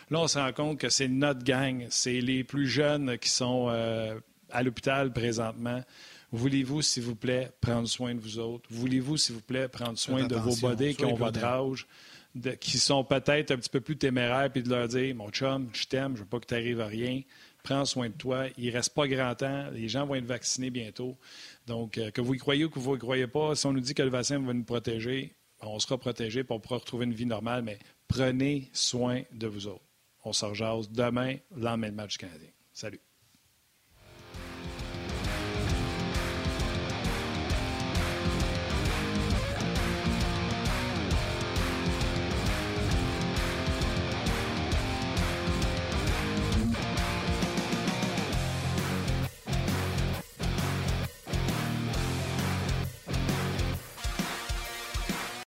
Là, 0.10 0.20
on 0.20 0.28
se 0.28 0.38
rend 0.38 0.52
compte 0.52 0.78
que 0.80 0.90
c'est 0.90 1.08
notre 1.08 1.44
gang, 1.44 1.86
c'est 1.90 2.20
les 2.20 2.44
plus 2.44 2.68
jeunes 2.68 3.18
qui 3.18 3.30
sont 3.30 3.68
euh, 3.70 4.20
à 4.52 4.62
l'hôpital 4.64 5.14
présentement. 5.14 5.82
Voulez-vous, 6.34 6.82
s'il 6.82 7.04
vous 7.04 7.16
plaît, 7.16 7.50
prendre 7.62 7.88
soin 7.88 8.14
de 8.14 8.20
vous 8.20 8.40
autres? 8.40 8.66
Voulez-vous, 8.70 9.16
s'il 9.16 9.36
vous 9.36 9.42
plaît, 9.42 9.70
prendre 9.70 9.98
soin 9.98 10.22
Faites 10.24 10.30
de 10.32 10.36
vos 10.36 10.56
bodés 10.62 10.94
qui 10.94 11.06
ont 11.06 11.16
votre 11.16 11.40
âge, 11.46 11.88
de- 12.36 12.52
qui 12.52 12.78
sont 12.78 13.06
peut-être 13.06 13.52
un 13.52 13.56
petit 13.58 13.70
peu 13.70 13.80
plus 13.80 13.96
téméraires, 13.98 14.52
puis 14.52 14.62
de 14.64 14.70
leur 14.70 14.90
dire, 14.90 15.16
mon 15.16 15.30
chum, 15.30 15.70
je 15.72 15.86
t'aime, 15.86 16.16
je 16.16 16.22
veux 16.24 16.28
pas 16.28 16.40
que 16.42 16.46
tu 16.48 16.54
arrives 16.56 16.82
à 16.82 16.88
rien. 16.88 17.22
Prends 17.64 17.86
soin 17.86 18.08
de 18.10 18.14
toi. 18.14 18.46
Il 18.58 18.70
reste 18.70 18.94
pas 18.94 19.08
grand 19.08 19.36
temps. 19.36 19.68
Les 19.74 19.88
gens 19.90 20.06
vont 20.06 20.16
être 20.16 20.26
vaccinés 20.26 20.70
bientôt. 20.70 21.18
Donc, 21.68 21.98
euh, 21.98 22.10
que 22.12 22.22
vous 22.22 22.34
y 22.34 22.38
croyez 22.38 22.66
ou 22.66 22.70
que 22.70 22.80
vous 22.80 22.96
y 22.96 23.00
croyez 23.00 23.28
pas, 23.28 23.54
si 23.56 23.66
on 23.66 23.74
nous 23.74 23.82
dit 23.82 23.94
que 23.94 24.02
le 24.02 24.10
vaccin 24.10 24.40
va 24.40 24.54
nous 24.54 24.64
protéger, 24.64 25.36
ben, 25.62 25.68
on 25.68 25.80
sera 25.80 25.98
protégé 25.98 26.44
pour 26.44 26.62
pourra 26.62 26.78
retrouver 26.78 27.06
une 27.06 27.14
vie 27.14 27.26
normale, 27.26 27.62
mais 27.62 27.78
prenez 28.08 28.70
soin 28.74 29.22
de 29.34 29.48
vous 29.48 29.68
autres. 29.68 29.84
On 30.24 30.34
se 30.34 30.46
rejase 30.46 30.90
demain, 30.90 31.36
lendemain 31.56 31.90
de 31.90 31.96
match 31.96 32.14
du 32.14 32.18
Canadien. 32.20 32.50
Salut. 32.74 33.07